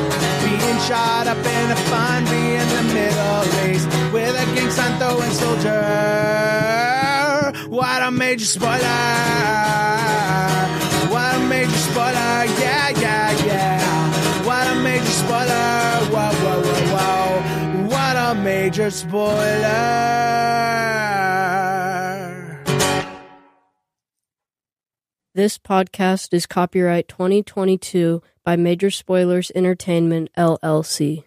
Being 0.44 0.80
shot 0.88 1.28
up 1.28 1.38
in 1.38 1.72
a 1.72 1.76
fun 1.76 2.26
bee 2.26 2.56
in 2.56 2.68
the 2.68 2.84
Middle 2.96 3.44
East 3.70 3.88
with 4.12 4.36
a 4.36 4.46
gang 4.56 4.72
throwing 4.98 5.32
soldier. 5.34 6.77
What 7.78 8.02
a 8.02 8.10
major 8.10 8.44
spoiler! 8.44 8.80
What 11.14 11.36
a 11.36 11.40
major 11.48 11.70
spoiler! 11.70 12.46
Yeah, 12.58 12.90
yeah, 12.90 13.46
yeah! 13.46 14.44
What 14.48 14.68
a 14.68 14.82
major 14.82 15.06
spoiler! 15.06 16.10
Whoa, 16.10 16.34
whoa, 16.42 16.64
whoa, 16.64 16.82
whoa! 16.96 17.86
What 17.86 18.16
a 18.16 18.34
major 18.34 18.90
spoiler! 18.90 19.38
This 25.36 25.60
podcast 25.60 26.34
is 26.34 26.48
copyright 26.48 27.08
2022 27.08 28.24
by 28.44 28.56
Major 28.56 28.90
Spoilers 28.90 29.52
Entertainment, 29.54 30.32
LLC. 30.36 31.27